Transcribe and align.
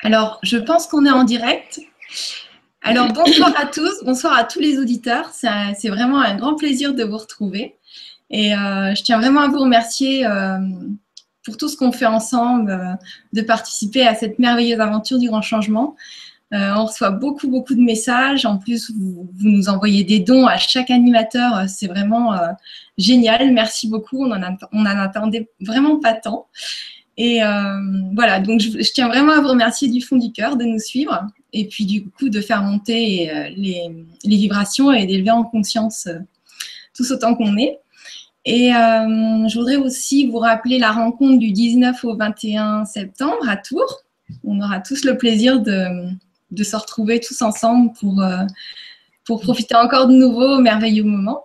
Alors, 0.00 0.38
je 0.42 0.56
pense 0.56 0.86
qu'on 0.86 1.04
est 1.06 1.10
en 1.10 1.24
direct. 1.24 1.80
Alors, 2.82 3.12
bonsoir 3.12 3.52
à 3.60 3.66
tous, 3.66 4.04
bonsoir 4.04 4.32
à 4.36 4.44
tous 4.44 4.60
les 4.60 4.78
auditeurs. 4.78 5.30
C'est 5.32 5.88
vraiment 5.88 6.20
un 6.20 6.36
grand 6.36 6.54
plaisir 6.54 6.94
de 6.94 7.04
vous 7.04 7.18
retrouver. 7.18 7.76
Et 8.30 8.54
euh, 8.54 8.94
je 8.94 9.02
tiens 9.02 9.18
vraiment 9.18 9.40
à 9.40 9.48
vous 9.48 9.58
remercier 9.58 10.26
euh, 10.26 10.58
pour 11.44 11.56
tout 11.56 11.68
ce 11.68 11.76
qu'on 11.76 11.92
fait 11.92 12.06
ensemble, 12.06 12.70
euh, 12.70 12.94
de 13.32 13.42
participer 13.42 14.06
à 14.06 14.14
cette 14.14 14.38
merveilleuse 14.38 14.80
aventure 14.80 15.18
du 15.18 15.28
grand 15.28 15.42
changement. 15.42 15.96
on 16.52 16.84
reçoit 16.84 17.10
beaucoup, 17.10 17.48
beaucoup 17.48 17.74
de 17.74 17.82
messages. 17.82 18.46
En 18.46 18.58
plus, 18.58 18.90
vous, 18.92 19.28
vous 19.34 19.48
nous 19.48 19.68
envoyez 19.68 20.04
des 20.04 20.20
dons 20.20 20.46
à 20.46 20.58
chaque 20.58 20.90
animateur. 20.90 21.68
C'est 21.68 21.88
vraiment 21.88 22.34
génial. 22.96 23.52
Merci 23.52 23.88
beaucoup. 23.88 24.24
On 24.24 24.30
en, 24.30 24.56
on 24.72 24.82
en 24.82 24.98
attendait 24.98 25.50
vraiment 25.60 25.98
pas 25.98 26.14
tant. 26.14 26.46
Et 27.20 27.40
voilà, 28.14 28.38
donc 28.38 28.60
je, 28.60 28.92
tiens 28.92 29.08
vraiment 29.08 29.32
à 29.32 29.40
vous 29.40 29.48
remercier 29.48 29.88
du 29.88 30.00
fond 30.00 30.16
du 30.16 30.30
cœur 30.30 30.56
de 30.56 30.64
nous 30.64 30.78
suivre 30.78 31.26
et 31.52 31.66
puis 31.66 31.84
du 31.84 32.08
coup 32.08 32.28
de 32.28 32.40
faire 32.40 32.62
monter 32.62 33.50
les, 33.56 33.90
les 34.22 34.36
vibrations 34.36 34.92
et 34.92 35.04
d'élever 35.04 35.32
en 35.32 35.42
conscience 35.42 36.08
tous 36.94 37.10
autant 37.10 37.34
qu'on 37.34 37.56
est. 37.56 37.78
Et 38.44 38.74
euh, 38.74 39.46
je 39.46 39.58
voudrais 39.58 39.76
aussi 39.76 40.26
vous 40.26 40.38
rappeler 40.38 40.78
la 40.78 40.90
rencontre 40.90 41.38
du 41.38 41.52
19 41.52 42.02
au 42.04 42.16
21 42.16 42.86
septembre 42.86 43.48
à 43.48 43.58
Tours. 43.58 44.04
On 44.42 44.60
aura 44.60 44.80
tous 44.80 45.04
le 45.04 45.18
plaisir 45.18 45.60
de, 45.60 46.62
se 46.62 46.76
retrouver 46.76 47.20
tous 47.20 47.42
ensemble 47.42 47.92
pour, 48.00 48.22
euh, 48.22 48.44
pour 49.24 49.40
profiter 49.40 49.74
encore 49.74 50.06
de 50.06 50.14
nouveaux 50.14 50.60
merveilleux 50.60 51.04
moments. 51.04 51.44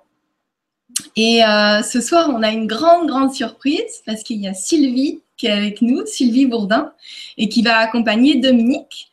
Et 1.16 1.44
euh, 1.44 1.82
ce 1.84 2.00
soir, 2.00 2.30
on 2.34 2.42
a 2.42 2.52
une 2.52 2.68
grande, 2.68 3.08
grande 3.08 3.34
surprise 3.34 4.02
parce 4.06 4.24
qu'il 4.24 4.38
y 4.38 4.48
a 4.48 4.54
Sylvie 4.54 5.20
qui 5.44 5.48
est 5.48 5.52
avec 5.52 5.82
nous, 5.82 6.06
Sylvie 6.06 6.46
Bourdin, 6.46 6.94
et 7.38 7.50
qui 7.50 7.64
va 7.64 7.76
accompagner 7.80 8.40
Dominique. 8.40 9.10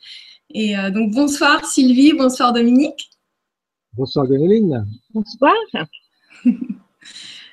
Et 0.54 0.74
donc, 0.94 1.10
bonsoir 1.12 1.64
Sylvie, 1.64 2.12
bonsoir 2.12 2.52
Dominique. 2.52 3.10
Bonsoir 3.94 4.28
Gwénoline. 4.28 4.86
Bonsoir. 5.12 5.52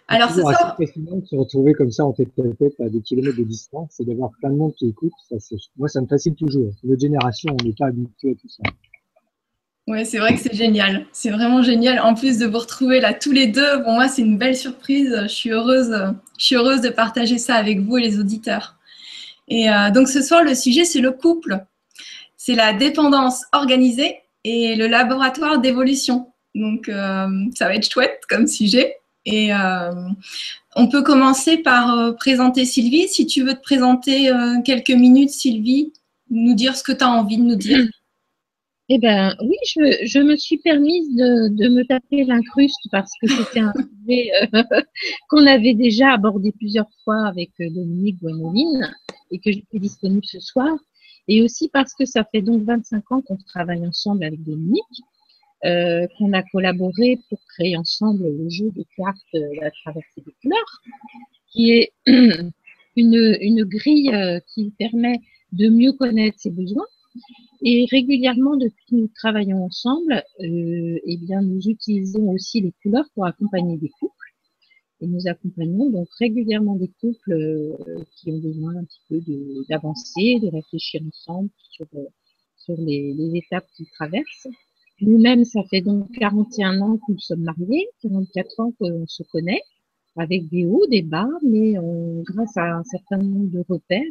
Alors, 0.08 0.30
c'est 0.30 0.44
ça. 0.44 0.76
fascinant 0.78 1.18
de 1.18 1.26
se 1.26 1.36
retrouver 1.36 1.74
comme 1.74 1.92
ça 1.92 2.06
en 2.06 2.14
tête 2.14 2.30
à 2.38 2.44
tête 2.56 2.80
à 2.80 2.88
des 2.88 3.02
kilomètres 3.02 3.38
de 3.38 3.44
distance 3.44 4.00
et 4.00 4.06
d'avoir 4.06 4.30
plein 4.40 4.52
de 4.52 4.56
monde 4.56 4.76
qui 4.76 4.90
écoute. 4.90 5.12
Ça, 5.28 5.38
moi, 5.76 5.88
ça 5.88 6.00
me 6.00 6.06
fascine 6.06 6.36
toujours. 6.36 6.72
Notre 6.84 7.02
génération, 7.02 7.58
on 7.60 7.66
n'est 7.66 7.73
pas 7.73 7.88
habitué 7.88 8.32
à 8.32 8.36
tout 8.36 8.48
ça. 8.48 8.62
Oui, 9.88 10.06
c'est 10.06 10.18
vrai 10.18 10.36
que 10.36 10.42
c'est 10.42 10.54
génial. 10.54 11.06
C'est 11.14 11.30
vraiment 11.30 11.62
génial. 11.62 12.00
En 12.02 12.14
plus 12.14 12.38
de 12.38 12.46
vous 12.46 12.60
retrouver 12.60 13.00
là 13.00 13.14
tous 13.14 13.32
les 13.32 13.48
deux, 13.48 13.82
pour 13.84 13.94
moi, 13.94 14.10
c'est 14.10 14.22
une 14.22 14.38
belle 14.38 14.58
surprise. 14.58 15.18
Je 15.24 15.28
suis 15.28 15.52
heureuse, 15.52 15.96
je 16.38 16.44
suis 16.44 16.56
heureuse 16.56 16.82
de 16.82 16.90
partager 16.90 17.38
ça 17.38 17.56
avec 17.56 17.80
vous 17.80 17.98
et 17.98 18.02
les 18.02 18.20
auditeurs. 18.20 18.76
Et 19.48 19.70
euh, 19.70 19.90
donc, 19.92 20.10
ce 20.10 20.22
soir, 20.22 20.44
le 20.44 20.56
sujet, 20.56 20.84
c'est 20.84 21.00
le 21.00 21.12
couple. 21.12 21.60
C'est 22.36 22.56
la 22.56 22.74
dépendance 22.74 23.46
organisée 23.54 24.18
et 24.44 24.76
le 24.76 24.88
laboratoire 24.88 25.60
d'évolution. 25.60 26.34
Donc, 26.54 26.90
euh, 26.90 27.28
ça 27.56 27.68
va 27.68 27.76
être 27.76 27.90
chouette 27.90 28.22
comme 28.28 28.48
sujet. 28.48 28.98
Et 29.26 29.54
euh, 29.54 29.92
on 30.76 30.88
peut 30.88 31.02
commencer 31.02 31.58
par 31.58 32.14
présenter 32.18 32.66
Sylvie. 32.66 33.08
Si 33.08 33.26
tu 33.26 33.44
veux 33.44 33.54
te 33.54 33.62
présenter 33.62 34.32
quelques 34.64 34.92
minutes, 34.92 35.32
Sylvie, 35.32 35.94
nous 36.30 36.54
dire 36.54 36.76
ce 36.76 36.84
que 36.84 36.92
tu 36.92 37.04
as 37.04 37.10
envie 37.10 37.38
de 37.38 37.44
nous 37.44 37.56
dire. 37.56 37.86
Eh 38.90 39.00
bien, 39.00 39.36
oui, 39.42 39.58
je, 39.66 40.20
me 40.20 40.38
suis 40.38 40.60
permise 40.60 41.14
de, 41.16 41.68
me 41.68 41.84
taper 41.84 42.24
l'incruste 42.24 42.88
parce 42.92 43.12
que 43.22 43.28
c'était 43.28 43.60
un 43.60 43.74
sujet 44.08 44.32
qu'on 45.30 45.46
avait 45.46 45.74
déjà 45.74 46.14
abordé 46.14 46.54
plusieurs 46.54 46.90
fois 47.04 47.28
avec 47.28 47.52
Dominique 47.60 48.18
Guanoline 48.22 48.90
et 49.32 49.40
que 49.40 49.52
j'étais 49.52 49.80
disponible 49.80 50.26
ce 50.26 50.40
soir. 50.40 50.78
Et 51.28 51.42
aussi 51.42 51.68
parce 51.68 51.94
que 51.94 52.06
ça 52.06 52.24
fait 52.24 52.42
donc 52.42 52.64
25 52.64 53.12
ans 53.12 53.22
qu'on 53.22 53.36
travaille 53.36 53.86
ensemble 53.86 54.24
avec 54.24 54.42
Dominique 54.44 54.84
euh, 55.66 56.06
qu'on 56.18 56.34
a 56.34 56.44
collaboré 56.44 57.18
pour 57.30 57.40
créer 57.56 57.76
ensemble 57.76 58.23
le 58.26 58.48
jeu 58.48 58.70
de 58.76 58.86
cartes 58.95 59.17
euh, 59.34 59.40
La 59.60 59.72
traversée 59.72 60.22
des 60.23 60.32
couleurs, 60.40 60.82
qui 61.52 61.72
est 61.72 61.92
une, 62.95 63.38
une 63.42 63.64
grille 63.64 64.14
euh, 64.14 64.40
qui 64.54 64.72
permet 64.78 65.20
de 65.54 65.70
mieux 65.70 65.94
connaître 65.94 66.40
ses 66.40 66.52
besoins. 66.52 66.86
Et 67.62 67.86
régulièrement, 67.90 68.56
depuis 68.58 68.86
que 68.90 68.95
nous 68.95 69.10
travaillons 69.16 69.64
ensemble, 69.66 70.23
euh, 70.42 71.00
eh 71.04 71.18
bien, 71.18 71.42
nous 71.42 71.62
utilisons 71.68 72.30
aussi 72.32 72.62
les 72.62 72.73
couleurs 72.82 73.08
pour 73.14 73.26
accompagner 73.26 73.78
des 73.78 73.90
couples. 73.90 74.14
Et 75.00 75.08
nous 75.08 75.28
accompagnons 75.28 75.90
donc 75.90 76.08
régulièrement 76.20 76.76
des 76.76 76.92
couples 77.00 77.32
euh, 77.32 78.04
qui 78.16 78.32
ont 78.32 78.40
besoin 78.40 78.76
un 78.78 78.84
petit 78.84 79.02
peu 79.10 79.20
d'avancer, 79.70 80.40
de, 80.42 80.48
réfléchir 80.48 81.02
ensemble 81.08 81.50
sur, 81.72 81.88
sur 82.58 82.76
les, 82.78 83.14
les 83.14 83.38
étapes 83.38 83.67
qu'ils 83.76 83.90
traversent. 83.92 84.48
Nous-mêmes, 85.02 85.46
ça 85.46 85.62
fait 85.70 85.82
donc 85.82 86.12
41 86.14 86.82
ans 86.82 86.98
que 86.98 87.12
nous 87.12 87.20
sommes 87.20 87.44
mariés, 87.44 87.88
44 88.02 88.60
ans 88.60 88.72
qu'on 88.80 89.06
se 89.06 89.22
connaît, 89.32 89.62
avec 90.16 90.50
des 90.50 90.66
hauts, 90.66 90.88
des 90.88 91.04
bas, 91.04 91.30
mais 91.44 91.78
on, 91.78 92.23
grâce 92.23 92.58
à 92.58 92.78
un 92.78 92.84
certain 92.84 93.17
nombre 93.17 93.52
de 93.52 93.64
repères, 93.70 94.04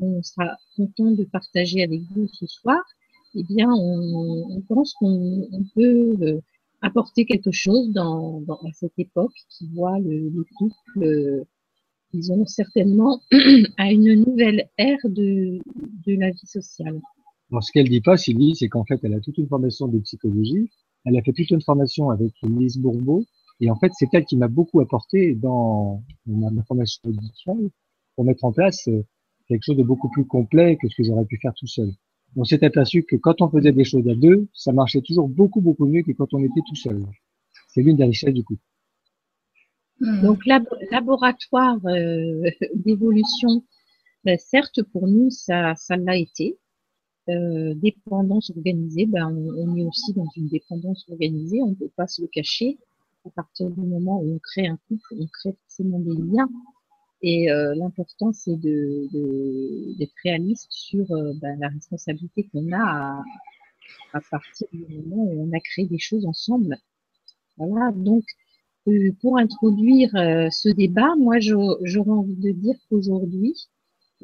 on 0.00 0.22
sera 0.22 0.56
content 0.76 1.10
de 1.12 1.24
partager 1.24 1.82
avec 1.82 2.02
vous 2.14 2.28
ce 2.28 2.46
soir. 2.46 2.82
Eh 3.34 3.42
bien, 3.44 3.68
on, 3.70 4.62
pense 4.68 4.94
qu'on 4.94 5.48
peut 5.74 6.16
euh, 6.22 6.40
apporter 6.80 7.26
quelque 7.26 7.50
chose 7.50 7.90
dans, 7.90 8.42
à 8.48 8.72
cette 8.72 8.98
époque 8.98 9.34
qui 9.50 9.68
voit 9.74 9.98
le, 9.98 10.30
le 10.30 10.44
couple, 10.56 11.02
euh, 11.02 11.44
disons 12.14 12.46
certainement, 12.46 13.20
à 13.76 13.92
une 13.92 14.14
nouvelle 14.14 14.68
ère 14.78 14.98
de, 15.04 15.58
de 16.06 16.18
la 16.18 16.30
vie 16.30 16.46
sociale. 16.46 17.00
Ce 17.60 17.72
qu'elle 17.72 17.88
dit 17.88 18.00
pas, 18.00 18.16
Sylvie, 18.16 18.56
c'est 18.56 18.68
qu'en 18.68 18.84
fait, 18.84 18.98
elle 19.02 19.14
a 19.14 19.20
toute 19.20 19.38
une 19.38 19.48
formation 19.48 19.86
de 19.86 19.98
psychologie. 20.00 20.70
Elle 21.04 21.16
a 21.16 21.22
fait 21.22 21.32
toute 21.32 21.50
une 21.50 21.62
formation 21.62 22.10
avec 22.10 22.32
Lise 22.42 22.78
Bourbeau. 22.78 23.24
Et 23.60 23.70
en 23.70 23.76
fait, 23.76 23.92
c'est 23.94 24.08
elle 24.12 24.24
qui 24.24 24.36
m'a 24.36 24.48
beaucoup 24.48 24.80
apporté 24.80 25.34
dans 25.34 26.02
ma 26.26 26.62
formation 26.64 27.00
audiovisuelle 27.04 27.70
pour 28.14 28.24
mettre 28.24 28.44
en 28.44 28.52
place 28.52 28.88
euh, 28.88 29.04
quelque 29.48 29.62
chose 29.64 29.76
de 29.76 29.82
beaucoup 29.82 30.08
plus 30.10 30.24
complet 30.24 30.76
que 30.80 30.88
ce 30.88 30.96
que 30.96 31.04
j'aurais 31.04 31.24
pu 31.24 31.38
faire 31.40 31.54
tout 31.54 31.66
seul. 31.66 31.92
On 32.36 32.44
s'est 32.44 32.62
aperçu 32.64 33.02
que 33.04 33.16
quand 33.16 33.40
on 33.40 33.48
faisait 33.48 33.72
des 33.72 33.84
choses 33.84 34.06
à 34.08 34.14
deux, 34.14 34.48
ça 34.52 34.72
marchait 34.72 35.00
toujours 35.00 35.28
beaucoup, 35.28 35.60
beaucoup 35.60 35.86
mieux 35.86 36.02
que 36.02 36.12
quand 36.12 36.32
on 36.34 36.42
était 36.42 36.60
tout 36.68 36.74
seul. 36.74 37.04
C'est 37.68 37.82
l'une 37.82 37.96
des 37.96 38.04
richesses 38.04 38.34
du 38.34 38.44
coup. 38.44 38.58
Hmm. 40.00 40.22
Donc, 40.22 40.44
laboratoire 40.90 41.78
euh, 41.86 42.42
d'évolution, 42.74 43.64
ben, 44.24 44.38
certes, 44.38 44.82
pour 44.92 45.06
nous, 45.06 45.30
ça, 45.30 45.74
ça 45.76 45.96
l'a 45.96 46.16
été. 46.16 46.58
Euh, 47.28 47.74
dépendance 47.74 48.50
organisée, 48.50 49.06
ben, 49.06 49.26
on, 49.34 49.76
est 49.76 49.84
aussi 49.84 50.12
dans 50.12 50.28
une 50.36 50.48
dépendance 50.48 51.04
organisée, 51.10 51.60
on 51.62 51.70
ne 51.70 51.74
peut 51.74 51.90
pas 51.96 52.06
se 52.06 52.22
le 52.22 52.28
cacher. 52.28 52.78
À 53.24 53.30
partir 53.30 53.68
du 53.70 53.80
moment 53.80 54.20
où 54.20 54.34
on 54.34 54.38
crée 54.38 54.68
un 54.68 54.78
couple, 54.88 55.14
on 55.18 55.26
crée 55.26 55.56
forcément 55.60 55.98
des 55.98 56.14
liens. 56.14 56.48
Et 57.22 57.50
euh, 57.50 57.74
l'important, 57.74 58.32
c'est 58.32 58.56
d'être 58.56 59.12
de, 59.12 60.06
réaliste 60.22 60.68
sur 60.70 61.10
euh, 61.12 61.32
ben, 61.40 61.58
la 61.58 61.68
responsabilité 61.68 62.48
qu'on 62.52 62.72
a 62.72 62.78
à, 62.82 63.22
à, 64.12 64.20
partir 64.30 64.66
du 64.72 64.84
moment 64.88 65.24
où 65.24 65.48
on 65.48 65.56
a 65.56 65.60
créé 65.60 65.86
des 65.86 65.98
choses 65.98 66.26
ensemble. 66.26 66.76
Voilà, 67.56 67.90
donc 67.92 68.24
euh, 68.86 69.12
pour 69.20 69.38
introduire 69.38 70.10
ce 70.12 70.68
débat, 70.68 71.16
moi 71.16 71.38
j'aurais 71.40 72.10
envie 72.10 72.36
de 72.36 72.52
dire 72.52 72.76
qu'aujourd'hui, 72.88 73.54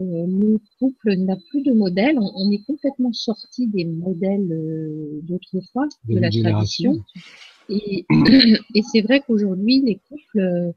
euh, 0.00 0.26
le 0.26 0.58
couple 0.78 1.14
n'a 1.16 1.36
plus 1.50 1.62
de 1.62 1.72
modèle. 1.72 2.18
On, 2.18 2.50
est 2.50 2.64
complètement 2.64 3.12
sorti 3.12 3.66
des 3.66 3.84
modèles 3.84 4.50
euh, 4.50 5.20
d'autrefois, 5.22 5.86
de, 6.08 6.18
la 6.18 6.30
tradition. 6.30 7.04
Et, 7.68 8.06
et 8.74 8.82
c'est 8.82 9.02
vrai 9.02 9.20
qu'aujourd'hui, 9.20 9.82
les 9.82 10.00
couples 10.08 10.40
euh, 10.40 10.72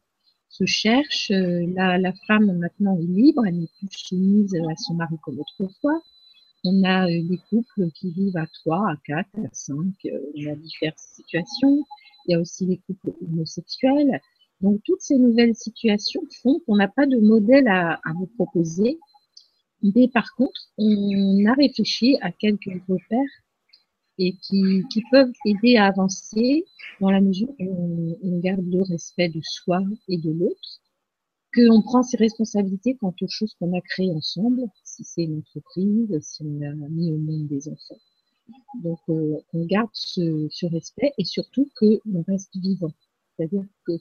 se 0.57 0.65
cherchent. 0.65 1.31
La, 1.31 1.97
la, 1.97 2.13
femme 2.27 2.57
maintenant 2.57 2.97
est 2.97 3.03
libre, 3.03 3.45
elle 3.45 3.59
n'est 3.59 3.69
plus 3.77 3.89
soumise 3.91 4.55
à 4.55 4.75
son 4.75 4.95
mari 4.95 5.15
comme 5.23 5.39
autrefois. 5.39 6.01
On 6.63 6.83
a 6.83 7.05
des 7.07 7.39
couples 7.49 7.91
qui 7.91 8.11
vivent 8.11 8.37
à 8.37 8.47
trois, 8.47 8.89
à 8.89 8.95
quatre, 9.05 9.29
à 9.37 9.49
cinq. 9.51 9.93
on 10.03 10.51
a 10.51 10.55
diverses 10.55 11.07
situations. 11.15 11.85
Il 12.27 12.31
y 12.31 12.35
a 12.35 12.39
aussi 12.39 12.65
les 12.65 12.77
couples 12.77 13.13
homosexuels. 13.21 14.19
Donc 14.61 14.81
toutes 14.83 15.01
ces 15.01 15.17
nouvelles 15.17 15.55
situations 15.55 16.21
font 16.41 16.59
qu'on 16.65 16.77
n'a 16.77 16.87
pas 16.87 17.05
de 17.05 17.17
modèle 17.17 17.67
à, 17.67 17.99
à, 18.03 18.13
vous 18.13 18.27
proposer. 18.35 18.97
Mais 19.83 20.07
par 20.07 20.33
contre, 20.35 20.59
on 20.77 21.45
a 21.45 21.53
réfléchi 21.53 22.17
à 22.21 22.31
quelques 22.31 22.81
repères 22.87 23.35
et 24.17 24.35
qui, 24.37 24.83
qui 24.91 25.01
peuvent 25.11 25.31
aider 25.45 25.77
à 25.77 25.87
avancer 25.87 26.65
dans 27.01 27.11
la 27.11 27.21
mesure 27.21 27.49
où 27.59 28.17
on, 28.21 28.39
garde 28.39 28.65
le 28.65 28.81
respect 28.83 29.29
de 29.29 29.41
soi 29.43 29.81
et 30.07 30.17
de 30.17 30.31
l'autre, 30.31 30.81
qu'on 31.53 31.81
prend 31.81 32.03
ses 32.03 32.17
responsabilités 32.17 32.95
quant 32.95 33.13
aux 33.21 33.27
choses 33.27 33.55
qu'on 33.59 33.75
a 33.77 33.81
créées 33.81 34.11
ensemble, 34.11 34.63
si 34.83 35.03
c'est 35.03 35.23
une 35.23 35.39
entreprise, 35.39 36.19
si 36.21 36.43
on 36.43 36.61
a 36.61 36.89
mis 36.89 37.11
au 37.11 37.17
monde 37.17 37.47
des 37.47 37.67
enfants. 37.69 37.99
Donc, 38.83 38.99
euh, 39.09 39.37
on 39.53 39.65
garde 39.65 39.89
ce, 39.93 40.47
ce 40.51 40.65
respect 40.67 41.13
et 41.17 41.25
surtout 41.25 41.69
qu'on 41.79 42.23
reste 42.27 42.55
vivant. 42.55 42.91
C'est-à-dire 43.35 43.65
que 43.85 43.93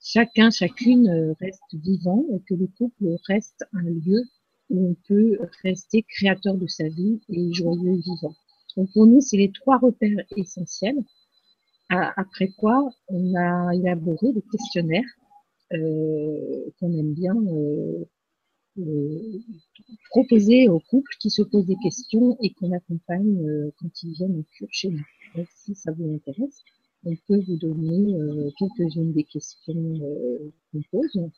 chacun, 0.00 0.50
chacune 0.50 1.08
euh, 1.08 1.34
reste 1.40 1.62
vivant 1.72 2.24
et 2.32 2.40
que 2.40 2.54
le 2.54 2.66
couple 2.66 3.16
reste 3.26 3.64
un 3.72 3.82
lieu 3.82 4.22
où 4.70 4.90
on 4.90 4.96
peut 5.08 5.38
rester 5.64 6.02
créateur 6.02 6.54
de 6.54 6.66
sa 6.66 6.88
vie 6.88 7.20
et 7.28 7.52
joyeux 7.52 7.96
vivant. 7.96 8.34
Donc 8.76 8.92
pour 8.92 9.06
nous, 9.06 9.20
c'est 9.20 9.36
les 9.36 9.52
trois 9.52 9.78
repères 9.78 10.24
essentiels. 10.36 10.98
Après 11.88 12.48
quoi, 12.56 12.88
on 13.08 13.34
a 13.34 13.74
élaboré 13.74 14.32
des 14.32 14.42
questionnaires 14.52 15.02
euh, 15.72 16.70
qu'on 16.78 16.92
aime 16.92 17.14
bien 17.14 17.34
euh, 17.34 18.04
euh, 18.78 19.38
proposer 20.10 20.68
aux 20.68 20.80
couples 20.80 21.12
qui 21.20 21.30
se 21.30 21.42
posent 21.42 21.66
des 21.66 21.76
questions 21.82 22.36
et 22.40 22.52
qu'on 22.54 22.72
accompagne 22.72 23.38
euh, 23.44 23.70
quand 23.80 23.88
ils 24.02 24.12
viennent 24.12 24.38
en 24.38 24.44
cure 24.56 24.68
chez 24.70 24.90
nous. 24.90 25.04
Donc, 25.34 25.46
si 25.54 25.74
ça 25.74 25.92
vous 25.92 26.12
intéresse, 26.14 26.62
on 27.04 27.14
peut 27.26 27.40
vous 27.46 27.56
donner 27.56 28.14
euh, 28.14 28.50
quelques-unes 28.58 29.12
des 29.12 29.24
questions 29.24 29.74
qu'on 30.72 30.82
pose. 30.92 31.30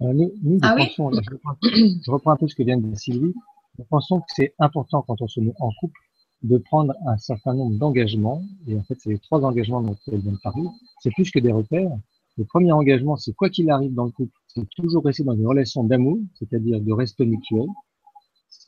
nous, 0.00 0.32
nous 0.42 0.58
ah 0.62 0.74
pensons, 0.76 1.12
je, 1.12 1.30
reprends, 1.30 1.56
je, 1.62 2.10
reprends, 2.10 2.30
un 2.32 2.36
peu 2.36 2.48
ce 2.48 2.54
que 2.54 2.62
vient 2.62 2.78
de 2.78 2.86
dire 2.86 2.98
Sylvie, 2.98 3.34
nous 3.78 3.84
pensons 3.84 4.20
que 4.20 4.26
c'est 4.28 4.54
important 4.58 5.02
quand 5.02 5.20
on 5.20 5.28
se 5.28 5.40
met 5.40 5.52
en 5.60 5.70
couple 5.78 6.00
de 6.42 6.58
prendre 6.58 6.94
un 7.06 7.16
certain 7.18 7.54
nombre 7.54 7.76
d'engagements, 7.78 8.42
et 8.66 8.76
en 8.76 8.82
fait 8.82 8.96
c'est 8.98 9.10
les 9.10 9.18
trois 9.18 9.44
engagements 9.44 9.80
dont 9.80 9.96
elle 10.10 10.20
vient 10.20 10.32
de 10.32 10.40
parler, 10.42 10.68
c'est 11.02 11.10
plus 11.10 11.30
que 11.30 11.38
des 11.38 11.52
repères, 11.52 11.90
le 12.38 12.44
premier 12.44 12.72
engagement, 12.72 13.16
c'est 13.16 13.34
quoi 13.34 13.50
qu'il 13.50 13.70
arrive 13.70 13.94
dans 13.94 14.04
le 14.04 14.10
couple, 14.10 14.32
c'est 14.48 14.68
toujours 14.70 15.04
rester 15.04 15.22
dans 15.22 15.34
une 15.34 15.46
relation 15.46 15.84
d'amour, 15.84 16.18
c'est-à-dire 16.38 16.80
de 16.80 16.92
respect 16.92 17.26
mutuel. 17.26 17.66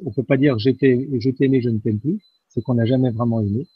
On 0.04 0.10
peut 0.10 0.22
pas 0.22 0.36
dire 0.36 0.58
je 0.58 0.70
je 0.70 1.30
t'aimais, 1.30 1.60
je 1.60 1.70
ne 1.70 1.78
t'aime 1.78 1.98
plus. 1.98 2.18
C'est 2.48 2.62
qu'on 2.62 2.74
n'a 2.74 2.86
jamais 2.86 3.10
vraiment 3.10 3.40
aimé. 3.40 3.66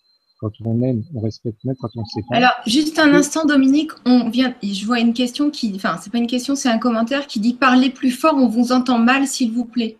Quand 0.41 0.53
on 0.65 0.81
aime, 0.83 1.03
on 1.15 1.21
respecte 1.21 1.65
même 1.65 1.75
quand 1.81 1.89
on 1.97 2.05
sait 2.05 2.21
pas. 2.29 2.37
Alors, 2.37 2.53
juste 2.65 2.99
un 3.01 3.13
instant, 3.13 3.45
Dominique, 3.45 3.91
on 4.07 4.29
vient, 4.31 4.55
je 4.63 4.87
vois 4.87 5.01
une 5.01 5.13
question 5.13 5.51
qui, 5.51 5.73
enfin, 5.75 5.97
c'est 6.01 6.13
pas 6.13 6.19
une 6.19 6.29
question, 6.29 6.55
c'est 6.55 6.69
un 6.69 6.79
commentaire 6.79 7.27
qui 7.27 7.41
dit 7.41 7.55
parlez 7.55 7.91
plus 7.91 8.13
fort, 8.13 8.35
on 8.37 8.47
vous 8.47 8.71
entend 8.71 8.99
mal, 8.99 9.27
s'il 9.27 9.51
vous 9.51 9.65
plaît. 9.65 9.97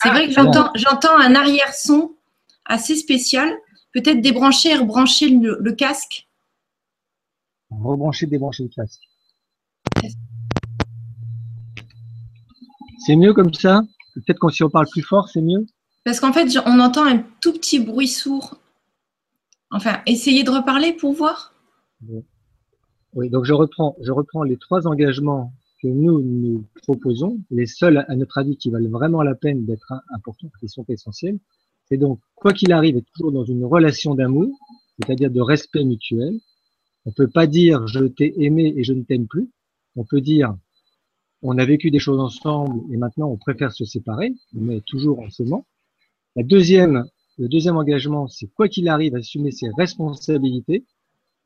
C'est 0.00 0.10
ah, 0.10 0.12
vrai 0.12 0.28
que 0.28 0.32
j'entends, 0.32 0.70
j'entends 0.76 1.18
un 1.18 1.34
arrière-son 1.34 2.12
assez 2.64 2.96
spécial. 2.96 3.52
Peut-être 3.92 4.20
débrancher 4.20 4.70
et 4.70 4.76
rebrancher 4.76 5.30
le, 5.30 5.58
le 5.60 5.72
casque. 5.72 6.28
Rebrancher, 7.70 8.26
débrancher 8.26 8.64
le 8.64 8.68
casque. 8.68 9.02
C'est 13.06 13.16
mieux 13.16 13.32
comme 13.32 13.52
ça? 13.54 13.82
Peut-être 14.14 14.38
qu'on 14.38 14.48
si 14.48 14.62
on 14.62 14.70
parle 14.70 14.86
plus 14.90 15.02
fort, 15.02 15.28
c'est 15.28 15.42
mieux? 15.42 15.66
Parce 16.04 16.20
qu'en 16.20 16.32
fait, 16.32 16.48
on 16.66 16.80
entend 16.80 17.04
un 17.04 17.18
tout 17.40 17.52
petit 17.52 17.78
bruit 17.78 18.08
sourd. 18.08 18.58
Enfin, 19.70 20.02
essayez 20.06 20.42
de 20.42 20.50
reparler 20.50 20.92
pour 20.92 21.12
voir. 21.12 21.54
Oui, 23.12 23.30
donc 23.30 23.44
je 23.44 23.52
reprends, 23.52 23.96
je 24.02 24.12
reprends 24.12 24.42
les 24.42 24.56
trois 24.56 24.86
engagements 24.86 25.52
que 25.82 25.88
nous 25.88 26.20
nous 26.20 26.64
proposons, 26.82 27.40
les 27.50 27.66
seuls 27.66 28.04
à 28.08 28.16
notre 28.16 28.38
avis 28.38 28.56
qui 28.56 28.70
valent 28.70 28.90
vraiment 28.90 29.22
la 29.22 29.34
peine 29.34 29.64
d'être 29.64 29.92
importants, 30.14 30.50
qui 30.60 30.68
sont 30.68 30.84
essentiels. 30.88 31.38
C'est 31.90 31.98
donc, 31.98 32.20
quoi 32.36 32.52
qu'il 32.52 32.72
arrive, 32.72 32.96
être 32.96 33.10
toujours 33.14 33.32
dans 33.32 33.44
une 33.44 33.64
relation 33.64 34.14
d'amour, 34.14 34.56
c'est-à-dire 34.98 35.30
de 35.30 35.40
respect 35.40 35.84
mutuel. 35.84 36.34
On 37.04 37.10
ne 37.10 37.14
peut 37.14 37.28
pas 37.28 37.46
dire 37.46 37.86
je 37.86 38.04
t'ai 38.04 38.44
aimé 38.44 38.72
et 38.76 38.84
je 38.84 38.92
ne 38.92 39.02
t'aime 39.02 39.26
plus 39.26 39.48
on 39.96 40.04
peut 40.04 40.20
dire 40.20 40.56
on 41.42 41.56
a 41.56 41.64
vécu 41.64 41.90
des 41.90 41.98
choses 41.98 42.20
ensemble 42.20 42.80
et 42.92 42.96
maintenant 42.96 43.28
on 43.28 43.36
préfère 43.36 43.72
se 43.72 43.84
séparer, 43.84 44.34
mais 44.52 44.80
toujours 44.82 45.20
en 45.20 45.30
s'aimant. 45.30 45.64
La 46.36 46.42
deuxième, 46.42 47.06
le 47.38 47.48
deuxième 47.48 47.76
engagement, 47.76 48.28
c'est 48.28 48.46
quoi 48.48 48.68
qu'il 48.68 48.88
arrive, 48.88 49.14
assumer 49.14 49.50
ses 49.50 49.68
responsabilités 49.76 50.84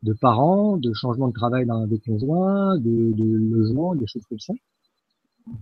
de 0.03 0.13
parents, 0.13 0.77
de 0.77 0.93
changement 0.93 1.29
de 1.29 1.33
travail 1.33 1.65
d'un 1.67 1.87
des 1.87 2.01
conjoints, 2.01 2.77
de, 2.79 3.13
de 3.13 3.25
logement, 3.25 3.95
des 3.95 4.07
choses 4.07 4.25
comme 4.29 4.41
ça. 4.41 4.53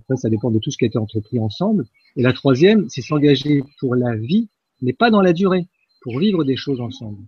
Après, 0.02 0.16
ça 0.16 0.30
dépend 0.30 0.50
de 0.50 0.58
tout 0.58 0.70
ce 0.70 0.78
qui 0.78 0.84
a 0.84 0.88
été 0.88 0.98
entrepris 0.98 1.38
ensemble. 1.38 1.84
Et 2.16 2.22
la 2.22 2.32
troisième, 2.32 2.88
c'est 2.88 3.02
s'engager 3.02 3.62
pour 3.80 3.94
la 3.94 4.16
vie, 4.16 4.48
mais 4.82 4.92
pas 4.92 5.10
dans 5.10 5.22
la 5.22 5.32
durée, 5.32 5.66
pour 6.02 6.18
vivre 6.18 6.44
des 6.44 6.56
choses 6.56 6.80
ensemble, 6.80 7.22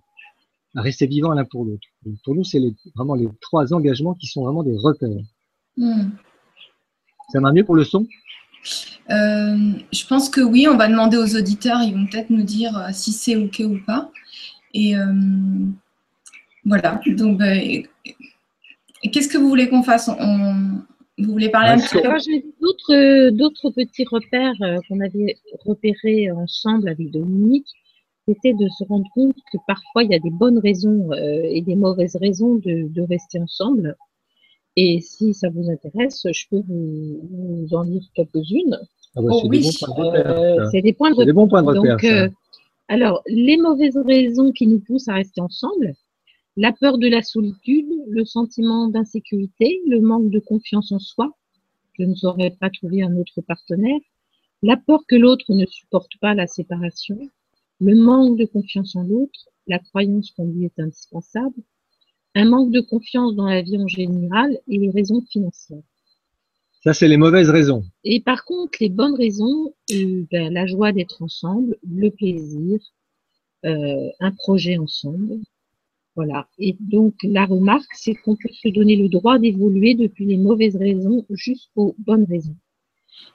à 0.75 0.83
rester 0.83 1.07
vivant 1.07 1.33
l'un 1.33 1.45
pour 1.45 1.65
l'autre. 1.65 1.87
Pour 2.25 2.35
nous, 2.35 2.45
c'est 2.45 2.61
vraiment 2.97 3.15
les 3.15 3.29
trois 3.41 3.73
engagements 3.73 4.15
qui 4.15 4.27
sont 4.27 4.43
vraiment 4.43 4.63
des 4.63 4.77
repères. 4.77 5.25
Hmm. 5.77 6.11
Ça 7.33 7.41
va 7.41 7.53
mieux 7.53 7.65
pour 7.65 7.77
le 7.77 7.85
son? 7.85 8.07
Euh, 9.11 9.73
Je 9.93 10.07
pense 10.07 10.29
que 10.29 10.41
oui, 10.41 10.67
on 10.69 10.77
va 10.77 10.89
demander 10.89 11.17
aux 11.17 11.37
auditeurs, 11.37 11.83
ils 11.83 11.95
vont 11.95 12.07
peut-être 12.07 12.31
nous 12.31 12.43
dire 12.43 12.77
euh, 12.77 12.89
si 12.93 13.13
c'est 13.13 13.37
OK 13.37 13.63
ou 13.65 13.79
pas. 13.87 14.11
Et 14.73 14.97
euh, 14.97 15.13
voilà, 16.65 17.01
donc 17.07 17.39
bah, 17.39 17.55
qu'est-ce 19.13 19.29
que 19.29 19.39
vous 19.39 19.49
voulez 19.49 19.69
qu'on 19.69 19.83
fasse? 19.83 20.11
Vous 21.19 21.31
voulez 21.31 21.49
parler 21.49 21.71
un 21.71 21.79
petit 21.79 22.03
peu 22.03 22.19
J'ai 22.19 22.45
d'autres, 22.61 23.31
d'autres 23.31 23.71
petits 23.71 24.05
repères 24.11 24.55
qu'on 24.89 25.01
avait 25.01 25.37
repérés 25.65 26.31
ensemble 26.31 26.89
avec 26.89 27.11
Dominique. 27.11 27.69
C'était 28.27 28.55
de 28.55 28.69
se 28.79 28.85
rendre 28.85 29.07
compte 29.15 29.37
que 29.53 29.59
parfois 29.67 30.03
il 30.03 30.11
y 30.11 30.15
a 30.15 30.19
des 30.19 30.31
bonnes 30.31 30.59
raisons 30.59 31.13
et 31.13 31.61
des 31.63 31.77
mauvaises 31.77 32.17
raisons 32.17 32.57
de, 32.57 32.89
de 32.89 33.03
rester 33.03 33.39
ensemble. 33.39 33.97
Et 34.77 35.01
si 35.01 35.35
ça 35.35 35.49
vous 35.51 35.71
intéresse, 35.71 36.27
je 36.33 36.45
peux 36.51 36.63
vous, 36.67 37.69
en 37.73 37.85
dire 37.85 38.03
quelques-unes. 38.15 38.79
Ah 39.17 39.23
bah, 39.23 39.29
oh, 39.31 39.43
oui, 39.49 39.69
euh, 39.89 40.67
c'est 40.73 40.83
des 40.83 40.93
points 40.93 41.11
de 41.11 41.15
repère. 41.15 41.27
Des 41.27 41.33
bons 41.33 41.47
points 41.47 41.63
de 41.63 41.69
repère. 41.69 41.97
Donc, 41.97 42.05
euh, 42.05 42.29
alors, 42.89 43.23
les 43.27 43.57
mauvaises 43.57 43.97
raisons 43.97 44.51
qui 44.51 44.67
nous 44.67 44.81
poussent 44.81 45.09
à 45.09 45.15
rester 45.15 45.41
ensemble, 45.41 45.95
la 46.57 46.73
peur 46.73 46.99
de 46.99 47.09
la 47.09 47.23
solitude, 47.23 47.91
le 48.09 48.25
sentiment 48.25 48.89
d'insécurité, 48.89 49.81
le 49.87 50.01
manque 50.01 50.31
de 50.31 50.39
confiance 50.39 50.93
en 50.93 50.99
soi, 50.99 51.37
je 51.99 52.05
ne 52.05 52.15
saurais 52.15 52.51
pas 52.51 52.71
trouver 52.71 53.03
un 53.03 53.17
autre 53.17 53.41
partenaire, 53.41 54.01
la 54.63 54.77
peur 54.77 55.05
que 55.07 55.17
l'autre 55.17 55.53
ne 55.53 55.67
supporte 55.67 56.13
pas 56.21 56.35
la 56.35 56.47
séparation, 56.47 57.19
le 57.81 57.95
manque 57.97 58.39
de 58.39 58.45
confiance 58.45 58.97
en 58.97 59.03
l'autre, 59.03 59.49
la 59.67 59.79
croyance 59.79 60.31
qu'on 60.31 60.47
lui 60.47 60.65
est 60.65 60.79
indispensable, 60.79 61.61
un 62.35 62.45
manque 62.45 62.73
de 62.73 62.81
confiance 62.81 63.35
dans 63.35 63.47
la 63.47 63.63
vie 63.63 63.79
en 63.79 63.89
général 63.89 64.59
et 64.69 64.79
les 64.79 64.91
raisons 64.91 65.23
financières. 65.23 65.83
Ça, 66.83 66.93
c'est 66.93 67.09
les 67.09 67.17
mauvaises 67.17 67.49
raisons. 67.49 67.85
Et 68.05 68.21
par 68.21 68.45
contre, 68.45 68.77
les 68.81 68.91
bonnes 68.91 69.15
raisons, 69.15 69.73
euh, 69.93 70.25
ben, 70.31 70.53
la 70.53 70.67
joie 70.67 70.93
d'être 70.93 71.23
ensemble, 71.23 71.79
le 71.83 72.11
plaisir, 72.11 72.79
euh, 73.65 74.11
un 74.21 74.33
projet 74.33 74.77
ensemble. 74.77 75.39
Voilà. 76.17 76.49
Et 76.59 76.77
donc, 76.79 77.15
la 77.23 77.45
remarque, 77.45 77.93
c'est 77.95 78.15
qu'on 78.15 78.37
peut 78.37 78.53
se 78.53 78.69
donner 78.69 78.97
le 78.97 79.09
droit 79.09 79.39
d'évoluer 79.39 79.95
depuis 79.95 80.27
les 80.27 80.37
mauvaises 80.37 80.77
raisons 80.77 81.27
jusqu'aux 81.31 81.97
bonnes 81.99 82.25
raisons. 82.25 82.57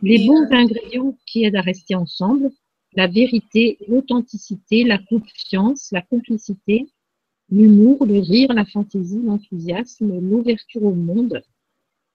Les 0.02 0.26
bons 0.26 0.44
euh, 0.44 0.56
ingrédients 0.56 1.18
qui 1.26 1.44
aident 1.44 1.58
à 1.58 1.62
rester 1.62 1.96
ensemble, 1.96 2.52
la 2.94 3.08
vérité, 3.08 3.78
l'authenticité, 3.88 4.84
la 4.84 4.98
confiance, 4.98 5.90
la 5.92 6.02
complicité, 6.02 6.88
l'humour, 7.52 8.06
le 8.06 8.20
rire, 8.20 8.54
la 8.54 8.66
fantaisie, 8.66 9.22
l'enthousiasme, 9.24 10.20
l'ouverture 10.20 10.84
au 10.84 10.94
monde, 10.94 11.42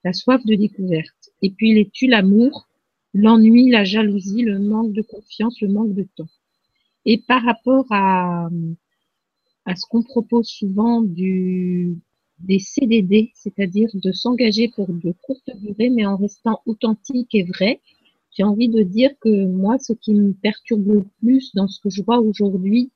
la 0.03 0.13
soif 0.13 0.45
de 0.45 0.55
découverte. 0.55 1.31
Et 1.43 1.51
puis 1.51 1.71
il 1.71 1.91
tue 1.91 2.07
l'amour, 2.07 2.69
l'ennui, 3.13 3.71
la 3.71 3.85
jalousie, 3.85 4.43
le 4.43 4.59
manque 4.59 4.93
de 4.93 5.03
confiance, 5.03 5.61
le 5.61 5.69
manque 5.69 5.95
de 5.95 6.07
temps. 6.17 6.29
Et 7.05 7.19
par 7.19 7.43
rapport 7.43 7.87
à, 7.91 8.49
à 9.65 9.77
ce 9.77 9.87
qu'on 9.89 10.03
propose 10.03 10.47
souvent 10.47 11.03
du, 11.03 11.97
des 12.41 12.59
CDD, 12.59 13.31
c'est-à-dire 13.35 13.89
de 13.95 14.13
s'engager 14.13 14.69
pour 14.69 14.89
de 14.89 15.15
courtes 15.23 15.51
durées, 15.57 15.91
mais 15.91 16.07
en 16.07 16.17
restant 16.17 16.61
authentique 16.67 17.35
et 17.35 17.45
vrai, 17.45 17.81
j'ai 18.37 18.43
envie 18.43 18.69
de 18.69 18.83
dire 18.83 19.11
que 19.21 19.47
moi, 19.47 19.79
ce 19.79 19.93
qui 19.93 20.13
me 20.13 20.33
perturbe 20.33 20.87
le 20.89 21.05
plus 21.21 21.55
dans 21.55 21.69
ce 21.69 21.81
que 21.81 21.91
je 21.91 22.03
vois 22.03 22.19
aujourd'hui, 22.19 22.91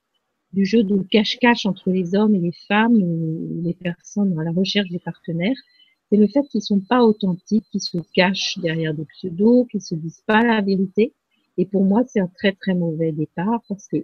du 0.53 0.65
jeu 0.65 0.83
de 0.83 0.99
cache-cache 1.11 1.67
entre 1.67 1.91
les 1.91 2.15
hommes 2.15 2.35
et 2.35 2.41
les 2.41 2.55
femmes 2.67 2.97
ou 2.97 3.61
les 3.63 3.75
personnes 3.75 4.35
dans 4.35 4.41
la 4.41 4.51
recherche 4.51 4.89
des 4.89 4.99
partenaires, 4.99 5.57
c'est 6.11 6.17
le 6.17 6.27
fait 6.27 6.43
qu'ils 6.49 6.63
sont 6.63 6.81
pas 6.81 7.05
authentiques, 7.05 7.67
qu'ils 7.71 7.83
se 7.83 7.99
cachent 8.15 8.59
derrière 8.59 8.95
des 8.95 9.05
pseudos, 9.05 9.67
qu'ils 9.71 9.83
se 9.83 9.95
disent 9.95 10.23
pas 10.27 10.43
la 10.43 10.63
vérité. 10.63 11.13
Et 11.59 11.67
pour 11.67 11.85
moi, 11.85 12.03
c'est 12.07 12.21
un 12.21 12.29
très 12.29 12.53
très 12.53 12.75
mauvais 12.75 13.13
départ 13.13 13.63
parce 13.69 13.87
que 13.89 13.99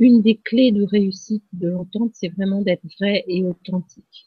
une 0.00 0.22
des 0.22 0.36
clés 0.36 0.72
de 0.72 0.82
réussite 0.82 1.44
de 1.52 1.68
l'entente, 1.68 2.12
c'est 2.14 2.30
vraiment 2.30 2.62
d'être 2.62 2.84
vrai 2.98 3.22
et 3.28 3.44
authentique. 3.44 4.26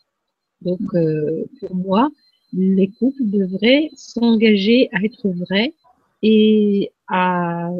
Donc, 0.62 0.82
euh, 0.94 1.46
pour 1.60 1.76
moi, 1.76 2.10
les 2.54 2.90
couples 2.90 3.26
devraient 3.26 3.90
s'engager 3.96 4.88
à 4.94 5.04
être 5.04 5.30
vrais 5.30 5.74
et 6.22 6.92
à 7.08 7.72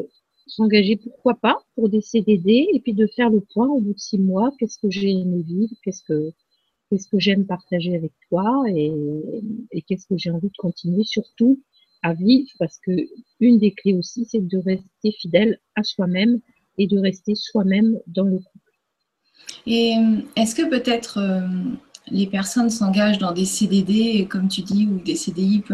s'engager, 0.48 0.96
pourquoi 0.96 1.34
pas, 1.34 1.56
pour 1.76 1.88
des 1.88 2.00
CDD, 2.00 2.68
et 2.72 2.80
puis 2.80 2.92
de 2.92 3.06
faire 3.06 3.30
le 3.30 3.40
point 3.40 3.68
au 3.68 3.80
bout 3.80 3.94
de 3.94 3.98
six 3.98 4.18
mois, 4.18 4.52
qu'est-ce 4.58 4.78
que 4.78 4.90
j'ai 4.90 5.10
aimé 5.10 5.42
vivre, 5.42 5.72
qu'est-ce 5.82 6.02
que 6.02 7.18
j'aime 7.18 7.46
partager 7.46 7.94
avec 7.94 8.12
toi, 8.28 8.64
et, 8.68 8.92
et 9.70 9.82
qu'est-ce 9.82 10.06
que 10.06 10.18
j'ai 10.18 10.30
envie 10.30 10.48
de 10.48 10.56
continuer, 10.58 11.04
surtout 11.04 11.60
à 12.02 12.12
vivre, 12.12 12.50
parce 12.58 12.78
que 12.78 12.92
une 13.40 13.58
des 13.58 13.70
clés 13.70 13.94
aussi, 13.94 14.26
c'est 14.26 14.46
de 14.46 14.58
rester 14.58 15.12
fidèle 15.12 15.58
à 15.76 15.82
soi-même 15.82 16.40
et 16.78 16.86
de 16.86 16.98
rester 16.98 17.34
soi-même 17.34 17.98
dans 18.06 18.24
le 18.24 18.38
couple. 18.38 18.64
Et 19.66 19.96
euh, 19.96 20.16
est-ce 20.36 20.54
que 20.54 20.68
peut-être 20.68 21.18
euh, 21.18 21.40
les 22.08 22.26
personnes 22.26 22.70
s'engagent 22.70 23.18
dans 23.18 23.32
des 23.32 23.44
CDD, 23.44 24.26
comme 24.28 24.48
tu 24.48 24.62
dis, 24.62 24.86
ou 24.86 24.98
des 24.98 25.16
CDI, 25.16 25.64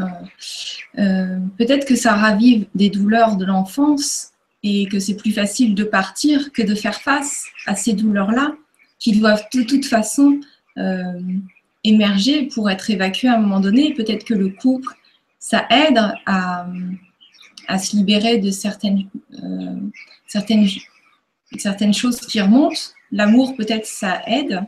euh, 0.98 1.38
peut-être 1.58 1.86
que 1.86 1.96
ça 1.96 2.14
ravive 2.14 2.66
des 2.74 2.90
douleurs 2.90 3.36
de 3.36 3.44
l'enfance 3.44 4.28
et 4.62 4.86
que 4.86 4.98
c'est 4.98 5.16
plus 5.16 5.32
facile 5.32 5.74
de 5.74 5.84
partir 5.84 6.52
que 6.52 6.62
de 6.62 6.74
faire 6.74 7.00
face 7.00 7.46
à 7.66 7.74
ces 7.74 7.94
douleurs-là 7.94 8.54
qui 8.98 9.18
doivent 9.18 9.44
de 9.54 9.62
toute 9.62 9.86
façon 9.86 10.38
émerger 11.84 12.46
pour 12.46 12.70
être 12.70 12.90
évacuées 12.90 13.28
à 13.28 13.36
un 13.36 13.40
moment 13.40 13.60
donné. 13.60 13.92
Peut-être 13.94 14.24
que 14.24 14.34
le 14.34 14.50
couple, 14.50 14.94
ça 15.38 15.66
aide 15.70 15.98
à, 16.26 16.66
à 17.66 17.78
se 17.78 17.96
libérer 17.96 18.38
de 18.38 18.50
certaines, 18.50 19.08
certaines, 20.26 20.66
certaines 21.58 21.94
choses 21.94 22.20
qui 22.20 22.40
remontent. 22.40 22.80
L'amour, 23.10 23.56
peut-être, 23.56 23.86
ça 23.86 24.22
aide. 24.26 24.60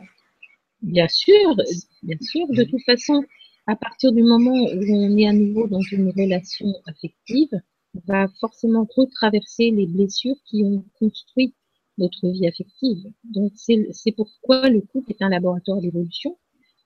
Bien 0.81 1.07
sûr, 1.07 1.55
bien 2.01 2.17
sûr. 2.19 2.47
De 2.49 2.63
toute 2.63 2.83
façon, 2.85 3.23
à 3.67 3.75
partir 3.75 4.11
du 4.11 4.23
moment 4.23 4.51
où 4.51 4.83
on 4.89 5.17
est 5.17 5.27
à 5.27 5.33
nouveau 5.33 5.67
dans 5.67 5.81
une 5.81 6.09
relation 6.09 6.67
affective, 6.85 7.49
on 7.95 8.01
va 8.05 8.27
forcément 8.39 8.87
retraverser 8.95 9.71
les 9.71 9.87
blessures 9.87 10.35
qui 10.45 10.63
ont 10.63 10.83
construit 10.99 11.53
notre 11.97 12.27
vie 12.29 12.47
affective. 12.47 13.11
Donc, 13.23 13.53
c'est 13.55 14.11
pourquoi 14.15 14.69
le 14.69 14.81
couple 14.81 15.11
est 15.11 15.21
un 15.21 15.29
laboratoire 15.29 15.79
d'évolution, 15.79 16.37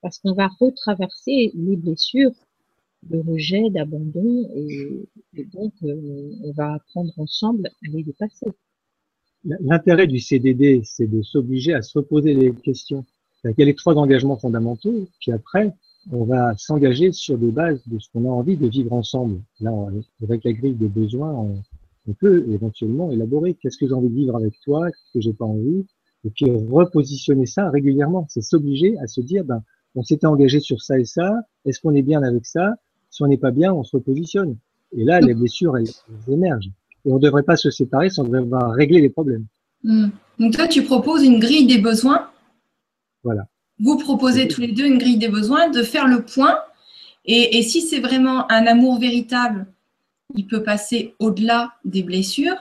parce 0.01 0.19
qu'on 0.19 0.33
va 0.33 0.49
retraverser 0.59 1.51
les 1.55 1.77
blessures 1.77 2.33
de 3.03 3.19
rejet, 3.19 3.69
d'abandon, 3.69 4.49
et, 4.55 5.07
donc 5.53 5.73
euh, 5.83 6.31
on 6.43 6.51
va 6.51 6.73
apprendre 6.73 7.13
ensemble 7.17 7.67
à 7.67 7.89
les 7.89 8.03
dépasser. 8.03 8.47
L'intérêt 9.61 10.07
du 10.07 10.19
CDD, 10.19 10.81
c'est 10.83 11.07
de 11.07 11.21
s'obliger 11.21 11.73
à 11.73 11.81
se 11.81 11.97
reposer 11.97 12.35
des 12.35 12.51
questions. 12.53 13.05
Il 13.45 13.53
y 13.57 13.61
a 13.61 13.65
les 13.65 13.75
trois 13.75 13.95
engagements 13.95 14.37
fondamentaux, 14.37 15.07
puis 15.21 15.31
après, 15.31 15.73
on 16.11 16.25
va 16.25 16.55
s'engager 16.57 17.11
sur 17.11 17.37
des 17.37 17.51
bases 17.51 17.81
de 17.87 17.99
ce 17.99 18.09
qu'on 18.11 18.25
a 18.25 18.29
envie 18.29 18.57
de 18.57 18.67
vivre 18.67 18.93
ensemble. 18.93 19.41
Là, 19.59 19.71
avec 20.23 20.43
la 20.43 20.53
grille 20.53 20.75
de 20.75 20.87
besoins, 20.87 21.33
on, 21.33 21.63
peut 22.19 22.45
éventuellement 22.49 23.11
élaborer 23.11 23.53
qu'est-ce 23.55 23.77
que 23.77 23.85
j'ai 23.85 23.93
envie 23.93 24.07
de 24.07 24.15
vivre 24.15 24.35
avec 24.37 24.53
toi, 24.63 24.87
qu'est-ce 24.87 25.13
que 25.13 25.21
j'ai 25.21 25.33
pas 25.33 25.43
envie, 25.43 25.85
et 26.23 26.29
puis 26.29 26.45
repositionner 26.69 27.45
ça 27.45 27.69
régulièrement. 27.69 28.25
C'est 28.29 28.41
s'obliger 28.41 28.97
à 28.99 29.07
se 29.07 29.19
dire, 29.19 29.43
ben, 29.43 29.61
on 29.95 30.03
s'était 30.03 30.27
engagé 30.27 30.61
sur 30.61 30.81
ça 30.81 30.97
et 30.97 31.05
ça, 31.05 31.35
est-ce 31.65 31.81
qu'on 31.81 31.93
est 31.95 32.01
bien 32.01 32.23
avec 32.23 32.45
ça? 32.45 32.75
Si 33.09 33.23
on 33.23 33.27
n'est 33.27 33.37
pas 33.37 33.51
bien, 33.51 33.73
on 33.73 33.83
se 33.83 33.97
repositionne. 33.97 34.57
Et 34.93 35.03
là, 35.03 35.19
les 35.19 35.33
blessures, 35.33 35.75
elles, 35.75 35.89
émergent. 36.31 36.71
Et 37.05 37.11
on 37.11 37.15
ne 37.15 37.21
devrait 37.21 37.43
pas 37.43 37.55
se 37.55 37.71
séparer 37.71 38.09
sans 38.09 38.23
devoir 38.23 38.71
régler 38.71 39.01
les 39.01 39.09
problèmes. 39.09 39.45
Hmm. 39.83 40.09
Donc 40.39 40.53
toi, 40.53 40.67
tu 40.67 40.83
proposes 40.83 41.23
une 41.23 41.39
grille 41.39 41.65
des 41.65 41.77
besoins. 41.77 42.29
Voilà 43.23 43.47
vous 43.79 43.97
proposez 43.97 44.47
tous 44.47 44.61
les 44.61 44.71
deux 44.71 44.85
une 44.85 44.97
grille 44.97 45.17
des 45.17 45.27
besoins, 45.27 45.69
de 45.69 45.83
faire 45.83 46.07
le 46.07 46.23
point. 46.23 46.57
Et, 47.25 47.61
si 47.61 47.81
c'est 47.81 47.99
vraiment 47.99 48.49
un 48.49 48.65
amour 48.67 48.99
véritable, 48.99 49.67
il 50.35 50.47
peut 50.47 50.63
passer 50.63 51.13
au-delà 51.19 51.73
des 51.83 52.01
blessures. 52.01 52.55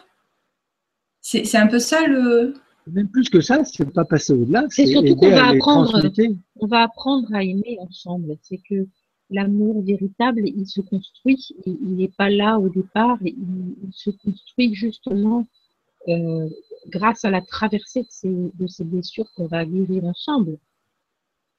C'est 1.20 1.56
un 1.56 1.68
peu 1.68 1.78
ça 1.78 2.06
le. 2.06 2.54
Même 2.88 3.08
plus 3.08 3.28
que 3.28 3.40
ça, 3.40 3.64
c'est 3.64 3.92
pas 3.92 4.04
passer 4.04 4.32
au-delà. 4.32 4.64
C'est 4.70 4.86
surtout 4.86 5.16
qu'on 5.16 5.30
va 5.30 5.48
apprendre, 5.48 6.10
on 6.56 6.66
va 6.66 6.82
apprendre 6.82 7.32
à 7.32 7.42
aimer 7.42 7.78
ensemble. 7.80 8.36
C'est 8.42 8.58
que 8.68 8.86
l'amour 9.30 9.82
véritable, 9.82 10.42
il 10.44 10.66
se 10.66 10.80
construit. 10.80 11.48
Il 11.66 11.96
n'est 11.96 12.12
pas 12.16 12.30
là 12.30 12.58
au 12.58 12.68
départ. 12.68 13.18
Il, 13.22 13.34
se 13.92 14.10
construit 14.10 14.74
justement 14.74 15.46
euh, 16.08 16.48
grâce 16.88 17.24
à 17.24 17.30
la 17.30 17.40
traversée 17.40 18.02
de 18.02 18.08
ces, 18.10 18.28
de 18.30 18.66
ces 18.66 18.84
blessures 18.84 19.26
qu'on 19.34 19.46
va 19.46 19.64
vivre 19.64 20.04
ensemble. 20.04 20.58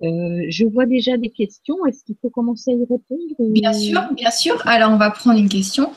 Euh, 0.04 0.46
je 0.50 0.66
vois 0.66 0.86
déjà 0.86 1.18
des 1.18 1.30
questions. 1.30 1.86
Est-ce 1.86 2.04
qu'il 2.04 2.16
faut 2.22 2.30
commencer 2.30 2.72
à 2.72 2.74
y 2.76 2.82
répondre 2.82 3.52
Bien 3.52 3.74
sûr, 3.74 4.02
bien 4.14 4.32
sûr. 4.32 4.62
Alors, 4.68 4.92
on 4.92 4.98
va 4.98 5.10
prendre 5.10 5.40
une 5.40 5.50
question. 5.50 5.92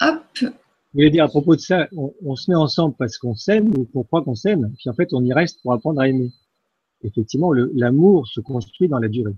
Hop. 0.00 0.22
Vous 0.40 1.00
voulez 1.00 1.10
dire 1.10 1.24
à 1.24 1.28
propos 1.28 1.54
de 1.54 1.60
ça, 1.60 1.88
on, 1.92 2.36
se 2.36 2.50
met 2.50 2.56
ensemble 2.56 2.94
parce 2.98 3.18
qu'on 3.18 3.34
s'aime 3.34 3.68
ou 3.76 3.84
qu'on 3.84 4.02
croit 4.02 4.22
qu'on 4.22 4.34
s'aime, 4.34 4.72
puis 4.78 4.88
en 4.88 4.94
fait, 4.94 5.12
on 5.12 5.22
y 5.22 5.32
reste 5.32 5.60
pour 5.62 5.74
apprendre 5.74 6.00
à 6.00 6.08
aimer. 6.08 6.30
Effectivement, 7.02 7.52
l'amour 7.52 8.26
se 8.26 8.40
construit 8.40 8.88
dans 8.88 8.98
la 8.98 9.08
durée. 9.08 9.34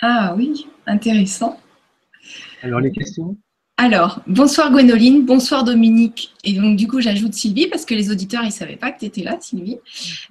Ah 0.00 0.34
oui, 0.36 0.66
intéressant. 0.86 1.58
Alors, 2.62 2.80
les 2.80 2.92
questions 2.92 3.36
alors, 3.76 4.20
bonsoir 4.28 4.70
Gwénoline, 4.70 5.26
bonsoir 5.26 5.64
Dominique. 5.64 6.32
Et 6.44 6.52
donc, 6.52 6.76
du 6.76 6.86
coup, 6.86 7.00
j'ajoute 7.00 7.34
Sylvie 7.34 7.66
parce 7.66 7.84
que 7.84 7.92
les 7.92 8.08
auditeurs, 8.08 8.44
ils 8.44 8.46
ne 8.46 8.52
savaient 8.52 8.76
pas 8.76 8.92
que 8.92 9.00
tu 9.00 9.06
étais 9.06 9.24
là, 9.24 9.36
Sylvie. 9.40 9.78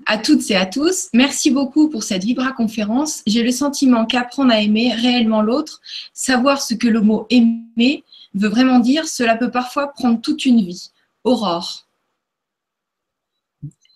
À 0.06 0.18
toutes 0.18 0.50
et 0.50 0.56
à 0.56 0.66
tous, 0.66 1.10
merci 1.14 1.52
beaucoup 1.52 1.90
pour 1.90 2.04
cette 2.04 2.24
Vibra 2.24 2.54
conférence. 2.54 3.22
J'ai 3.28 3.44
le 3.44 3.52
sentiment 3.52 4.06
qu'apprendre 4.06 4.54
à 4.54 4.62
aimer 4.62 4.94
réellement 4.94 5.42
l'autre, 5.42 5.82
savoir 6.14 6.62
ce 6.62 6.74
que 6.74 6.88
le 6.88 7.02
mot 7.02 7.28
aimer 7.30 8.06
veut 8.34 8.48
vraiment 8.48 8.80
dire, 8.80 9.08
cela 9.08 9.36
peut 9.36 9.52
parfois 9.52 9.90
prendre 9.90 10.22
toute 10.22 10.46
une 10.46 10.62
vie. 10.62 10.92
Aurore. 11.26 11.86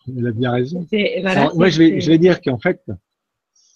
Elle 0.10 0.28
a 0.28 0.32
bien 0.32 0.52
raison. 0.52 0.86
moi, 1.56 1.70
je 1.70 1.78
vais, 1.78 2.02
je 2.02 2.12
vais 2.12 2.18
dire 2.18 2.42
qu'en 2.42 2.58
fait, 2.58 2.82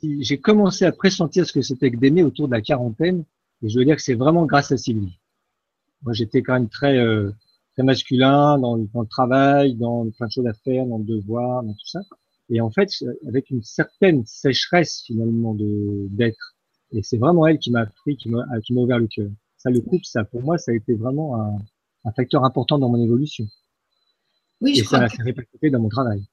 j'ai 0.04 0.40
commencé 0.40 0.86
à 0.86 0.92
pressentir 0.92 1.46
ce 1.46 1.54
que 1.54 1.62
c'était 1.62 1.92
que 1.92 1.98
d'aimer 1.98 2.24
autour 2.24 2.48
de 2.48 2.54
la 2.54 2.62
quarantaine, 2.62 3.24
et 3.64 3.70
je 3.70 3.78
veux 3.78 3.86
dire 3.86 3.96
que 3.96 4.02
c'est 4.02 4.16
vraiment 4.16 4.46
grâce 4.46 4.72
à 4.72 4.78
Sylvie. 4.78 5.20
Moi, 6.04 6.14
j'étais 6.14 6.42
quand 6.42 6.54
même 6.54 6.70
très, 6.70 6.98
euh, 6.98 7.32
très 7.74 7.84
masculin 7.84 8.58
dans, 8.58 8.78
dans, 8.78 9.02
le 9.02 9.08
travail, 9.08 9.76
dans 9.76 10.10
plein 10.10 10.28
de 10.28 10.32
choses 10.32 10.48
à 10.48 10.54
faire, 10.54 10.86
dans 10.86 10.98
le 10.98 11.04
devoir, 11.04 11.64
dans 11.64 11.74
tout 11.74 11.86
ça. 11.86 12.02
Et 12.50 12.60
en 12.60 12.72
fait, 12.72 12.90
avec 13.28 13.50
une 13.50 13.64
certaine 13.64 14.26
sécheresse 14.26 15.04
finalement 15.06 15.54
de 15.54 16.08
d'être. 16.10 16.56
Et 16.92 17.02
c'est 17.04 17.18
vraiment 17.18 17.48
elle 17.48 17.60
qui 17.60 17.72
m'a 17.72 17.82
appris, 17.82 18.18
qui 18.18 18.30
m'a 18.30 18.44
qui 18.66 18.74
m'a 18.74 18.82
ouvert 18.82 18.98
le 18.98 19.08
cœur. 19.08 19.30
Ça, 19.58 19.70
le 19.70 19.80
couple, 19.80 20.04
ça 20.04 20.26
pour 20.26 20.42
moi, 20.42 20.58
ça 20.58 20.72
a 20.72 20.74
été 20.74 20.94
vraiment 20.94 21.40
un, 21.40 21.60
un 22.04 22.12
facteur 22.12 22.44
important 22.44 22.78
dans 22.80 22.90
mon 22.90 23.02
évolution. 23.02 23.46
Oui, 24.60 24.76
je 24.76 24.82
et 24.82 24.84
crois. 24.84 25.08
ça 25.08 25.16
s'est 25.16 25.24
répercuté 25.24 25.70
dans 25.70 25.80
mon 25.80 25.90
travail. 25.90 26.24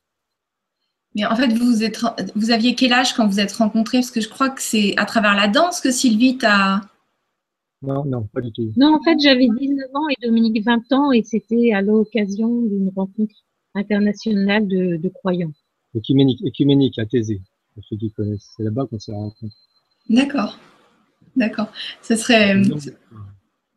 Mais 1.18 1.26
en 1.26 1.34
fait, 1.34 1.52
vous, 1.52 1.82
êtes, 1.82 2.00
vous 2.36 2.52
aviez 2.52 2.76
quel 2.76 2.92
âge 2.92 3.12
quand 3.12 3.26
vous 3.26 3.40
êtes 3.40 3.52
rencontrés? 3.52 3.98
Parce 3.98 4.12
que 4.12 4.20
je 4.20 4.28
crois 4.28 4.50
que 4.50 4.62
c'est 4.62 4.94
à 4.96 5.04
travers 5.04 5.34
la 5.34 5.48
danse 5.48 5.80
que 5.80 5.90
Sylvie 5.90 6.38
t'a 6.38 6.80
non, 7.82 8.04
non, 8.04 8.28
pas 8.32 8.40
du 8.40 8.52
tout. 8.52 8.72
Non, 8.76 8.94
en 8.94 9.02
fait, 9.02 9.18
j'avais 9.20 9.48
19 9.48 9.86
ans 9.94 10.08
et 10.08 10.26
Dominique 10.26 10.64
20 10.64 10.92
ans 10.92 11.12
et 11.12 11.22
c'était 11.22 11.72
à 11.72 11.80
l'occasion 11.80 12.62
d'une 12.62 12.90
rencontre 12.94 13.34
internationale 13.74 14.66
de, 14.66 14.96
de 14.96 15.08
croyants. 15.08 15.52
Écuménique, 15.94 16.40
écuménique 16.44 16.98
à 16.98 17.06
Thésée, 17.06 17.40
pour 17.74 17.84
ceux 17.84 17.96
qui 17.96 18.12
connaissent. 18.12 18.52
C'est 18.56 18.64
là-bas 18.64 18.86
qu'on 18.86 18.98
s'est 18.98 19.12
rencontrés. 19.12 19.48
D'accord. 20.08 20.58
D'accord. 21.36 21.68
Ce 22.02 22.16
serait. 22.16 22.60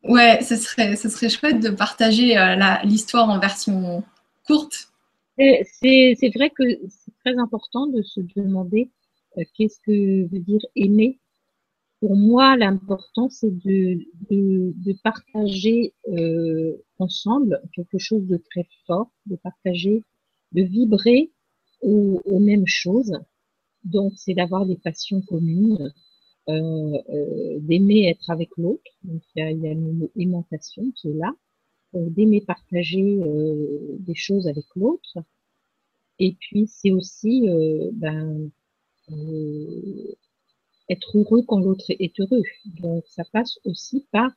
Ouais, 0.03 0.41
ce 0.41 0.55
serait, 0.55 0.95
ce 0.95 1.09
serait 1.09 1.29
chouette 1.29 1.59
de 1.59 1.69
partager 1.69 2.37
euh, 2.37 2.55
l'histoire 2.83 3.29
en 3.29 3.39
version 3.39 4.03
courte. 4.47 4.90
C'est 5.63 6.31
vrai 6.35 6.49
que 6.49 6.63
c'est 6.87 7.13
très 7.23 7.37
important 7.37 7.87
de 7.87 8.01
se 8.01 8.21
demander 8.35 8.91
euh, 9.37 9.43
qu'est-ce 9.55 9.79
que 9.79 10.27
veut 10.27 10.39
dire 10.39 10.61
aimer 10.75 11.19
pour 12.01 12.15
moi, 12.15 12.57
l'important, 12.57 13.29
c'est 13.29 13.55
de, 13.63 14.93
partager 15.03 15.93
euh, 16.07 16.75
ensemble 16.97 17.61
quelque 17.75 17.99
chose 17.99 18.25
de 18.25 18.37
très 18.37 18.67
fort, 18.87 19.11
de 19.27 19.35
partager, 19.35 20.03
de 20.51 20.63
vibrer 20.63 21.31
aux, 21.81 22.39
mêmes 22.39 22.65
choses. 22.65 23.13
Donc, 23.83 24.13
c'est 24.15 24.33
d'avoir 24.33 24.65
des 24.65 24.77
passions 24.77 25.21
communes, 25.21 25.93
euh, 26.49 27.59
d'aimer 27.59 28.09
être 28.09 28.31
avec 28.31 28.49
l'autre. 28.57 28.91
Il 29.05 29.21
y 29.35 29.41
a, 29.41 29.51
il 29.51 29.61
y 29.61 29.67
a 29.67 29.71
une 29.71 30.09
aimantation 30.15 30.91
qui 30.95 31.09
est 31.09 31.13
là, 31.13 31.31
d'aimer 31.93 32.41
partager 32.41 33.21
euh, 33.21 33.97
des 33.99 34.15
choses 34.15 34.47
avec 34.47 34.65
l'autre. 34.75 35.17
Et 36.19 36.35
puis, 36.39 36.67
c'est 36.67 36.91
aussi 36.91 37.47
ben, 37.93 38.51
être 40.89 41.17
heureux 41.17 41.43
quand 41.47 41.59
l'autre 41.59 41.85
est 41.89 42.19
heureux. 42.19 42.43
Donc 42.81 43.03
ça 43.07 43.23
passe 43.31 43.59
aussi 43.65 44.05
par 44.11 44.31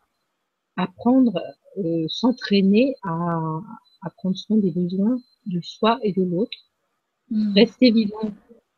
apprendre, 0.76 1.40
euh, 1.78 2.06
s'entraîner 2.08 2.94
à, 3.02 3.60
à, 4.02 4.10
prendre 4.10 4.36
soin 4.36 4.56
des 4.56 4.70
besoins 4.70 5.20
de 5.46 5.60
soi 5.60 5.98
et 6.02 6.12
de 6.12 6.22
l'autre. 6.22 6.58
Mmh. 7.30 7.54
Rester 7.54 7.90
vivant 7.90 8.32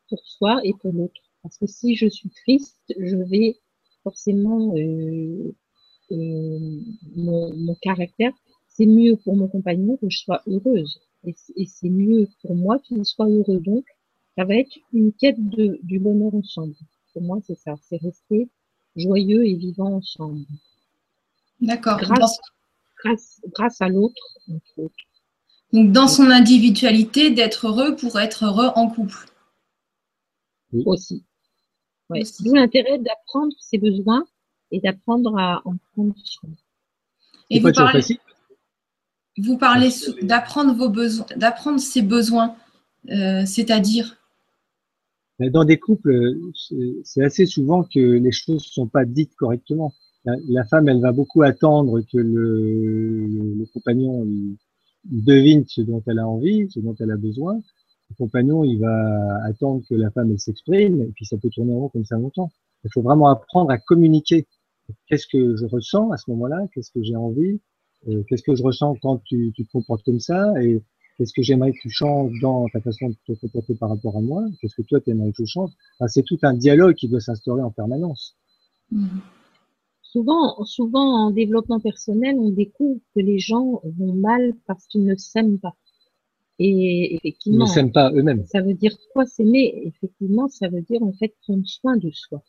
pour 0.09 0.21
soi 0.25 0.61
et 0.64 0.73
pour 0.75 0.92
l'autre. 0.92 1.21
Parce 1.42 1.59
que 1.59 1.66
si 1.66 1.95
je 1.97 2.09
suis 2.09 2.30
triste, 2.30 2.92
je 2.99 3.16
vais 3.16 3.59
forcément 4.02 4.75
euh, 4.76 5.54
euh, 6.12 6.80
mon, 7.16 7.54
mon, 7.54 7.75
caractère. 7.76 8.33
C'est 8.76 8.87
mieux 8.87 9.16
pour 9.16 9.37
mon 9.37 9.49
compagnon 9.49 9.97
que 9.97 10.11
je 10.11 10.18
sois 10.18 10.42
heureuse. 10.47 11.00
Et, 11.25 11.35
c'est 11.66 11.88
mieux 11.88 12.28
pour 12.42 12.54
moi 12.54 12.78
qu'il 12.78 13.04
soit 13.04 13.28
heureux. 13.28 13.61
Donc, 13.61 13.85
ça 14.37 14.45
va 14.45 14.54
être 14.56 14.76
une 14.92 15.12
quête 15.12 15.49
de, 15.49 15.78
du 15.83 15.99
bonheur 15.99 16.35
ensemble 16.35 16.75
pour 17.16 17.23
moi, 17.23 17.38
c'est 17.47 17.59
ça, 17.59 17.76
c'est 17.80 17.97
rester 17.97 18.47
joyeux 18.95 19.47
et 19.47 19.54
vivant 19.54 19.95
ensemble. 19.95 20.45
D'accord. 21.62 21.99
Grâce, 21.99 23.40
grâce, 23.54 23.80
à 23.80 23.88
l'autre, 23.88 24.23
Donc, 25.73 25.92
dans 25.92 26.09
son 26.09 26.25
individualité, 26.25 27.30
d'être 27.30 27.68
heureux 27.68 27.97
pour 27.97 28.21
être 28.21 28.45
heureux 28.45 28.71
en 28.75 28.90
couple. 28.90 29.33
Aussi. 30.85 31.25
Ouais. 32.11 32.21
D'où 32.40 32.52
l'intérêt 32.52 32.99
d'apprendre 32.99 33.54
ses 33.61 33.78
besoins 33.78 34.26
et 34.71 34.80
d'apprendre 34.80 35.38
à 35.38 35.62
en 35.64 35.76
prendre 35.95 36.14
soin. 36.23 36.50
Et 37.49 37.61
vous 37.61 37.73
parlez... 37.73 38.00
facile. 38.00 38.18
Vous 39.38 39.59
parlez 39.59 39.90
d'apprendre 40.23 40.75
vos 40.75 40.88
besoins, 40.88 41.26
d'apprendre 41.37 41.78
ses 41.78 42.02
besoins, 42.02 42.57
euh, 43.11 43.45
c'est-à-dire 43.45 44.16
Dans 45.38 45.64
des 45.64 45.78
couples, 45.78 46.35
c'est 47.05 47.23
assez 47.23 47.47
souvent 47.47 47.85
que 47.85 48.00
les 48.00 48.33
choses 48.33 48.64
ne 48.64 48.73
sont 48.73 48.87
pas 48.87 49.05
dites 49.05 49.35
correctement. 49.37 49.93
La, 50.25 50.64
femme, 50.64 50.88
elle 50.88 51.00
va 51.00 51.12
beaucoup 51.12 51.43
attendre 51.43 52.00
que 52.00 52.19
le, 52.19 53.26
le, 53.26 53.64
compagnon 53.73 54.26
devine 55.05 55.64
ce 55.69 55.83
dont 55.83 56.02
elle 56.07 56.19
a 56.19 56.26
envie, 56.26 56.69
ce 56.71 56.81
dont 56.81 56.97
elle 56.99 57.12
a 57.12 57.16
besoin. 57.16 57.61
Le 58.11 58.16
compagnon, 58.16 58.64
il 58.64 58.78
va 58.81 59.45
attendre 59.45 59.83
que 59.88 59.95
la 59.95 60.11
femme 60.11 60.31
elle 60.33 60.40
s'exprime, 60.40 61.02
et 61.02 61.12
puis 61.14 61.26
ça 61.26 61.37
peut 61.37 61.50
tourner 61.50 61.75
en 61.75 61.81
rond 61.81 61.88
comme 61.90 62.05
ça 62.05 62.16
longtemps. 62.16 62.50
Il 62.85 62.90
faut 62.93 63.02
vraiment 63.02 63.28
apprendre 63.28 63.71
à 63.71 63.78
communiquer. 63.78 64.47
Qu'est-ce 65.09 65.26
que 65.26 65.57
je 65.57 65.66
ressens 65.66 66.11
à 66.11 66.16
ce 66.16 66.31
moment-là? 66.31 66.66
Qu'est-ce 66.73 66.90
que 66.90 67.02
j'ai 67.02 67.16
envie? 67.16 67.61
Euh, 68.09 68.23
Qu'est-ce 68.29 68.43
que 68.43 68.55
je 68.55 68.63
ressens 68.63 68.97
quand 69.03 69.23
tu, 69.25 69.53
tu 69.55 69.67
te 69.67 69.73
comportes 69.73 70.05
comme 70.05 70.21
ça 70.21 70.53
Et 70.63 70.83
qu'est-ce 71.17 71.33
que 71.33 71.43
j'aimerais 71.43 71.73
que 71.73 71.79
tu 71.81 71.91
changes 71.91 72.39
dans 72.41 72.69
ta 72.69 72.81
façon 72.81 73.09
de 73.09 73.17
te 73.27 73.39
comporter 73.41 73.75
par 73.75 73.91
rapport 73.91 74.17
à 74.17 74.21
moi? 74.21 74.45
Qu'est-ce 74.61 74.77
que 74.77 74.83
toi, 74.83 75.01
tu 75.01 75.11
aimerais 75.11 75.31
que 75.31 75.45
je 75.45 75.47
change? 75.47 75.71
Enfin, 75.99 76.09
C'est 76.09 76.23
tout 76.23 76.39
un 76.43 76.55
dialogue 76.55 76.95
qui 76.95 77.09
doit 77.09 77.21
s'instaurer 77.21 77.63
en 77.63 77.71
permanence. 77.71 78.37
Mmh. 78.91 79.07
Souvent, 80.03 80.65
souvent, 80.65 81.27
en 81.27 81.31
développement 81.31 81.81
personnel, 81.81 82.37
on 82.39 82.51
découvre 82.51 83.01
que 83.15 83.21
les 83.21 83.39
gens 83.39 83.83
vont 83.99 84.15
mal 84.15 84.55
parce 84.67 84.87
qu'ils 84.87 85.05
ne 85.05 85.17
s'aiment 85.17 85.59
pas. 85.59 85.77
Et 86.59 87.17
effectivement. 87.17 87.67
Ils 87.67 87.69
ne 87.69 87.75
s'aiment 87.75 87.93
pas 87.93 88.11
eux-mêmes. 88.13 88.47
Ça 88.47 88.63
veut 88.63 88.75
dire 88.75 88.97
quoi 89.13 89.27
s'aimer? 89.27 89.83
Effectivement, 89.85 90.49
ça 90.49 90.69
veut 90.69 90.81
dire 90.81 91.03
en 91.03 91.13
fait 91.13 91.35
prendre 91.43 91.67
soin 91.67 91.97
de 91.97 92.11
soi. 92.13 92.43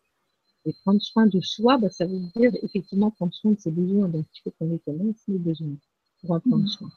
Et 0.67 0.73
prendre 0.83 1.01
soin 1.01 1.27
de 1.27 1.39
soi, 1.39 1.77
bah, 1.77 1.89
ça 1.89 2.05
veut 2.05 2.19
dire 2.35 2.51
effectivement 2.61 3.09
prendre 3.09 3.33
soin 3.33 3.53
de 3.53 3.59
ses 3.59 3.71
besoins. 3.71 4.09
Donc, 4.09 4.25
il 4.35 4.41
faut 4.43 4.53
qu'on 4.59 4.69
les 4.69 4.79
connaisse, 4.79 5.23
les 5.29 5.37
besoins, 5.37 5.77
pour 6.21 6.31
en 6.31 6.39
prendre 6.41 6.63
mmh. 6.63 6.67
soin. 6.67 6.89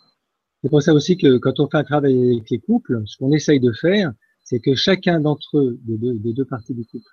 C'est 0.62 0.68
pour 0.68 0.82
ça 0.82 0.92
aussi 0.92 1.16
que 1.16 1.38
quand 1.38 1.60
on 1.60 1.68
fait 1.68 1.78
un 1.78 1.84
travail 1.84 2.32
avec 2.32 2.50
les 2.50 2.58
couples, 2.58 3.02
ce 3.06 3.16
qu'on 3.16 3.32
essaye 3.32 3.60
de 3.60 3.72
faire, 3.72 4.12
c'est 4.44 4.58
que 4.58 4.74
chacun 4.74 5.20
d'entre 5.20 5.56
eux, 5.56 5.78
des 5.84 5.96
deux, 5.96 6.14
des 6.14 6.32
deux 6.32 6.44
parties 6.44 6.74
du 6.74 6.84
couple, 6.84 7.08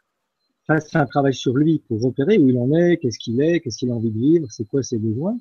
fasse 0.66 0.94
un 0.96 1.06
travail 1.06 1.34
sur 1.34 1.56
lui 1.56 1.80
pour 1.88 2.02
repérer 2.02 2.40
où 2.40 2.50
il 2.50 2.58
en 2.58 2.74
est, 2.74 2.98
qu'est-ce 2.98 3.20
qu'il 3.20 3.40
est, 3.42 3.60
qu'est-ce 3.62 3.78
qu'il 3.78 3.92
a 3.92 3.94
envie 3.94 4.12
de 4.12 4.18
vivre, 4.18 4.48
c'est 4.52 4.66
quoi 4.66 4.82
ses 4.84 4.98
besoins. 4.98 5.38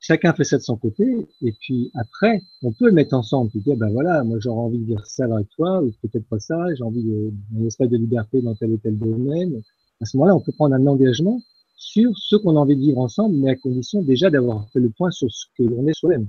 Chacun 0.00 0.32
fait 0.32 0.42
ça 0.44 0.56
de 0.56 0.62
son 0.62 0.76
côté, 0.76 1.04
et 1.42 1.52
puis 1.60 1.92
après, 1.94 2.40
on 2.62 2.72
peut 2.72 2.86
le 2.86 2.92
mettre 2.92 3.14
ensemble, 3.14 3.50
puis 3.50 3.60
dire, 3.60 3.76
ben 3.76 3.88
voilà, 3.90 4.24
moi 4.24 4.38
j'aurais 4.40 4.62
envie 4.62 4.78
de 4.78 4.84
dire 4.84 5.06
ça 5.06 5.26
avec 5.26 5.48
toi, 5.50 5.80
ou 5.80 5.92
peut-être 6.02 6.26
pas 6.26 6.40
ça, 6.40 6.74
j'ai 6.74 6.82
envie 6.82 7.04
d'un 7.04 7.66
espace 7.66 7.88
de 7.88 7.98
liberté 7.98 8.42
dans 8.42 8.56
tel 8.56 8.72
ou 8.72 8.78
tel 8.78 8.98
domaine. 8.98 9.62
À 10.02 10.04
ce 10.04 10.16
moment-là, 10.16 10.34
on 10.34 10.40
peut 10.40 10.52
prendre 10.52 10.74
un 10.74 10.86
engagement 10.86 11.40
sur 11.76 12.16
ce 12.18 12.36
qu'on 12.36 12.56
a 12.56 12.60
envie 12.60 12.76
de 12.76 12.80
vivre 12.80 12.98
ensemble, 12.98 13.36
mais 13.36 13.50
à 13.50 13.56
condition 13.56 14.02
déjà 14.02 14.30
d'avoir 14.30 14.68
fait 14.70 14.80
le 14.80 14.90
point 14.90 15.10
sur 15.10 15.30
ce 15.30 15.46
que 15.56 15.62
l'on 15.62 15.86
est 15.86 15.94
soi-même. 15.94 16.28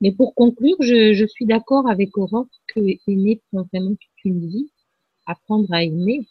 Mais 0.00 0.12
pour 0.12 0.34
conclure, 0.34 0.76
je, 0.80 1.24
suis 1.26 1.46
d'accord 1.46 1.88
avec 1.88 2.18
Aurore 2.18 2.48
que 2.66 2.80
aimer 3.06 3.40
prend 3.50 3.66
vraiment 3.72 3.90
toute 3.90 4.24
une 4.24 4.46
vie. 4.48 4.68
Apprendre 5.26 5.72
à 5.72 5.82
aimer, 5.82 6.26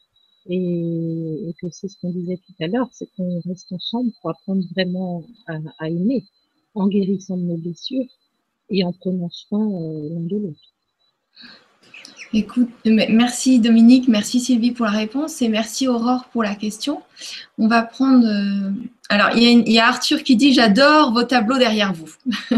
et, 0.47 1.53
que 1.59 1.67
c'est 1.71 1.87
ce 1.87 1.97
qu'on 1.99 2.11
disait 2.11 2.37
tout 2.37 2.63
à 2.63 2.67
l'heure, 2.67 2.89
c'est 2.91 3.07
qu'on 3.15 3.41
reste 3.45 3.71
ensemble 3.71 4.11
pour 4.21 4.29
apprendre 4.29 4.63
vraiment 4.75 5.23
à, 5.47 5.89
aimer, 5.89 6.25
en 6.75 6.87
guérissant 6.87 7.37
de 7.37 7.43
nos 7.43 7.57
blessures 7.57 8.05
et 8.69 8.83
en 8.83 8.91
prenant 8.91 9.29
soin 9.29 9.65
euh, 9.65 10.09
l'un 10.09 10.21
de 10.21 10.37
l'autre. 10.37 10.73
Écoute, 12.35 12.69
merci 12.85 13.59
Dominique, 13.59 14.07
merci 14.07 14.39
Sylvie 14.39 14.71
pour 14.71 14.87
la 14.87 14.91
réponse 14.91 15.39
et 15.43 15.49
merci 15.49 15.87
Aurore 15.87 16.25
pour 16.31 16.41
la 16.41 16.55
question. 16.55 17.03
On 17.59 17.67
va 17.67 17.83
prendre. 17.83 18.25
Euh, 18.25 18.71
alors, 19.09 19.37
il 19.37 19.69
y, 19.69 19.77
a 19.77 19.87
Arthur 19.87 20.23
qui 20.23 20.35
dit 20.35 20.51
J'adore 20.51 21.13
vos 21.13 21.21
tableaux 21.23 21.59
derrière 21.59 21.93
vous. 21.93 22.09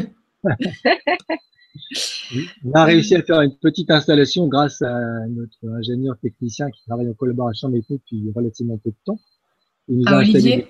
On 2.63 2.71
a 2.73 2.85
réussi 2.85 3.15
à 3.15 3.21
faire 3.21 3.41
une 3.41 3.53
petite 3.55 3.91
installation 3.91 4.47
grâce 4.47 4.81
à 4.81 5.27
notre 5.27 5.57
ingénieur 5.77 6.15
technicien 6.21 6.71
qui 6.71 6.81
travaille 6.87 7.09
en 7.09 7.13
collaboration 7.13 7.67
avec 7.67 7.83
nous 7.89 7.97
depuis 7.97 8.31
relativement 8.33 8.77
peu 8.77 8.91
de 8.91 8.95
temps. 9.03 9.19
Il 9.89 9.97
nous 9.97 10.07
a 10.07 10.19
Olivier. 10.19 10.67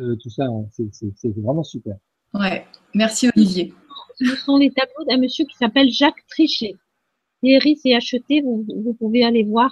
Euh, 0.00 0.16
tout 0.16 0.30
ça, 0.30 0.46
c'est 0.72 1.36
vraiment 1.36 1.64
super. 1.64 1.96
Ouais, 2.32 2.64
merci 2.94 3.28
Olivier. 3.36 3.74
Ce 4.18 4.36
sont 4.36 4.56
les 4.56 4.70
tableaux 4.70 5.04
d'un 5.06 5.18
monsieur 5.18 5.44
qui 5.44 5.56
s'appelle 5.56 5.90
Jacques 5.90 6.24
Trichet. 6.28 6.76
Thierry 7.42 7.76
s'est 7.76 7.94
acheté, 7.94 8.42
vous, 8.42 8.94
pouvez 8.98 9.24
aller 9.24 9.44
voir 9.44 9.70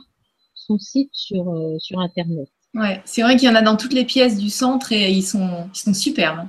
son 0.54 0.78
site 0.78 1.10
sur, 1.12 1.48
euh, 1.48 1.78
sur 1.78 2.00
Internet. 2.00 2.48
Ouais, 2.74 3.00
c'est 3.04 3.22
vrai 3.22 3.36
qu'il 3.36 3.48
y 3.48 3.50
en 3.50 3.54
a 3.54 3.62
dans 3.62 3.76
toutes 3.76 3.92
les 3.92 4.04
pièces 4.04 4.36
du 4.36 4.50
centre 4.50 4.92
et 4.92 5.10
ils 5.10 5.22
sont, 5.22 5.68
ils 5.74 5.78
sont 5.78 5.94
superbes. 5.94 6.46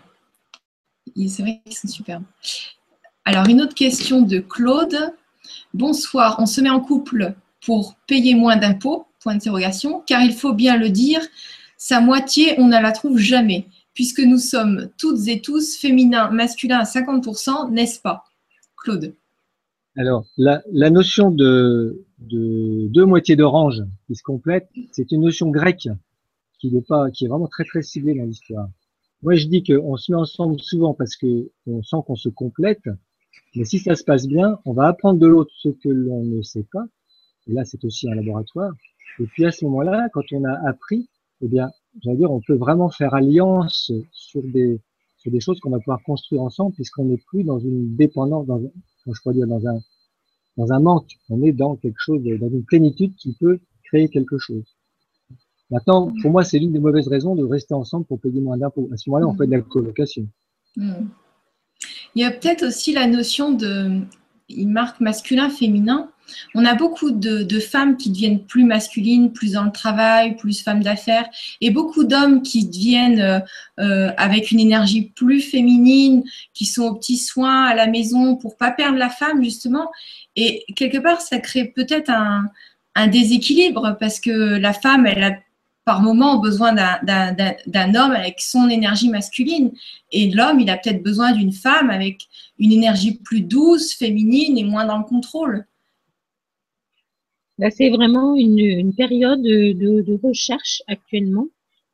C'est 1.15 1.41
vrai 1.41 1.61
qu'ils 1.65 1.75
sont 1.75 1.87
superbes. 1.87 2.23
Alors, 3.25 3.47
une 3.47 3.61
autre 3.61 3.75
question 3.75 4.21
de 4.21 4.39
Claude. 4.39 5.13
Bonsoir, 5.73 6.35
on 6.39 6.45
se 6.45 6.61
met 6.61 6.69
en 6.69 6.79
couple 6.79 7.33
pour 7.65 7.95
payer 8.07 8.35
moins 8.35 8.57
d'impôts? 8.57 9.07
Point 9.21 9.33
d'interrogation. 9.33 10.03
Car 10.05 10.21
il 10.21 10.33
faut 10.33 10.53
bien 10.53 10.77
le 10.77 10.89
dire, 10.89 11.21
sa 11.77 12.01
moitié, 12.01 12.59
on 12.59 12.67
ne 12.67 12.79
la 12.79 12.91
trouve 12.91 13.17
jamais, 13.17 13.67
puisque 13.93 14.19
nous 14.19 14.37
sommes 14.37 14.89
toutes 14.97 15.27
et 15.27 15.41
tous 15.41 15.77
féminins, 15.77 16.29
masculins 16.29 16.79
à 16.79 16.83
50%, 16.83 17.71
n'est-ce 17.71 17.99
pas 17.99 18.25
Claude? 18.77 19.15
Alors, 19.99 20.27
la, 20.37 20.61
notion 20.91 21.31
de, 21.31 22.05
deux 22.19 23.05
moitiés 23.05 23.35
d'orange 23.35 23.81
qui 24.05 24.15
se 24.15 24.21
complètent, 24.21 24.69
c'est 24.91 25.11
une 25.11 25.21
notion 25.21 25.49
grecque 25.49 25.89
qui 26.59 26.75
est, 26.75 26.87
pas, 26.87 27.09
qui 27.09 27.25
est 27.25 27.27
vraiment 27.27 27.47
très 27.47 27.63
très 27.63 27.81
ciblée 27.81 28.13
dans 28.13 28.25
l'histoire. 28.25 28.69
Moi, 29.23 29.35
je 29.35 29.47
dis 29.47 29.63
qu'on 29.63 29.97
se 29.97 30.11
met 30.11 30.17
ensemble 30.17 30.59
souvent 30.59 30.93
parce 30.93 31.15
qu'on 31.15 31.81
sent 31.81 31.97
qu'on 32.05 32.15
se 32.15 32.29
complète, 32.29 32.83
mais 33.55 33.65
si 33.65 33.79
ça 33.79 33.95
se 33.95 34.03
passe 34.03 34.27
bien, 34.27 34.59
on 34.65 34.73
va 34.73 34.87
apprendre 34.87 35.19
de 35.19 35.25
l'autre 35.25 35.51
ce 35.57 35.69
que 35.69 35.89
l'on 35.89 36.23
ne 36.23 36.43
sait 36.43 36.65
pas. 36.71 36.85
Et 37.47 37.53
là, 37.53 37.65
c'est 37.65 37.83
aussi 37.83 38.07
un 38.07 38.13
laboratoire. 38.13 38.73
Et 39.19 39.25
puis 39.25 39.45
à 39.45 39.51
ce 39.51 39.65
moment-là, 39.65 40.09
quand 40.13 40.21
on 40.31 40.43
a 40.43 40.69
appris, 40.69 41.09
eh 41.41 41.47
bien, 41.47 41.71
j'allais 42.03 42.17
dire, 42.17 42.31
on 42.31 42.41
peut 42.41 42.55
vraiment 42.55 42.89
faire 42.89 43.15
alliance 43.15 43.91
sur 44.11 44.43
des 44.43 44.79
sur 45.17 45.31
des 45.31 45.39
choses 45.39 45.59
qu'on 45.59 45.71
va 45.71 45.79
pouvoir 45.79 46.03
construire 46.03 46.43
ensemble, 46.43 46.75
puisqu'on 46.75 47.05
n'est 47.05 47.17
plus 47.17 47.43
dans 47.43 47.57
une 47.57 47.95
dépendance, 47.95 48.45
dans, 48.45 48.61
je 49.13 49.21
pourrais 49.21 49.35
dire, 49.35 49.47
dans 49.47 49.65
un 49.67 49.79
dans 50.57 50.73
un 50.73 50.79
manque. 50.79 51.11
On 51.29 51.41
est 51.43 51.51
dans 51.51 51.75
quelque 51.75 51.99
chose, 51.99 52.21
dans 52.23 52.49
une 52.49 52.65
plénitude 52.65 53.15
qui 53.15 53.33
peut 53.39 53.59
créer 53.83 54.09
quelque 54.09 54.37
chose. 54.37 54.63
Maintenant, 55.69 56.11
pour 56.21 56.31
moi, 56.31 56.43
c'est 56.43 56.59
l'une 56.59 56.71
des 56.71 56.79
mauvaises 56.79 57.07
raisons 57.07 57.35
de 57.35 57.43
rester 57.43 57.73
ensemble 57.73 58.05
pour 58.05 58.19
payer 58.19 58.41
moins 58.41 58.57
d'impôts. 58.57 58.89
À 58.93 58.97
ce 58.97 59.09
moment-là, 59.09 59.27
on 59.27 59.35
fait 59.35 59.47
de 59.47 59.51
la 59.51 59.61
colocation. 59.61 60.27
Mmh. 60.75 60.93
Il 62.15 62.21
y 62.21 62.25
a 62.25 62.31
peut-être 62.31 62.65
aussi 62.65 62.93
la 62.93 63.05
notion 63.07 63.51
de 63.51 64.01
marque 64.49 64.99
masculin, 64.99 65.49
féminin. 65.49 66.09
On 66.55 66.65
a 66.65 66.75
beaucoup 66.75 67.11
de, 67.11 67.59
femmes 67.59 67.97
qui 67.97 68.09
deviennent 68.09 68.43
plus 68.43 68.63
masculines, 68.63 69.31
plus 69.31 69.53
dans 69.53 69.63
le 69.63 69.71
travail, 69.71 70.35
plus 70.35 70.61
femmes 70.61 70.83
d'affaires, 70.83 71.27
et 71.61 71.71
beaucoup 71.71 72.03
d'hommes 72.03 72.41
qui 72.41 72.65
deviennent 72.65 73.21
euh, 73.21 73.39
euh, 73.79 74.11
avec 74.17 74.51
une 74.51 74.59
énergie 74.59 75.11
plus 75.15 75.41
féminine, 75.41 76.23
qui 76.53 76.65
sont 76.65 76.83
aux 76.83 76.95
petits 76.95 77.17
soins 77.17 77.65
à 77.65 77.75
la 77.75 77.87
maison 77.87 78.35
pour 78.35 78.57
pas 78.57 78.71
perdre 78.71 78.97
la 78.97 79.09
femme 79.09 79.43
justement. 79.43 79.89
Et 80.35 80.65
quelque 80.75 80.97
part, 80.97 81.21
ça 81.21 81.39
crée 81.39 81.65
peut-être 81.65 82.09
un, 82.09 82.45
un 82.95 83.07
déséquilibre 83.07 83.95
parce 83.99 84.19
que 84.19 84.57
la 84.57 84.73
femme, 84.73 85.05
elle 85.05 85.23
a 85.23 85.31
par 85.87 86.01
moment 86.01 86.37
besoin 86.37 86.73
d'un 86.73 87.95
homme 87.95 88.11
avec 88.11 88.41
son 88.41 88.67
énergie 88.67 89.07
masculine. 89.07 89.71
Et 90.11 90.29
l'homme, 90.29 90.59
il 90.59 90.69
a 90.69 90.75
peut-être 90.75 91.01
besoin 91.01 91.31
d'une 91.31 91.53
femme 91.53 91.89
avec 91.89 92.27
une 92.59 92.73
énergie 92.73 93.13
plus 93.13 93.39
douce, 93.39 93.93
féminine 93.93 94.57
et 94.57 94.65
moins 94.65 94.85
dans 94.85 94.97
le 94.97 95.05
contrôle. 95.05 95.65
c'est 97.71 97.89
vraiment 97.89 98.35
une, 98.35 98.93
période 98.95 99.41
de, 99.41 100.19
recherche 100.21 100.83
actuellement. 100.87 101.47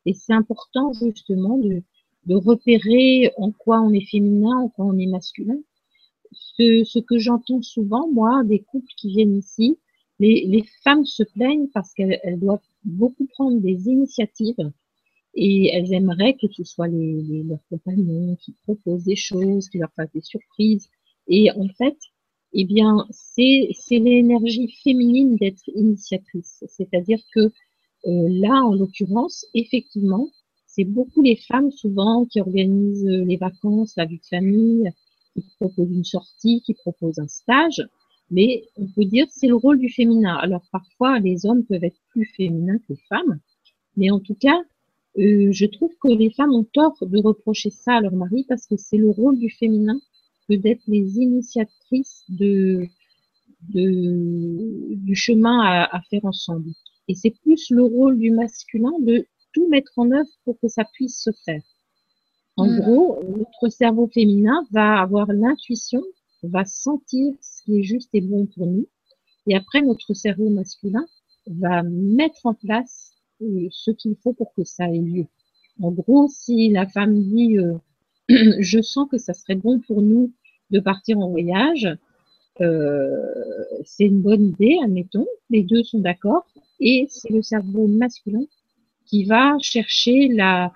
Et 0.07 0.15
c'est 0.15 0.33
important 0.33 0.91
justement 0.93 1.59
de, 1.59 1.83
repérer 2.33 3.31
en 3.37 3.51
quoi 3.51 3.79
on 3.79 3.93
est 3.93 4.09
féminin, 4.09 4.57
en 4.57 4.69
quoi 4.69 4.85
on 4.85 4.97
est 4.97 5.05
masculin. 5.05 5.59
Ce 6.31 6.99
que 6.99 7.19
j'entends 7.19 7.61
souvent, 7.61 8.07
moi, 8.11 8.41
des 8.43 8.57
couples 8.59 8.91
qui 8.97 9.09
viennent 9.09 9.37
ici, 9.37 9.77
les, 10.23 10.63
femmes 10.83 11.05
se 11.05 11.23
plaignent 11.23 11.67
parce 11.73 11.93
qu'elles 11.93 12.39
doivent 12.39 12.59
beaucoup 12.83 13.25
prendre 13.27 13.59
des 13.59 13.87
initiatives 13.87 14.71
et 15.35 15.69
elles 15.73 15.93
aimeraient 15.93 16.35
que 16.35 16.47
ce 16.51 16.63
soit 16.63 16.87
leurs 16.87 17.65
compagnons 17.69 18.35
qui 18.35 18.53
proposent 18.63 19.05
des 19.05 19.15
choses, 19.15 19.69
qui 19.69 19.79
leur 19.79 19.91
fassent 19.95 20.13
des 20.13 20.21
surprises. 20.21 20.89
Et 21.27 21.49
en 21.51 21.67
fait, 21.69 21.97
eh 22.53 22.65
bien, 22.65 23.07
c'est 23.09 23.71
l'énergie 23.91 24.71
féminine 24.83 25.35
d'être 25.37 25.67
initiatrice. 25.73 26.63
C'est-à-dire 26.67 27.19
que 27.33 27.39
euh, 27.39 27.51
là, 28.05 28.63
en 28.63 28.73
l'occurrence, 28.75 29.45
effectivement, 29.53 30.29
c'est 30.67 30.83
beaucoup 30.83 31.21
les 31.21 31.35
femmes 31.35 31.71
souvent 31.71 32.25
qui 32.25 32.39
organisent 32.39 33.05
les 33.05 33.37
vacances, 33.37 33.93
la 33.97 34.05
vie 34.05 34.19
de 34.19 34.25
famille, 34.25 34.91
qui 35.33 35.43
proposent 35.59 35.91
une 35.91 36.03
sortie, 36.03 36.61
qui 36.61 36.73
proposent 36.73 37.19
un 37.19 37.27
stage 37.27 37.81
mais 38.33 38.51
on 38.77 38.87
peut 38.95 39.05
dire 39.05 39.27
c'est 39.31 39.47
le 39.53 39.55
rôle 39.65 39.79
du 39.79 39.89
féminin. 39.89 40.35
Alors 40.45 40.63
parfois, 40.71 41.19
les 41.19 41.45
hommes 41.47 41.63
peuvent 41.69 41.83
être 41.91 42.01
plus 42.11 42.25
féminins 42.37 42.79
que 42.79 42.93
les 42.93 43.01
femmes, 43.09 43.39
mais 43.97 44.09
en 44.11 44.19
tout 44.27 44.35
cas, 44.35 44.59
euh, 45.19 45.51
je 45.51 45.65
trouve 45.75 45.93
que 46.03 46.09
les 46.09 46.31
femmes 46.31 46.53
ont 46.53 46.67
tort 46.79 46.97
de 47.01 47.19
reprocher 47.29 47.71
ça 47.71 47.93
à 47.97 48.01
leur 48.01 48.13
mari 48.23 48.45
parce 48.49 48.65
que 48.67 48.77
c'est 48.77 48.97
le 48.97 49.11
rôle 49.11 49.37
du 49.39 49.49
féminin 49.51 49.99
que 50.49 50.55
d'être 50.55 50.83
les 50.87 51.05
initiatrices 51.27 52.23
de, 52.29 52.87
de, 53.73 54.95
du 54.95 55.15
chemin 55.15 55.59
à, 55.61 55.95
à 55.97 56.01
faire 56.09 56.25
ensemble. 56.25 56.71
Et 57.07 57.15
c'est 57.15 57.35
plus 57.43 57.69
le 57.71 57.83
rôle 57.83 58.17
du 58.19 58.31
masculin 58.31 58.93
de 59.01 59.27
tout 59.53 59.67
mettre 59.69 59.91
en 59.97 60.11
œuvre 60.11 60.29
pour 60.45 60.59
que 60.59 60.67
ça 60.67 60.85
puisse 60.93 61.21
se 61.21 61.31
faire. 61.45 61.61
En 62.57 62.67
Mm. 62.67 62.79
gros, 62.79 63.19
notre 63.37 63.69
cerveau 63.69 64.07
féminin 64.07 64.65
va 64.71 65.01
avoir 65.01 65.31
l'intuition, 65.33 66.01
va 66.43 66.65
sentir 66.65 67.33
ce 67.41 67.63
qui 67.63 67.79
est 67.79 67.83
juste 67.83 68.09
et 68.13 68.21
bon 68.21 68.45
pour 68.45 68.67
nous. 68.67 68.87
Et 69.47 69.55
après, 69.55 69.81
notre 69.81 70.13
cerveau 70.13 70.49
masculin 70.49 71.05
va 71.47 71.83
mettre 71.83 72.45
en 72.45 72.53
place 72.53 73.13
euh, 73.41 73.67
ce 73.71 73.91
qu'il 73.91 74.15
faut 74.15 74.33
pour 74.33 74.53
que 74.53 74.63
ça 74.63 74.85
ait 74.85 74.99
lieu. 74.99 75.25
En 75.81 75.91
gros, 75.91 76.27
si 76.29 76.69
la 76.69 76.87
femme 76.87 77.21
dit 77.21 77.57
euh, 77.57 77.77
je 78.59 78.81
sens 78.81 79.07
que 79.09 79.17
ça 79.17 79.33
serait 79.33 79.55
bon 79.55 79.79
pour 79.79 80.01
nous 80.01 80.31
de 80.71 80.79
partir 80.79 81.19
en 81.19 81.29
voyage, 81.29 81.87
euh, 82.61 83.09
c'est 83.83 84.05
une 84.05 84.21
bonne 84.21 84.45
idée, 84.49 84.77
admettons, 84.83 85.27
les 85.49 85.63
deux 85.63 85.83
sont 85.83 85.99
d'accord, 85.99 86.45
et 86.79 87.07
c'est 87.09 87.31
le 87.31 87.41
cerveau 87.41 87.87
masculin 87.87 88.45
qui 89.05 89.25
va 89.25 89.57
chercher 89.59 90.27
la, 90.29 90.71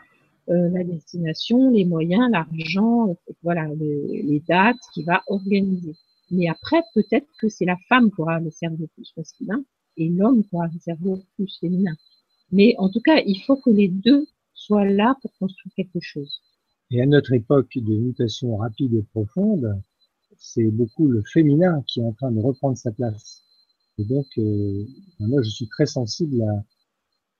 euh, 0.49 0.69
la 0.69 0.83
destination, 0.83 1.71
les 1.71 1.85
moyens, 1.85 2.29
l'argent, 2.31 3.09
euh, 3.09 3.33
voilà, 3.43 3.67
les, 3.75 4.41
dates, 4.47 4.77
qui 4.93 5.03
va 5.03 5.21
organiser. 5.27 5.95
Mais 6.31 6.47
après, 6.47 6.81
peut-être 6.93 7.27
que 7.39 7.49
c'est 7.49 7.65
la 7.65 7.77
femme 7.89 8.11
qui 8.11 8.21
aura 8.21 8.39
le 8.39 8.49
cerveau 8.51 8.87
plus 8.95 9.11
masculin 9.17 9.63
et 9.97 10.09
l'homme 10.09 10.43
qui 10.43 10.55
aura 10.55 10.67
le 10.67 10.79
cerveau 10.79 11.19
plus 11.35 11.57
féminin. 11.59 11.95
Mais 12.51 12.75
en 12.77 12.89
tout 12.89 13.01
cas, 13.01 13.21
il 13.25 13.41
faut 13.45 13.57
que 13.57 13.69
les 13.69 13.89
deux 13.89 14.25
soient 14.53 14.85
là 14.85 15.15
pour 15.21 15.31
construire 15.37 15.73
quelque 15.75 15.99
chose. 16.01 16.41
Et 16.91 17.01
à 17.01 17.05
notre 17.05 17.33
époque 17.33 17.71
de 17.75 17.97
mutation 17.97 18.55
rapide 18.57 18.93
et 18.93 19.03
profonde, 19.03 19.81
c'est 20.37 20.71
beaucoup 20.71 21.07
le 21.07 21.23
féminin 21.23 21.83
qui 21.87 21.99
est 21.99 22.03
en 22.03 22.13
train 22.13 22.31
de 22.31 22.39
reprendre 22.39 22.77
sa 22.77 22.91
place. 22.91 23.43
Et 23.97 24.05
donc, 24.05 24.27
euh, 24.37 24.85
moi, 25.19 25.41
je 25.41 25.49
suis 25.49 25.67
très 25.67 25.85
sensible 25.85 26.41
à, 26.43 26.63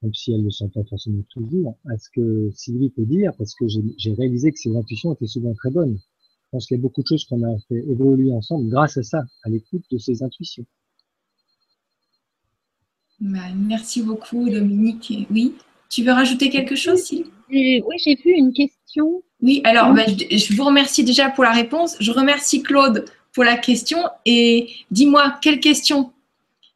même 0.01 0.13
si 0.13 0.31
elle 0.33 0.43
ne 0.43 0.49
sent 0.49 0.69
pas 0.73 0.83
forcément 0.83 1.23
toujours, 1.29 1.77
à 1.89 1.97
ce 1.97 2.10
que 2.13 2.51
Sylvie 2.53 2.89
peut 2.89 3.05
dire, 3.05 3.31
parce 3.38 3.55
que 3.55 3.65
j'ai 3.67 4.13
réalisé 4.13 4.51
que 4.51 4.60
ses 4.60 4.75
intuitions 4.75 5.13
étaient 5.13 5.27
souvent 5.27 5.53
très 5.53 5.71
bonnes. 5.71 5.97
Je 5.97 6.49
pense 6.51 6.67
qu'il 6.67 6.77
y 6.77 6.79
a 6.79 6.81
beaucoup 6.81 7.01
de 7.01 7.07
choses 7.07 7.25
qu'on 7.25 7.43
a 7.43 7.57
fait 7.67 7.83
évoluer 7.89 8.31
ensemble 8.31 8.69
grâce 8.69 8.97
à 8.97 9.03
ça, 9.03 9.23
à 9.43 9.49
l'écoute 9.49 9.83
de 9.91 9.97
ses 9.97 10.23
intuitions. 10.23 10.65
Bah, 13.19 13.39
merci 13.55 14.03
beaucoup, 14.03 14.49
Dominique. 14.49 15.12
Oui, 15.31 15.55
tu 15.89 16.03
veux 16.03 16.12
rajouter 16.12 16.49
quelque 16.49 16.75
chose, 16.75 16.99
Sylvie? 16.99 17.31
Oui, 17.49 17.97
j'ai 18.03 18.15
vu 18.15 18.31
une 18.31 18.53
question. 18.53 19.23
Oui, 19.41 19.62
alors 19.63 19.93
bah, 19.93 20.03
je, 20.07 20.38
je 20.38 20.55
vous 20.55 20.63
remercie 20.63 21.03
déjà 21.03 21.29
pour 21.29 21.43
la 21.43 21.51
réponse. 21.51 21.95
Je 21.99 22.12
remercie 22.12 22.62
Claude 22.62 23.05
pour 23.33 23.43
la 23.43 23.57
question. 23.57 23.99
Et 24.25 24.69
dis-moi, 24.91 25.38
quelle 25.41 25.60
question? 25.60 26.12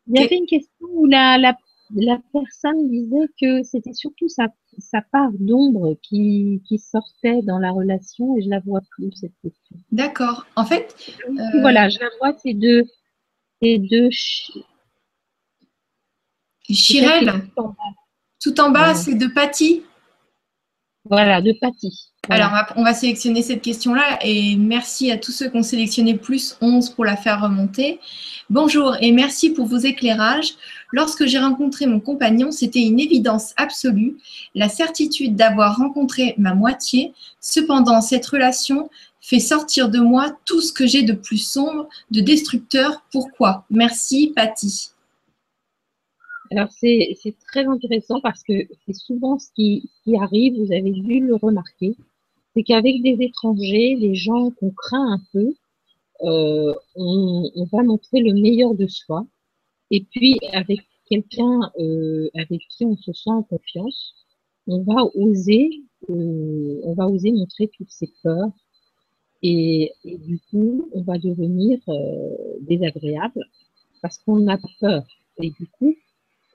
Il 0.07 0.19
y 0.19 0.23
avait 0.23 0.38
une 0.38 0.47
question 0.47 0.88
où 0.93 1.05
la, 1.05 1.38
la, 1.38 1.55
la 1.95 2.19
personne 2.34 2.89
disait 2.89 3.27
que 3.39 3.63
c'était 3.63 3.93
surtout 3.93 4.30
sa, 4.30 4.47
sa 4.77 5.01
part 5.01 5.32
d'ombre 5.39 5.97
qui, 6.01 6.62
qui 6.67 6.77
sortait 6.77 7.41
dans 7.43 7.60
la 7.60 7.71
relation 7.71 8.38
et 8.38 8.41
je 8.41 8.49
la 8.49 8.60
vois 8.60 8.82
plus 8.91 9.12
cette 9.13 9.34
question. 9.43 9.75
D'accord. 9.91 10.45
En 10.56 10.65
fait, 10.65 10.95
Euh, 11.30 11.62
Voilà, 11.62 11.89
je 11.89 11.99
la 11.99 12.10
vois, 12.19 12.38
c'est 12.41 12.54
deux, 12.54 12.84
c'est 13.62 13.77
deux 13.77 14.10
ch- 14.12 14.51
Chirel, 16.69 17.34
tout 18.41 18.60
en 18.62 18.71
bas. 18.71 18.89
Ouais. 18.89 18.95
c'est 18.95 19.15
de 19.15 19.27
Patty. 19.27 19.84
Voilà, 21.10 21.42
de 21.42 21.54
Patty. 21.60 22.08
Alors, 22.30 22.50
on 22.50 22.54
va- 22.54 22.74
on 22.78 22.84
va 22.84 22.94
sélectionner 22.94 23.42
cette 23.42 23.62
question-là 23.64 24.20
et 24.22 24.56
merci 24.56 25.12
à 25.12 25.18
tous 25.18 25.32
ceux 25.32 25.50
qui 25.50 25.58
ont 25.58 25.64
sélectionné 25.64 26.14
plus 26.16 26.56
11 26.62 26.92
pour 26.92 27.04
la 27.04 27.18
faire 27.18 27.42
remonter. 27.42 28.00
Bonjour 28.52 28.96
et 29.02 29.12
merci 29.12 29.50
pour 29.50 29.66
vos 29.66 29.78
éclairages. 29.78 30.54
Lorsque 30.92 31.26
j'ai 31.26 31.40
rencontré 31.40 31.88
mon 31.88 32.00
compagnon, 32.00 32.52
c'était 32.52 32.82
une 32.82 33.00
évidence 33.00 33.54
absolue, 33.58 34.18
la 34.54 34.70
certitude 34.70 35.36
d'avoir 35.36 35.78
rencontré 35.78 36.36
ma 36.38 36.54
moitié. 36.54 37.14
Cependant, 37.40 38.02
cette 38.02 38.26
relation 38.28 38.90
fait 39.20 39.40
sortir 39.40 39.90
de 39.90 40.00
moi 40.00 40.32
tout 40.46 40.62
ce 40.62 40.72
que 40.72 40.86
j'ai 40.86 41.02
de 41.02 41.14
plus 41.14 41.38
sombre, 41.40 41.88
de 42.12 42.22
destructeur. 42.22 43.02
Pourquoi? 43.12 43.66
Merci, 43.72 44.32
Patty. 44.36 44.90
Alors, 46.52 46.70
c'est 46.72 47.16
très 47.48 47.66
intéressant 47.66 48.20
parce 48.20 48.44
que 48.44 48.68
c'est 48.86 48.94
souvent 48.94 49.40
ce 49.40 49.48
qui, 49.56 49.90
qui 50.04 50.18
arrive, 50.18 50.60
vous 50.60 50.74
avez 50.74 50.92
dû 50.92 51.22
le 51.22 51.36
remarquer, 51.36 51.96
c'est 52.54 52.64
qu'avec 52.64 53.02
des 53.02 53.16
étrangers, 53.22 53.96
les 53.96 54.16
gens 54.16 54.52
qu'on 54.52 54.72
craint 54.72 55.14
un 55.14 55.22
peu, 55.32 55.54
euh, 56.24 56.74
on, 56.96 57.66
va 57.72 57.84
montrer 57.84 58.20
le 58.20 58.34
meilleur 58.34 58.76
de 58.76 58.86
soi. 58.88 59.26
Et 59.92 60.02
puis, 60.04 60.40
avec 60.52 60.82
quelqu'un 61.10 61.72
euh, 61.80 62.30
avec 62.36 62.62
qui 62.70 62.84
on 62.84 62.98
se 62.98 63.14
sent 63.14 63.30
en 63.30 63.44
confiance, 63.44 64.14
on 64.68 64.82
va 64.82 65.06
oser, 65.16 65.70
euh, 66.10 66.82
on 66.84 66.94
va 66.94 67.08
oser 67.08 67.32
montrer 67.32 67.70
toutes 67.70 67.92
ses 67.92 68.12
peurs. 68.24 68.52
Et, 69.42 69.94
et 70.04 70.18
du 70.18 70.40
coup, 70.52 70.90
on 70.92 71.02
va 71.02 71.18
devenir 71.18 71.80
désagréable 72.60 73.44
parce 74.02 74.18
qu'on 74.18 74.48
a 74.48 74.58
peur. 74.82 75.04
Et 75.42 75.50
du 75.50 75.66
coup, 75.66 75.96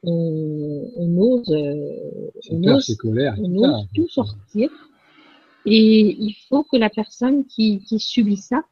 on, 0.06 0.90
on 0.96 1.18
ose, 1.18 1.50
euh, 1.50 2.30
on 2.50 2.62
peur, 2.62 2.76
ose, 2.76 2.96
colère. 2.96 3.34
on 3.38 3.54
ose 3.56 3.88
tout 3.94 4.08
sortir. 4.08 4.70
Et 5.66 6.16
il 6.20 6.34
faut 6.48 6.62
que 6.64 6.76
la 6.76 6.90
personne 6.90 7.44
qui, 7.46 7.80
qui 7.80 7.98
subit 7.98 8.36
ça, 8.36 8.62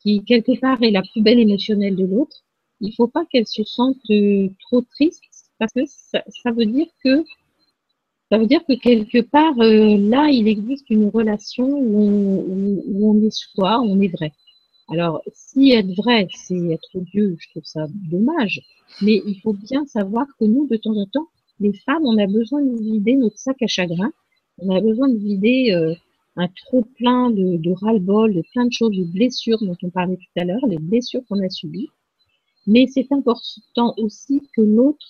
qui 0.00 0.22
quelque 0.24 0.58
part 0.60 0.82
est 0.82 0.90
la 0.90 1.02
plus 1.02 1.22
belle 1.22 1.38
émotionnelle 1.40 1.96
de 1.96 2.04
l'autre, 2.06 2.36
il 2.80 2.94
faut 2.94 3.08
pas 3.08 3.24
qu'elle 3.26 3.46
se 3.46 3.64
sente 3.64 3.98
euh, 4.10 4.48
trop 4.68 4.82
triste 4.82 5.22
parce 5.58 5.72
que 5.72 5.82
ça, 5.86 6.22
ça 6.42 6.52
veut 6.52 6.66
dire 6.66 6.86
que 7.04 7.24
ça 8.30 8.38
veut 8.38 8.46
dire 8.46 8.64
que 8.66 8.74
quelque 8.74 9.20
part 9.22 9.58
euh, 9.60 9.96
là 9.98 10.28
il 10.30 10.48
existe 10.48 10.88
une 10.90 11.08
relation 11.08 11.66
où 11.66 11.98
on, 11.98 12.44
où- 12.48 12.82
où 12.86 13.10
on 13.10 13.22
est 13.26 13.30
soi, 13.32 13.80
on 13.80 14.00
est 14.00 14.08
vrai. 14.08 14.32
Alors 14.90 15.22
si 15.32 15.70
être 15.70 15.94
vrai 15.96 16.26
c'est 16.34 16.56
être 16.72 17.00
Dieu, 17.12 17.36
je 17.38 17.48
trouve 17.50 17.64
ça 17.64 17.86
dommage, 18.10 18.60
mais 19.02 19.22
il 19.24 19.40
faut 19.40 19.52
bien 19.52 19.86
savoir 19.86 20.26
que 20.38 20.44
nous 20.44 20.66
de 20.66 20.76
temps 20.76 20.96
en 20.96 21.06
temps 21.06 21.28
les 21.60 21.72
femmes 21.72 22.04
on 22.04 22.18
a 22.18 22.26
besoin 22.26 22.62
de 22.62 22.76
vider 22.76 23.14
notre 23.14 23.38
sac 23.38 23.62
à 23.62 23.66
chagrin, 23.66 24.12
on 24.58 24.74
a 24.74 24.80
besoin 24.80 25.08
de 25.08 25.16
vider 25.16 25.72
euh, 25.72 25.94
un 26.36 26.48
trop 26.48 26.82
plein 26.96 27.30
de, 27.30 27.56
de 27.56 27.70
ras-le-bol, 27.70 28.34
de 28.34 28.42
plein 28.52 28.66
de 28.66 28.72
choses, 28.72 28.96
de 28.96 29.04
blessures 29.04 29.58
dont 29.60 29.76
on 29.82 29.90
parlait 29.90 30.16
tout 30.16 30.40
à 30.40 30.44
l'heure, 30.44 30.66
les 30.66 30.78
blessures 30.78 31.22
qu'on 31.28 31.42
a 31.44 31.48
subies. 31.48 31.88
Mais 32.66 32.86
c'est 32.86 33.10
important 33.12 33.94
aussi 33.98 34.40
que 34.56 34.62
l'autre 34.62 35.06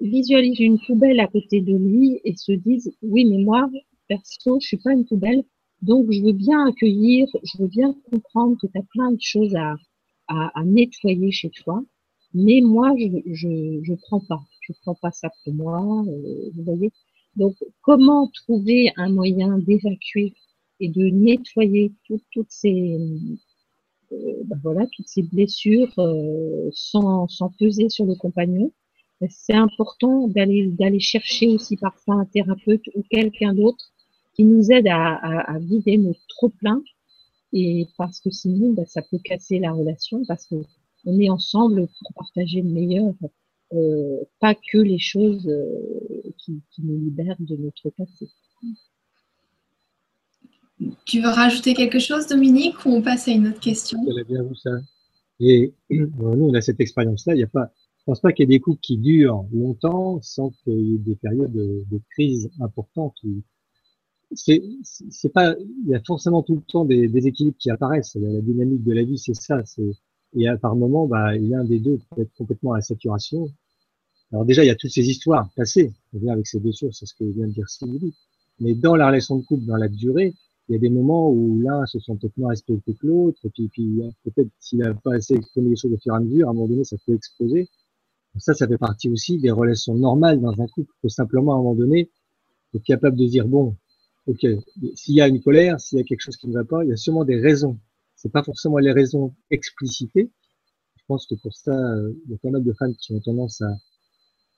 visualise 0.00 0.60
une 0.60 0.78
poubelle 0.78 1.20
à 1.20 1.26
côté 1.26 1.60
de 1.60 1.74
lui 1.74 2.20
et 2.24 2.36
se 2.36 2.52
dise 2.52 2.92
oui 3.02 3.24
mais 3.24 3.38
moi 3.38 3.70
perso 4.08 4.58
je 4.60 4.66
suis 4.66 4.76
pas 4.76 4.92
une 4.92 5.04
poubelle 5.04 5.44
donc 5.90 6.10
je 6.10 6.22
veux 6.22 6.32
bien 6.32 6.66
accueillir 6.66 7.26
je 7.42 7.58
veux 7.60 7.68
bien 7.68 7.94
comprendre 8.10 8.56
que 8.60 8.66
tu 8.66 8.78
as 8.78 8.82
plein 8.94 9.12
de 9.12 9.20
choses 9.20 9.54
à, 9.56 10.62
nettoyer 10.64 11.30
chez 11.32 11.50
toi 11.50 11.82
mais 12.34 12.60
moi 12.62 12.88
je 12.98 13.80
je 13.82 13.94
prends 14.06 14.20
pas. 14.20 14.42
Je 14.66 14.72
prends 14.82 14.94
pas 14.94 15.12
ça 15.12 15.30
pour 15.44 15.54
moi 15.54 15.80
euh, 16.08 16.50
vous 16.54 16.64
voyez. 16.64 16.90
Donc 17.36 17.54
comment 17.82 18.28
trouver 18.42 18.92
un 18.96 19.10
moyen 19.10 19.58
d'évacuer 19.58 20.34
et 20.80 20.88
de 20.88 21.04
nettoyer 21.10 21.92
tout- 22.06 22.20
toutes 22.32 22.50
ces 22.50 22.98
euh, 24.12 24.42
ben 24.44 24.86
toutes 24.94 25.08
ces 25.08 25.22
blessures 25.22 25.92
euh, 25.98 26.68
sans 26.72 27.28
sans 27.28 27.50
peser 27.58 27.88
sur 27.88 28.06
le 28.06 28.14
compagnon? 28.14 28.72
C'est 29.30 29.54
important 29.54 30.28
d'aller 30.28 31.00
chercher 31.00 31.48
aussi 31.48 31.76
parfois 31.76 32.16
un 32.16 32.26
thérapeute 32.26 32.86
ou 32.94 33.02
quelqu'un 33.10 33.54
d'autre 33.54 33.93
qui 34.34 34.44
nous 34.44 34.70
aide 34.72 34.88
à, 34.88 35.14
à, 35.14 35.54
à 35.54 35.58
vider 35.58 35.98
notre 35.98 36.20
trop 36.28 36.48
plein 36.50 36.82
et 37.52 37.86
parce 37.98 38.20
que 38.20 38.30
sinon 38.30 38.72
bah, 38.72 38.84
ça 38.86 39.02
peut 39.02 39.18
casser 39.18 39.58
la 39.58 39.72
relation 39.72 40.24
parce 40.26 40.46
que 40.46 40.56
on 41.06 41.18
est 41.20 41.30
ensemble 41.30 41.88
pour 42.00 42.14
partager 42.14 42.62
le 42.62 42.70
meilleur 42.70 43.14
euh, 43.74 44.20
pas 44.40 44.54
que 44.54 44.78
les 44.78 44.98
choses 44.98 45.46
euh, 45.48 46.22
qui, 46.38 46.60
qui 46.70 46.82
nous 46.82 46.98
libèrent 46.98 47.36
de 47.40 47.56
notre 47.56 47.90
passé 47.90 48.28
Tu 51.06 51.20
veux 51.20 51.28
rajouter 51.28 51.74
quelque 51.74 51.98
chose, 51.98 52.26
Dominique, 52.26 52.84
ou 52.84 52.90
on 52.90 53.02
passe 53.02 53.28
à 53.28 53.32
une 53.32 53.48
autre 53.48 53.60
question? 53.60 53.98
Bien 54.28 54.42
vu 54.42 54.54
ça. 54.56 54.70
Et 55.40 55.72
bon, 55.90 56.36
nous, 56.36 56.44
on 56.46 56.54
a 56.54 56.60
cette 56.60 56.80
expérience-là. 56.80 57.34
Il 57.34 57.40
y 57.40 57.44
a 57.44 57.48
pas, 57.48 57.72
je 57.98 58.04
pense 58.04 58.20
pas 58.20 58.32
qu'il 58.32 58.44
y 58.44 58.54
ait 58.54 58.56
des 58.58 58.60
couples 58.60 58.80
qui 58.80 58.98
durent 58.98 59.44
longtemps 59.52 60.20
sans 60.22 60.50
qu'il 60.64 60.80
y 60.80 60.94
ait 60.94 60.98
des 60.98 61.16
périodes 61.16 61.52
de, 61.52 61.84
de 61.90 62.00
crise 62.10 62.50
importantes. 62.60 63.16
où- 63.24 63.42
C'est, 64.34 64.62
c'est 64.82 65.32
pas, 65.32 65.54
il 65.58 65.90
y 65.90 65.94
a 65.94 66.00
forcément 66.06 66.42
tout 66.42 66.56
le 66.56 66.62
temps 66.62 66.84
des 66.84 67.08
déséquilibres 67.08 67.56
qui 67.58 67.70
apparaissent. 67.70 68.16
La, 68.16 68.40
dynamique 68.40 68.82
de 68.82 68.92
la 68.92 69.02
vie, 69.02 69.18
c'est 69.18 69.34
ça. 69.34 69.64
C'est, 69.64 69.92
et 70.36 70.48
à 70.48 70.56
par 70.56 70.76
moment, 70.76 71.06
bah, 71.06 71.36
l'un 71.36 71.64
des 71.64 71.78
deux 71.78 72.00
peut 72.14 72.22
être 72.22 72.34
complètement 72.34 72.72
à 72.72 72.76
la 72.76 72.82
saturation. 72.82 73.48
Alors 74.32 74.44
déjà, 74.44 74.64
il 74.64 74.66
y 74.66 74.70
a 74.70 74.74
toutes 74.74 74.90
ces 74.90 75.08
histoires 75.08 75.48
passées. 75.56 75.92
On 76.12 76.28
avec 76.28 76.46
ces 76.46 76.58
blessures, 76.58 76.94
c'est 76.94 77.06
ce 77.06 77.14
que 77.14 77.24
vient 77.24 77.46
de 77.46 77.52
dire 77.52 77.68
Sylvie. 77.68 78.14
Mais 78.60 78.74
dans 78.74 78.96
la 78.96 79.06
relation 79.06 79.36
de 79.36 79.44
couple, 79.44 79.64
dans 79.64 79.76
la 79.76 79.88
durée, 79.88 80.34
il 80.68 80.72
y 80.72 80.76
a 80.76 80.78
des 80.78 80.88
moments 80.88 81.30
où 81.30 81.60
l'un 81.60 81.84
se 81.86 81.98
sent 81.98 82.12
peut-être 82.20 82.36
moins 82.38 82.50
respecté 82.50 82.94
que 82.94 83.06
l'autre, 83.06 83.38
et 83.44 83.50
puis, 83.50 83.68
puis 83.68 84.02
peut-être 84.24 84.48
s'il 84.58 84.78
n'a 84.78 84.94
pas 84.94 85.14
assez 85.14 85.34
exprimé 85.34 85.70
les 85.70 85.76
choses 85.76 85.92
au 85.92 85.98
fur 85.98 86.14
et 86.14 86.16
à 86.16 86.20
mesure, 86.20 86.48
à 86.48 86.50
un 86.50 86.54
moment 86.54 86.68
donné, 86.68 86.84
ça 86.84 86.96
peut 87.04 87.14
exploser. 87.14 87.68
Ça, 88.38 88.54
ça 88.54 88.66
fait 88.66 88.78
partie 88.78 89.08
aussi 89.08 89.38
des 89.38 89.50
relations 89.50 89.94
normales 89.94 90.40
dans 90.40 90.60
un 90.60 90.66
couple. 90.66 90.92
Il 91.04 91.10
simplement, 91.10 91.52
à 91.52 91.54
un 91.56 91.58
moment 91.58 91.74
donné, 91.74 92.10
être 92.74 92.82
capable 92.82 93.16
de 93.16 93.26
dire, 93.26 93.46
bon, 93.46 93.76
ok, 94.26 94.46
s'il 94.94 95.14
y 95.14 95.20
a 95.20 95.28
une 95.28 95.42
colère, 95.42 95.80
s'il 95.80 95.98
y 95.98 96.00
a 96.00 96.04
quelque 96.04 96.20
chose 96.20 96.36
qui 96.36 96.48
ne 96.48 96.54
va 96.54 96.64
pas, 96.64 96.84
il 96.84 96.90
y 96.90 96.92
a 96.92 96.96
sûrement 96.96 97.24
des 97.24 97.40
raisons. 97.40 97.78
C'est 98.14 98.32
pas 98.32 98.42
forcément 98.42 98.78
les 98.78 98.92
raisons 98.92 99.34
explicitées. 99.50 100.30
Je 100.96 101.02
pense 101.06 101.26
que 101.26 101.34
pour 101.34 101.54
ça, 101.54 101.72
euh, 101.72 102.14
il 102.24 102.32
y 102.32 102.34
a 102.34 102.38
pas 102.38 102.50
mal 102.50 102.64
de 102.64 102.72
femmes 102.72 102.94
qui 102.96 103.12
ont 103.12 103.20
tendance 103.20 103.60
à, 103.60 103.76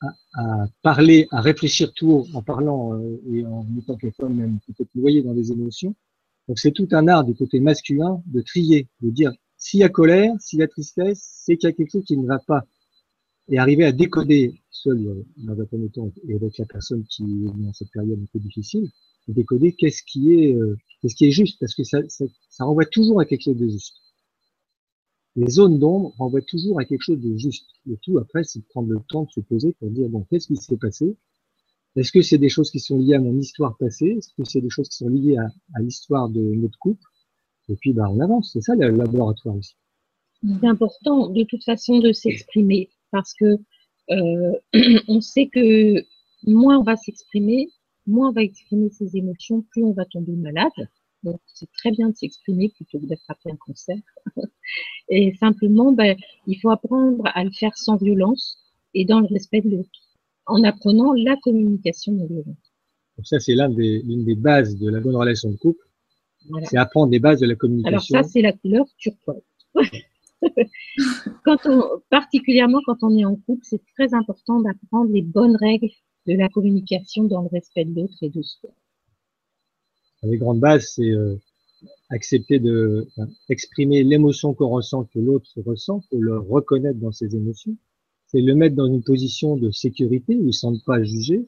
à, 0.01 0.09
à 0.35 0.67
parler, 0.83 1.27
à 1.33 1.41
réfléchir 1.41 1.93
tout 1.93 2.11
haut 2.11 2.27
en 2.35 2.43
parlant 2.43 2.95
euh, 2.95 3.21
et 3.33 3.45
en 3.45 3.67
les 4.03 4.13
femmes 4.13 4.35
même 4.35 4.59
peut-être 4.67 4.95
noyées 4.95 5.23
dans 5.23 5.35
des 5.35 5.51
émotions. 5.51 5.95
Donc 6.49 6.59
c'est 6.59 6.71
tout 6.73 6.89
un 6.93 7.09
art 7.09 7.25
du 7.25 7.35
côté 7.35 7.59
masculin 7.59 8.23
de 8.27 8.41
trier, 8.41 8.89
de 9.01 9.11
dire 9.11 9.33
s'il 9.57 9.81
y 9.81 9.83
a 9.83 9.89
colère, 9.89 10.33
s'il 10.39 10.61
y 10.61 10.63
a 10.63 10.69
tristesse, 10.69 11.21
c'est 11.45 11.57
qu'il 11.57 11.69
y 11.69 11.73
a 11.73 11.73
quelque 11.73 11.91
chose 11.91 12.05
qui 12.05 12.17
ne 12.17 12.27
va 12.27 12.39
pas. 12.39 12.65
Et 13.49 13.59
arriver 13.59 13.85
à 13.85 13.93
décoder 13.93 14.61
seul 14.71 15.07
euh, 15.07 15.25
dans 15.39 15.61
un 15.61 15.65
premier 15.65 15.89
temps 15.89 16.11
et 16.29 16.35
avec 16.35 16.59
la 16.59 16.67
personne 16.67 17.05
qui 17.05 17.25
est 17.25 17.65
dans 17.65 17.73
cette 17.73 17.91
période 17.91 18.21
un 18.21 18.27
peu 18.33 18.39
difficile, 18.39 18.89
décoder 19.33 19.73
qu'est-ce 19.73 20.03
qui 20.03 20.35
est 20.35 20.55
euh, 20.55 20.77
qu'est-ce 21.01 21.15
qui 21.15 21.27
est 21.27 21.31
juste 21.31 21.59
parce 21.61 21.75
que 21.75 21.85
ça, 21.85 22.01
ça, 22.09 22.25
ça 22.49 22.65
renvoie 22.65 22.87
toujours 22.87 23.21
à 23.21 23.25
quelque 23.25 23.43
chose 23.43 23.57
de 23.57 23.69
juste 23.69 23.97
les 25.37 25.51
zones 25.51 25.79
d'ombre 25.79 26.15
renvoient 26.19 26.41
toujours 26.41 26.81
à 26.81 26.85
quelque 26.85 27.03
chose 27.03 27.21
de 27.21 27.37
juste. 27.37 27.67
Le 27.85 27.97
tout, 27.99 28.19
après, 28.19 28.43
c'est 28.43 28.61
de 28.61 28.65
prendre 28.65 28.89
le 28.89 29.01
temps 29.09 29.25
de 29.25 29.31
se 29.31 29.41
poser 29.41 29.75
pour 29.75 29.91
dire, 29.91 30.09
bon, 30.09 30.27
qu'est-ce 30.31 30.49
qui 30.49 30.57
s'est 30.57 30.79
passé? 30.79 31.15
Est-ce 31.95 32.11
que 32.11 32.23
c'est 32.23 32.39
des 32.39 32.49
choses 32.49 32.71
qui 32.71 32.81
sont 32.81 32.99
liées 32.99 33.15
à 33.15 33.21
mon 33.21 33.39
histoire 33.39 33.77
passée? 33.77 34.17
Est-ce 34.19 34.29
que 34.37 34.45
c'est 34.45 34.61
des 34.61 34.71
choses 34.71 34.89
qui 34.89 34.97
sont 34.97 35.09
liées 35.09 35.37
à, 35.37 35.47
à 35.75 35.81
l'histoire 35.81 36.29
de 36.29 36.41
notre 36.41 36.79
couple? 36.79 37.03
Et 37.69 37.77
puis, 37.77 37.93
bah, 37.93 38.09
on 38.11 38.21
avance. 38.21 38.51
C'est 38.53 38.63
ça, 38.63 38.75
le 38.75 38.91
laboratoire 38.91 39.57
aussi. 39.57 39.77
C'est 40.43 40.67
important, 40.67 41.29
de 41.29 41.45
toute 41.45 41.65
façon, 41.65 41.99
de 41.99 42.13
s'exprimer 42.13 42.91
parce 43.11 43.33
que 43.35 43.59
euh, 44.11 44.53
on 45.09 45.21
sait 45.21 45.49
que 45.49 46.03
moins 46.47 46.79
on 46.79 46.83
va 46.83 46.97
s'exprimer, 46.97 47.69
moins 48.07 48.31
on 48.31 48.33
va 48.33 48.43
exprimer 48.43 48.91
ses 48.91 49.17
émotions, 49.17 49.63
plus 49.71 49.85
on 49.85 49.93
va 49.93 50.05
tomber 50.05 50.33
malade. 50.33 50.73
Donc, 51.23 51.41
c'est 51.47 51.71
très 51.73 51.91
bien 51.91 52.11
de 52.11 52.15
s'exprimer 52.15 52.69
plutôt 52.69 53.01
que 53.01 53.07
d'attraper 53.07 53.51
un 53.51 53.57
cancer. 53.57 53.97
et 55.09 55.35
simplement, 55.41 55.93
ben, 55.93 56.17
il 56.47 56.61
faut 56.61 56.71
apprendre 56.71 57.25
à 57.35 57.43
le 57.45 57.51
faire 57.51 57.77
sans 57.77 57.97
violence 57.97 58.59
et 58.95 59.05
dans 59.05 59.21
le 59.21 59.27
respect 59.27 59.61
de 59.61 59.71
l'autre, 59.71 59.91
en 60.47 60.63
apprenant 60.63 61.13
la 61.15 61.37
communication 61.37 62.13
non 62.13 62.27
violente. 62.27 62.57
Donc 63.17 63.27
ça, 63.27 63.41
c'est 63.41 63.55
l'une 63.55 63.75
des, 63.75 64.03
des, 64.03 64.35
bases 64.35 64.77
de 64.77 64.91
la 64.91 65.01
bonne 65.01 65.17
relation 65.17 65.51
de 65.51 65.57
couple. 65.57 65.85
Voilà. 66.49 66.67
C'est 66.67 66.77
apprendre 66.77 67.11
les 67.11 67.19
bases 67.19 67.41
de 67.41 67.47
la 67.47 67.57
communication. 67.57 68.15
Alors 68.15 68.27
ça, 68.27 68.31
c'est 68.31 68.43
la 68.43 68.53
couleur 68.53 68.87
turquoise. 68.99 69.43
quand 71.45 71.59
on, 71.67 72.01
particulièrement 72.11 72.81
quand 72.87 73.03
on 73.03 73.17
est 73.17 73.25
en 73.25 73.37
couple, 73.37 73.65
c'est 73.65 73.83
très 73.97 74.15
important 74.15 74.61
d'apprendre 74.61 75.11
les 75.11 75.23
bonnes 75.23 75.57
règles 75.57 75.89
de 76.27 76.35
la 76.35 76.49
communication 76.49 77.25
dans 77.25 77.43
le 77.43 77.49
respect 77.49 77.85
de 77.85 77.95
l'autre 77.95 78.17
et 78.23 78.31
de 78.31 78.43
soi 78.43 78.71
les 80.27 80.39
grandes 80.39 80.61
bases, 80.61 80.93
c'est 80.95 81.11
euh, 81.11 81.37
accepter 82.11 82.59
de 82.59 83.07
exprimer 83.49 84.03
l'émotion 84.03 84.55
qu'on 84.55 84.69
ressent, 84.69 85.05
que 85.05 85.19
l'autre 85.19 85.51
ressent, 85.65 86.01
faut 86.11 86.21
le 86.21 86.39
reconnaître 86.39 86.99
dans 86.99 87.13
ses 87.13 87.35
émotions. 87.35 87.77
C'est 88.27 88.41
le 88.41 88.55
mettre 88.55 88.75
dans 88.75 88.87
une 88.87 89.03
position 89.03 89.57
de 89.57 89.71
sécurité 89.71 90.35
où 90.35 90.41
il 90.41 90.47
ne 90.47 90.53
sent 90.53 90.81
pas 90.85 91.03
juger. 91.03 91.47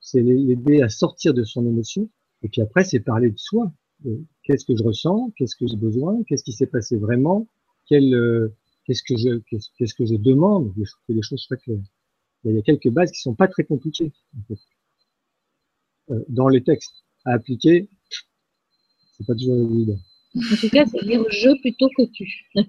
C'est 0.00 0.22
l'aider 0.22 0.80
à 0.80 0.88
sortir 0.88 1.34
de 1.34 1.44
son 1.44 1.66
émotion. 1.66 2.08
Et 2.42 2.48
puis 2.48 2.62
après, 2.62 2.84
c'est 2.84 3.00
parler 3.00 3.30
de 3.30 3.38
soi. 3.38 3.72
Qu'est-ce 4.44 4.64
que 4.64 4.76
je 4.76 4.82
ressens? 4.82 5.32
Qu'est-ce 5.36 5.56
que 5.56 5.66
j'ai 5.66 5.76
besoin? 5.76 6.22
Qu'est-ce 6.24 6.44
qui 6.44 6.52
s'est 6.52 6.66
passé 6.66 6.96
vraiment? 6.96 7.46
Euh, 7.92 8.48
Qu'est-ce 8.86 9.02
que 9.02 9.16
je 9.16 9.38
qu'est-ce 9.76 9.94
que 9.94 10.06
je 10.06 10.14
demande? 10.14 10.72
Fais 11.06 11.14
des 11.14 11.22
choses 11.22 11.44
très 11.46 11.58
claires. 11.58 11.78
Il 12.44 12.54
y 12.54 12.58
a 12.58 12.62
quelques 12.62 12.88
bases 12.88 13.10
qui 13.12 13.20
sont 13.20 13.34
pas 13.34 13.48
très 13.48 13.64
compliquées 13.64 14.12
en 14.38 14.42
fait. 14.48 14.60
euh, 16.10 16.24
dans 16.28 16.48
les 16.48 16.62
textes 16.62 17.04
à 17.24 17.32
appliquer 17.34 17.88
c'est 19.20 19.26
pas 19.26 19.34
toujours 19.34 19.56
évident. 19.56 19.98
En 20.36 20.56
tout 20.56 20.68
cas, 20.70 20.84
c'est 20.86 21.04
dire 21.04 21.24
je 21.28 21.60
plutôt 21.60 21.88
que 21.96 22.04
tu. 22.12 22.46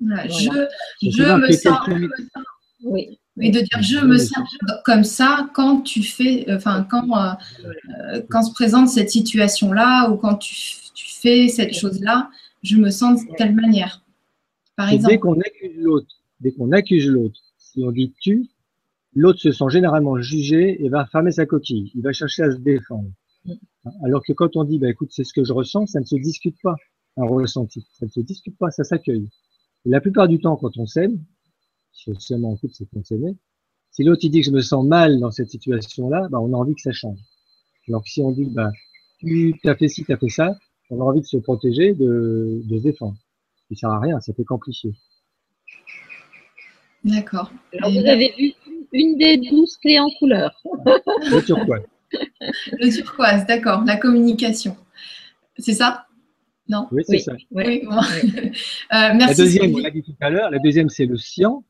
voilà. 0.00 0.26
Je, 0.28 0.66
je 1.02 1.36
me 1.36 1.52
sens. 1.52 1.78
Oui. 2.82 3.18
Et 3.40 3.50
de 3.50 3.60
dire 3.60 3.82
je 3.82 3.98
me 3.98 4.18
sens 4.18 4.46
comme 4.84 5.04
ça 5.04 5.48
quand 5.54 5.80
tu 5.80 6.02
fais, 6.02 6.44
enfin 6.52 6.86
quand 6.88 7.06
euh, 7.16 8.20
quand 8.28 8.42
se 8.42 8.52
présente 8.52 8.88
cette 8.88 9.10
situation-là 9.10 10.10
ou 10.10 10.16
quand 10.16 10.36
tu, 10.36 10.54
tu 10.94 11.10
fais 11.10 11.48
cette 11.48 11.74
chose-là, 11.74 12.30
je 12.62 12.76
me 12.76 12.90
sens 12.90 13.24
de 13.24 13.32
telle 13.36 13.54
manière. 13.54 14.02
Par 14.76 14.90
exemple. 14.90 15.14
Dès 15.14 15.18
qu'on 15.18 15.40
accuse 15.40 15.76
l'autre, 15.78 16.14
dès 16.40 16.52
qu'on 16.52 16.72
accuse 16.72 17.06
l'autre, 17.08 17.40
si 17.58 17.82
on 17.82 17.90
dit 17.90 18.12
tu, 18.20 18.48
l'autre 19.14 19.40
se 19.40 19.52
sent 19.52 19.68
généralement 19.68 20.16
jugé 20.20 20.84
et 20.84 20.88
va 20.88 21.06
fermer 21.06 21.32
sa 21.32 21.46
coquille. 21.46 21.90
Il 21.94 22.02
va 22.02 22.12
chercher 22.12 22.42
à 22.42 22.50
se 22.50 22.56
défendre. 22.56 23.10
Alors 24.04 24.22
que 24.24 24.32
quand 24.32 24.56
on 24.56 24.64
dit, 24.64 24.78
bah, 24.78 24.88
écoute, 24.88 25.10
c'est 25.12 25.24
ce 25.24 25.32
que 25.32 25.44
je 25.44 25.52
ressens, 25.52 25.86
ça 25.86 26.00
ne 26.00 26.04
se 26.04 26.16
discute 26.16 26.56
pas, 26.62 26.74
un 27.16 27.26
ressenti. 27.26 27.86
Ça 27.92 28.06
ne 28.06 28.10
se 28.10 28.20
discute 28.20 28.56
pas, 28.58 28.70
ça 28.70 28.84
s'accueille. 28.84 29.28
La 29.84 30.00
plupart 30.00 30.28
du 30.28 30.38
temps, 30.38 30.56
quand 30.56 30.76
on 30.78 30.86
s'aime, 30.86 31.22
si 31.92 32.10
on 32.10 32.18
s'aime 32.18 32.44
en 32.44 32.56
couple, 32.56 32.74
c'est 32.74 32.88
qu'on 32.88 33.04
s'aimait, 33.04 33.36
si 33.90 34.02
l'autre 34.02 34.24
il 34.24 34.30
dit 34.30 34.40
que 34.40 34.46
je 34.46 34.50
me 34.50 34.60
sens 34.60 34.84
mal 34.84 35.20
dans 35.20 35.30
cette 35.30 35.50
situation-là, 35.50 36.28
bah, 36.30 36.40
on 36.40 36.52
a 36.52 36.56
envie 36.56 36.74
que 36.74 36.80
ça 36.80 36.92
change. 36.92 37.18
Alors 37.88 38.02
que 38.02 38.08
si 38.08 38.22
on 38.22 38.32
dit, 38.32 38.46
bah, 38.46 38.70
tu 39.20 39.58
as 39.64 39.76
fait 39.76 39.88
ci, 39.88 40.04
tu 40.04 40.12
as 40.12 40.16
fait 40.16 40.28
ça, 40.28 40.56
on 40.90 41.00
a 41.00 41.04
envie 41.04 41.20
de 41.20 41.26
se 41.26 41.36
protéger, 41.36 41.92
de, 41.94 42.62
de 42.64 42.78
se 42.78 42.82
défendre. 42.82 43.16
Ça 43.68 43.76
sert 43.76 43.90
à 43.90 44.00
rien, 44.00 44.20
ça 44.20 44.32
fait 44.32 44.44
qu'amplifier. 44.44 44.94
D'accord. 47.04 47.52
Alors, 47.74 47.90
vous 47.92 48.06
avez 48.06 48.32
vu 48.38 48.52
une 48.94 49.18
des 49.18 49.36
douze 49.36 49.76
clés 49.76 49.98
en 49.98 50.08
couleur. 50.18 50.62
Le 50.86 51.44
turquoise. 51.44 51.82
Le 52.78 52.94
turquoise, 52.94 53.44
d'accord, 53.46 53.82
la 53.84 53.96
communication. 53.96 54.76
C'est 55.58 55.72
ça? 55.72 56.06
Non? 56.68 56.86
Oui, 56.92 57.02
c'est 57.06 57.18
ça. 57.18 57.32
Oui, 57.50 57.82
bon. 57.84 57.96
euh, 57.96 58.50
merci. 58.90 59.18
La 59.18 59.34
deuxième, 59.34 59.74
on 59.74 59.78
l'a 59.78 59.90
dit 59.90 60.02
tout 60.02 60.14
à 60.20 60.30
l'heure, 60.30 60.50
la 60.50 60.60
deuxième, 60.60 60.88
c'est 60.88 61.06
le 61.06 61.16
science. 61.16 61.64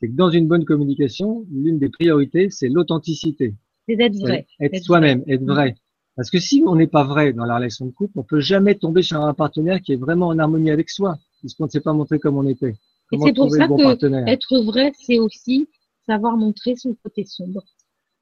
C'est 0.00 0.08
que 0.08 0.14
dans 0.14 0.30
une 0.30 0.48
bonne 0.48 0.64
communication, 0.64 1.44
l'une 1.52 1.78
des 1.78 1.90
priorités, 1.90 2.48
c'est 2.50 2.68
l'authenticité. 2.68 3.54
C'est 3.86 3.96
d'être 3.96 4.16
vrai. 4.16 4.46
Être 4.60 4.82
soi-même, 4.82 5.22
être 5.28 5.44
vrai. 5.44 5.76
Parce 6.16 6.30
que 6.30 6.38
si 6.38 6.62
on 6.66 6.74
n'est 6.74 6.86
pas 6.86 7.04
vrai 7.04 7.32
dans 7.32 7.44
la 7.44 7.56
relation 7.56 7.86
de 7.86 7.92
couple, 7.92 8.18
on 8.18 8.22
peut 8.22 8.40
jamais 8.40 8.74
tomber 8.74 9.02
sur 9.02 9.20
un 9.20 9.34
partenaire 9.34 9.80
qui 9.80 9.92
est 9.92 9.96
vraiment 9.96 10.28
en 10.28 10.38
harmonie 10.38 10.70
avec 10.70 10.90
soi, 10.90 11.18
puisqu'on 11.40 11.64
ne 11.64 11.70
s'est 11.70 11.80
pas 11.80 11.92
montré 11.92 12.18
comme 12.18 12.36
on 12.36 12.46
était. 12.48 12.74
Comment 13.10 13.26
c'est 13.26 13.32
pour 13.34 13.50
ça 13.50 13.66
bon 13.66 13.76
que 13.76 13.82
partenaire? 13.82 14.26
être 14.26 14.62
vrai, 14.64 14.92
c'est 14.98 15.18
aussi 15.18 15.68
savoir 16.06 16.36
montrer 16.36 16.76
son 16.76 16.94
côté 17.02 17.24
sombre. 17.24 17.62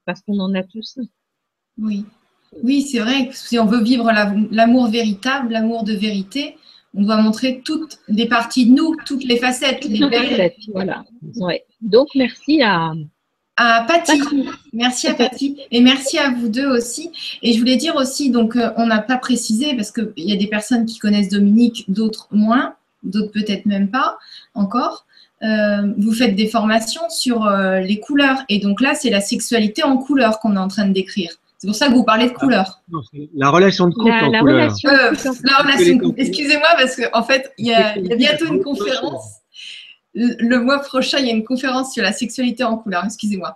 Parce 0.05 0.21
qu'on 0.21 0.39
en 0.39 0.53
a 0.55 0.63
tous. 0.63 0.99
Oui, 1.77 2.05
oui 2.63 2.81
c'est 2.81 2.99
vrai 2.99 3.27
que 3.27 3.35
si 3.35 3.59
on 3.59 3.65
veut 3.65 3.81
vivre 3.81 4.11
l'amour 4.51 4.89
véritable, 4.89 5.53
l'amour 5.53 5.83
de 5.83 5.93
vérité, 5.93 6.57
on 6.93 7.03
doit 7.03 7.21
montrer 7.21 7.61
toutes 7.63 7.99
les 8.07 8.27
parties 8.27 8.65
de 8.65 8.73
nous, 8.73 8.95
toutes 9.05 9.23
les 9.23 9.37
facettes. 9.37 9.85
les 9.85 9.99
belles... 9.99 10.29
facettes, 10.29 10.55
voilà. 10.73 11.05
Ouais. 11.37 11.63
Donc, 11.81 12.09
merci 12.15 12.61
à, 12.61 12.93
à 13.55 13.85
Patty. 13.87 14.21
Merci 14.73 15.07
à 15.07 15.13
Patty. 15.13 15.57
Et 15.71 15.81
merci 15.81 16.17
à 16.17 16.31
vous 16.31 16.49
deux 16.49 16.67
aussi. 16.67 17.11
Et 17.41 17.53
je 17.53 17.59
voulais 17.59 17.77
dire 17.77 17.95
aussi, 17.95 18.29
donc, 18.29 18.55
euh, 18.55 18.71
on 18.77 18.87
n'a 18.87 19.01
pas 19.01 19.17
précisé 19.17 19.75
parce 19.75 19.91
qu'il 19.91 20.11
y 20.17 20.33
a 20.33 20.37
des 20.37 20.47
personnes 20.47 20.85
qui 20.85 20.99
connaissent 20.99 21.29
Dominique, 21.29 21.85
d'autres 21.87 22.27
moins, 22.31 22.75
d'autres 23.03 23.31
peut-être 23.31 23.65
même 23.65 23.89
pas 23.89 24.17
encore. 24.53 25.05
Euh, 25.43 25.93
vous 25.97 26.13
faites 26.13 26.35
des 26.35 26.47
formations 26.47 27.09
sur 27.09 27.45
euh, 27.45 27.79
les 27.79 27.99
couleurs. 27.99 28.43
Et 28.47 28.59
donc 28.59 28.79
là, 28.79 28.93
c'est 28.93 29.09
la 29.09 29.21
sexualité 29.21 29.83
en 29.83 29.97
couleurs 29.97 30.39
qu'on 30.39 30.55
est 30.55 30.59
en 30.59 30.67
train 30.67 30.85
de 30.85 30.93
décrire. 30.93 31.31
C'est 31.57 31.67
pour 31.67 31.75
ça 31.75 31.89
que 31.89 31.93
vous 31.93 32.03
parlez 32.03 32.27
de 32.27 32.33
couleur. 32.33 32.81
la 33.35 33.49
relation 33.49 33.87
de 33.87 33.93
couple 33.93 34.09
la, 34.09 34.25
en 34.25 34.31
la 34.31 34.39
couleur. 34.39 34.55
Relation, 34.55 34.89
euh, 34.89 35.33
la 35.43 35.57
relation. 35.57 36.13
Excusez-moi 36.17 36.67
parce 36.75 36.95
qu'en 36.95 37.19
en 37.19 37.23
fait, 37.23 37.51
il 37.57 37.67
y, 37.67 37.73
a, 37.73 37.97
il 37.97 38.07
y, 38.07 38.13
a, 38.13 38.15
bientôt 38.15 38.47
une 38.47 38.63
conférence. 38.63 39.41
Le 40.15 40.57
mois 40.57 40.79
prochain, 40.79 41.19
il 41.19 41.27
y 41.27 41.29
a 41.29 41.33
une 41.33 41.43
conférence 41.43 41.93
sur 41.93 42.03
la 42.03 42.13
sexualité 42.13 42.63
en 42.63 42.77
couleur. 42.77 43.05
Excusez-moi. 43.05 43.55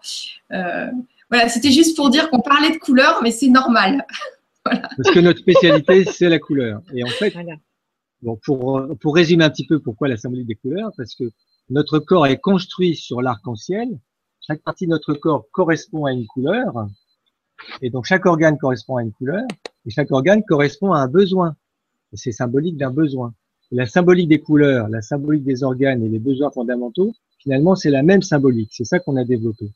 Euh, 0.52 0.88
voilà, 1.32 1.50
c'était 1.50 1.72
juste 1.72 1.96
pour 1.96 2.10
dire 2.10 2.30
qu'on 2.30 2.42
parlait 2.42 2.72
de 2.72 2.78
couleur, 2.78 3.22
mais 3.24 3.32
c'est 3.32 3.50
normal. 3.50 4.06
voilà. 4.66 4.88
Parce 4.98 5.14
que 5.14 5.20
notre 5.20 5.40
spécialité, 5.40 6.06
c'est 6.06 6.30
la 6.30 6.38
couleur. 6.40 6.82
Et 6.94 7.04
en 7.04 7.10
fait, 7.10 7.32
voilà. 7.32 7.56
bon, 8.22 8.40
pour, 8.44 8.88
pour 9.02 9.16
résumer 9.16 9.44
un 9.44 9.50
petit 9.50 9.66
peu 9.66 9.80
pourquoi 9.80 10.08
la 10.08 10.18
symbolique 10.18 10.48
des 10.48 10.56
couleurs, 10.56 10.92
parce 10.96 11.16
que 11.16 11.24
notre 11.70 12.00
corps 12.00 12.28
est 12.28 12.38
construit 12.38 12.96
sur 12.96 13.22
l'arc-en-ciel. 13.22 14.00
Chaque 14.46 14.62
partie 14.62 14.86
de 14.86 14.92
notre 14.92 15.14
corps 15.14 15.46
correspond 15.52 16.06
à 16.06 16.12
une 16.12 16.28
couleur. 16.28 16.88
Et 17.82 17.90
donc 17.90 18.06
chaque 18.06 18.26
organe 18.26 18.58
correspond 18.58 18.98
à 18.98 19.04
une 19.04 19.12
couleur 19.12 19.44
et 19.86 19.90
chaque 19.90 20.12
organe 20.12 20.44
correspond 20.44 20.92
à 20.92 21.00
un 21.00 21.08
besoin. 21.08 21.56
Et 22.14 22.18
c'est 22.18 22.32
symbolique 22.32 22.78
d'un 22.78 22.92
besoin. 22.92 23.34
La 23.72 23.86
symbolique 23.88 24.30
des 24.30 24.40
couleurs, 24.40 24.88
la 24.90 25.02
symbolique 25.02 25.44
des 25.44 25.64
organes 25.64 26.04
et 26.04 26.10
les 26.10 26.20
besoins 26.20 26.52
fondamentaux, 26.52 27.14
finalement, 27.40 27.76
c'est 27.76 27.90
la 27.90 28.04
même 28.04 28.22
symbolique. 28.22 28.70
C'est 28.72 28.86
ça 28.86 29.00
qu'on 29.00 29.16
a 29.16 29.24
développé. 29.24 29.72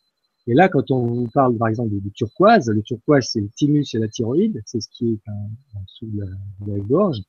Et 0.47 0.53
là, 0.53 0.69
quand 0.69 0.89
on 0.91 1.05
vous 1.05 1.27
parle, 1.27 1.57
par 1.57 1.67
exemple, 1.67 1.91
du, 1.91 2.11
turquoise, 2.11 2.69
le 2.69 2.81
turquoise, 2.81 3.27
c'est 3.31 3.41
le 3.41 3.49
thymus 3.49 3.85
et 3.93 3.99
la 3.99 4.07
thyroïde, 4.07 4.61
c'est 4.65 4.81
ce 4.81 4.87
qui 4.89 5.13
est 5.13 5.29
en, 5.29 5.81
dessous 5.81 6.07
de 6.07 6.25
la, 6.67 6.79
gorge, 6.79 7.19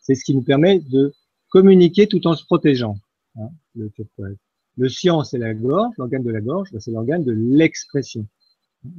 c'est 0.00 0.14
ce 0.14 0.24
qui 0.24 0.34
nous 0.34 0.42
permet 0.42 0.78
de 0.78 1.12
communiquer 1.50 2.06
tout 2.06 2.24
en 2.26 2.34
se 2.34 2.44
protégeant, 2.44 2.96
hein, 3.38 3.50
le 3.74 3.90
turquoise. 3.90 4.36
Le 4.76 4.88
cyan, 4.88 5.24
c'est 5.24 5.38
la 5.38 5.54
gorge, 5.54 5.94
l'organe 5.98 6.22
de 6.22 6.30
la 6.30 6.40
gorge, 6.40 6.70
bah, 6.72 6.78
c'est 6.80 6.92
l'organe 6.92 7.24
de 7.24 7.32
l'expression. 7.32 8.26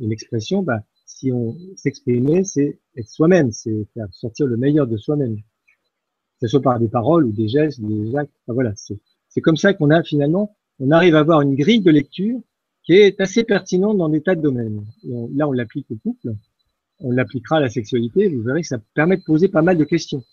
Et 0.01 0.07
l'expression, 0.07 0.61
bah, 0.61 0.83
si 1.05 1.31
on 1.31 1.55
s'exprimait, 1.75 2.43
c'est 2.43 2.79
être 2.97 3.09
soi-même, 3.09 3.51
c'est 3.51 3.87
faire 3.93 4.07
sortir 4.11 4.45
le 4.45 4.57
meilleur 4.57 4.87
de 4.87 4.97
soi-même. 4.97 5.37
Que 5.37 5.41
ce 6.41 6.47
soit 6.47 6.61
par 6.61 6.79
des 6.79 6.87
paroles 6.87 7.25
ou 7.25 7.31
des 7.31 7.47
gestes, 7.47 7.81
des 7.81 8.15
actes. 8.15 8.33
voilà, 8.47 8.73
c'est 8.75 9.41
comme 9.41 9.57
ça 9.57 9.73
qu'on 9.73 9.89
a 9.89 10.03
finalement, 10.03 10.55
on 10.79 10.91
arrive 10.91 11.15
à 11.15 11.19
avoir 11.19 11.41
une 11.41 11.55
grille 11.55 11.81
de 11.81 11.91
lecture 11.91 12.39
qui 12.83 12.93
est 12.93 13.19
assez 13.19 13.43
pertinente 13.43 13.97
dans 13.97 14.09
des 14.09 14.21
tas 14.21 14.35
de 14.35 14.41
domaines. 14.41 14.85
là, 15.03 15.47
on 15.47 15.51
l'applique 15.51 15.89
au 15.91 15.95
couple, 15.95 16.33
on 16.99 17.11
l'appliquera 17.11 17.57
à 17.57 17.61
la 17.61 17.69
sexualité, 17.69 18.27
vous 18.27 18.41
verrez 18.41 18.61
que 18.61 18.67
ça 18.67 18.79
permet 18.93 19.17
de 19.17 19.23
poser 19.23 19.47
pas 19.47 19.61
mal 19.61 19.77
de 19.77 19.83
questions. 19.83 20.23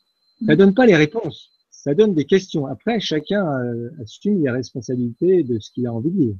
Ça 0.47 0.55
mm. 0.55 0.57
donne 0.57 0.75
pas 0.75 0.87
les 0.87 0.97
réponses, 0.97 1.51
ça 1.87 1.95
donne 1.95 2.15
des 2.15 2.25
questions. 2.25 2.67
Après, 2.67 2.99
chacun 2.99 3.47
euh, 3.47 3.91
assume 4.03 4.43
les 4.43 4.51
responsabilités 4.51 5.45
de 5.45 5.61
ce 5.61 5.71
qu'il 5.71 5.87
a 5.87 5.93
envie 5.93 6.11
de 6.11 6.17
dire. 6.17 6.35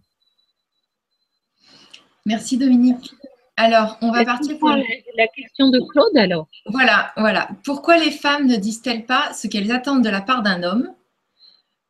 Merci 2.25 2.59
Dominique. 2.59 3.15
Alors, 3.57 3.97
on 4.03 4.11
va 4.11 4.25
partir 4.25 4.59
pour 4.59 4.71
la 4.71 5.27
question 5.29 5.71
de 5.71 5.79
Claude 5.89 6.17
alors? 6.17 6.49
Voilà, 6.67 7.13
voilà. 7.17 7.49
Pourquoi 7.65 7.97
les 7.97 8.11
femmes 8.11 8.49
ne 8.49 8.57
disent-elles 8.57 9.07
pas 9.07 9.33
ce 9.35 9.47
qu'elles 9.47 9.71
attendent 9.71 10.03
de 10.03 10.11
la 10.11 10.21
part 10.21 10.43
d'un 10.43 10.65
homme, 10.65 10.93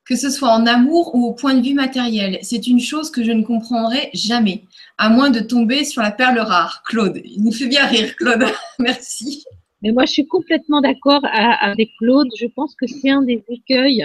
que 0.05 0.17
ce 0.17 0.29
soit 0.29 0.51
en 0.51 0.67
amour 0.67 1.15
ou 1.15 1.25
au 1.25 1.33
point 1.33 1.55
de 1.55 1.67
vue 1.67 1.75
matériel? 1.75 2.39
C'est 2.43 2.67
une 2.67 2.79
chose 2.79 3.11
que 3.11 3.25
je 3.25 3.33
ne 3.33 3.43
comprendrai 3.43 4.11
jamais, 4.13 4.65
à 4.99 5.09
moins 5.09 5.31
de 5.31 5.41
tomber 5.41 5.85
sur 5.85 6.03
la 6.03 6.11
perle 6.11 6.41
rare. 6.41 6.83
Claude, 6.85 7.23
il 7.25 7.43
nous 7.43 7.53
fait 7.53 7.69
bien 7.69 7.87
rire, 7.87 8.15
Claude. 8.17 8.45
Merci. 8.79 9.47
Mais 9.87 9.93
moi, 9.93 10.05
je 10.05 10.11
suis 10.11 10.27
complètement 10.27 10.81
d'accord 10.81 11.21
avec 11.23 11.91
Claude. 11.99 12.27
Je 12.37 12.47
pense 12.47 12.75
que 12.75 12.89
c'est 12.89 13.11
un 13.11 13.23
des 13.23 13.45
écueils 13.49 14.05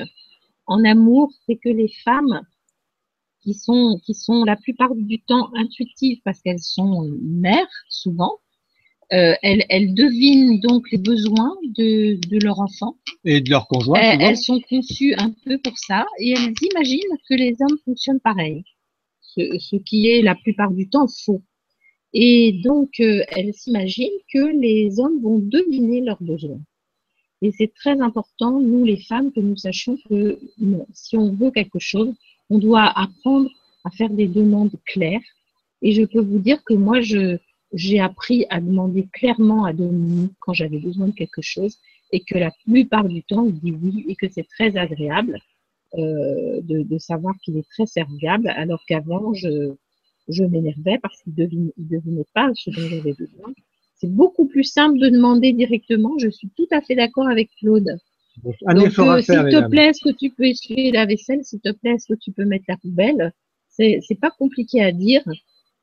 en 0.67 0.84
amour, 0.86 1.32
c'est 1.48 1.56
que 1.56 1.70
les 1.70 1.91
femmes 2.06 2.41
qui 3.41 3.56
sont, 3.56 4.00
qui 4.06 4.13
sont 4.13 4.44
la 4.44 4.58
plupart 4.58 4.94
du 4.94 5.20
temps 5.22 5.50
intuitives 5.56 6.20
parce 6.24 6.39
qu'elles 6.44 6.60
sont 6.60 7.10
mères, 7.24 7.67
souvent, 7.89 8.38
euh, 9.12 9.34
elles, 9.41 9.65
elles, 9.70 9.96
devinent 9.96 10.60
donc 10.60 10.86
les 10.91 11.00
besoins 11.00 11.56
de, 11.63 12.20
de 12.30 12.46
leur 12.46 12.60
enfant. 12.60 12.98
Et 13.26 13.41
de 13.41 13.50
leur 13.50 13.67
conjoint. 13.67 14.00
Elles, 14.00 14.22
elles, 14.22 14.38
sont 14.38 14.62
conçues 14.70 15.15
un 15.15 15.34
peu 15.46 15.58
pour 15.58 15.80
ça 15.80 16.06
et 16.20 16.34
elles 16.34 16.54
imaginent 16.62 17.17
que 17.28 17.34
les 17.34 17.56
hommes 17.60 17.80
fonctionnent 17.86 18.20
pareil, 18.20 18.63
ce, 19.22 19.41
ce 19.58 19.78
qui 19.78 20.10
est 20.10 20.22
la 20.22 20.36
plupart 20.36 20.70
du 20.70 20.88
temps 20.89 21.08
faux. 21.26 21.41
Et 22.13 22.60
donc, 22.63 23.00
euh, 23.00 23.24
elle 23.30 23.54
s'imagine 23.54 24.12
que 24.34 24.60
les 24.60 25.00
hommes 25.00 25.21
vont 25.21 25.39
deviner 25.39 26.02
leurs 26.02 26.21
besoins. 26.21 26.60
Et 27.41 27.52
c'est 27.52 27.74
très 27.74 28.00
important, 28.00 28.60
nous 28.60 28.86
les 28.86 28.97
femmes, 28.97 29.32
que 29.32 29.39
nous 29.39 29.56
sachions 29.56 29.97
que 30.10 30.38
si 30.93 31.17
on 31.17 31.34
veut 31.34 31.52
quelque 31.52 31.80
chose, 31.80 32.13
on 32.50 32.60
doit 32.60 32.86
apprendre 33.00 33.50
à 33.84 33.89
faire 33.89 34.10
des 34.10 34.28
demandes 34.28 34.76
claires. 34.86 35.21
Et 35.82 35.93
je 35.93 36.04
peux 36.04 36.21
vous 36.21 36.38
dire 36.38 36.63
que 36.63 36.74
moi, 36.74 37.00
j'ai 37.02 38.00
appris 38.00 38.45
à 38.50 38.62
demander 38.62 39.08
clairement 39.12 39.65
à 39.65 39.74
Dominique 39.74 40.34
quand 40.39 40.54
j'avais 40.54 40.78
besoin 40.78 41.08
de 41.08 41.13
quelque 41.13 41.41
chose 41.41 41.80
et 42.12 42.19
que 42.19 42.38
la 42.38 42.52
plupart 42.65 43.08
du 43.08 43.24
temps, 43.24 43.45
il 43.45 43.60
dit 43.60 43.71
oui 43.71 44.06
et 44.08 44.15
que 44.15 44.28
c'est 44.30 44.47
très 44.47 44.78
agréable 44.78 45.39
euh, 45.97 46.62
de, 46.62 46.97
savoir 47.00 47.36
qu'il 47.43 47.58
est 47.58 47.67
très 47.69 47.86
serviable, 47.86 48.50
alors 48.50 48.84
qu'avant, 48.88 49.34
je, 49.34 49.74
je 50.32 50.44
m'énervais 50.44 50.98
parce 51.02 51.22
qu'il 51.22 51.34
ne 51.38 51.72
devinait, 51.78 52.26
pas 52.34 52.50
ce 52.56 52.70
dont 52.70 52.82
j'avais 52.82 53.13
besoin. 53.13 53.54
C'est 53.96 54.12
beaucoup 54.12 54.48
plus 54.48 54.63
simple 54.63 54.98
de 55.00 55.10
demander 55.10 55.54
directement. 55.54 56.17
Je 56.17 56.30
suis 56.30 56.50
tout 56.58 56.67
à 56.72 56.82
fait 56.82 56.96
d'accord 56.96 57.28
avec 57.28 57.50
Claude. 57.60 57.98
Donc, 58.44 58.56
euh, 58.63 59.22
s'il 59.22 59.36
te 59.36 59.70
plaît, 59.70 59.88
est-ce 59.88 60.02
que 60.04 60.15
tu 60.15 60.32
peux 60.32 60.46
essuyer 60.46 60.91
la 60.91 61.06
vaisselle? 61.06 61.44
S'il 61.44 61.60
te 61.60 61.72
plaît, 61.72 61.91
est-ce 61.91 62.13
que 62.13 62.20
tu 62.20 62.32
peux 62.32 62.46
mettre 62.46 62.65
la 62.67 62.78
poubelle? 62.78 63.34
C'est 63.70 64.20
pas 64.20 64.32
compliqué 64.32 64.82
à 64.82 64.91
dire 64.91 65.24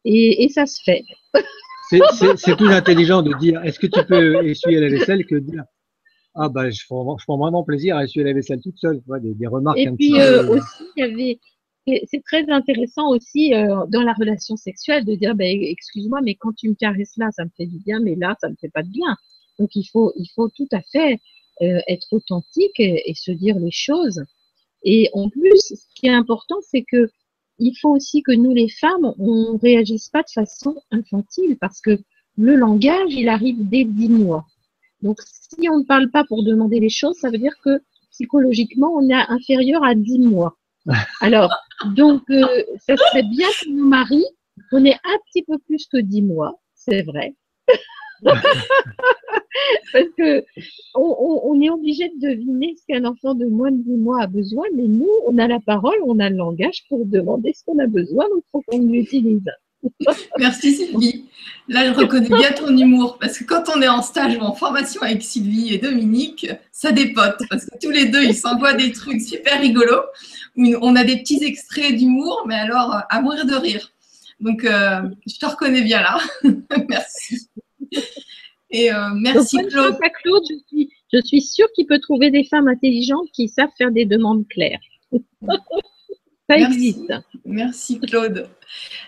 et, 0.04 0.44
et 0.44 0.48
ça 0.48 0.66
se 0.66 0.82
fait. 0.82 1.04
C'est 1.90 2.56
plus 2.56 2.72
intelligent 2.72 3.22
de 3.22 3.34
dire 3.38 3.62
est-ce 3.64 3.78
que 3.78 3.86
tu 3.86 4.04
peux 4.04 4.44
essuyer 4.46 4.80
la 4.80 4.88
vaisselle 4.88 5.24
que 5.24 5.36
de 5.36 5.50
dire 5.50 5.64
ah 6.34 6.48
bah 6.48 6.70
je 6.70 6.84
prends, 6.86 7.16
je 7.18 7.24
prends 7.24 7.38
vraiment 7.38 7.64
plaisir 7.64 7.96
à 7.96 8.04
essuyer 8.04 8.24
la 8.24 8.32
vaisselle 8.32 8.60
toute 8.60 8.78
seule. 8.78 9.00
des, 9.20 9.34
des, 9.34 9.46
remarques. 9.46 9.78
Et 9.78 9.90
puis 9.90 10.20
euh, 10.20 10.48
aussi, 10.48 10.84
il 10.96 11.00
y 11.00 11.02
avait 11.02 11.38
c'est 12.06 12.22
très 12.24 12.48
intéressant 12.50 13.08
aussi 13.10 13.54
euh, 13.54 13.86
dans 13.88 14.02
la 14.02 14.12
relation 14.12 14.56
sexuelle 14.56 15.04
de 15.04 15.14
dire, 15.14 15.34
ben, 15.34 15.58
excuse-moi, 15.62 16.20
mais 16.22 16.34
quand 16.34 16.52
tu 16.54 16.68
me 16.68 16.74
caresses 16.74 17.16
là, 17.16 17.30
ça 17.32 17.44
me 17.44 17.50
fait 17.56 17.66
du 17.66 17.78
bien, 17.78 18.00
mais 18.00 18.14
là, 18.14 18.36
ça 18.40 18.48
me 18.48 18.56
fait 18.60 18.70
pas 18.70 18.82
de 18.82 18.88
bien. 18.88 19.16
Donc 19.58 19.74
il 19.74 19.84
faut, 19.84 20.12
il 20.16 20.28
faut 20.34 20.48
tout 20.48 20.68
à 20.72 20.80
fait 20.82 21.18
euh, 21.62 21.80
être 21.88 22.06
authentique 22.12 22.78
et, 22.78 23.12
se 23.14 23.32
dire 23.32 23.58
les 23.58 23.70
choses. 23.70 24.22
Et 24.84 25.10
en 25.12 25.28
plus, 25.28 25.58
ce 25.60 25.94
qui 25.94 26.06
est 26.06 26.14
important, 26.14 26.56
c'est 26.62 26.84
que 26.84 27.08
il 27.58 27.74
faut 27.74 27.90
aussi 27.90 28.22
que 28.22 28.30
nous, 28.30 28.54
les 28.54 28.68
femmes, 28.68 29.12
on 29.18 29.56
réagisse 29.56 30.08
pas 30.10 30.22
de 30.22 30.30
façon 30.32 30.76
infantile 30.92 31.56
parce 31.60 31.80
que 31.80 31.98
le 32.36 32.54
langage, 32.54 33.12
il 33.12 33.28
arrive 33.28 33.68
dès 33.68 33.84
dix 33.84 34.08
mois. 34.08 34.46
Donc, 35.02 35.18
si 35.22 35.68
on 35.68 35.78
ne 35.78 35.84
parle 35.84 36.08
pas 36.10 36.22
pour 36.24 36.44
demander 36.44 36.78
les 36.78 36.88
choses, 36.88 37.16
ça 37.16 37.30
veut 37.30 37.38
dire 37.38 37.56
que 37.64 37.80
psychologiquement, 38.12 38.94
on 38.94 39.08
est 39.08 39.14
inférieur 39.14 39.82
à 39.84 39.96
dix 39.96 40.20
mois. 40.20 40.56
Alors, 41.20 41.50
donc, 41.86 42.22
euh, 42.30 42.64
ça 42.80 42.96
serait 42.96 43.22
bien 43.22 43.48
que 43.60 43.70
nos 43.70 43.84
maris 43.84 44.24
prenaient 44.70 44.98
un 45.04 45.18
petit 45.26 45.44
peu 45.44 45.58
plus 45.58 45.86
que 45.86 45.98
dix 45.98 46.22
mois, 46.22 46.60
c'est 46.74 47.02
vrai. 47.02 47.34
Parce 49.92 50.08
que 50.16 50.44
on, 50.94 51.60
est 51.60 51.70
obligé 51.70 52.08
de 52.08 52.30
deviner 52.30 52.74
ce 52.76 52.84
qu'un 52.86 53.04
enfant 53.04 53.34
de 53.34 53.46
moins 53.46 53.70
de 53.70 53.82
10 53.82 53.96
mois 53.96 54.22
a 54.22 54.26
besoin, 54.26 54.64
mais 54.74 54.86
nous, 54.86 55.08
on 55.26 55.38
a 55.38 55.46
la 55.46 55.60
parole, 55.60 55.96
on 56.04 56.18
a 56.18 56.30
le 56.30 56.36
langage 56.36 56.84
pour 56.88 57.04
demander 57.06 57.52
ce 57.52 57.64
qu'on 57.64 57.78
a 57.78 57.86
besoin, 57.86 58.28
donc 58.28 58.42
faut 58.50 58.62
qu'on 58.66 58.86
l'utilise. 58.86 59.44
Merci 60.38 60.74
Sylvie. 60.74 61.24
Là, 61.68 61.86
je 61.86 61.98
reconnais 61.98 62.28
bien 62.28 62.52
ton 62.52 62.74
humour 62.76 63.18
parce 63.18 63.38
que 63.38 63.44
quand 63.44 63.64
on 63.74 63.82
est 63.82 63.88
en 63.88 64.02
stage 64.02 64.36
ou 64.38 64.40
en 64.40 64.54
formation 64.54 65.02
avec 65.02 65.22
Sylvie 65.22 65.74
et 65.74 65.78
Dominique, 65.78 66.50
ça 66.72 66.92
dépote 66.92 67.40
parce 67.50 67.66
que 67.66 67.78
tous 67.80 67.90
les 67.90 68.06
deux, 68.06 68.22
ils 68.22 68.34
s'envoient 68.34 68.72
des 68.72 68.92
trucs 68.92 69.20
super 69.20 69.60
rigolos. 69.60 70.02
On 70.56 70.96
a 70.96 71.04
des 71.04 71.18
petits 71.18 71.44
extraits 71.44 71.94
d'humour, 71.94 72.44
mais 72.46 72.54
alors 72.54 73.02
à 73.08 73.20
mourir 73.20 73.44
de 73.44 73.54
rire. 73.54 73.92
Donc, 74.40 74.64
euh, 74.64 75.02
je 75.26 75.38
te 75.38 75.46
reconnais 75.46 75.82
bien 75.82 76.00
là. 76.00 76.18
merci. 76.88 77.48
Et 78.70 78.92
euh, 78.92 79.10
merci 79.14 79.56
Claude. 79.68 79.98
Claude. 80.22 80.42
Je 80.48 80.56
suis, 80.68 80.90
je 81.12 81.20
suis 81.24 81.40
sûre 81.42 81.68
qu'il 81.74 81.86
peut 81.86 82.00
trouver 82.00 82.30
des 82.30 82.44
femmes 82.44 82.68
intelligentes 82.68 83.28
qui 83.32 83.48
savent 83.48 83.70
faire 83.76 83.90
des 83.90 84.06
demandes 84.06 84.46
claires. 84.48 84.80
Ça 86.48 86.56
existe. 86.56 87.12
Merci 87.44 88.00
Claude. 88.00 88.48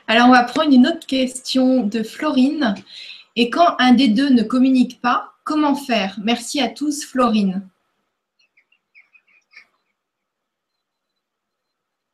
Alors, 0.07 0.29
on 0.29 0.33
va 0.33 0.44
prendre 0.44 0.72
une 0.72 0.87
autre 0.87 1.07
question 1.07 1.87
de 1.87 2.03
Florine. 2.03 2.74
Et 3.37 3.48
quand 3.48 3.76
un 3.79 3.94
des 3.94 4.09
deux 4.09 4.29
ne 4.29 4.42
communique 4.42 5.00
pas, 5.00 5.33
comment 5.44 5.74
faire? 5.74 6.18
Merci 6.22 6.61
à 6.61 6.68
tous, 6.68 7.05
Florine. 7.05 7.66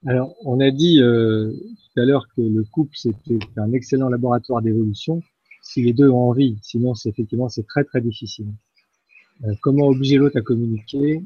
Alors, 0.07 0.37
on 0.45 0.61
a 0.61 0.71
dit 0.71 1.03
euh, 1.03 1.51
tout 1.51 2.01
à 2.01 2.05
l'heure 2.05 2.29
que 2.37 2.43
le 2.43 2.63
couple, 2.63 2.95
c'était 2.95 3.41
un 3.57 3.73
excellent 3.73 4.09
laboratoire 4.09 4.63
d'évolution, 4.63 5.21
si 5.63 5.83
les 5.83 5.93
deux 5.93 6.09
ont 6.09 6.29
envie. 6.29 6.57
Sinon, 6.63 6.95
c'est 6.95 7.09
effectivement, 7.09 7.49
c'est 7.49 7.67
très, 7.67 7.83
très 7.83 8.01
difficile. 8.01 8.47
Euh, 9.45 9.55
comment 9.61 9.89
obliger 9.89 10.19
l'autre 10.19 10.39
à 10.39 10.43
communiquer? 10.43 11.23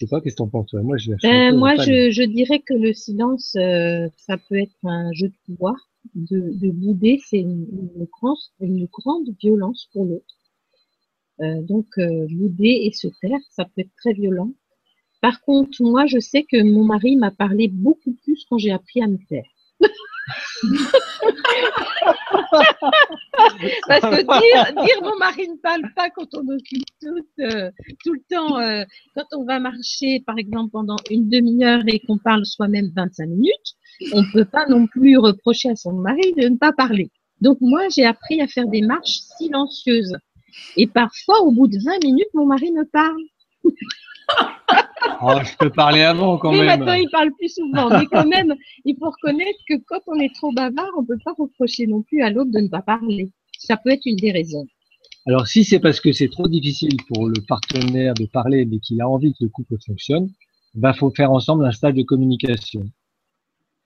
Sais 0.00 0.06
pas, 0.08 0.20
qu'est-ce 0.20 0.34
que 0.34 0.38
t'en 0.38 0.48
penses, 0.48 0.66
toi? 0.68 0.82
Moi, 0.82 0.96
je, 0.98 1.12
moi 1.54 1.74
je, 1.76 2.10
je, 2.10 2.22
dirais 2.22 2.60
que 2.60 2.74
le 2.74 2.92
silence, 2.92 3.56
euh, 3.56 4.08
ça 4.16 4.36
peut 4.36 4.56
être 4.56 4.76
un 4.84 5.12
jeu 5.12 5.28
de 5.28 5.34
pouvoir. 5.46 5.74
De, 6.14 6.52
de 6.54 6.70
bouder, 6.70 7.20
c'est 7.26 7.40
une, 7.40 7.66
une, 7.96 8.06
grande, 8.12 8.36
une 8.60 8.86
grande 8.86 9.28
violence 9.40 9.88
pour 9.92 10.04
l'autre. 10.04 10.36
Euh, 11.40 11.62
donc, 11.62 11.86
euh, 11.98 12.26
bouder 12.30 12.82
et 12.84 12.92
se 12.92 13.08
taire, 13.20 13.40
ça 13.50 13.64
peut 13.64 13.82
être 13.82 13.94
très 13.96 14.12
violent. 14.12 14.52
Par 15.20 15.40
contre, 15.40 15.82
moi, 15.82 16.06
je 16.06 16.18
sais 16.18 16.44
que 16.44 16.62
mon 16.62 16.84
mari 16.84 17.16
m'a 17.16 17.30
parlé 17.30 17.68
beaucoup 17.68 18.12
plus 18.22 18.44
quand 18.48 18.58
j'ai 18.58 18.70
appris 18.70 19.02
à 19.02 19.08
me 19.08 19.18
taire. 19.28 19.48
Parce 23.88 24.00
que 24.00 24.22
dire, 24.22 25.02
mon 25.02 25.16
mari 25.18 25.48
ne 25.48 25.56
parle 25.56 25.82
pas 25.94 26.10
quand 26.10 26.26
on 26.34 26.48
occupe 26.48 26.84
tout, 27.00 27.26
euh, 27.40 27.70
tout 28.04 28.14
le 28.14 28.20
temps, 28.28 28.58
euh, 28.58 28.84
quand 29.14 29.26
on 29.32 29.44
va 29.44 29.58
marcher, 29.60 30.22
par 30.26 30.38
exemple, 30.38 30.70
pendant 30.72 30.96
une 31.10 31.28
demi-heure 31.28 31.82
et 31.86 32.00
qu'on 32.00 32.18
parle 32.18 32.44
soi-même 32.44 32.90
25 32.94 33.26
minutes, 33.26 33.76
on 34.12 34.22
ne 34.22 34.32
peut 34.32 34.44
pas 34.44 34.66
non 34.66 34.86
plus 34.86 35.16
reprocher 35.18 35.70
à 35.70 35.76
son 35.76 35.92
mari 35.92 36.34
de 36.36 36.48
ne 36.48 36.56
pas 36.56 36.72
parler. 36.72 37.10
Donc 37.40 37.58
moi, 37.60 37.88
j'ai 37.94 38.04
appris 38.04 38.40
à 38.40 38.48
faire 38.48 38.66
des 38.66 38.82
marches 38.82 39.20
silencieuses. 39.38 40.16
Et 40.76 40.86
parfois, 40.86 41.40
au 41.42 41.50
bout 41.52 41.68
de 41.68 41.78
20 41.78 42.02
minutes, 42.02 42.32
mon 42.34 42.46
mari 42.46 42.72
me 42.72 42.84
parle. 42.84 43.22
oh, 45.22 45.38
je 45.42 45.56
peux 45.56 45.70
parler 45.70 46.02
avant 46.02 46.38
quand 46.38 46.52
mais 46.52 46.58
même. 46.58 46.80
maintenant, 46.80 46.94
il 46.94 47.08
parle 47.10 47.30
plus 47.38 47.54
souvent. 47.54 47.90
Mais 47.90 48.06
quand 48.06 48.26
même, 48.26 48.54
il 48.84 48.96
faut 48.98 49.10
reconnaître 49.10 49.58
que 49.68 49.74
quand 49.86 50.00
on 50.06 50.18
est 50.20 50.34
trop 50.34 50.52
bavard, 50.52 50.90
on 50.98 51.04
peut 51.04 51.18
pas 51.24 51.34
reprocher 51.38 51.86
non 51.86 52.02
plus 52.02 52.22
à 52.22 52.30
l'autre 52.30 52.50
de 52.50 52.60
ne 52.60 52.68
pas 52.68 52.82
parler. 52.82 53.30
Ça 53.58 53.76
peut 53.76 53.90
être 53.90 54.06
une 54.06 54.16
des 54.16 54.32
raisons. 54.32 54.66
Alors, 55.26 55.46
si 55.48 55.64
c'est 55.64 55.80
parce 55.80 56.00
que 56.00 56.12
c'est 56.12 56.28
trop 56.28 56.46
difficile 56.46 56.96
pour 57.08 57.26
le 57.26 57.40
partenaire 57.48 58.14
de 58.14 58.26
parler, 58.26 58.64
mais 58.64 58.78
qu'il 58.78 59.00
a 59.00 59.08
envie 59.08 59.32
que 59.32 59.44
le 59.44 59.48
couple 59.48 59.76
fonctionne, 59.84 60.28
ben, 60.74 60.92
faut 60.92 61.10
faire 61.10 61.32
ensemble 61.32 61.64
un 61.64 61.72
stage 61.72 61.94
de 61.94 62.02
communication. 62.02 62.84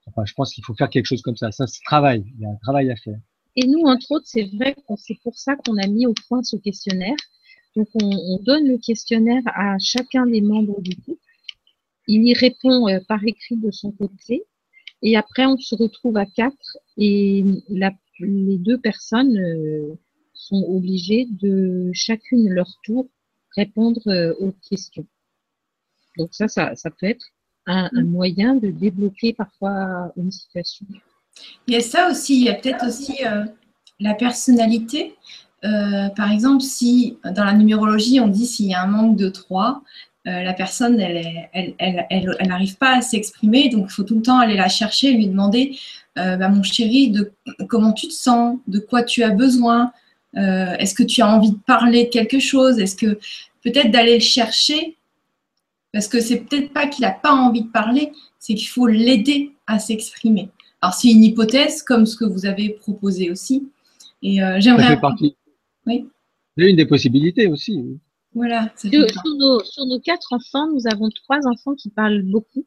Enfin, 0.07 0.25
je 0.25 0.35
pense 0.35 0.53
qu'il 0.53 0.65
faut 0.65 0.75
faire 0.75 0.91
quelque 0.91 1.07
chose 1.07 1.23
comme 1.23 1.37
ça. 1.37 1.51
Ça 1.53 1.67
se 1.67 1.81
travaille. 1.85 2.25
Il 2.37 2.43
y 2.43 2.47
a 2.47 2.51
un 2.51 2.59
travail 2.63 2.91
à 2.91 2.97
faire. 2.97 3.19
Et 3.57 3.67
nous, 3.67 3.81
entre 3.85 4.11
autres, 4.11 4.27
c'est 4.27 4.51
vrai 4.57 4.75
que 4.75 4.95
c'est 4.97 5.19
pour 5.23 5.37
ça 5.37 5.57
qu'on 5.57 5.77
a 5.79 5.87
mis 5.87 6.07
au 6.07 6.15
point 6.29 6.43
ce 6.43 6.57
questionnaire. 6.57 7.17
Donc, 7.77 7.89
on, 7.95 8.11
on, 8.11 8.39
donne 8.43 8.67
le 8.67 8.79
questionnaire 8.79 9.43
à 9.47 9.79
chacun 9.79 10.27
des 10.27 10.41
membres 10.41 10.81
du 10.81 10.97
couple. 10.97 11.21
Il 12.09 12.27
y 12.27 12.35
répond 12.35 12.89
euh, 12.89 12.99
par 13.07 13.23
écrit 13.25 13.57
de 13.57 13.71
son 13.71 13.93
côté. 13.93 14.45
Et 15.03 15.17
après, 15.17 15.47
on 15.47 15.57
se 15.57 15.75
retrouve 15.77 16.17
à 16.17 16.27
quatre 16.27 16.79
et 16.97 17.45
la, 17.69 17.93
les 18.19 18.59
deux 18.59 18.79
personnes 18.79 19.39
euh, 19.39 19.95
sont 20.35 20.63
obligées 20.69 21.27
de 21.31 21.91
chacune 21.95 22.51
leur 22.51 22.69
tour 22.85 23.09
répondre 23.57 24.01
euh, 24.09 24.35
aux 24.41 24.53
questions. 24.69 25.07
Donc 26.19 26.31
ça, 26.33 26.49
ça, 26.49 26.75
ça 26.75 26.91
peut 26.91 27.07
être 27.07 27.27
un, 27.67 27.89
un, 27.93 28.05
moyen 28.05 28.57
de 28.57 28.71
débloquer 28.71 29.33
parfois 29.33 30.13
une 30.17 30.33
situation. 30.33 30.87
Il 31.69 31.75
y 31.75 31.77
a 31.77 31.81
ça 31.81 32.11
aussi, 32.11 32.41
il 32.41 32.45
y 32.45 32.49
a 32.49 32.55
peut-être 32.55 32.85
aussi 32.87 33.23
la 34.01 34.15
personnalité. 34.15 35.15
Euh, 35.65 36.09
par 36.11 36.33
exemple, 36.33 36.63
si 36.63 37.19
dans 37.25 37.45
la 37.45 37.53
numérologie, 37.53 38.21
on 38.21 38.29
dit 38.29 38.47
s'il 38.47 38.67
y 38.67 38.75
a 38.75 38.83
un 38.83 38.87
manque 38.87 39.17
de 39.17 39.29
3, 39.29 39.83
euh, 40.27 40.43
la 40.43 40.53
personne, 40.53 41.01
elle 41.01 41.15
n'arrive 41.15 41.75
elle, 41.79 42.07
elle, 42.11 42.37
elle, 42.39 42.75
pas 42.79 42.97
à 42.97 43.01
s'exprimer, 43.03 43.69
donc 43.69 43.87
il 43.89 43.93
faut 43.93 44.03
tout 44.03 44.17
le 44.17 44.23
temps 44.23 44.39
aller 44.39 44.57
la 44.57 44.69
chercher, 44.69 45.13
lui 45.13 45.27
demander, 45.27 45.79
bah, 46.17 46.49
mon 46.49 46.63
chéri, 46.63 47.11
de 47.11 47.33
comment 47.69 47.93
tu 47.93 48.09
te 48.09 48.13
sens, 48.13 48.59
de 48.69 48.79
quoi 48.79 49.03
tu 49.03 49.23
as 49.23 49.31
besoin, 49.31 49.93
est-ce 50.35 50.95
que 50.95 51.03
tu 51.03 51.23
as 51.23 51.29
envie 51.29 51.53
de 51.53 51.59
parler 51.67 52.05
de 52.05 52.11
quelque 52.11 52.39
chose, 52.39 52.79
est-ce 52.79 52.97
que 52.97 53.19
peut-être 53.63 53.91
d'aller 53.91 54.15
le 54.15 54.21
chercher? 54.21 54.97
Parce 55.93 56.09
que 56.09 56.21
c'est 56.21 56.37
peut-être 56.37 56.73
pas 56.73 56.87
qu'il 56.87 57.03
n'a 57.03 57.13
pas 57.13 57.33
envie 57.33 57.63
de 57.63 57.69
parler, 57.69 58.13
c'est 58.39 58.55
qu'il 58.55 58.69
faut 58.69 58.87
l'aider 58.87 59.53
à 59.67 59.79
s'exprimer. 59.79 60.51
Alors, 60.83 60.95
c'est 60.95 61.09
une 61.09 61.25
hypothèse, 61.25 61.83
comme 61.83 62.07
ce 62.07 62.17
que 62.17 62.25
vous 62.25 62.47
avez 62.47 62.71
proposé 62.71 63.31
aussi. 63.31 63.69
Et 64.23 64.43
euh, 64.43 64.57
j'aimerais. 64.61 64.99
Oui. 65.91 66.07
C'est 66.57 66.71
une 66.71 66.77
des 66.77 66.87
possibilités 66.87 67.47
aussi. 67.47 68.01
Voilà. 68.35 68.73
Sur, 68.77 68.91
sur, 68.91 69.35
nos, 69.37 69.61
sur, 69.65 69.87
nos, 69.87 70.01
quatre 70.01 70.33
enfants, 70.33 70.71
nous 70.73 70.87
avons 70.87 71.09
trois 71.11 71.47
enfants 71.47 71.75
qui 71.75 71.91
parlent 71.91 72.23
beaucoup 72.23 72.65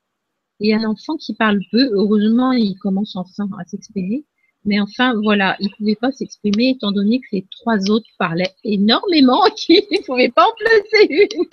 et 0.60 0.74
un 0.74 0.84
enfant 0.84 1.16
qui 1.18 1.34
parle 1.34 1.62
peu. 1.72 1.90
Heureusement, 1.94 2.52
il 2.52 2.78
commence 2.80 3.16
enfin 3.16 3.48
à 3.60 3.66
s'exprimer. 3.66 4.26
Mais 4.66 4.80
enfin, 4.80 5.14
voilà, 5.22 5.58
il 5.60 5.68
ne 5.68 5.76
pouvait 5.76 5.96
pas 5.96 6.12
s'exprimer 6.12 6.70
étant 6.70 6.92
donné 6.92 7.20
que 7.20 7.28
les 7.34 7.46
trois 7.52 7.90
autres 7.90 8.10
parlaient 8.18 8.56
énormément 8.64 9.46
et 9.48 9.52
qu'il 9.52 9.76
ne 9.76 10.06
pouvait 10.06 10.32
pas 10.32 10.48
en 10.48 10.54
placer 10.58 11.08
une. 11.10 11.46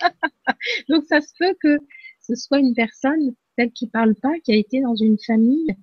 Donc, 0.89 1.05
ça 1.05 1.21
se 1.21 1.33
peut 1.37 1.55
que 1.61 1.77
ce 2.21 2.35
soit 2.35 2.59
une 2.59 2.73
personne, 2.73 3.33
celle 3.57 3.71
qui 3.71 3.87
parle 3.87 4.15
pas, 4.15 4.33
qui 4.43 4.53
a 4.53 4.55
été 4.55 4.81
dans 4.81 4.95
une 4.95 5.17
famille 5.25 5.75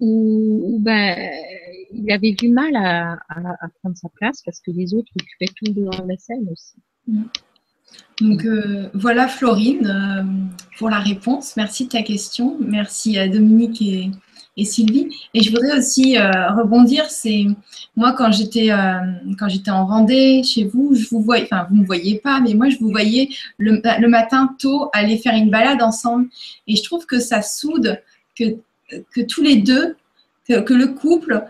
où, 0.00 0.78
ben, 0.80 1.16
il 1.92 2.10
avait 2.12 2.32
du 2.32 2.48
mal 2.48 2.76
à, 2.76 3.18
prendre 3.80 3.96
sa 3.96 4.08
place 4.10 4.42
parce 4.44 4.60
que 4.60 4.70
les 4.70 4.94
autres 4.94 5.10
occupaient 5.18 5.52
tout 5.54 5.72
devant 5.72 6.04
la 6.06 6.16
scène 6.16 6.48
aussi. 6.50 6.74
Donc 8.20 8.44
euh, 8.44 8.88
voilà 8.94 9.28
Florine 9.28 9.86
euh, 9.86 10.24
pour 10.78 10.90
la 10.90 10.98
réponse. 10.98 11.56
Merci 11.56 11.84
de 11.84 11.90
ta 11.90 12.02
question. 12.02 12.56
Merci 12.60 13.18
à 13.18 13.28
Dominique 13.28 13.82
et, 13.82 14.64
Sylvie. 14.64 15.14
Et 15.34 15.42
je 15.42 15.50
voudrais 15.50 15.78
aussi 15.78 16.16
euh, 16.16 16.50
rebondir, 16.52 17.10
c'est 17.10 17.44
moi 17.94 18.12
quand 18.12 18.32
j'étais 18.32 18.70
quand 19.38 19.48
j'étais 19.48 19.70
en 19.70 19.84
Vendée 19.84 20.42
chez 20.42 20.64
vous, 20.64 20.94
je 20.94 21.06
vous 21.10 21.20
voyais, 21.20 21.44
enfin 21.44 21.66
vous 21.68 21.76
me 21.76 21.84
voyez 21.84 22.18
pas, 22.18 22.40
mais 22.40 22.54
moi 22.54 22.70
je 22.70 22.78
vous 22.78 22.88
voyais 22.88 23.28
le, 23.58 23.82
le, 24.00 24.08
matin 24.08 24.56
tôt 24.58 24.88
aller 24.94 25.18
faire 25.18 25.34
une 25.34 25.50
balade 25.50 25.82
ensemble. 25.82 26.28
Et 26.66 26.74
je 26.74 26.82
trouve 26.82 27.04
que 27.04 27.20
ça 27.20 27.42
soude 27.42 28.00
que, 28.34 28.44
que 28.88 29.20
tous 29.20 29.42
les 29.42 29.56
deux, 29.56 29.96
que, 30.46 30.74
le 30.74 30.88
couple 30.88 31.44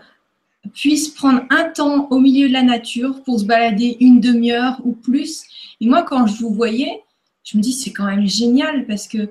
puisse 0.73 1.09
prendre 1.09 1.43
un 1.49 1.65
temps 1.65 2.07
au 2.09 2.19
milieu 2.19 2.47
de 2.47 2.53
la 2.53 2.63
nature 2.63 3.23
pour 3.23 3.39
se 3.39 3.45
balader 3.45 3.97
une 3.99 4.19
demi-heure 4.19 4.81
ou 4.83 4.93
plus. 4.93 5.43
Et 5.79 5.87
moi 5.87 6.03
quand 6.03 6.27
je 6.27 6.41
vous 6.41 6.53
voyais, 6.53 7.03
je 7.43 7.57
me 7.57 7.61
dis 7.61 7.73
c'est 7.73 7.93
quand 7.93 8.05
même 8.05 8.27
génial 8.27 8.85
parce 8.85 9.07
que 9.07 9.29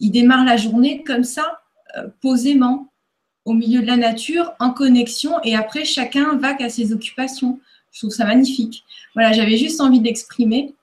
il 0.00 0.10
démarre 0.10 0.44
la 0.44 0.56
journée 0.56 1.02
comme 1.02 1.24
ça, 1.24 1.62
euh, 1.96 2.08
posément 2.20 2.90
au 3.44 3.52
milieu 3.52 3.82
de 3.82 3.86
la 3.86 3.96
nature, 3.96 4.52
en 4.58 4.70
connexion, 4.70 5.40
et 5.42 5.54
après, 5.54 5.84
chacun 5.84 6.36
va 6.36 6.54
qu'à 6.54 6.68
ses 6.68 6.92
occupations. 6.92 7.60
Je 7.92 8.00
trouve 8.00 8.10
ça 8.10 8.24
magnifique. 8.24 8.84
Voilà, 9.14 9.32
j'avais 9.32 9.56
juste 9.56 9.80
envie 9.80 10.00
d'exprimer. 10.00 10.74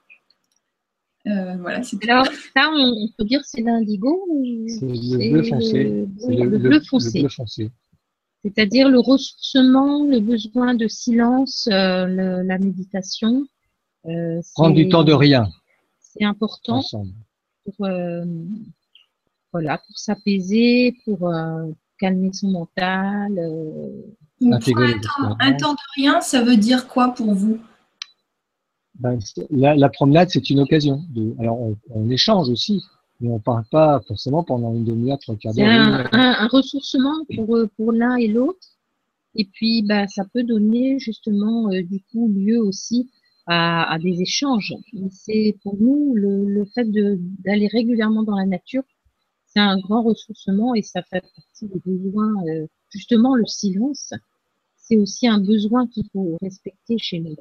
Euh, 1.28 1.56
voilà, 1.58 1.82
Alors, 2.08 2.26
ça, 2.26 2.70
on 2.74 3.08
peut 3.16 3.24
dire 3.24 3.40
c'est 3.44 3.62
l'indigo 3.62 4.26
C'est 4.68 4.86
le 4.86 5.30
bleu 5.30 5.42
foncé. 5.44 6.06
C'est 6.18 6.34
le, 6.34 6.44
le, 6.46 6.58
bleu 6.58 6.80
foncé. 6.80 7.28
foncé. 7.28 7.70
C'est-à-dire 8.44 8.88
le 8.88 8.98
ressourcement, 8.98 10.04
le 10.04 10.18
besoin 10.18 10.74
de 10.74 10.88
silence, 10.88 11.68
euh, 11.70 12.06
le, 12.06 12.42
la 12.42 12.58
méditation. 12.58 13.46
Euh, 14.06 14.40
Prendre 14.54 14.74
du 14.74 14.88
temps 14.88 15.04
de 15.04 15.12
rien. 15.12 15.48
C'est 16.00 16.24
important 16.24 16.82
pour, 17.64 17.86
voilà, 19.52 19.78
pour 19.78 19.96
s'apaiser, 19.96 20.96
pour, 21.04 21.32
calmer 22.02 22.32
son 22.32 22.50
mental. 22.50 23.38
Euh... 23.38 24.02
un, 24.42 24.58
temps, 24.58 25.36
un, 25.38 25.52
temps, 25.52 25.72
de 25.72 25.78
rien, 25.94 26.20
ça 26.20 26.42
veut 26.42 26.56
dire 26.56 26.88
quoi 26.88 27.14
pour 27.14 27.32
vous? 27.32 27.60
Ben, 28.94 29.18
la, 29.50 29.74
la, 29.74 29.88
promenade, 29.88 30.30
c'est 30.30 30.50
une 30.50 30.60
occasion. 30.60 31.02
De, 31.10 31.34
alors, 31.38 31.60
on, 31.60 31.76
on, 31.90 32.10
échange 32.10 32.48
aussi, 32.48 32.82
mais 33.20 33.28
on 33.30 33.34
ne 33.34 33.40
parle 33.40 33.64
pas 33.70 34.00
forcément 34.06 34.44
pendant 34.44 34.74
une 34.74 34.84
demi-heure, 34.84 35.18
trois 35.18 35.36
quarts 35.36 35.54
d'heure. 35.54 36.08
C'est 36.10 36.16
un, 36.16 36.20
un, 36.20 36.44
un, 36.44 36.48
ressourcement 36.48 37.24
pour, 37.34 37.58
pour 37.76 37.92
l'un 37.92 38.16
et 38.16 38.28
l'autre. 38.28 38.66
Et 39.34 39.46
puis, 39.46 39.82
bah, 39.82 40.06
ça 40.08 40.24
peut 40.32 40.44
donner 40.44 40.98
justement, 40.98 41.70
euh, 41.70 41.82
du 41.82 42.02
coup, 42.10 42.28
lieu 42.28 42.58
aussi 42.58 43.10
à, 43.46 43.90
à 43.92 43.98
des 43.98 44.20
échanges. 44.20 44.74
C'est 45.10 45.56
pour 45.62 45.76
nous 45.80 46.14
le, 46.14 46.46
le 46.48 46.64
fait 46.66 46.86
d'aller 46.90 47.68
régulièrement 47.68 48.22
dans 48.22 48.36
la 48.36 48.46
nature, 48.46 48.82
c'est 49.46 49.60
un 49.60 49.78
grand 49.78 50.02
ressourcement 50.02 50.74
et 50.74 50.82
ça 50.82 51.02
fait 51.02 51.20
partie 51.20 51.66
des 51.66 51.80
besoins. 51.84 52.34
Euh, 52.46 52.66
justement, 52.90 53.34
le 53.34 53.46
silence, 53.46 54.12
c'est 54.76 54.96
aussi 54.96 55.26
un 55.28 55.40
besoin 55.40 55.86
qu'il 55.86 56.04
faut 56.12 56.38
respecter 56.40 56.96
chez 56.98 57.20
nous. 57.20 57.36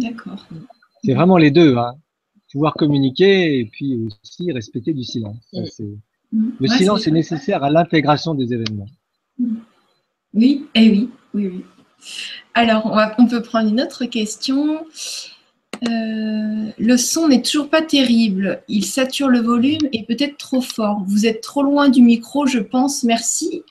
D'accord. 0.00 0.46
C'est 1.04 1.14
vraiment 1.14 1.36
les 1.36 1.50
deux, 1.50 1.76
hein. 1.76 1.94
pouvoir 2.52 2.74
communiquer 2.74 3.58
et 3.58 3.64
puis 3.66 4.08
aussi 4.22 4.52
respecter 4.52 4.92
du 4.92 5.04
silence. 5.04 5.36
Ça, 5.52 5.82
mmh. 5.82 6.52
Le 6.60 6.68
ouais, 6.68 6.76
silence 6.76 7.06
est, 7.06 7.10
est 7.10 7.14
nécessaire 7.14 7.62
à 7.64 7.70
l'intégration 7.70 8.34
des 8.34 8.52
événements. 8.52 8.86
Oui, 10.34 10.66
et 10.74 10.84
eh 10.84 10.90
oui, 10.90 11.10
oui, 11.34 11.48
oui. 11.48 11.64
Alors, 12.54 12.86
on, 12.86 12.94
va, 12.94 13.14
on 13.18 13.26
peut 13.26 13.42
prendre 13.42 13.68
une 13.68 13.80
autre 13.80 14.04
question. 14.06 14.84
Euh, 15.88 16.70
le 16.78 16.96
son 16.96 17.28
n'est 17.28 17.42
toujours 17.42 17.70
pas 17.70 17.82
terrible. 17.82 18.62
Il 18.68 18.84
sature 18.84 19.28
le 19.28 19.40
volume 19.40 19.88
et 19.92 20.04
peut-être 20.04 20.36
trop 20.36 20.60
fort. 20.60 21.02
Vous 21.06 21.26
êtes 21.26 21.40
trop 21.40 21.62
loin 21.62 21.88
du 21.88 22.02
micro, 22.02 22.46
je 22.46 22.58
pense. 22.58 23.02
Merci. 23.04 23.62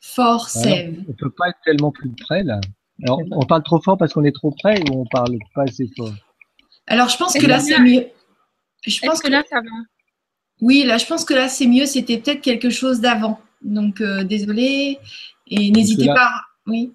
Fort, 0.00 0.48
Sève. 0.48 0.96
On 1.06 1.12
ne 1.12 1.16
peut 1.16 1.30
pas 1.30 1.48
être 1.48 1.58
tellement 1.64 1.92
plus 1.92 2.10
près 2.10 2.42
là. 2.42 2.60
Alors, 3.02 3.20
on 3.30 3.44
parle 3.46 3.62
trop 3.62 3.80
fort 3.80 3.98
parce 3.98 4.12
qu'on 4.12 4.24
est 4.24 4.34
trop 4.34 4.52
près 4.52 4.80
ou 4.90 5.00
on 5.00 5.06
parle 5.06 5.38
pas 5.54 5.62
assez 5.62 5.90
fort 5.96 6.12
Alors, 6.86 7.08
je 7.08 7.16
pense 7.16 7.34
que 7.34 7.46
là, 7.46 7.58
c'est 7.58 7.80
mieux. 7.80 8.06
Je 8.86 9.00
pense 9.00 9.20
que, 9.20 9.28
que 9.28 9.32
là, 9.32 9.42
ça 9.48 9.56
va. 9.56 9.70
Oui, 10.60 10.84
là, 10.84 10.98
je 10.98 11.06
pense 11.06 11.24
que 11.24 11.34
là, 11.34 11.48
c'est 11.48 11.66
mieux. 11.66 11.86
C'était 11.86 12.18
peut-être 12.18 12.40
quelque 12.40 12.70
chose 12.70 13.00
d'avant. 13.00 13.40
Donc, 13.62 14.00
euh, 14.00 14.24
désolé. 14.24 14.98
Et 15.48 15.70
n'hésitez 15.70 16.06
là... 16.06 16.14
pas. 16.14 16.40
Oui. 16.66 16.92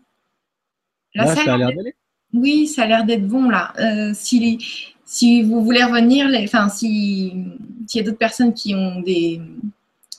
Là, 1.13 1.25
là 1.25 1.35
ça, 1.35 1.43
ça 1.43 1.53
a 1.53 1.57
l'air 1.57 1.73
d'aller. 1.73 1.93
Oui, 2.33 2.67
ça 2.67 2.83
a 2.83 2.87
l'air 2.87 3.05
d'être 3.05 3.27
bon 3.27 3.49
là. 3.49 3.73
Euh, 3.79 4.11
si, 4.13 4.57
si 5.05 5.43
vous 5.43 5.63
voulez 5.63 5.83
revenir, 5.83 6.27
les, 6.27 6.43
enfin, 6.43 6.69
s'il 6.69 7.57
y 7.93 7.99
a 7.99 8.03
d'autres 8.03 8.17
personnes 8.17 8.53
qui 8.53 8.75
ont 8.75 8.99
des, 9.01 9.41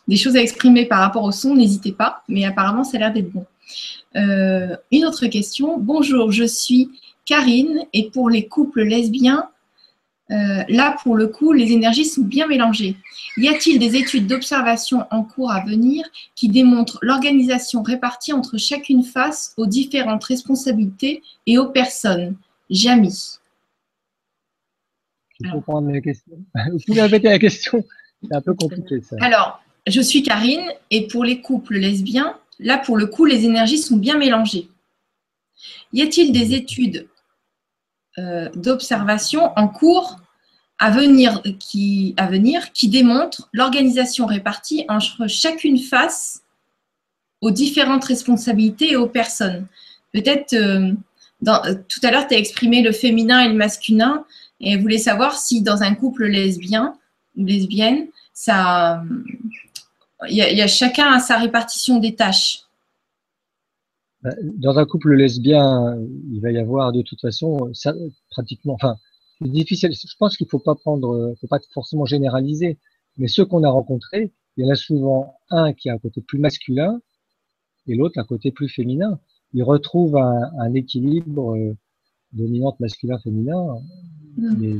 des, 0.06 0.16
choses 0.16 0.36
à 0.36 0.40
exprimer 0.40 0.86
par 0.86 1.00
rapport 1.00 1.24
au 1.24 1.32
son, 1.32 1.54
n'hésitez 1.54 1.92
pas. 1.92 2.22
Mais 2.28 2.44
apparemment, 2.44 2.84
ça 2.84 2.96
a 2.96 3.00
l'air 3.00 3.12
d'être 3.12 3.30
bon. 3.30 3.46
Euh, 4.16 4.76
une 4.90 5.04
autre 5.04 5.26
question. 5.26 5.78
Bonjour, 5.78 6.32
je 6.32 6.44
suis 6.44 6.90
Karine 7.24 7.84
et 7.92 8.10
pour 8.10 8.30
les 8.30 8.48
couples 8.48 8.82
lesbiens, 8.82 9.48
euh, 10.30 10.62
là, 10.68 10.96
pour 11.02 11.16
le 11.16 11.28
coup, 11.28 11.52
les 11.52 11.72
énergies 11.72 12.04
sont 12.04 12.22
bien 12.22 12.46
mélangées. 12.46 12.96
Y 13.38 13.48
a-t-il 13.48 13.78
des 13.78 13.96
études 13.96 14.26
d'observation 14.26 15.06
en 15.10 15.22
cours 15.22 15.50
à 15.50 15.64
venir 15.64 16.04
qui 16.34 16.48
démontrent 16.48 16.98
l'organisation 17.00 17.82
répartie 17.82 18.32
entre 18.32 18.58
chacune 18.58 19.02
face 19.02 19.54
aux 19.56 19.66
différentes 19.66 20.24
responsabilités 20.24 21.22
et 21.46 21.56
aux 21.58 21.68
personnes? 21.68 22.36
Jamy. 22.68 23.38
Je 25.40 25.50
comprends 25.50 25.80
la 25.80 26.00
question. 26.00 26.36
Vous 26.72 26.78
pouvez 26.86 27.02
répéter 27.02 27.28
la 27.28 27.38
question 27.38 27.82
C'est 28.22 28.34
un 28.34 28.42
peu 28.42 28.54
compliqué 28.54 29.00
ça. 29.00 29.16
Alors, 29.20 29.62
je 29.86 30.00
suis 30.00 30.22
Karine 30.22 30.70
et 30.90 31.06
pour 31.06 31.24
les 31.24 31.40
couples 31.40 31.76
lesbiens, 31.76 32.36
là 32.58 32.78
pour 32.78 32.96
le 32.96 33.06
coup, 33.06 33.24
les 33.24 33.44
énergies 33.44 33.78
sont 33.78 33.96
bien 33.96 34.18
mélangées. 34.18 34.68
Y 35.92 36.02
a-t-il 36.02 36.32
des 36.32 36.54
études 36.54 37.08
euh, 38.18 38.48
d'observation 38.54 39.52
en 39.56 39.68
cours 39.68 40.18
à 40.78 40.90
venir, 40.90 41.42
qui, 41.58 42.14
démontrent 42.84 43.48
l'organisation 43.52 44.26
répartie 44.26 44.84
entre 44.88 45.26
chacune 45.26 45.78
face 45.78 46.42
aux 47.40 47.50
différentes 47.50 48.04
responsabilités 48.04 48.92
et 48.92 48.96
aux 48.96 49.08
personnes? 49.08 49.66
Peut-être, 50.12 50.54
euh, 50.54 50.92
tout 51.42 52.00
à 52.02 52.10
l'heure, 52.10 52.28
tu 52.28 52.34
as 52.34 52.38
exprimé 52.38 52.82
le 52.82 52.92
féminin 52.92 53.40
et 53.40 53.48
le 53.48 53.54
masculin 53.54 54.24
et 54.60 54.76
voulais 54.76 54.98
savoir 54.98 55.36
si 55.36 55.62
dans 55.62 55.82
un 55.82 55.94
couple 55.94 56.26
lesbien 56.26 56.94
ou 57.36 57.44
lesbienne, 57.44 58.08
ça, 58.32 59.02
il 60.28 60.36
y, 60.36 60.62
a, 60.62 60.66
chacun 60.66 61.12
à 61.12 61.20
sa 61.20 61.38
répartition 61.38 62.00
des 62.00 62.14
tâches. 62.14 62.64
Bah, 64.22 64.34
dans 64.42 64.78
un 64.78 64.84
couple 64.84 65.14
lesbien, 65.14 65.96
il 66.32 66.40
va 66.40 66.50
y 66.50 66.58
avoir 66.58 66.92
de 66.92 67.02
toute 67.02 67.20
façon, 67.20 67.72
ça, 67.72 67.94
pratiquement, 68.30 68.74
enfin, 68.74 68.96
c'est 69.40 69.48
difficile. 69.48 69.92
Je 69.92 70.16
pense 70.18 70.36
qu'il 70.36 70.48
faut 70.48 70.58
pas 70.58 70.74
prendre, 70.74 71.34
faut 71.40 71.46
pas 71.46 71.60
forcément 71.72 72.04
généraliser, 72.04 72.78
mais 73.16 73.28
ceux 73.28 73.44
qu'on 73.44 73.62
a 73.62 73.70
rencontrés, 73.70 74.32
il 74.56 74.64
y 74.64 74.68
en 74.68 74.72
a 74.72 74.76
souvent 74.76 75.38
un 75.50 75.72
qui 75.72 75.88
a 75.88 75.94
un 75.94 75.98
côté 75.98 76.20
plus 76.20 76.40
masculin 76.40 77.00
et 77.86 77.94
l'autre 77.94 78.18
un 78.18 78.24
côté 78.24 78.50
plus 78.50 78.68
féminin. 78.68 79.20
Ils 79.54 79.62
retrouvent 79.62 80.16
un, 80.16 80.50
un 80.58 80.74
équilibre 80.74 81.56
euh, 81.56 81.76
dominante 82.32 82.78
masculin-féminin, 82.80 83.80
mm. 84.36 84.56
mais 84.58 84.76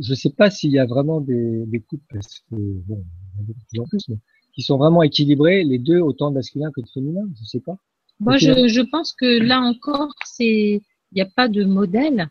je 0.00 0.14
sais 0.14 0.30
pas 0.30 0.50
s'il 0.50 0.72
y 0.72 0.78
a 0.78 0.86
vraiment 0.86 1.20
des, 1.20 1.66
des 1.66 1.80
couples, 1.80 2.04
parce 2.12 2.40
que 2.50 2.56
bon, 2.56 3.04
de 3.40 3.52
plus 3.68 3.80
en 3.80 3.84
plus, 3.86 4.08
mais 4.08 4.18
qui 4.56 4.62
sont 4.62 4.78
vraiment 4.78 5.02
équilibrés, 5.02 5.62
les 5.64 5.78
deux, 5.78 5.98
autant 5.98 6.30
de 6.30 6.36
masculin 6.36 6.70
que 6.74 6.80
de 6.80 6.88
féminin, 6.88 7.28
je 7.38 7.44
sais 7.44 7.60
pas. 7.60 7.76
Moi, 8.20 8.38
je, 8.38 8.68
je, 8.68 8.80
pense 8.80 9.12
que 9.12 9.38
là 9.38 9.60
encore, 9.60 10.14
c'est, 10.24 10.80
il 10.80 11.14
n'y 11.14 11.20
a 11.20 11.26
pas 11.26 11.48
de 11.48 11.64
modèle, 11.64 12.30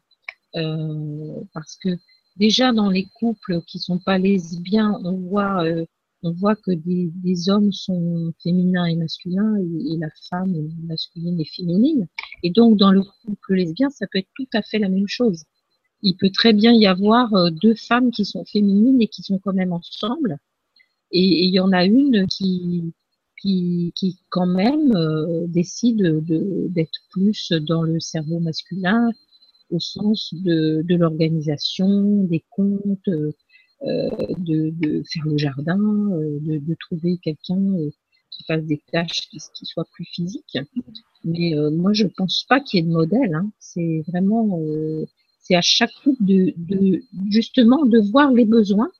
euh, 0.55 1.39
parce 1.53 1.78
que 1.78 1.89
déjà 2.38 2.73
dans 2.73 2.89
les 2.89 3.05
couples 3.19 3.61
qui 3.67 3.78
sont 3.78 3.99
pas 3.99 4.17
lesbiens, 4.17 4.99
on 5.03 5.11
voit, 5.11 5.63
euh, 5.63 5.86
on 6.23 6.32
voit 6.32 6.55
que 6.55 6.71
des, 6.71 7.11
des, 7.13 7.49
hommes 7.49 7.71
sont 7.71 8.34
féminins 8.41 8.86
et 8.86 8.95
masculins 8.95 9.57
et, 9.57 9.97
la 9.97 10.09
femme 10.28 10.55
est 10.55 10.88
masculine 10.88 11.39
et 11.39 11.45
féminine. 11.45 12.07
Et 12.41 12.49
donc 12.49 12.78
dans 12.78 12.91
le 12.91 13.03
couple 13.03 13.53
lesbien, 13.53 13.91
ça 13.91 14.07
peut 14.11 14.17
être 14.17 14.32
tout 14.36 14.47
à 14.53 14.63
fait 14.63 14.80
la 14.80 14.89
même 14.89 15.07
chose. 15.07 15.43
Il 16.01 16.17
peut 16.17 16.32
très 16.32 16.53
bien 16.53 16.73
y 16.73 16.88
avoir 16.88 17.32
euh, 17.36 17.51
deux 17.51 17.76
femmes 17.76 18.09
qui 18.09 18.26
sont 18.26 18.45
féminines 18.45 18.99
et 18.99 19.07
qui 19.07 19.21
sont 19.21 19.38
quand 19.38 19.53
même 19.53 19.73
ensemble 19.73 20.39
et 21.18 21.45
il 21.45 21.53
y 21.53 21.59
en 21.59 21.72
a 21.72 21.86
une 21.86 22.28
qui, 22.28 22.93
qui, 23.41 23.93
qui 23.95 24.18
quand 24.30 24.47
même 24.47 24.95
euh, 24.95 25.45
décide 25.47 26.01
d'être 26.70 26.99
plus 27.11 27.51
dans 27.51 27.84
le 27.84 27.99
cerveau 27.99 28.39
masculin 28.39 29.09
au 29.72 29.80
sens 29.80 30.34
de, 30.34 30.84
de 30.84 30.95
l'organisation, 30.95 32.24
des 32.24 32.43
comptes, 32.49 33.09
euh, 33.84 34.09
de, 34.38 34.72
de, 34.72 35.03
faire 35.03 35.26
le 35.26 35.38
jardin, 35.38 35.78
euh, 35.78 36.39
de, 36.41 36.57
de 36.57 36.76
trouver 36.80 37.18
quelqu'un 37.22 37.59
euh, 37.59 37.91
qui 38.32 38.43
fasse 38.45 38.63
des 38.63 38.82
tâches 38.91 39.28
qui, 39.30 39.38
qui 39.53 39.66
soient 39.66 39.88
plus 39.93 40.05
physiques. 40.05 40.57
Mais 41.24 41.53
moi, 41.72 41.93
je 41.93 42.07
pense 42.07 42.45
pas 42.47 42.59
qu'il 42.59 42.80
y 42.80 42.84
ait 42.84 42.86
de 42.86 42.91
modèle. 42.91 43.34
Hein. 43.34 43.49
C'est 43.59 44.03
vraiment, 44.07 44.59
c'est 45.39 45.55
à 45.55 45.61
chaque 45.61 45.91
couple 46.03 46.24
de, 46.24 46.53
de 46.57 47.01
justement 47.30 47.86
de 47.86 47.99
voir 48.11 48.32
les 48.32 48.45
besoins 48.45 48.91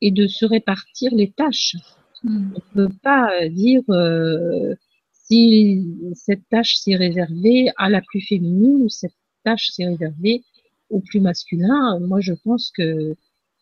et 0.00 0.10
de 0.10 0.26
se 0.26 0.44
répartir 0.44 1.14
les 1.14 1.30
tâches. 1.30 1.76
Hmm. 2.22 2.52
On 2.54 2.82
ne 2.82 2.86
peut 2.88 2.94
pas 3.02 3.30
euh, 3.42 3.48
dire 3.48 3.82
euh, 3.90 4.74
si 5.12 5.86
cette 6.14 6.48
tâche 6.48 6.76
s'est 6.76 6.96
réservée 6.96 7.70
à 7.76 7.88
la 7.88 8.02
plus 8.02 8.20
féminine 8.20 8.82
ou 8.82 8.88
cette 8.88 9.14
tâche 9.44 9.68
s'est 9.70 9.86
réservée 9.86 10.42
au 10.90 11.00
plus 11.00 11.20
masculin. 11.20 11.98
Moi, 12.00 12.20
je 12.20 12.32
pense 12.32 12.70
que 12.70 13.14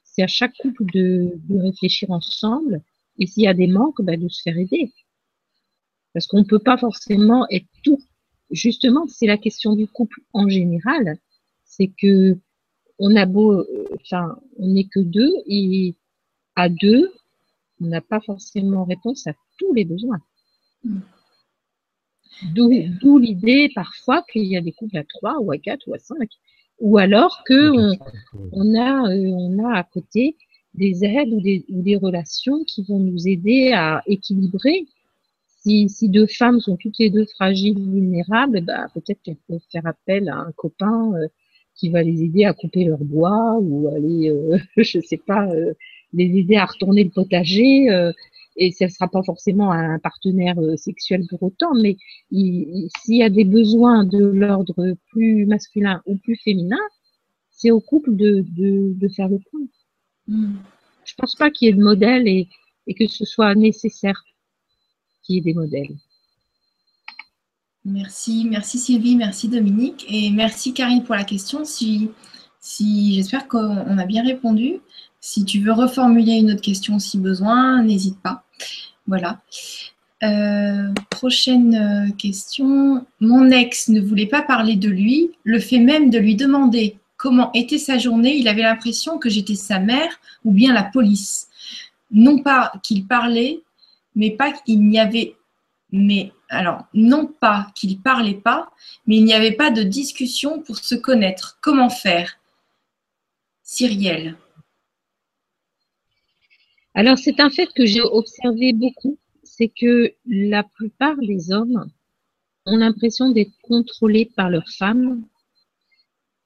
c'est 0.04 0.22
à 0.22 0.26
chaque 0.26 0.54
couple 0.58 0.84
de, 0.92 1.32
de, 1.48 1.58
réfléchir 1.60 2.10
ensemble 2.10 2.82
et 3.18 3.26
s'il 3.26 3.44
y 3.44 3.48
a 3.48 3.54
des 3.54 3.66
manques, 3.66 4.00
ben, 4.02 4.20
de 4.20 4.28
se 4.28 4.42
faire 4.42 4.56
aider. 4.56 4.92
Parce 6.14 6.26
qu'on 6.26 6.38
ne 6.38 6.44
peut 6.44 6.58
pas 6.58 6.78
forcément 6.78 7.46
être 7.50 7.66
tout. 7.84 8.00
Justement, 8.50 9.06
c'est 9.06 9.26
la 9.26 9.36
question 9.36 9.76
du 9.76 9.86
couple 9.86 10.20
en 10.32 10.48
général. 10.48 11.18
C'est 11.64 11.92
que 12.00 12.38
on 12.98 13.14
a 13.14 13.26
beau, 13.26 13.64
enfin, 14.00 14.36
on 14.58 14.68
n'est 14.68 14.88
que 14.88 15.00
deux 15.00 15.32
et 15.46 15.94
à 16.58 16.68
deux, 16.68 17.12
on 17.80 17.86
n'a 17.86 18.00
pas 18.00 18.20
forcément 18.20 18.84
réponse 18.84 19.28
à 19.28 19.32
tous 19.58 19.72
les 19.74 19.84
besoins. 19.84 20.20
Hmm. 20.82 21.00
D'où 22.52 23.18
l'idée 23.18 23.70
parfois 23.74 24.24
qu'il 24.30 24.44
y 24.44 24.56
a 24.56 24.60
des 24.60 24.72
couples 24.72 24.96
à 24.96 25.04
trois 25.04 25.38
ou 25.40 25.52
à 25.52 25.58
quatre 25.58 25.86
ou 25.86 25.94
à 25.94 25.98
cinq, 25.98 26.28
ou 26.80 26.98
alors 26.98 27.42
que 27.44 27.70
on, 28.52 28.74
a, 28.74 29.08
euh, 29.08 29.30
on 29.30 29.64
a 29.64 29.78
à 29.78 29.84
côté 29.84 30.36
des 30.74 31.04
aides 31.04 31.32
ou 31.32 31.40
des, 31.40 31.64
ou 31.68 31.82
des, 31.82 31.96
relations 31.96 32.64
qui 32.64 32.82
vont 32.82 32.98
nous 32.98 33.28
aider 33.28 33.72
à 33.72 34.02
équilibrer. 34.06 34.86
Si, 35.60 35.88
si 35.88 36.08
deux 36.08 36.26
femmes 36.26 36.60
sont 36.60 36.76
toutes 36.76 36.98
les 36.98 37.10
deux 37.10 37.26
fragiles, 37.26 37.78
vulnérables, 37.78 38.60
bah, 38.62 38.86
peut-être 38.94 39.20
qu'elles 39.22 39.42
peuvent 39.48 39.68
faire 39.72 39.86
appel 39.86 40.28
à 40.28 40.36
un 40.36 40.52
copain 40.52 41.12
euh, 41.14 41.28
qui 41.74 41.88
va 41.88 42.02
les 42.02 42.22
aider 42.22 42.44
à 42.44 42.52
couper 42.52 42.84
leur 42.84 42.98
bois 42.98 43.58
ou 43.60 43.88
aller, 43.88 44.30
euh, 44.30 44.58
je 44.76 45.00
sais 45.00 45.16
pas, 45.16 45.48
euh, 45.48 45.72
les 46.12 46.38
aider 46.38 46.56
à 46.56 46.66
retourner 46.66 47.04
le 47.04 47.10
potager. 47.10 47.90
Euh, 47.90 48.12
et 48.56 48.72
ce 48.72 48.84
ne 48.84 48.88
sera 48.88 49.08
pas 49.08 49.22
forcément 49.22 49.70
un 49.70 49.98
partenaire 50.00 50.58
euh, 50.58 50.76
sexuel 50.76 51.24
pour 51.28 51.42
autant, 51.44 51.74
mais 51.74 51.96
s'il 52.30 53.16
y 53.16 53.22
a 53.22 53.30
des 53.30 53.44
besoins 53.44 54.04
de 54.04 54.18
l'ordre 54.18 54.96
plus 55.10 55.46
masculin 55.46 56.02
ou 56.06 56.16
plus 56.16 56.36
féminin, 56.36 56.80
c'est 57.50 57.70
au 57.70 57.80
couple 57.80 58.16
de, 58.16 58.44
de, 58.56 58.94
de 58.94 59.08
faire 59.08 59.28
le 59.28 59.38
point. 59.50 59.66
Mm. 60.26 60.56
Je 61.04 61.14
pense 61.16 61.36
pas 61.36 61.50
qu'il 61.50 61.66
y 61.66 61.70
ait 61.70 61.74
de 61.74 61.82
modèle 61.82 62.26
et, 62.26 62.48
et 62.86 62.94
que 62.94 63.06
ce 63.06 63.24
soit 63.24 63.54
nécessaire 63.54 64.24
qu'il 65.22 65.36
y 65.36 65.38
ait 65.38 65.42
des 65.42 65.54
modèles. 65.54 65.96
Merci, 67.84 68.46
merci 68.50 68.78
Sylvie, 68.78 69.16
merci 69.16 69.48
Dominique 69.48 70.04
et 70.10 70.30
merci 70.30 70.74
Karine 70.74 71.04
pour 71.04 71.14
la 71.14 71.24
question. 71.24 71.64
Si, 71.64 72.10
si 72.60 73.14
j'espère 73.14 73.48
qu'on 73.48 73.98
a 73.98 74.04
bien 74.04 74.24
répondu. 74.24 74.80
Si 75.20 75.44
tu 75.44 75.60
veux 75.60 75.72
reformuler 75.72 76.34
une 76.34 76.52
autre 76.52 76.62
question 76.62 76.98
si 76.98 77.18
besoin, 77.18 77.82
n'hésite 77.82 78.20
pas. 78.20 78.44
Voilà. 79.06 79.40
Euh, 80.22 80.92
prochaine 81.10 81.74
euh, 81.74 82.12
question. 82.16 83.06
Mon 83.20 83.50
ex 83.50 83.88
ne 83.88 84.00
voulait 84.00 84.26
pas 84.26 84.42
parler 84.42 84.76
de 84.76 84.88
lui. 84.88 85.30
Le 85.44 85.60
fait 85.60 85.78
même 85.78 86.10
de 86.10 86.18
lui 86.18 86.34
demander 86.34 86.98
comment 87.16 87.50
était 87.52 87.78
sa 87.78 87.98
journée, 87.98 88.36
il 88.36 88.48
avait 88.48 88.62
l'impression 88.62 89.18
que 89.18 89.28
j'étais 89.28 89.56
sa 89.56 89.78
mère 89.78 90.20
ou 90.44 90.52
bien 90.52 90.72
la 90.72 90.84
police. 90.84 91.48
Non 92.10 92.38
pas 92.38 92.72
qu'il 92.82 93.06
parlait, 93.06 93.60
mais 94.14 94.30
pas 94.30 94.52
qu'il 94.52 94.80
n'y 94.86 94.98
avait. 94.98 95.34
Mais 95.90 96.32
alors, 96.48 96.86
non 96.94 97.26
pas 97.26 97.68
qu'il 97.74 98.00
parlait 98.00 98.34
pas, 98.34 98.70
mais 99.06 99.16
il 99.16 99.24
n'y 99.24 99.34
avait 99.34 99.52
pas 99.52 99.70
de 99.70 99.82
discussion 99.82 100.62
pour 100.62 100.78
se 100.78 100.94
connaître. 100.94 101.58
Comment 101.60 101.90
faire? 101.90 102.38
Cyrielle. 103.62 104.36
Alors, 106.98 107.16
c'est 107.16 107.38
un 107.38 107.48
fait 107.48 107.68
que 107.76 107.86
j'ai 107.86 108.00
observé 108.00 108.72
beaucoup, 108.72 109.18
c'est 109.44 109.68
que 109.68 110.14
la 110.26 110.64
plupart 110.64 111.16
des 111.18 111.52
hommes 111.52 111.86
ont 112.66 112.76
l'impression 112.76 113.30
d'être 113.30 113.56
contrôlés 113.62 114.28
par 114.34 114.50
leurs 114.50 114.68
femmes. 114.68 115.24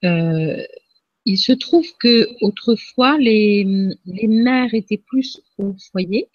Euh, 0.03 0.61
il 1.25 1.39
se 1.39 1.53
trouve 1.53 1.87
que 1.99 2.27
autrefois 2.41 3.17
les, 3.17 3.65
les, 4.05 4.27
mères 4.27 4.75
étaient 4.75 5.01
plus 5.03 5.41
au 5.57 5.73
foyer 5.91 6.27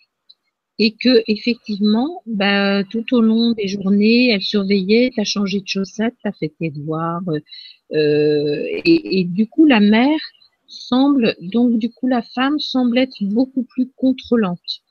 et 0.80 0.96
que 1.00 1.22
effectivement, 1.28 2.20
bah, 2.26 2.82
tout 2.90 3.14
au 3.14 3.20
long 3.20 3.52
des 3.52 3.68
journées, 3.68 4.30
elles 4.30 4.42
surveillaient, 4.42 5.12
t'as 5.14 5.22
changé 5.22 5.60
de 5.60 5.68
chaussettes, 5.68 6.16
t'as 6.24 6.32
fait 6.32 6.52
tes 6.58 6.70
devoirs, 6.70 7.22
euh, 7.92 8.64
et, 8.84 9.20
et, 9.20 9.24
du 9.24 9.46
coup 9.46 9.64
la 9.64 9.78
mère 9.78 10.20
semble, 10.68 11.34
donc 11.40 11.78
du 11.78 11.90
coup 11.90 12.06
la 12.06 12.22
femme 12.22 12.58
semble 12.58 12.98
être 12.98 13.22
beaucoup 13.22 13.64
plus 13.64 13.90
contrôlante. 13.96 14.82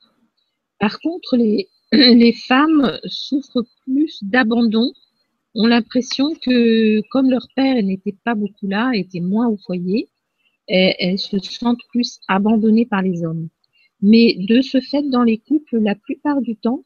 Par 0.78 1.00
contre, 1.00 1.36
les, 1.36 1.68
les 1.92 2.32
femmes 2.32 2.98
souffrent 3.04 3.64
plus 3.84 4.18
d'abandon, 4.22 4.92
ont 5.54 5.66
l'impression 5.66 6.34
que 6.34 7.00
comme 7.10 7.30
leur 7.30 7.46
père 7.56 7.82
n'était 7.82 8.16
pas 8.24 8.34
beaucoup 8.34 8.68
là, 8.68 8.92
était 8.94 9.20
moins 9.20 9.48
au 9.48 9.56
foyer, 9.56 10.08
elles, 10.68 11.18
se 11.18 11.38
sentent 11.38 11.82
plus 11.90 12.20
abandonnées 12.28 12.86
par 12.86 13.02
les 13.02 13.24
hommes. 13.24 13.48
Mais 14.02 14.36
de 14.38 14.60
ce 14.60 14.80
fait, 14.80 15.02
dans 15.02 15.24
les 15.24 15.38
couples, 15.38 15.78
la 15.78 15.94
plupart 15.94 16.42
du 16.42 16.56
temps, 16.56 16.84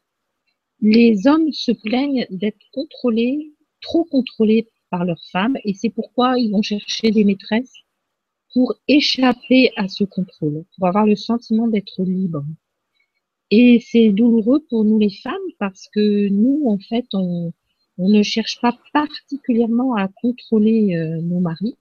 les 0.81 1.27
hommes 1.27 1.51
se 1.51 1.71
plaignent 1.71 2.25
d'être 2.29 2.59
contrôlés, 2.71 3.53
trop 3.81 4.05
contrôlés 4.05 4.67
par 4.89 5.05
leurs 5.05 5.23
femmes, 5.31 5.57
et 5.65 5.73
c'est 5.73 5.89
pourquoi 5.89 6.39
ils 6.39 6.51
vont 6.51 6.61
chercher 6.61 7.11
des 7.11 7.23
maîtresses 7.23 7.73
pour 8.53 8.75
échapper 8.87 9.71
à 9.75 9.87
ce 9.87 10.03
contrôle, 10.03 10.63
pour 10.77 10.87
avoir 10.87 11.05
le 11.05 11.15
sentiment 11.15 11.67
d'être 11.67 12.03
libre. 12.03 12.45
Et 13.49 13.83
c'est 13.85 14.09
douloureux 14.09 14.65
pour 14.69 14.83
nous 14.85 14.99
les 14.99 15.09
femmes 15.09 15.33
parce 15.59 15.87
que 15.93 16.29
nous, 16.29 16.63
en 16.67 16.77
fait, 16.77 17.05
on, 17.13 17.51
ne 17.97 18.23
cherche 18.23 18.59
pas 18.61 18.77
particulièrement 18.93 19.95
à 19.95 20.07
contrôler 20.07 20.95
euh, 20.95 21.21
nos 21.21 21.39
maris. 21.39 21.75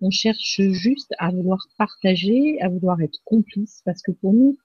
On 0.00 0.10
cherche 0.10 0.60
juste 0.72 1.14
à 1.18 1.30
vouloir 1.30 1.66
partager, 1.78 2.60
à 2.60 2.68
vouloir 2.68 3.00
être 3.00 3.20
complice, 3.24 3.82
parce 3.84 4.02
que 4.02 4.12
pour 4.12 4.32
nous, 4.32 4.58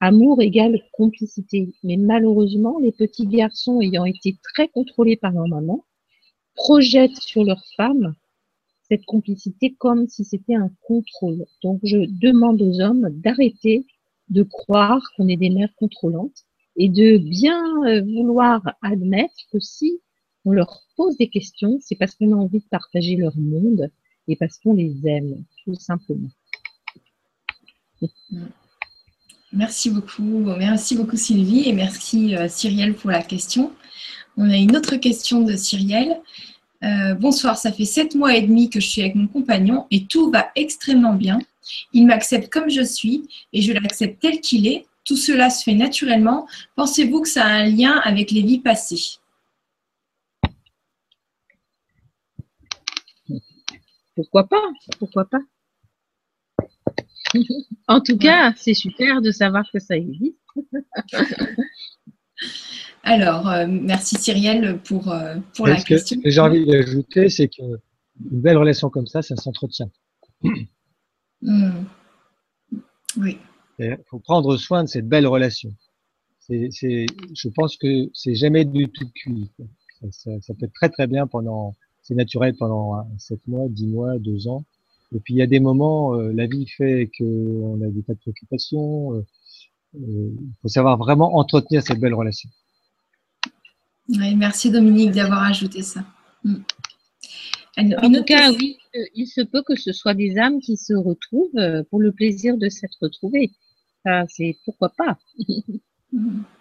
amour 0.00 0.42
égale 0.42 0.80
complicité. 0.92 1.74
Mais 1.82 1.96
malheureusement, 1.96 2.78
les 2.78 2.92
petits 2.92 3.26
garçons 3.26 3.80
ayant 3.80 4.04
été 4.04 4.36
très 4.42 4.68
contrôlés 4.68 5.16
par 5.16 5.32
leur 5.32 5.48
maman, 5.48 5.84
projettent 6.54 7.16
sur 7.16 7.44
leur 7.44 7.62
femme 7.76 8.14
cette 8.88 9.04
complicité 9.04 9.74
comme 9.78 10.08
si 10.08 10.24
c'était 10.24 10.54
un 10.54 10.70
contrôle. 10.86 11.44
Donc 11.62 11.80
je 11.82 11.98
demande 12.20 12.62
aux 12.62 12.80
hommes 12.80 13.08
d'arrêter 13.10 13.86
de 14.28 14.42
croire 14.42 15.00
qu'on 15.16 15.28
est 15.28 15.36
des 15.36 15.50
mères 15.50 15.74
contrôlantes 15.76 16.44
et 16.76 16.88
de 16.88 17.18
bien 17.18 17.62
euh, 17.86 18.02
vouloir 18.02 18.62
admettre 18.82 19.34
que 19.52 19.58
si 19.60 20.00
on 20.44 20.52
leur 20.52 20.82
pose 20.96 21.16
des 21.16 21.28
questions, 21.28 21.78
c'est 21.80 21.96
parce 21.96 22.14
qu'on 22.14 22.32
a 22.32 22.36
envie 22.36 22.60
de 22.60 22.68
partager 22.70 23.16
leur 23.16 23.36
monde 23.36 23.90
et 24.28 24.36
parce 24.36 24.58
qu'on 24.58 24.74
les 24.74 24.94
aime, 25.06 25.44
tout 25.64 25.74
simplement. 25.74 26.28
Merci 29.52 29.90
beaucoup. 29.90 30.44
Merci 30.58 30.96
beaucoup 30.96 31.16
Sylvie 31.16 31.68
et 31.68 31.72
merci 31.72 32.36
euh, 32.36 32.48
Cyrielle 32.48 32.94
pour 32.94 33.10
la 33.10 33.22
question. 33.22 33.72
On 34.36 34.50
a 34.50 34.56
une 34.56 34.76
autre 34.76 34.96
question 34.96 35.42
de 35.42 35.56
Cyrielle. 35.56 36.20
Euh, 36.84 37.14
bonsoir, 37.14 37.56
ça 37.56 37.72
fait 37.72 37.84
sept 37.84 38.14
mois 38.14 38.34
et 38.34 38.42
demi 38.42 38.68
que 38.68 38.80
je 38.80 38.86
suis 38.86 39.00
avec 39.00 39.14
mon 39.14 39.26
compagnon 39.26 39.86
et 39.90 40.04
tout 40.04 40.30
va 40.30 40.50
extrêmement 40.56 41.14
bien. 41.14 41.38
Il 41.92 42.06
m'accepte 42.06 42.52
comme 42.52 42.68
je 42.68 42.82
suis 42.82 43.28
et 43.52 43.62
je 43.62 43.72
l'accepte 43.72 44.20
tel 44.20 44.40
qu'il 44.40 44.66
est. 44.66 44.86
Tout 45.04 45.16
cela 45.16 45.50
se 45.50 45.62
fait 45.62 45.74
naturellement. 45.74 46.46
Pensez-vous 46.74 47.22
que 47.22 47.28
ça 47.28 47.44
a 47.44 47.48
un 47.48 47.66
lien 47.66 48.00
avec 48.04 48.30
les 48.30 48.42
vies 48.42 48.58
passées? 48.58 49.18
Pourquoi 54.14 54.48
pas? 54.48 54.62
Pourquoi 54.98 55.24
pas? 55.26 55.40
En 57.88 58.00
tout 58.00 58.18
cas, 58.18 58.52
c'est 58.56 58.74
super 58.74 59.22
de 59.22 59.30
savoir 59.30 59.64
que 59.72 59.78
ça 59.78 59.96
existe. 59.96 60.34
Alors, 63.08 63.48
euh, 63.48 63.68
merci 63.68 64.16
Cyrielle 64.16 64.80
pour, 64.82 65.12
euh, 65.12 65.36
pour 65.54 65.68
la 65.68 65.76
question. 65.80 66.16
Ce 66.18 66.24
que 66.24 66.28
j'ai 66.28 66.40
envie 66.40 66.66
d'ajouter, 66.66 67.28
c'est 67.28 67.46
qu'une 67.46 67.78
belle 68.18 68.56
relation 68.56 68.90
comme 68.90 69.06
ça, 69.06 69.22
ça 69.22 69.36
s'entretient. 69.36 69.88
Hmm. 71.40 71.84
Oui. 73.16 73.38
Il 73.78 73.96
faut 74.10 74.18
prendre 74.18 74.56
soin 74.56 74.82
de 74.82 74.88
cette 74.88 75.06
belle 75.06 75.28
relation. 75.28 75.72
C'est, 76.40 76.70
je 76.72 77.48
pense 77.50 77.76
que 77.76 78.10
c'est 78.12 78.34
jamais 78.34 78.64
du 78.64 78.88
tout 78.88 79.08
cuit. 79.14 79.52
Ça, 80.10 80.30
ça, 80.40 80.54
peut 80.54 80.66
être 80.66 80.72
très 80.72 80.88
très 80.88 81.06
bien 81.06 81.28
pendant, 81.28 81.76
c'est 82.02 82.14
naturel 82.14 82.56
pendant 82.58 83.06
7 83.18 83.38
mois, 83.46 83.68
10 83.68 83.86
mois, 83.86 84.18
2 84.18 84.48
ans. 84.48 84.64
Et 85.14 85.20
puis 85.20 85.34
il 85.34 85.36
y 85.36 85.42
a 85.42 85.46
des 85.46 85.60
moments, 85.60 86.14
euh, 86.16 86.32
la 86.32 86.46
vie 86.46 86.66
fait 86.66 87.08
qu'on 87.16 87.80
a 87.82 87.86
des 87.86 88.02
tas 88.02 88.14
de 88.14 88.18
préoccupations. 88.18 89.24
il 89.94 90.32
faut 90.62 90.68
savoir 90.68 90.96
vraiment 90.98 91.36
entretenir 91.36 91.82
cette 91.82 92.00
belle 92.00 92.14
relation 92.14 92.50
merci 94.08 94.70
Dominique 94.70 95.12
d'avoir 95.12 95.42
ajouté 95.42 95.82
ça. 95.82 96.04
Mm. 96.44 96.56
En 97.78 98.10
tout 98.10 98.24
cas, 98.24 98.52
oui, 98.52 98.78
euh, 98.94 99.04
il 99.14 99.26
se 99.26 99.42
peut 99.42 99.62
que 99.62 99.76
ce 99.76 99.92
soit 99.92 100.14
des 100.14 100.38
âmes 100.38 100.60
qui 100.60 100.76
se 100.76 100.94
retrouvent 100.94 101.56
euh, 101.56 101.82
pour 101.90 102.00
le 102.00 102.12
plaisir 102.12 102.56
de 102.56 102.68
s'être 102.68 102.96
retrouvées. 103.00 103.50
Ça, 104.04 104.24
c'est 104.28 104.56
pourquoi 104.64 104.90
pas. 104.96 105.18
Mm. 106.12 106.42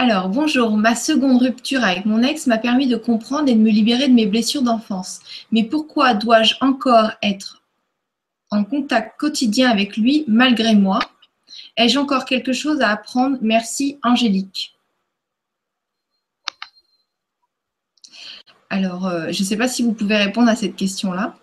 Alors, 0.00 0.28
bonjour. 0.28 0.76
Ma 0.76 0.94
seconde 0.94 1.42
rupture 1.42 1.82
avec 1.82 2.04
mon 2.06 2.22
ex 2.22 2.46
m'a 2.46 2.58
permis 2.58 2.86
de 2.86 2.94
comprendre 2.94 3.48
et 3.48 3.54
de 3.54 3.60
me 3.60 3.70
libérer 3.70 4.06
de 4.06 4.14
mes 4.14 4.26
blessures 4.26 4.62
d'enfance. 4.62 5.18
Mais 5.50 5.64
pourquoi 5.64 6.14
dois-je 6.14 6.54
encore 6.60 7.10
être 7.20 7.64
en 8.52 8.62
contact 8.62 9.18
quotidien 9.18 9.68
avec 9.68 9.96
lui 9.96 10.24
malgré 10.28 10.76
moi? 10.76 11.00
Ai-je 11.76 11.98
encore 11.98 12.26
quelque 12.26 12.52
chose 12.52 12.80
à 12.80 12.90
apprendre? 12.90 13.38
Merci, 13.42 13.98
Angélique. 14.04 14.77
Alors, 18.70 19.06
euh, 19.06 19.30
je 19.30 19.42
ne 19.42 19.46
sais 19.46 19.56
pas 19.56 19.68
si 19.68 19.82
vous 19.82 19.92
pouvez 19.92 20.16
répondre 20.16 20.48
à 20.48 20.56
cette 20.56 20.76
question-là. 20.76 21.36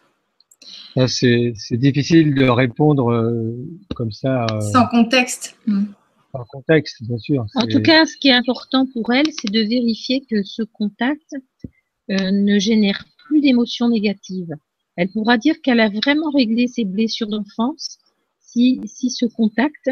Ah, 0.95 1.07
c'est 1.07 1.53
difficile 1.71 2.35
de 2.35 2.45
répondre 2.45 3.11
euh, 3.11 3.55
comme 3.95 4.11
ça. 4.11 4.45
Euh, 4.45 4.61
sans 4.61 4.87
contexte. 4.87 5.57
Hmm. 5.65 5.85
Sans 6.31 6.45
contexte, 6.45 7.03
bien 7.03 7.17
sûr. 7.17 7.45
En 7.55 7.65
tout 7.65 7.81
cas, 7.81 8.05
ce 8.05 8.15
qui 8.17 8.29
est 8.29 8.33
important 8.33 8.85
pour 8.93 9.11
elle, 9.13 9.25
c'est 9.31 9.51
de 9.51 9.61
vérifier 9.61 10.25
que 10.29 10.43
ce 10.43 10.63
contact 10.63 11.35
ne 12.09 12.59
génère 12.59 13.05
plus 13.17 13.41
d'émotions 13.41 13.89
négatives. 13.89 14.53
Elle 14.95 15.09
pourra 15.09 15.37
dire 15.37 15.55
qu'elle 15.61 15.79
a 15.79 15.89
vraiment 15.89 16.29
réglé 16.29 16.67
ses 16.67 16.85
blessures 16.85 17.27
d'enfance 17.27 17.97
si, 18.39 18.79
si 18.85 19.09
ce 19.09 19.25
contact 19.25 19.89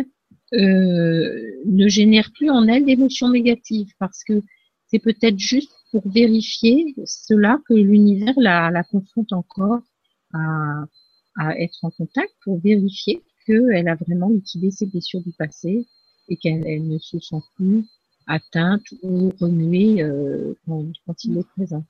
ne 0.51 1.87
génère 1.87 2.31
plus 2.33 2.49
en 2.49 2.67
elle 2.67 2.85
d'émotions 2.85 3.29
négatives, 3.29 3.91
parce 3.97 4.23
que 4.23 4.41
c'est 4.87 4.99
peut-être 4.99 5.39
juste 5.39 5.71
pour 5.93 6.09
vérifier 6.09 6.95
cela 7.05 7.59
que 7.69 7.75
l'univers 7.75 8.33
la, 8.37 8.71
la, 8.71 8.83
confronte 8.83 9.31
encore 9.31 9.81
à, 10.33 10.85
à, 11.37 11.55
être 11.59 11.77
en 11.83 11.91
contact 11.91 12.33
pour 12.43 12.59
vérifier 12.59 13.21
qu'elle 13.45 13.87
a 13.87 13.93
vraiment 13.93 14.29
liquidé 14.29 14.71
ses 14.71 14.87
blessures 14.87 15.21
du 15.21 15.31
passé 15.33 15.85
et 16.29 16.37
qu'elle 16.37 16.87
ne 16.87 16.97
se 16.97 17.19
sent 17.19 17.43
plus 17.55 17.85
atteinte 18.25 18.81
ou 19.03 19.31
remuée 19.39 20.01
euh, 20.01 20.55
quand, 20.65 20.83
quand, 21.05 21.23
il 21.25 21.37
est 21.37 21.47
présent. 21.49 21.85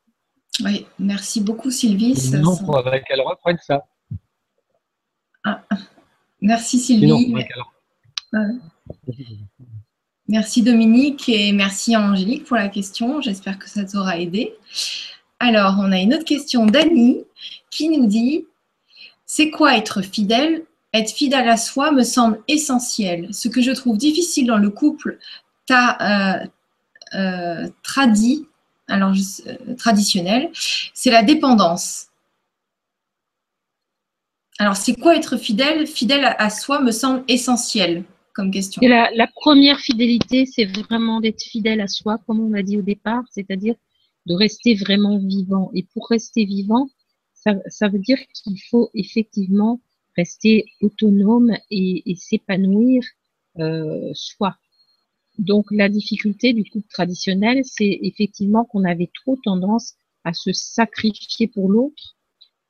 Oui, 0.66 0.86
merci 1.00 1.40
beaucoup 1.40 1.72
Sylvie. 1.72 2.16
Non, 2.42 2.58
il 2.60 2.66
faudrait 2.66 3.04
qu'elle 3.04 3.22
reprenne 3.22 3.58
ça. 3.62 3.86
Ah, 5.46 5.64
merci 6.42 6.78
Sylvie. 6.78 7.34
Merci 10.34 10.64
Dominique 10.64 11.30
et 11.30 11.52
merci 11.52 11.96
Angélique 11.96 12.46
pour 12.46 12.58
la 12.58 12.68
question. 12.68 13.22
J'espère 13.22 13.60
que 13.60 13.70
ça 13.70 13.84
t'aura 13.86 14.18
aidé. 14.18 14.56
Alors, 15.40 15.76
on 15.78 15.92
a 15.92 16.00
une 16.00 16.16
autre 16.16 16.26
question 16.26 16.66
d'Annie 16.66 17.24
qui 17.70 17.88
nous 17.88 18.08
dit 18.08 18.48
C'est 19.28 19.52
quoi 19.52 19.78
être 19.78 20.02
fidèle? 20.02 20.64
Être 20.92 21.12
fidèle 21.12 21.48
à 21.48 21.56
soi 21.56 21.92
me 21.92 22.02
semble 22.02 22.40
essentiel. 22.48 23.32
Ce 23.32 23.48
que 23.48 23.62
je 23.62 23.70
trouve 23.70 23.96
difficile 23.96 24.48
dans 24.48 24.58
le 24.58 24.72
couple 24.72 25.20
euh, 25.70 25.76
euh, 27.14 27.68
euh, 27.70 27.70
traditionnel, 29.78 30.50
c'est 30.96 31.12
la 31.12 31.22
dépendance. 31.22 32.08
Alors, 34.58 34.78
c'est 34.78 34.96
quoi 34.96 35.16
être 35.16 35.38
fidèle? 35.38 35.86
Fidèle 35.86 36.26
à 36.26 36.50
soi 36.50 36.82
me 36.82 36.92
semble 36.92 37.24
essentiel 37.28 38.04
la, 38.82 39.28
première 39.28 39.80
fidélité, 39.80 40.46
c'est 40.46 40.66
vraiment 40.66 41.20
d'être 41.20 41.42
fidèle 41.42 41.82
à 41.82 41.88
soi, 41.88 42.18
comme 42.26 42.40
on 42.40 42.50
l'a 42.50 42.64
dit 42.64 42.78
au 42.78 42.82
départ, 42.82 43.24
c'est-à-dire 43.32 43.76
de 44.26 44.34
rester 44.34 44.74
vraiment 44.76 45.20
vivant. 45.20 45.70
Et 45.74 45.84
pour 45.94 46.08
rester 46.10 46.46
vivant, 46.46 46.90
ça, 47.34 47.88
veut 47.90 48.00
dire 48.00 48.18
qu'il 48.34 48.60
faut 48.70 48.90
effectivement 48.94 49.82
rester 50.16 50.66
autonome 50.82 51.54
et, 51.70 52.10
et 52.10 52.16
s'épanouir 52.16 53.04
euh, 53.60 54.12
soi. 54.14 54.56
Donc 55.38 55.66
la 55.72 55.90
difficulté 55.90 56.54
du 56.54 56.64
couple 56.64 56.88
traditionnel, 56.90 57.62
c'est 57.66 58.00
effectivement 58.02 58.66
qu'on 58.66 58.84
avait 58.84 59.12
trop 59.14 59.38
tendance 59.44 59.94
à 60.24 60.34
se 60.34 60.54
sacrifier 60.54 61.48
pour 61.48 61.70
l'autre 61.70 62.16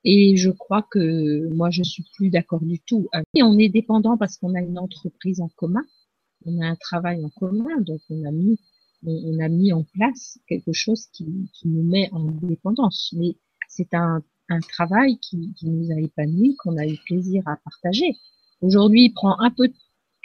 et 0.04 0.36
je 0.36 0.50
crois 0.50 0.82
que 0.82 1.48
moi, 1.54 1.70
je 1.70 1.82
suis 1.82 2.04
plus 2.16 2.30
d'accord 2.30 2.60
du 2.60 2.78
tout. 2.80 3.08
Et 3.34 3.42
on 3.42 3.58
est 3.58 3.68
dépendant 3.68 4.16
parce 4.16 4.36
qu'on 4.36 4.54
a 4.54 4.60
une 4.60 4.78
entreprise 4.78 5.40
en 5.40 5.48
commun, 5.56 5.84
on 6.46 6.60
a 6.60 6.66
un 6.66 6.76
travail 6.76 7.24
en 7.24 7.30
commun, 7.30 7.80
donc 7.80 8.00
on 8.10 8.24
a 8.24 8.30
mis, 8.30 8.58
on, 9.06 9.38
a 9.40 9.48
mis 9.48 9.72
en 9.72 9.82
place 9.82 10.38
quelque 10.46 10.72
chose 10.72 11.06
qui, 11.12 11.26
qui 11.54 11.68
nous 11.68 11.82
met 11.82 12.10
en 12.12 12.24
dépendance. 12.24 13.14
Mais 13.16 13.36
c'est 13.68 13.94
un, 13.94 14.22
un 14.50 14.60
travail 14.60 15.18
qui, 15.18 15.54
qui 15.54 15.68
nous 15.70 15.90
a 15.90 16.00
épanoui, 16.00 16.56
qu'on 16.56 16.76
a 16.76 16.86
eu 16.86 16.98
plaisir 17.06 17.42
à 17.46 17.56
partager. 17.56 18.14
Aujourd'hui, 18.60 19.06
il 19.06 19.12
prend 19.12 19.38
un 19.40 19.50
peu 19.50 19.70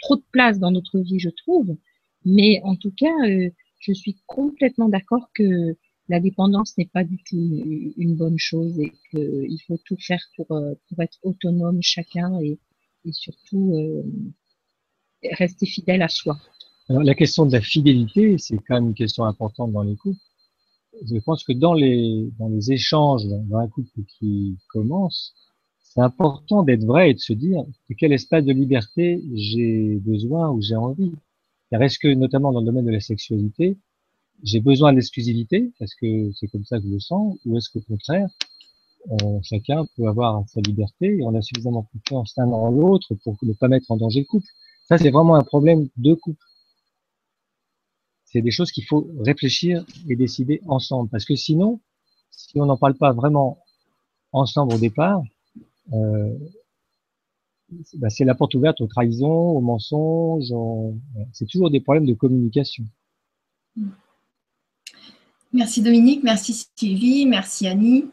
trop 0.02 0.16
de 0.16 0.24
place 0.30 0.58
dans 0.58 0.70
notre 0.70 0.98
vie, 0.98 1.18
je 1.18 1.30
trouve. 1.30 1.76
Mais 2.24 2.60
en 2.64 2.76
tout 2.76 2.92
cas, 2.92 3.14
euh, 3.26 3.50
je 3.78 3.92
suis 3.92 4.18
complètement 4.26 4.88
d'accord 4.88 5.30
que 5.34 5.76
la 6.10 6.18
dépendance 6.18 6.76
n'est 6.76 6.90
pas 6.92 7.04
du 7.04 7.18
tout 7.22 7.36
une, 7.96 8.16
bonne 8.16 8.38
chose 8.38 8.78
et 8.80 8.92
qu'il 9.10 9.60
faut 9.66 9.78
tout 9.84 9.96
faire 9.96 10.22
pour, 10.36 10.50
euh, 10.50 10.74
pour 10.88 11.00
être 11.00 11.18
autonome 11.22 11.78
chacun 11.82 12.36
et, 12.40 12.58
et 13.04 13.12
surtout 13.12 13.74
euh, 13.76 14.02
rester 15.38 15.66
fidèle 15.66 16.02
à 16.02 16.08
soi. 16.08 16.36
Alors, 16.88 17.04
la 17.04 17.14
question 17.14 17.46
de 17.46 17.52
la 17.52 17.60
fidélité, 17.60 18.38
c'est 18.38 18.56
quand 18.56 18.74
même 18.74 18.88
une 18.88 18.94
question 18.94 19.24
importante 19.24 19.70
dans 19.70 19.84
les 19.84 19.94
couples. 19.94 20.18
Je 21.08 21.16
pense 21.20 21.44
que 21.44 21.52
dans 21.52 21.74
les, 21.74 22.28
dans 22.40 22.48
les 22.48 22.72
échanges 22.72 23.24
dans 23.26 23.58
un 23.58 23.68
couple 23.68 24.00
qui 24.18 24.58
commence, 24.68 25.32
c'est 25.78 26.00
important 26.00 26.64
d'être 26.64 26.84
vrai 26.84 27.12
et 27.12 27.14
de 27.14 27.20
se 27.20 27.32
dire 27.32 27.62
de 27.88 27.94
quel 27.96 28.12
espace 28.12 28.44
de 28.44 28.52
liberté 28.52 29.22
j'ai 29.34 30.00
besoin 30.00 30.50
ou 30.50 30.60
j'ai 30.60 30.74
envie. 30.74 31.12
Car 31.70 31.80
est-ce 31.82 32.00
que, 32.00 32.08
notamment 32.08 32.52
dans 32.52 32.60
le 32.60 32.66
domaine 32.66 32.86
de 32.86 32.90
la 32.90 33.00
sexualité, 33.00 33.78
j'ai 34.42 34.60
besoin 34.60 34.92
d'exclusivité 34.92 35.72
parce 35.78 35.94
que 35.94 36.30
c'est 36.32 36.48
comme 36.48 36.64
ça 36.64 36.78
que 36.78 36.84
je 36.84 36.92
le 36.92 37.00
sens, 37.00 37.36
ou 37.44 37.56
est-ce 37.56 37.70
qu'au 37.70 37.80
contraire, 37.80 38.28
euh, 39.10 39.38
chacun 39.42 39.86
peut 39.96 40.06
avoir 40.08 40.46
sa 40.48 40.60
liberté 40.60 41.06
et 41.18 41.22
on 41.22 41.34
a 41.34 41.42
suffisamment 41.42 41.88
confiance 41.92 42.34
l'un 42.36 42.46
dans 42.46 42.70
l'autre 42.70 43.14
pour 43.24 43.36
ne 43.42 43.52
pas 43.54 43.68
mettre 43.68 43.90
en 43.90 43.96
danger 43.96 44.20
le 44.20 44.26
couple. 44.26 44.46
Ça, 44.88 44.98
c'est 44.98 45.10
vraiment 45.10 45.36
un 45.36 45.42
problème 45.42 45.88
de 45.96 46.14
couple. 46.14 46.44
C'est 48.24 48.42
des 48.42 48.50
choses 48.50 48.70
qu'il 48.72 48.84
faut 48.84 49.08
réfléchir 49.20 49.84
et 50.08 50.16
décider 50.16 50.60
ensemble. 50.66 51.08
Parce 51.08 51.24
que 51.24 51.34
sinon, 51.34 51.80
si 52.30 52.60
on 52.60 52.66
n'en 52.66 52.76
parle 52.76 52.94
pas 52.94 53.12
vraiment 53.12 53.58
ensemble 54.32 54.74
au 54.74 54.78
départ, 54.78 55.22
euh, 55.92 56.36
bah, 57.94 58.10
c'est 58.10 58.24
la 58.24 58.34
porte 58.34 58.54
ouverte 58.54 58.80
aux 58.80 58.86
trahisons, 58.86 59.50
aux 59.50 59.60
mensonges. 59.60 60.52
C'est 61.32 61.46
toujours 61.46 61.70
des 61.70 61.80
problèmes 61.80 62.06
de 62.06 62.14
communication. 62.14 62.84
Merci 65.52 65.82
Dominique, 65.82 66.22
merci 66.22 66.66
Sylvie, 66.76 67.26
merci 67.26 67.66
Annie. 67.66 68.06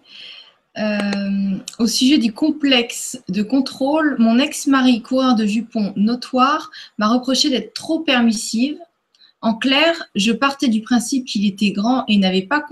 Euh, 0.78 1.58
au 1.80 1.88
sujet 1.88 2.18
du 2.18 2.34
complexe 2.34 3.22
de 3.30 3.42
contrôle, 3.42 4.16
mon 4.20 4.38
ex-mari, 4.38 5.02
coureur 5.02 5.36
de 5.36 5.46
jupons 5.46 5.94
notoire, 5.96 6.72
m'a 6.98 7.08
reproché 7.08 7.50
d'être 7.50 7.74
trop 7.74 8.00
permissive. 8.00 8.78
En 9.42 9.56
clair, 9.56 9.94
je 10.16 10.32
partais 10.32 10.68
du 10.68 10.82
principe 10.82 11.26
qu'il 11.26 11.46
était 11.46 11.72
grand 11.72 12.06
et 12.08 12.18
n'avait 12.18 12.44
pas 12.44 12.64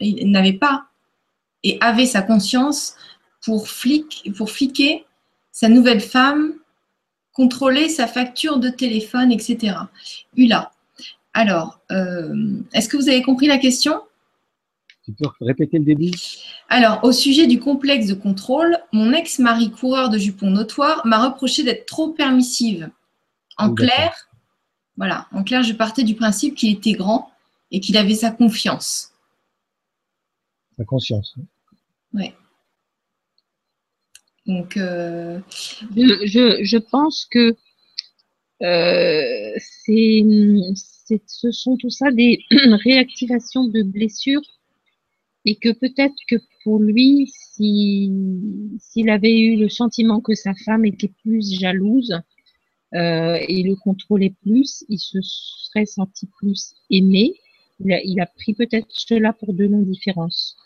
n'avait 0.00 0.58
et 1.64 1.78
avait 1.80 2.06
sa 2.06 2.22
conscience 2.22 2.94
pour, 3.42 3.68
flic, 3.68 4.30
pour 4.36 4.50
fliquer 4.50 5.04
sa 5.52 5.68
nouvelle 5.68 6.00
femme, 6.00 6.54
contrôler 7.32 7.88
sa 7.88 8.06
facture 8.06 8.58
de 8.58 8.68
téléphone, 8.68 9.32
etc. 9.32 9.76
Ula. 10.36 10.72
Alors, 11.38 11.78
euh, 11.92 12.64
est-ce 12.72 12.88
que 12.88 12.96
vous 12.96 13.08
avez 13.08 13.22
compris 13.22 13.46
la 13.46 13.58
question? 13.58 14.02
Tu 15.04 15.12
peux 15.12 15.28
répéter 15.40 15.78
le 15.78 15.84
début? 15.84 16.10
Alors, 16.68 16.98
au 17.04 17.12
sujet 17.12 17.46
du 17.46 17.60
complexe 17.60 18.08
de 18.08 18.14
contrôle, 18.14 18.76
mon 18.92 19.12
ex-mari 19.12 19.70
coureur 19.70 20.10
de 20.10 20.18
jupons 20.18 20.50
notoire 20.50 21.06
m'a 21.06 21.24
reproché 21.24 21.62
d'être 21.62 21.86
trop 21.86 22.08
permissive. 22.08 22.90
En 23.56 23.72
clair, 23.72 24.28
voilà, 24.96 25.28
en 25.30 25.44
clair, 25.44 25.62
je 25.62 25.74
partais 25.74 26.02
du 26.02 26.16
principe 26.16 26.56
qu'il 26.56 26.72
était 26.72 26.94
grand 26.94 27.30
et 27.70 27.78
qu'il 27.78 27.96
avait 27.96 28.16
sa 28.16 28.32
confiance. 28.32 29.12
Sa 30.76 30.84
conscience. 30.84 31.36
Oui. 32.14 32.32
Donc, 34.44 34.76
euh, 34.76 35.38
je, 35.94 36.64
je, 36.64 36.78
pense 36.78 37.28
que 37.30 37.54
euh, 38.60 39.52
c'est, 39.60 40.24
ce 41.26 41.50
sont 41.50 41.76
tout 41.76 41.90
ça 41.90 42.10
des 42.10 42.40
réactivations 42.50 43.68
de 43.68 43.82
blessures 43.82 44.42
et 45.44 45.56
que 45.56 45.72
peut-être 45.72 46.16
que 46.28 46.36
pour 46.62 46.78
lui, 46.78 47.30
si, 47.32 48.12
s'il 48.78 49.08
avait 49.08 49.38
eu 49.38 49.56
le 49.56 49.68
sentiment 49.68 50.20
que 50.20 50.34
sa 50.34 50.52
femme 50.54 50.84
était 50.84 51.12
plus 51.22 51.58
jalouse 51.58 52.14
euh, 52.94 53.38
et 53.48 53.62
le 53.62 53.74
contrôlait 53.76 54.34
plus, 54.42 54.84
il 54.88 54.98
se 54.98 55.18
serait 55.22 55.86
senti 55.86 56.26
plus 56.38 56.74
aimé. 56.90 57.34
Il 57.80 58.20
a, 58.20 58.26
pris 58.26 58.54
peut-être 58.54 58.88
cela 58.90 59.32
pour 59.32 59.54
de 59.54 59.64
l'indifférence. 59.64 60.56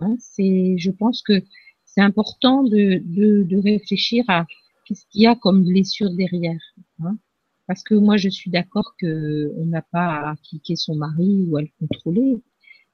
Hein, 0.00 0.16
je 0.38 0.90
pense 0.90 1.22
que 1.22 1.42
c'est 1.84 2.00
important 2.00 2.62
de, 2.62 3.02
de, 3.04 3.42
de, 3.42 3.56
réfléchir 3.58 4.24
à 4.28 4.46
qu'est-ce 4.86 5.04
qu'il 5.10 5.22
y 5.22 5.26
a 5.26 5.34
comme 5.34 5.64
blessure 5.64 6.10
derrière. 6.14 6.60
Hein 7.00 7.18
Parce 7.66 7.82
que 7.82 7.94
moi, 7.94 8.16
je 8.16 8.28
suis 8.28 8.50
d'accord 8.50 8.94
que 8.98 9.52
on 9.56 9.66
n'a 9.66 9.82
pas 9.82 10.30
à 10.30 10.34
cliquer 10.48 10.76
son 10.76 10.94
mari 10.94 11.46
ou 11.48 11.56
à 11.56 11.62
le 11.62 11.68
contrôler, 11.80 12.38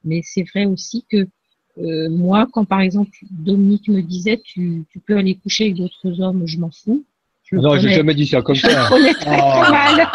mais 0.05 0.21
c'est 0.25 0.45
vrai 0.45 0.65
aussi 0.65 1.05
que 1.11 1.27
euh, 1.79 2.11
moi, 2.11 2.47
quand 2.53 2.65
par 2.65 2.81
exemple 2.81 3.17
Dominique 3.31 3.89
me 3.89 4.03
disait 4.03 4.41
tu, 4.45 4.85
tu 4.91 4.99
peux 5.01 5.17
aller 5.17 5.37
coucher 5.37 5.65
avec 5.65 5.77
d'autres 5.77 6.21
hommes, 6.21 6.47
je 6.47 6.59
m'en 6.59 6.71
fous. 6.71 7.05
Je 7.45 7.57
non, 7.57 7.79
j'ai 7.79 7.91
jamais 7.91 8.15
dit 8.15 8.27
ça 8.27 8.43
comme 8.43 8.55
ça. 8.57 8.69
Je 8.69 9.13
très, 9.15 9.41
oh. 9.41 9.71
mal. 9.71 10.11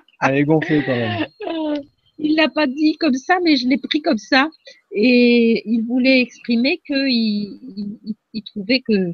Elle 0.22 0.36
est 0.36 0.44
gonflée 0.44 0.82
quand 0.84 0.96
même. 0.96 1.26
Euh, 1.46 1.76
il 2.18 2.36
l'a 2.36 2.48
pas 2.48 2.66
dit 2.66 2.96
comme 2.98 3.14
ça, 3.14 3.38
mais 3.42 3.56
je 3.56 3.68
l'ai 3.68 3.78
pris 3.78 4.00
comme 4.00 4.18
ça. 4.18 4.48
Et 4.92 5.62
il 5.66 5.82
voulait 5.82 6.20
exprimer 6.20 6.80
qu'il 6.86 7.08
il, 7.08 8.14
il, 8.32 8.42
trouvait 8.42 8.80
que 8.80 9.12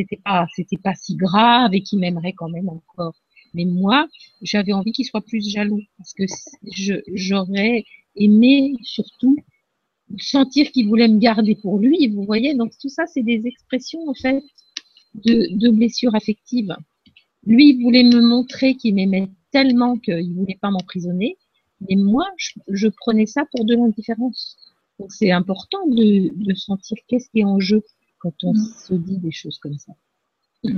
c'était 0.00 0.20
pas 0.24 0.46
c'était 0.54 0.78
pas 0.78 0.94
si 0.94 1.16
grave 1.16 1.74
et 1.74 1.82
qu'il 1.82 1.98
m'aimerait 1.98 2.32
quand 2.32 2.48
même 2.48 2.68
encore. 2.68 3.14
Mais 3.54 3.64
moi, 3.64 4.08
j'avais 4.42 4.72
envie 4.72 4.92
qu'il 4.92 5.04
soit 5.04 5.20
plus 5.20 5.46
jaloux 5.48 5.82
parce 5.98 6.14
que 6.14 6.24
j'aurais 7.14 7.84
aimé 8.16 8.74
surtout 8.82 9.36
sentir 10.18 10.70
qu'il 10.72 10.88
voulait 10.88 11.08
me 11.08 11.18
garder 11.18 11.54
pour 11.54 11.78
lui. 11.78 12.08
Vous 12.08 12.24
voyez, 12.24 12.54
donc 12.54 12.72
tout 12.80 12.88
ça, 12.88 13.06
c'est 13.06 13.22
des 13.22 13.46
expressions 13.46 14.08
en 14.08 14.14
fait 14.14 14.42
de, 15.14 15.70
blessures 15.70 16.14
affectives. 16.14 16.74
Lui, 17.44 17.70
il 17.70 17.82
voulait 17.82 18.04
me 18.04 18.20
montrer 18.20 18.76
qu'il 18.76 18.94
m'aimait 18.94 19.28
tellement 19.50 19.96
qu'il 19.96 20.32
voulait 20.34 20.58
pas 20.60 20.70
m'emprisonner. 20.70 21.36
Mais 21.88 21.96
moi, 21.96 22.26
je, 22.68 22.88
prenais 22.88 23.26
ça 23.26 23.44
pour 23.52 23.64
de 23.64 23.74
l'indifférence. 23.74 24.56
Donc 24.98 25.12
c'est 25.12 25.30
important 25.30 25.86
de 25.88 26.54
sentir 26.54 26.98
qu'est-ce 27.08 27.30
qui 27.30 27.40
est 27.40 27.44
en 27.44 27.58
jeu 27.58 27.82
quand 28.20 28.34
on 28.44 28.52
mm. 28.52 28.72
se 28.86 28.94
dit 28.94 29.18
des 29.18 29.32
choses 29.32 29.58
comme 29.58 29.76
ça. 29.78 29.92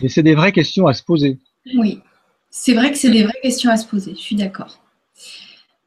Et 0.00 0.08
c'est 0.08 0.22
des 0.22 0.34
vraies 0.34 0.52
questions 0.52 0.86
à 0.86 0.94
se 0.94 1.02
poser. 1.02 1.38
Oui, 1.74 2.00
c'est 2.50 2.74
vrai 2.74 2.90
que 2.92 2.98
c'est 2.98 3.10
des 3.10 3.24
vraies 3.24 3.40
questions 3.42 3.70
à 3.70 3.76
se 3.76 3.86
poser, 3.86 4.14
je 4.14 4.20
suis 4.20 4.36
d'accord. 4.36 4.82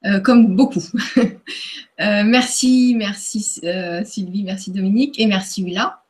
Euh, 0.06 0.20
comme 0.20 0.56
beaucoup. 0.56 0.84
euh, 1.18 2.24
merci, 2.24 2.96
merci 2.98 3.62
euh, 3.64 4.04
Sylvie, 4.04 4.44
merci 4.44 4.72
Dominique 4.72 5.20
et 5.20 5.28
merci 5.28 5.64
Willa. 5.64 6.02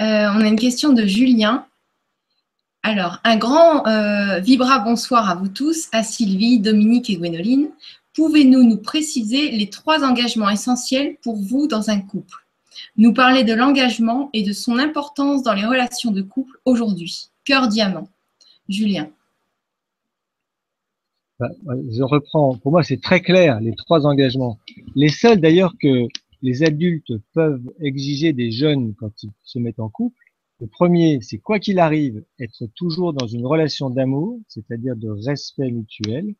Euh, 0.00 0.28
on 0.34 0.40
a 0.40 0.46
une 0.46 0.58
question 0.58 0.92
de 0.92 1.06
Julien 1.06 1.66
alors, 2.86 3.18
un 3.24 3.38
grand 3.38 3.86
euh, 3.86 4.40
vibra 4.40 4.78
bonsoir 4.78 5.30
à 5.30 5.34
vous 5.36 5.48
tous, 5.48 5.88
à 5.92 6.02
Sylvie, 6.02 6.58
Dominique 6.58 7.08
et 7.08 7.16
Gwénoline. 7.16 7.70
Pouvez-nous 8.14 8.62
nous 8.62 8.76
préciser 8.76 9.50
les 9.52 9.70
trois 9.70 10.04
engagements 10.04 10.50
essentiels 10.50 11.16
pour 11.22 11.34
vous 11.34 11.66
dans 11.66 11.88
un 11.88 11.98
couple? 11.98 12.43
Nous 12.96 13.12
parler 13.12 13.44
de 13.44 13.52
l'engagement 13.52 14.30
et 14.32 14.42
de 14.42 14.52
son 14.52 14.78
importance 14.78 15.42
dans 15.42 15.54
les 15.54 15.66
relations 15.66 16.10
de 16.10 16.22
couple 16.22 16.58
aujourd'hui. 16.64 17.30
Cœur 17.44 17.68
diamant. 17.68 18.08
Julien. 18.68 19.10
Bah, 21.38 21.50
je 21.66 22.02
reprends. 22.02 22.56
Pour 22.56 22.72
moi, 22.72 22.82
c'est 22.82 23.00
très 23.00 23.20
clair, 23.20 23.60
les 23.60 23.74
trois 23.74 24.06
engagements. 24.06 24.58
Les 24.94 25.08
seuls 25.08 25.40
d'ailleurs 25.40 25.74
que 25.80 26.06
les 26.42 26.62
adultes 26.62 27.12
peuvent 27.32 27.72
exiger 27.80 28.32
des 28.32 28.50
jeunes 28.50 28.94
quand 28.94 29.22
ils 29.22 29.30
se 29.42 29.58
mettent 29.58 29.80
en 29.80 29.88
couple, 29.88 30.16
le 30.60 30.66
premier, 30.68 31.20
c'est 31.20 31.38
quoi 31.38 31.58
qu'il 31.58 31.78
arrive, 31.78 32.24
être 32.38 32.66
toujours 32.74 33.12
dans 33.12 33.26
une 33.26 33.44
relation 33.44 33.90
d'amour, 33.90 34.38
c'est-à-dire 34.48 34.94
de 34.94 35.08
respect 35.08 35.70
mutuel. 35.70 36.34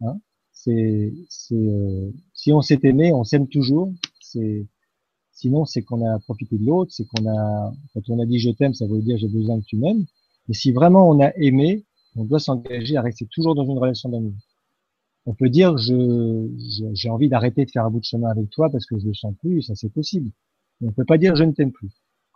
Hein 0.00 0.20
c'est, 0.52 1.12
euh, 1.52 2.10
si 2.34 2.52
on 2.52 2.60
s'est 2.60 2.80
aimé, 2.82 3.12
on 3.12 3.24
s'aime 3.24 3.48
toujours. 3.48 3.92
C'est, 4.20 4.66
sinon, 5.38 5.64
c'est 5.64 5.82
qu'on 5.82 6.04
a 6.04 6.18
profité 6.18 6.58
de 6.58 6.66
l'autre, 6.66 6.92
c'est 6.92 7.06
qu'on 7.06 7.26
a, 7.28 7.72
quand 7.94 8.00
on 8.08 8.18
a 8.20 8.26
dit 8.26 8.38
je 8.40 8.50
t'aime, 8.50 8.74
ça 8.74 8.86
veut 8.86 9.00
dire 9.00 9.16
j'ai 9.18 9.28
besoin 9.28 9.60
que 9.60 9.64
tu 9.64 9.76
m'aimes. 9.76 10.04
Mais 10.48 10.54
si 10.54 10.72
vraiment 10.72 11.08
on 11.08 11.20
a 11.20 11.32
aimé, 11.36 11.84
on 12.16 12.24
doit 12.24 12.40
s'engager 12.40 12.96
à 12.96 13.02
rester 13.02 13.26
toujours 13.26 13.54
dans 13.54 13.64
une 13.64 13.78
relation 13.78 14.08
d'amour. 14.08 14.34
On 15.26 15.34
peut 15.34 15.48
dire 15.48 15.76
je, 15.78 16.48
j'ai 16.92 17.08
envie 17.10 17.28
d'arrêter 17.28 17.64
de 17.64 17.70
faire 17.70 17.84
un 17.84 17.90
bout 17.90 18.00
de 18.00 18.04
chemin 18.04 18.28
avec 18.30 18.50
toi 18.50 18.68
parce 18.70 18.84
que 18.86 18.98
je 18.98 19.06
le 19.06 19.14
sens 19.14 19.34
plus, 19.40 19.62
ça 19.62 19.74
c'est 19.76 19.92
possible. 19.92 20.30
Mais 20.80 20.88
on 20.88 20.92
peut 20.92 21.04
pas 21.04 21.18
dire 21.18 21.36
je 21.36 21.44
ne 21.44 21.52
t'aime 21.52 21.72
plus. 21.72 21.90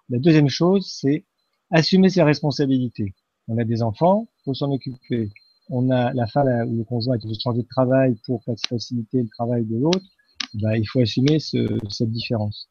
La 0.09 0.19
deuxième 0.19 0.49
chose, 0.49 0.87
c'est 0.89 1.25
assumer 1.71 2.09
ses 2.09 2.23
responsabilités. 2.23 3.15
On 3.49 3.59
a 3.59 3.65
des 3.65 3.83
enfants, 3.83 4.29
faut 4.45 4.55
s'en 4.55 4.71
occuper. 4.71 5.31
On 5.71 5.91
a 5.91 6.13
la 6.13 6.27
femme 6.29 6.69
ou 6.69 6.77
le 6.77 6.85
conjoint 6.85 7.19
qui 7.19 7.27
veut 7.27 7.35
changer 7.41 7.63
de 7.63 7.69
travail 7.69 8.15
pour 8.27 8.45
faciliter 8.69 9.23
le 9.23 9.29
travail 9.29 9.65
de 9.65 9.79
l'autre. 9.79 10.07
Bah, 10.55 10.77
il 10.77 10.87
faut 10.87 11.01
assumer 11.01 11.39
ce, 11.39 11.79
cette 11.89 12.11
différence. 12.11 12.69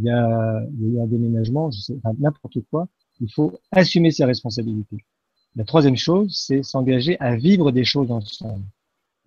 Il 0.00 0.06
y, 0.06 0.10
a, 0.10 0.62
il 0.80 0.94
y 0.94 0.98
a 0.98 1.02
un 1.02 1.06
déménagement, 1.06 1.70
n'importe 2.18 2.58
quoi. 2.70 2.88
Il 3.20 3.30
faut 3.30 3.52
assumer 3.70 4.10
ses 4.10 4.24
responsabilités. 4.24 5.04
La 5.56 5.64
troisième 5.64 5.96
chose, 5.96 6.34
c'est 6.34 6.62
s'engager 6.62 7.18
à 7.20 7.36
vivre 7.36 7.70
des 7.70 7.84
choses 7.84 8.10
ensemble. 8.10 8.64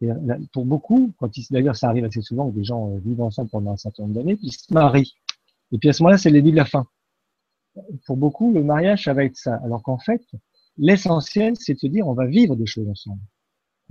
Et 0.01 0.07
pour 0.51 0.65
beaucoup, 0.65 1.13
d'ailleurs 1.51 1.75
ça 1.75 1.89
arrive 1.89 2.05
assez 2.05 2.21
souvent 2.21 2.49
que 2.49 2.55
des 2.55 2.63
gens 2.63 2.89
euh, 2.89 2.99
vivent 3.05 3.21
ensemble 3.21 3.49
pendant 3.49 3.71
un 3.71 3.77
certain 3.77 4.03
nombre 4.03 4.15
d'années, 4.15 4.37
ils 4.41 4.51
se 4.51 4.73
marient. 4.73 5.13
Et 5.71 5.77
puis 5.77 5.89
à 5.89 5.93
ce 5.93 6.01
moment-là, 6.03 6.17
c'est 6.17 6.29
le 6.29 6.41
début 6.41 6.51
de 6.51 6.57
la 6.57 6.65
fin 6.65 6.85
pour 8.05 8.17
beaucoup, 8.17 8.51
le 8.51 8.63
mariage, 8.63 9.03
ça 9.05 9.13
va 9.13 9.23
être 9.23 9.35
ça. 9.35 9.55
Alors 9.63 9.83
qu'en 9.83 9.97
fait, 9.97 10.21
l'essentiel, 10.77 11.55
c'est 11.57 11.73
de 11.73 11.79
se 11.79 11.87
dire, 11.87 12.07
on 12.07 12.13
va 12.13 12.25
vivre 12.25 12.55
des 12.55 12.65
choses 12.65 12.87
ensemble. 12.87 13.21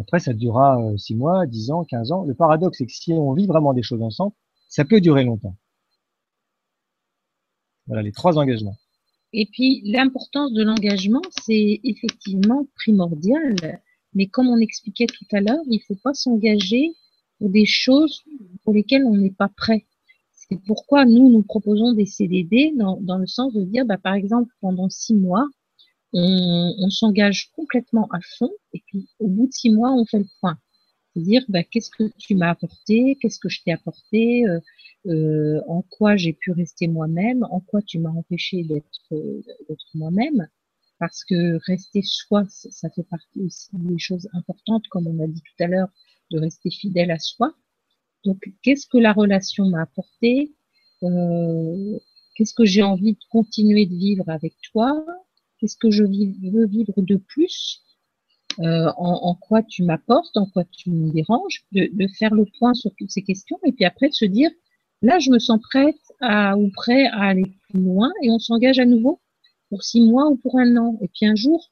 Après, 0.00 0.20
ça 0.20 0.32
durera 0.32 0.80
euh, 0.80 0.96
six 0.96 1.14
mois, 1.14 1.46
dix 1.46 1.70
ans, 1.70 1.84
quinze 1.84 2.12
ans. 2.12 2.24
Le 2.24 2.34
paradoxe, 2.34 2.78
c'est 2.78 2.86
que 2.86 2.92
si 2.92 3.12
on 3.12 3.32
vit 3.34 3.46
vraiment 3.46 3.72
des 3.72 3.82
choses 3.82 4.02
ensemble, 4.02 4.32
ça 4.68 4.84
peut 4.84 5.00
durer 5.00 5.24
longtemps. 5.24 5.54
Voilà 7.92 8.04
les 8.04 8.12
trois 8.12 8.38
engagements. 8.38 8.78
Et 9.34 9.44
puis, 9.52 9.82
l'importance 9.84 10.54
de 10.54 10.62
l'engagement, 10.62 11.20
c'est 11.44 11.78
effectivement 11.84 12.66
primordial. 12.74 13.54
Mais 14.14 14.28
comme 14.28 14.48
on 14.48 14.56
expliquait 14.56 15.04
tout 15.04 15.26
à 15.30 15.42
l'heure, 15.42 15.60
il 15.66 15.76
ne 15.76 15.82
faut 15.86 16.00
pas 16.02 16.14
s'engager 16.14 16.94
pour 17.38 17.50
des 17.50 17.66
choses 17.66 18.22
pour 18.64 18.72
lesquelles 18.72 19.04
on 19.04 19.14
n'est 19.18 19.30
pas 19.30 19.50
prêt. 19.54 19.84
C'est 20.32 20.58
pourquoi 20.66 21.04
nous, 21.04 21.28
nous 21.28 21.42
proposons 21.42 21.92
des 21.92 22.06
CDD 22.06 22.72
dans, 22.78 22.98
dans 23.02 23.18
le 23.18 23.26
sens 23.26 23.52
de 23.52 23.62
dire, 23.62 23.84
bah, 23.84 23.98
par 23.98 24.14
exemple, 24.14 24.50
pendant 24.62 24.88
six 24.88 25.14
mois, 25.14 25.46
on, 26.14 26.74
on 26.78 26.88
s'engage 26.88 27.50
complètement 27.54 28.08
à 28.10 28.20
fond 28.38 28.50
et 28.72 28.82
puis 28.86 29.06
au 29.18 29.28
bout 29.28 29.48
de 29.48 29.52
six 29.52 29.70
mois, 29.70 29.92
on 29.92 30.06
fait 30.06 30.20
le 30.20 30.28
point. 30.40 30.56
C'est-à-dire, 31.14 31.44
bah, 31.48 31.62
qu'est-ce 31.64 31.90
que 31.90 32.04
tu 32.18 32.34
m'as 32.34 32.50
apporté, 32.50 33.18
qu'est-ce 33.20 33.38
que 33.38 33.48
je 33.48 33.62
t'ai 33.62 33.72
apporté, 33.72 34.46
euh, 34.46 34.60
euh, 35.06 35.60
en 35.68 35.82
quoi 35.82 36.16
j'ai 36.16 36.32
pu 36.32 36.52
rester 36.52 36.88
moi-même, 36.88 37.46
en 37.50 37.60
quoi 37.60 37.82
tu 37.82 37.98
m'as 37.98 38.10
empêché 38.10 38.62
d'être 38.62 39.10
d'être 39.68 39.86
moi-même, 39.94 40.48
parce 40.98 41.24
que 41.24 41.58
rester 41.66 42.02
soi, 42.02 42.44
ça 42.48 42.88
fait 42.90 43.02
partie 43.02 43.40
aussi 43.40 43.68
des 43.72 43.98
choses 43.98 44.28
importantes, 44.32 44.86
comme 44.88 45.06
on 45.06 45.22
a 45.22 45.26
dit 45.26 45.42
tout 45.42 45.64
à 45.64 45.66
l'heure, 45.66 45.88
de 46.30 46.38
rester 46.38 46.70
fidèle 46.70 47.10
à 47.10 47.18
soi. 47.18 47.54
Donc, 48.24 48.40
qu'est-ce 48.62 48.86
que 48.86 48.98
la 48.98 49.12
relation 49.12 49.68
m'a 49.68 49.82
apporté 49.82 50.54
euh, 51.02 51.98
Qu'est-ce 52.34 52.54
que 52.54 52.64
j'ai 52.64 52.82
envie 52.82 53.14
de 53.14 53.24
continuer 53.30 53.86
de 53.86 53.94
vivre 53.94 54.28
avec 54.28 54.54
toi 54.72 55.04
Qu'est-ce 55.58 55.76
que 55.76 55.90
je 55.90 56.04
veux 56.04 56.66
vivre 56.66 56.94
de 56.96 57.16
plus 57.16 57.82
euh, 58.58 58.90
en, 58.96 59.20
en, 59.22 59.34
quoi 59.34 59.62
tu 59.62 59.82
m'apportes, 59.82 60.36
en 60.36 60.46
quoi 60.46 60.64
tu 60.64 60.90
me 60.90 61.10
déranges, 61.12 61.64
de, 61.72 61.88
de, 61.92 62.06
faire 62.18 62.34
le 62.34 62.44
point 62.58 62.74
sur 62.74 62.90
toutes 62.98 63.10
ces 63.10 63.22
questions 63.22 63.58
et 63.64 63.72
puis 63.72 63.84
après 63.84 64.08
de 64.08 64.14
se 64.14 64.24
dire 64.24 64.50
Là, 65.02 65.18
je 65.18 65.30
me 65.30 65.40
sens 65.40 65.60
prête 65.60 65.98
à, 66.20 66.56
ou 66.56 66.70
prêt 66.70 67.06
à 67.06 67.22
aller 67.22 67.44
plus 67.68 67.80
loin 67.80 68.12
et 68.22 68.30
on 68.30 68.38
s'engage 68.38 68.78
à 68.78 68.84
nouveau 68.84 69.20
pour 69.68 69.82
six 69.82 70.00
mois 70.00 70.28
ou 70.28 70.36
pour 70.36 70.58
un 70.60 70.76
an. 70.76 70.96
Et 71.02 71.08
puis 71.08 71.26
un 71.26 71.34
jour, 71.34 71.70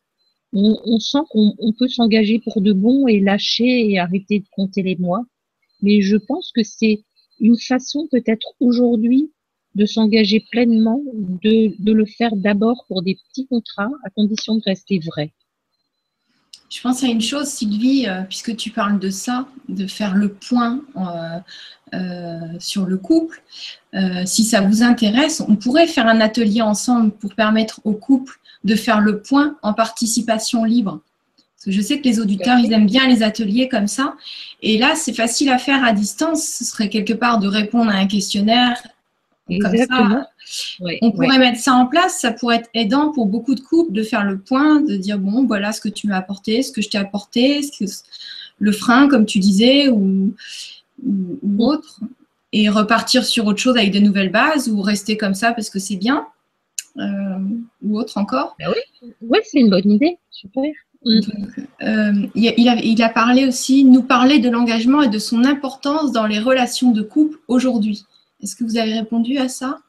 on, 0.52 0.76
on 0.84 0.98
sent 0.98 1.20
qu'on 1.30 1.54
on 1.58 1.72
peut 1.72 1.86
s'engager 1.86 2.40
pour 2.40 2.60
de 2.60 2.72
bon 2.72 3.06
et 3.06 3.20
lâcher 3.20 3.88
et 3.88 4.00
arrêter 4.00 4.40
de 4.40 4.46
compter 4.50 4.82
les 4.82 4.96
mois. 4.96 5.24
Mais 5.80 6.00
je 6.02 6.16
pense 6.16 6.50
que 6.52 6.64
c'est 6.64 7.04
une 7.38 7.56
façon 7.56 8.08
peut-être 8.10 8.54
aujourd'hui 8.58 9.30
de 9.76 9.86
s'engager 9.86 10.44
pleinement, 10.50 11.00
de, 11.14 11.72
de 11.78 11.92
le 11.92 12.04
faire 12.04 12.34
d'abord 12.34 12.84
pour 12.88 13.02
des 13.02 13.14
petits 13.14 13.46
contrats 13.46 13.90
à 14.04 14.10
condition 14.10 14.56
de 14.56 14.62
rester 14.66 14.98
vrai. 14.98 15.32
Je 16.70 16.80
pense 16.80 17.02
à 17.02 17.08
une 17.08 17.20
chose, 17.20 17.48
Sylvie, 17.48 18.06
euh, 18.06 18.22
puisque 18.22 18.54
tu 18.56 18.70
parles 18.70 19.00
de 19.00 19.10
ça, 19.10 19.46
de 19.68 19.88
faire 19.88 20.14
le 20.14 20.32
point 20.32 20.80
euh, 20.96 21.38
euh, 21.94 22.38
sur 22.60 22.86
le 22.86 22.96
couple. 22.96 23.42
Si 24.24 24.44
ça 24.44 24.60
vous 24.60 24.84
intéresse, 24.84 25.42
on 25.46 25.56
pourrait 25.56 25.88
faire 25.88 26.06
un 26.06 26.20
atelier 26.20 26.62
ensemble 26.62 27.10
pour 27.10 27.34
permettre 27.34 27.80
au 27.82 27.92
couple 27.92 28.38
de 28.62 28.76
faire 28.76 29.00
le 29.00 29.20
point 29.20 29.56
en 29.62 29.74
participation 29.74 30.62
libre. 30.62 31.00
Parce 31.56 31.64
que 31.64 31.72
je 31.72 31.80
sais 31.80 31.98
que 31.98 32.04
les 32.04 32.20
auditeurs, 32.20 32.58
ils 32.60 32.72
aiment 32.72 32.86
bien 32.86 33.08
les 33.08 33.24
ateliers 33.24 33.68
comme 33.68 33.88
ça. 33.88 34.14
Et 34.62 34.78
là, 34.78 34.94
c'est 34.94 35.12
facile 35.12 35.50
à 35.50 35.58
faire 35.58 35.84
à 35.84 35.92
distance. 35.92 36.44
Ce 36.44 36.64
serait 36.64 36.88
quelque 36.88 37.12
part 37.12 37.40
de 37.40 37.48
répondre 37.48 37.90
à 37.90 37.94
un 37.94 38.06
questionnaire 38.06 38.80
Exactement. 39.50 40.24
on 41.02 41.12
pourrait 41.12 41.38
mettre 41.38 41.58
ça 41.60 41.72
en 41.74 41.86
place, 41.86 42.20
ça 42.20 42.32
pourrait 42.32 42.56
être 42.56 42.70
aidant 42.74 43.12
pour 43.12 43.26
beaucoup 43.26 43.54
de 43.54 43.60
couples 43.60 43.92
de 43.92 44.02
faire 44.02 44.24
le 44.24 44.38
point, 44.38 44.80
de 44.80 44.96
dire 44.96 45.18
bon, 45.18 45.46
voilà 45.46 45.72
ce 45.72 45.80
que 45.80 45.88
tu 45.88 46.06
m'as 46.06 46.16
apporté, 46.16 46.62
ce 46.62 46.72
que 46.72 46.82
je 46.82 46.88
t'ai 46.88 46.98
apporté, 46.98 47.62
ce 47.62 47.84
que, 47.84 47.90
le 48.60 48.72
frein, 48.72 49.08
comme 49.08 49.26
tu 49.26 49.40
disais, 49.40 49.88
ou, 49.88 50.34
ou, 51.04 51.66
autre, 51.66 52.00
et 52.52 52.68
repartir 52.68 53.24
sur 53.24 53.46
autre 53.46 53.58
chose 53.58 53.76
avec 53.76 53.90
de 53.90 53.98
nouvelles 53.98 54.30
bases, 54.30 54.68
ou 54.68 54.80
rester 54.82 55.16
comme 55.16 55.34
ça 55.34 55.52
parce 55.52 55.70
que 55.70 55.78
c'est 55.78 55.96
bien, 55.96 56.26
euh, 56.98 57.38
ou 57.82 57.98
autre 57.98 58.18
encore. 58.18 58.54
Ben 58.58 58.68
oui, 58.68 59.12
ouais, 59.22 59.40
c'est 59.44 59.60
une 59.60 59.70
bonne 59.70 59.90
idée, 59.90 60.18
super. 60.30 60.70
Donc, 61.02 61.24
euh, 61.82 62.12
il, 62.34 62.68
a, 62.68 62.74
il, 62.74 63.02
a, 63.02 63.08
parlé 63.08 63.46
aussi, 63.46 63.84
nous 63.84 64.02
parler 64.02 64.38
de 64.38 64.50
l'engagement 64.50 65.00
et 65.00 65.08
de 65.08 65.18
son 65.18 65.44
importance 65.44 66.12
dans 66.12 66.26
les 66.26 66.38
relations 66.38 66.90
de 66.90 67.00
couple 67.00 67.38
aujourd'hui. 67.48 68.04
Est-ce 68.42 68.56
que 68.56 68.64
vous 68.64 68.78
avez 68.78 68.94
répondu 68.94 69.36
à 69.38 69.48
ça? 69.48 69.80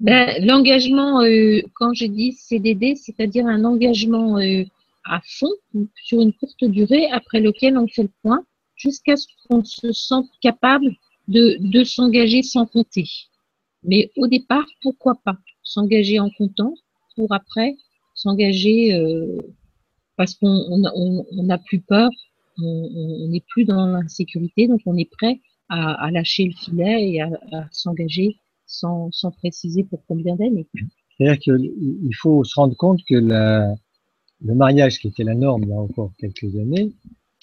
Ben, 0.00 0.44
L'engagement, 0.44 1.22
euh, 1.22 1.60
quand 1.74 1.92
j'ai 1.94 2.08
dit 2.08 2.32
CDD, 2.32 2.94
c'est-à-dire 2.96 3.46
un 3.46 3.64
engagement 3.64 4.38
euh, 4.38 4.64
à 5.04 5.20
fond, 5.24 5.52
sur 6.04 6.20
une 6.20 6.32
courte 6.32 6.64
durée, 6.64 7.08
après 7.10 7.40
lequel 7.40 7.76
on 7.78 7.86
fait 7.86 8.04
le 8.04 8.10
point, 8.22 8.44
jusqu'à 8.76 9.16
ce 9.16 9.26
qu'on 9.48 9.64
se 9.64 9.92
sente 9.92 10.28
capable 10.40 10.90
de, 11.28 11.56
de 11.60 11.84
s'engager 11.84 12.42
sans 12.42 12.66
compter. 12.66 13.08
Mais 13.82 14.10
au 14.16 14.26
départ, 14.26 14.66
pourquoi 14.82 15.14
pas 15.24 15.36
s'engager 15.62 16.18
en 16.18 16.30
comptant 16.30 16.74
pour 17.16 17.32
après 17.32 17.76
s'engager 18.14 18.94
euh, 18.94 19.38
parce 20.16 20.34
qu'on 20.34 20.46
on 20.48 21.58
plus 21.58 21.80
peur, 21.80 22.08
on 22.58 23.28
n'est 23.28 23.44
plus 23.48 23.64
dans 23.64 23.86
l'insécurité, 23.86 24.68
donc 24.68 24.80
on 24.86 24.96
est 24.96 25.10
prêt 25.10 25.40
à, 25.68 26.10
lâcher 26.10 26.44
le 26.44 26.52
filet 26.52 27.10
et 27.10 27.20
à, 27.20 27.30
à 27.52 27.66
s'engager 27.72 28.36
sans, 28.66 29.10
sans, 29.12 29.30
préciser 29.30 29.84
pour 29.84 30.04
combien 30.06 30.36
d'années. 30.36 30.66
C'est-à-dire 31.16 31.38
qu'il 31.38 32.14
faut 32.14 32.44
se 32.44 32.54
rendre 32.54 32.76
compte 32.76 33.00
que 33.08 33.14
la, 33.14 33.74
le 34.42 34.54
mariage, 34.54 34.98
qui 34.98 35.08
était 35.08 35.24
la 35.24 35.34
norme 35.34 35.64
il 35.64 35.68
y 35.70 35.72
a 35.72 35.76
encore 35.76 36.12
quelques 36.18 36.56
années, 36.56 36.92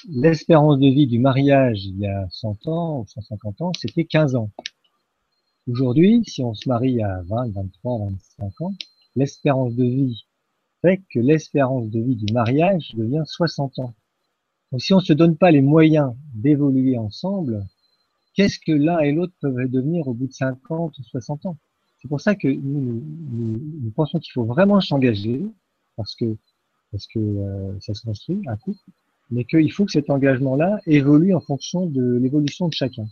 l'espérance 0.09 0.79
de 0.79 0.87
vie 0.87 1.07
du 1.07 1.19
mariage 1.19 1.85
il 1.85 1.99
y 1.99 2.07
a 2.07 2.27
100 2.29 2.67
ans 2.67 2.99
ou 2.99 3.07
150 3.07 3.61
ans, 3.61 3.71
c'était 3.79 4.05
15 4.05 4.35
ans. 4.35 4.49
Aujourd'hui, 5.67 6.23
si 6.25 6.41
on 6.43 6.53
se 6.53 6.67
marie 6.67 7.01
à 7.01 7.21
20, 7.23 7.53
23, 7.53 7.99
25 8.39 8.61
ans, 8.61 8.73
l'espérance 9.15 9.75
de 9.75 9.83
vie 9.83 10.25
fait 10.81 11.01
que 11.11 11.19
l'espérance 11.19 11.89
de 11.89 11.99
vie 11.99 12.15
du 12.15 12.33
mariage 12.33 12.91
devient 12.95 13.23
60 13.25 13.79
ans. 13.79 13.93
Donc 14.71 14.81
si 14.81 14.93
on 14.93 14.97
ne 14.97 15.03
se 15.03 15.13
donne 15.13 15.37
pas 15.37 15.51
les 15.51 15.61
moyens 15.61 16.13
d'évoluer 16.33 16.97
ensemble, 16.97 17.65
qu'est-ce 18.35 18.59
que 18.59 18.71
l'un 18.71 18.99
et 18.99 19.11
l'autre 19.11 19.33
peuvent 19.41 19.69
devenir 19.69 20.07
au 20.07 20.13
bout 20.13 20.27
de 20.27 20.33
50 20.33 20.97
ou 20.97 21.03
60 21.03 21.45
ans? 21.45 21.57
C'est 22.01 22.07
pour 22.07 22.21
ça 22.21 22.35
que 22.35 22.47
nous, 22.47 23.03
nous, 23.31 23.91
pensons 23.95 24.19
qu'il 24.19 24.31
faut 24.31 24.45
vraiment 24.45 24.81
s'engager, 24.81 25.45
parce 25.95 26.15
que, 26.15 26.35
parce 26.91 27.05
que 27.07 27.19
euh, 27.19 27.79
ça 27.79 27.93
se 27.93 28.01
construit, 28.01 28.41
un 28.47 28.57
couple, 28.57 28.79
mais 29.29 29.45
qu'il 29.45 29.71
faut 29.71 29.85
que 29.85 29.91
cet 29.91 30.09
engagement-là 30.09 30.79
évolue 30.87 31.33
en 31.33 31.41
fonction 31.41 31.85
de 31.85 32.17
l'évolution 32.17 32.67
de 32.67 32.73
chacun. 32.73 33.05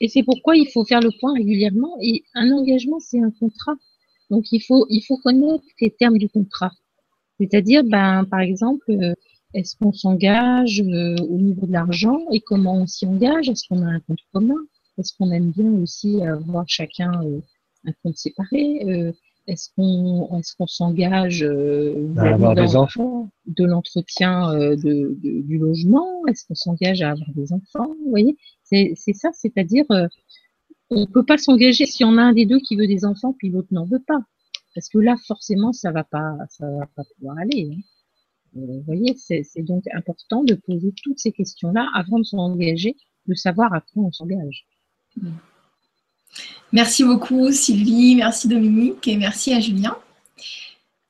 Et 0.00 0.08
c'est 0.08 0.22
pourquoi 0.22 0.56
il 0.56 0.68
faut 0.70 0.84
faire 0.84 1.00
le 1.00 1.10
point 1.20 1.34
régulièrement. 1.34 1.96
Et 2.02 2.24
un 2.34 2.50
engagement, 2.50 3.00
c'est 3.00 3.20
un 3.20 3.30
contrat. 3.30 3.74
Donc 4.30 4.44
il 4.52 4.60
faut, 4.60 4.86
il 4.90 5.02
faut 5.02 5.16
connaître 5.18 5.64
les 5.80 5.90
termes 5.90 6.18
du 6.18 6.28
contrat. 6.28 6.72
C'est-à-dire, 7.38 7.84
ben, 7.84 8.24
par 8.24 8.40
exemple, 8.40 8.90
euh, 8.90 9.14
est-ce 9.56 9.74
qu'on 9.76 9.92
s'engage 9.92 10.82
euh, 10.82 11.16
au 11.30 11.38
niveau 11.38 11.66
de 11.66 11.72
l'argent 11.72 12.20
et 12.30 12.40
comment 12.40 12.76
on 12.76 12.86
s'y 12.86 13.06
engage? 13.06 13.48
Est-ce 13.48 13.66
qu'on 13.68 13.82
a 13.82 13.86
un 13.86 14.00
compte 14.00 14.20
commun? 14.32 14.62
Est-ce 14.98 15.14
qu'on 15.16 15.30
aime 15.30 15.50
bien 15.50 15.72
aussi 15.82 16.22
avoir 16.22 16.68
chacun 16.68 17.10
euh, 17.24 17.40
un 17.86 17.92
compte 18.02 18.18
séparé? 18.18 18.82
Euh, 18.84 19.12
Est-ce 19.46 19.70
qu'on 19.74 20.66
s'engage 20.66 21.42
à 21.42 22.34
avoir 22.34 22.54
des 22.54 22.76
enfants. 22.76 23.30
de 23.46 23.64
l'entretien 23.64 24.52
de, 24.52 25.16
de, 25.22 25.40
du 25.40 25.56
logement? 25.56 26.26
Est-ce 26.26 26.44
qu'on 26.46 26.54
s'engage 26.54 27.00
à 27.00 27.12
avoir 27.12 27.30
des 27.34 27.50
enfants? 27.54 27.86
Vous 28.04 28.10
voyez, 28.10 28.36
c'est 28.64 28.94
ça, 29.14 29.30
c'est-à-dire 29.32 29.86
on 30.90 31.06
peut 31.06 31.24
pas 31.24 31.38
s'engager 31.38 31.86
si 31.86 32.04
on 32.04 32.18
a 32.18 32.22
un 32.22 32.32
des 32.32 32.44
deux 32.44 32.60
qui 32.60 32.76
veut 32.76 32.86
des 32.86 33.04
enfants 33.04 33.34
puis 33.38 33.48
l'autre 33.48 33.68
n'en 33.70 33.86
veut 33.86 34.02
pas, 34.06 34.20
parce 34.74 34.88
que 34.88 34.98
là 34.98 35.16
forcément 35.26 35.72
ça 35.72 35.90
va 35.90 36.04
pas 36.04 36.36
ça 36.50 36.70
va 36.70 36.86
pas 36.94 37.02
pouvoir 37.16 37.38
aller. 37.38 37.70
Hein. 37.72 37.80
Vous 38.54 38.82
voyez, 38.86 39.14
c'est 39.16 39.62
donc 39.62 39.84
important 39.94 40.42
de 40.42 40.54
poser 40.54 40.92
toutes 41.02 41.18
ces 41.18 41.32
questions-là 41.32 41.88
avant 41.94 42.18
de 42.18 42.24
s'engager, 42.24 42.96
de 43.26 43.34
savoir 43.34 43.72
à 43.74 43.80
quoi 43.80 44.04
on 44.04 44.12
s'engage. 44.12 44.66
Merci 46.72 47.04
beaucoup 47.04 47.50
Sylvie, 47.52 48.16
merci 48.16 48.48
Dominique 48.48 49.06
et 49.08 49.16
merci 49.16 49.52
à 49.52 49.60
Julien. 49.60 49.96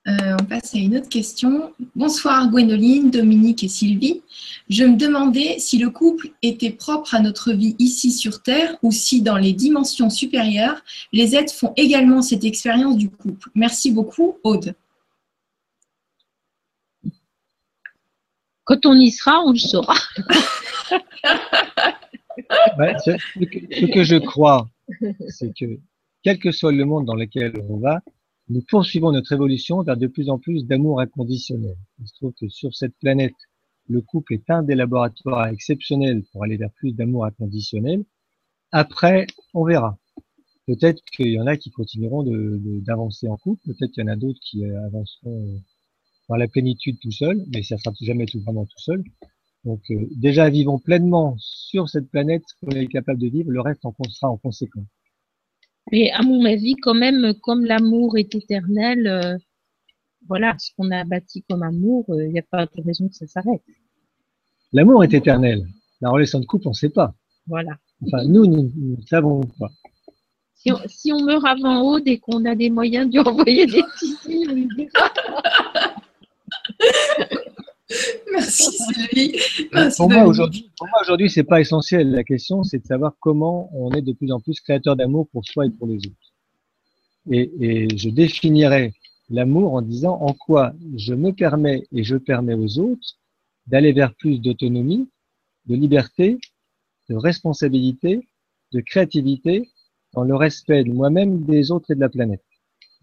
Euh, 0.09 0.37
on 0.41 0.45
passe 0.45 0.73
à 0.75 0.79
une 0.79 0.97
autre 0.97 1.09
question. 1.09 1.73
Bonsoir 1.97 2.49
Gwénoline, 2.49 3.11
Dominique 3.11 3.65
et 3.65 3.69
Sylvie. 3.69 4.23
Je 4.69 4.85
me 4.85 4.97
demandais 4.97 5.59
si 5.59 5.79
le 5.79 5.91
couple 5.91 6.31
était 6.43 6.71
propre 6.71 7.17
à 7.17 7.21
notre 7.21 7.53
vie 7.53 7.75
ici 7.81 8.13
sur 8.13 8.43
Terre 8.43 8.77
ou 8.83 8.93
si 8.93 9.21
dans 9.21 9.37
les 9.37 9.53
dimensions 9.53 10.11
supérieures, 10.11 10.81
les 11.13 11.35
êtres 11.35 11.53
font 11.53 11.73
également 11.77 12.23
cette 12.23 12.45
expérience 12.45 12.97
du 12.97 13.11
couple. 13.11 13.51
Merci 13.57 13.91
beaucoup, 13.91 14.37
Aude. 14.45 14.75
Quand 18.67 18.85
on 18.85 18.95
y 18.95 19.11
sera, 19.13 19.43
on 19.45 19.53
le 19.53 19.59
saura. 19.59 19.95
ce, 23.05 23.17
ce, 23.39 23.87
que 23.87 24.03
je 24.03 24.17
crois, 24.17 24.69
c'est 25.29 25.53
que 25.57 25.79
quel 26.23 26.41
que 26.41 26.51
soit 26.51 26.73
le 26.73 26.85
monde 26.85 27.07
dans 27.07 27.15
lequel 27.15 27.53
on 27.69 27.79
va, 27.79 28.01
nous 28.49 28.63
poursuivons 28.69 29.13
notre 29.13 29.33
évolution 29.33 29.83
vers 29.83 29.97
de 29.97 30.09
plus 30.09 30.29
en 30.29 30.41
plus 30.41 30.67
d'amour 30.67 31.01
inconditionnel. 31.01 31.77
Il 32.01 32.09
se 32.09 32.15
trouve 32.15 32.33
que 32.41 32.49
sur 32.49 32.75
cette 32.75 32.97
planète, 32.99 33.37
le 33.89 34.01
couple 34.01 34.35
est 34.35 34.51
un 34.51 34.65
des 34.65 34.75
laboratoires 34.75 35.47
exceptionnels 35.47 36.25
pour 36.33 36.43
aller 36.43 36.57
vers 36.57 36.73
plus 36.73 36.93
d'amour 36.93 37.25
inconditionnel. 37.25 38.05
Après, 38.73 39.29
on 39.55 39.65
verra. 39.65 39.97
peut-être 40.67 41.01
qu'il 41.13 41.29
y 41.29 41.41
en 41.41 41.47
a 41.47 41.57
qui 41.57 41.71
continueront 41.71 42.25
d'avancer 42.83 43.29
en 43.29 43.37
couple, 43.37 43.63
peut-être 43.65 43.93
qu'il 43.93 44.05
y 44.05 44.09
en 44.09 44.13
a 44.13 44.17
d'autres 44.17 44.41
qui 44.43 44.65
avanceront 44.65 45.63
dans 46.29 46.37
la 46.37 46.49
plénitude 46.49 46.99
tout 47.01 47.13
seul, 47.13 47.45
mais 47.53 47.63
ça 47.63 47.79
sera 47.79 47.95
jamais 48.01 48.27
tout 48.27 48.41
vraiment 48.41 48.65
tout 48.65 48.79
seul. 48.79 49.03
Donc 49.65 49.83
déjà 50.13 50.49
vivons 50.49 50.79
pleinement 50.79 51.37
sur 51.39 51.89
cette 51.89 52.09
planète 52.09 52.45
qu'on 52.61 52.71
est 52.71 52.87
capable 52.87 53.21
de 53.21 53.29
vivre, 53.29 53.51
le 53.51 53.61
reste 53.61 53.85
en 53.85 53.95
sera 54.09 54.31
en 54.31 54.37
conséquence. 54.37 54.87
Mais 55.93 56.11
à 56.11 56.23
mon 56.23 56.45
avis, 56.45 56.75
quand 56.75 56.95
même, 56.95 57.35
comme 57.43 57.65
l'amour 57.65 58.19
est 58.19 58.35
éternel, 58.35 59.07
euh, 59.07 59.37
voilà, 60.29 60.57
ce 60.59 60.71
qu'on 60.77 60.91
a 60.91 61.05
bâti 61.05 61.45
comme 61.49 61.63
amour, 61.63 62.05
il 62.09 62.15
euh, 62.15 62.29
n'y 62.29 62.39
a 62.39 62.43
pas 62.43 62.67
de 62.67 62.83
raison 62.83 63.09
que 63.09 63.15
ça 63.15 63.27
s'arrête. 63.27 63.63
L'amour 64.73 65.05
est 65.05 65.15
éternel. 65.15 65.65
La 66.01 66.11
relation 66.11 66.41
de 66.41 66.45
couple, 66.45 66.67
on 66.67 66.71
ne 66.71 66.75
sait 66.75 66.91
pas. 66.91 67.15
Voilà. 67.47 67.77
Enfin, 68.05 68.25
nous, 68.25 68.47
nous 68.47 68.73
ne 68.77 69.07
savons 69.07 69.41
pas. 69.59 69.71
Si 70.55 70.73
on, 70.73 70.79
si 70.87 71.13
on, 71.13 71.23
meurt 71.23 71.45
avant 71.45 71.83
haut 71.83 72.01
et 72.05 72.19
qu'on 72.19 72.45
a 72.45 72.57
des 72.57 72.71
moyens 72.71 73.07
de 73.07 73.13
lui 73.13 73.21
envoyer 73.21 73.67
des 73.67 73.83
petits 73.83 74.17
signes, 74.17 74.69
Merci 78.33 78.73
Sylvie. 78.73 79.39
pour, 79.97 80.11
moi, 80.11 80.25
aujourd'hui, 80.25 80.71
pour 80.77 80.89
moi, 80.89 81.01
aujourd'hui, 81.03 81.31
c'est 81.31 81.45
pas 81.45 81.61
essentiel. 81.61 82.11
La 82.11 82.25
question, 82.25 82.65
c'est 82.65 82.79
de 82.79 82.87
savoir 82.87 83.15
comment 83.21 83.71
on 83.73 83.93
est 83.93 84.03
de 84.03 84.13
plus 84.13 84.33
en 84.33 84.41
plus 84.41 84.61
créateur 84.61 84.97
d'amour 84.97 85.29
pour 85.33 85.45
soi 85.45 85.67
et 85.67 85.71
pour 85.71 85.87
les 85.87 85.99
autres. 85.99 86.33
Et, 87.31 87.51
et 87.61 87.97
je 87.97 88.09
définirais 88.11 88.93
l'amour 89.31 89.75
en 89.75 89.83
disant 89.83 90.19
en 90.21 90.33
quoi 90.33 90.73
je 90.97 91.15
me 91.15 91.33
permets 91.33 91.87
et 91.93 92.03
je 92.03 92.17
permets 92.17 92.55
aux 92.55 92.79
autres 92.79 93.17
d'aller 93.67 93.93
vers 93.93 94.15
plus 94.15 94.39
d'autonomie, 94.41 95.09
de 95.67 95.75
liberté, 95.75 96.39
de 97.09 97.17
responsabilité, 97.17 98.27
de 98.73 98.81
créativité, 98.81 99.69
dans 100.13 100.23
le 100.23 100.35
respect 100.35 100.85
de 100.85 100.93
moi-même, 100.93 101.45
des 101.45 101.71
autres 101.71 101.91
et 101.91 101.95
de 101.95 102.01
la 102.01 102.09
planète. 102.09 102.43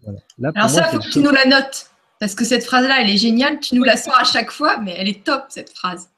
Voilà. 0.02 0.18
Alors 0.54 0.70
ça, 0.70 0.88
il 0.88 0.96
faut 0.96 0.98
que 1.02 1.10
tu 1.10 1.20
nous 1.20 1.30
la 1.30 1.46
notes. 1.46 1.90
Parce 2.24 2.34
que 2.34 2.46
cette 2.46 2.64
phrase-là, 2.64 3.02
elle 3.02 3.10
est 3.10 3.18
géniale. 3.18 3.60
Tu 3.60 3.74
nous 3.74 3.84
la 3.84 3.98
sors 3.98 4.18
à 4.18 4.24
chaque 4.24 4.50
fois, 4.50 4.80
mais 4.80 4.94
elle 4.96 5.08
est 5.08 5.22
top, 5.22 5.42
cette 5.50 5.68
phrase. 5.68 6.08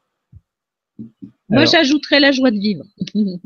Moi, 1.49 1.65
j'ajouterais 1.65 2.21
la 2.21 2.31
joie 2.31 2.53
de 2.53 2.61
vivre. 2.61 2.85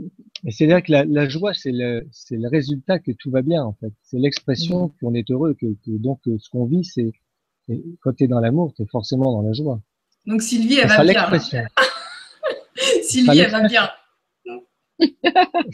C'est-à-dire 0.51 0.83
que 0.83 0.93
la, 1.11 1.29
joie, 1.31 1.55
c'est 1.55 1.73
le, 1.73 2.07
le, 2.33 2.49
résultat 2.51 2.99
que 2.99 3.13
tout 3.13 3.31
va 3.31 3.41
bien, 3.41 3.65
en 3.65 3.73
fait. 3.81 3.95
C'est 4.03 4.19
l'expression 4.19 4.89
mm. 4.89 4.93
qu'on 5.01 5.15
est 5.15 5.31
heureux, 5.31 5.57
que, 5.59 5.69
donc 5.87 6.21
ce 6.27 6.51
qu'on 6.51 6.67
vit, 6.67 6.85
c'est 6.85 7.13
quand 8.03 8.13
tu 8.13 8.25
es 8.25 8.29
dans 8.29 8.41
l'amour, 8.41 8.75
tu 8.77 8.83
es 8.83 8.87
forcément 8.87 9.33
dans 9.33 9.41
la 9.41 9.55
joie. 9.55 9.81
Donc 10.27 10.43
Sylvie, 10.43 10.81
elle 10.81 10.89
va 10.89 11.03
bien. 11.03 11.31
Sylvie, 13.03 13.39
elle 13.39 13.51
va 13.51 13.67
bien. 13.67 13.89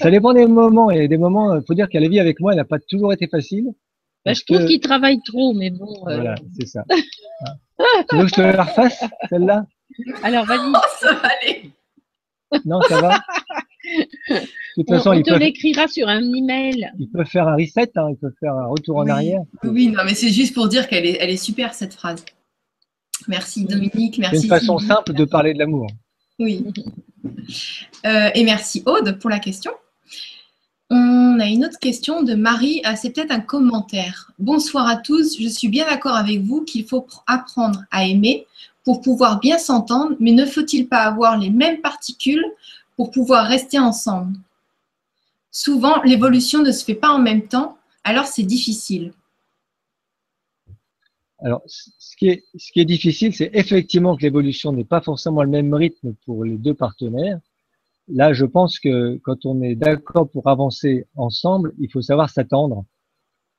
ça 0.01 0.13
dépend 0.13 0.35
des 0.35 0.47
moments. 0.47 0.93
Et 0.93 1.09
des 1.09 1.19
moments, 1.19 1.57
il 1.57 1.65
faut 1.67 1.75
dire 1.75 1.89
qu'elle 1.89 2.09
vie 2.09 2.21
avec 2.21 2.39
moi, 2.39 2.53
elle 2.53 2.59
n'a 2.59 2.65
pas 2.65 2.79
toujours 2.79 3.13
été 3.13 3.27
facile. 3.27 3.73
Bah, 4.27 4.33
je 4.35 4.43
trouve 4.45 4.67
qu'il 4.67 4.81
travaille 4.81 5.21
trop, 5.23 5.55
mais 5.55 5.71
bon. 5.71 5.87
Euh. 6.09 6.17
Voilà, 6.17 6.35
c'est 6.59 6.67
ça. 6.67 6.83
tu 8.11 8.17
veux 8.17 8.23
que 8.25 8.29
je 8.29 8.35
te 8.35 8.41
la 8.41 8.65
refasse, 8.65 9.05
celle-là? 9.31 9.65
Alors, 10.25 10.45
vas-y. 10.47 10.73
Oh, 10.75 10.79
ça 10.99 11.13
va 11.13 11.29
aller. 11.41 11.71
Non, 12.65 12.81
ça 12.83 13.01
va? 13.01 13.21
De 14.29 14.83
toute 14.83 14.89
façon, 14.89 15.13
il 15.13 15.23
te 15.23 15.33
l'écrira 15.33 15.87
sur 15.87 16.09
un 16.09 16.21
email. 16.35 16.91
Il 16.99 17.09
peut 17.09 17.25
faire 17.25 17.47
un 17.47 17.55
reset, 17.55 17.93
hein, 17.95 18.09
il 18.11 18.17
peut 18.17 18.35
faire 18.41 18.55
un 18.55 18.67
retour 18.67 18.97
en 18.97 19.07
arrière. 19.07 19.43
Oui, 19.63 19.87
non, 19.87 20.03
mais 20.05 20.15
c'est 20.15 20.33
juste 20.33 20.55
pour 20.55 20.67
dire 20.67 20.89
qu'elle 20.89 21.07
est, 21.07 21.19
elle 21.21 21.31
est 21.31 21.37
super, 21.37 21.73
cette 21.73 21.95
phrase. 21.95 22.25
Merci 23.29 23.65
Dominique, 23.65 24.19
merci. 24.19 24.39
C'est 24.39 24.43
une 24.43 24.49
façon 24.49 24.79
simple 24.79 25.13
de 25.13 25.25
parler 25.25 25.55
de 25.55 25.61
l'amour. 25.61 25.87
Oui. 26.41 26.65
Euh, 28.05 28.31
et 28.35 28.43
merci 28.43 28.83
Aude 28.87 29.19
pour 29.21 29.31
la 29.31 29.39
question. 29.39 29.71
On 30.89 31.41
a 31.41 31.47
une 31.47 31.65
autre 31.65 31.79
question 31.81 32.23
de 32.23 32.35
Marie. 32.35 32.81
Ah, 32.85 32.95
c'est 32.95 33.11
peut-être 33.11 33.33
un 33.33 33.41
commentaire. 33.41 34.31
Bonsoir 34.39 34.87
à 34.87 34.97
tous. 34.97 35.41
Je 35.41 35.49
suis 35.49 35.69
bien 35.69 35.85
d'accord 35.87 36.15
avec 36.15 36.43
vous 36.43 36.63
qu'il 36.63 36.87
faut 36.87 37.07
apprendre 37.27 37.85
à 37.91 38.07
aimer 38.07 38.47
pour 38.85 39.01
pouvoir 39.01 39.41
bien 39.41 39.59
s'entendre, 39.59 40.15
mais 40.21 40.31
ne 40.31 40.47
faut-il 40.47 40.87
pas 40.87 41.03
avoir 41.03 41.39
les 41.39 41.51
mêmes 41.51 41.81
particules 41.81 42.45
pour 42.95 43.11
pouvoir 43.11 43.47
rester 43.47 43.81
ensemble? 43.81 44.37
Souvent, 45.51 46.01
l'évolution 46.03 46.63
ne 46.63 46.71
se 46.71 46.85
fait 46.85 46.95
pas 46.95 47.11
en 47.11 47.19
même 47.19 47.49
temps, 47.49 47.79
alors 48.05 48.27
c'est 48.27 48.45
difficile. 48.45 49.13
Alors, 51.41 51.63
ce 51.67 52.17
qui 52.17 52.29
est, 52.29 52.45
ce 52.57 52.71
qui 52.71 52.81
est 52.81 52.85
difficile, 52.85 53.35
c'est 53.35 53.51
effectivement 53.53 54.17
que 54.17 54.23
l'évolution 54.23 54.73
n'est 54.73 54.85
pas 54.85 55.01
forcément 55.01 55.43
le 55.43 55.51
même 55.51 55.75
rythme 55.75 56.15
pour 56.25 56.45
les 56.45 56.57
deux 56.57 56.75
partenaires. 56.75 57.41
Là, 58.09 58.33
je 58.33 58.45
pense 58.45 58.79
que 58.79 59.17
quand 59.19 59.47
on 59.47 59.63
est 59.63 59.75
d'accord 59.75 60.31
pour 60.31 60.49
avancer 60.49 61.07
ensemble, 61.17 61.75
il 61.79 61.91
faut 61.91 62.03
savoir 62.03 62.31
s'attendre, 62.31 62.85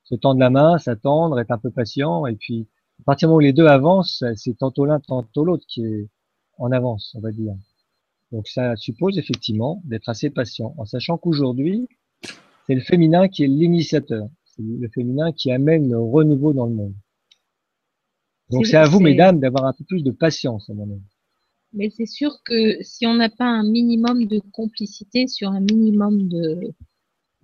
se 0.04 0.14
tendre 0.14 0.40
la 0.40 0.50
main, 0.50 0.78
s'attendre, 0.78 1.38
être 1.38 1.50
un 1.50 1.58
peu 1.58 1.70
patient. 1.70 2.26
Et 2.26 2.34
puis, 2.34 2.66
à 3.00 3.04
partir 3.04 3.28
du 3.28 3.30
moment 3.30 3.36
où 3.36 3.40
les 3.40 3.52
deux 3.52 3.66
avancent, 3.66 4.24
c'est 4.36 4.56
tantôt 4.56 4.86
l'un, 4.86 5.00
tantôt 5.00 5.44
l'autre 5.44 5.64
qui 5.68 5.84
est 5.84 6.08
en 6.56 6.72
avance, 6.72 7.14
on 7.14 7.20
va 7.20 7.30
dire. 7.30 7.54
Donc, 8.32 8.48
ça 8.48 8.74
suppose 8.76 9.18
effectivement 9.18 9.82
d'être 9.84 10.08
assez 10.08 10.30
patient, 10.30 10.74
en 10.78 10.84
sachant 10.84 11.18
qu'aujourd'hui, 11.18 11.88
c'est 12.66 12.74
le 12.74 12.80
féminin 12.80 13.28
qui 13.28 13.44
est 13.44 13.48
l'initiateur. 13.48 14.28
C'est 14.44 14.62
le 14.62 14.88
féminin 14.88 15.32
qui 15.32 15.50
amène 15.50 15.88
le 15.90 15.98
renouveau 15.98 16.52
dans 16.52 16.66
le 16.66 16.74
monde. 16.74 16.94
Donc, 18.50 18.66
c'est 18.66 18.76
à 18.76 18.86
vous, 18.86 19.00
mesdames, 19.00 19.40
d'avoir 19.40 19.66
un 19.66 19.72
peu 19.72 19.84
plus 19.84 20.02
de 20.02 20.10
patience 20.10 20.68
à 20.70 20.74
mon 20.74 20.84
avis. 20.84 21.17
Mais 21.78 21.90
c'est 21.96 22.06
sûr 22.06 22.42
que 22.44 22.82
si 22.82 23.06
on 23.06 23.14
n'a 23.14 23.28
pas 23.28 23.44
un 23.44 23.62
minimum 23.62 24.26
de 24.26 24.40
complicité 24.52 25.28
sur 25.28 25.50
un 25.50 25.60
minimum 25.60 26.28
de, 26.28 26.58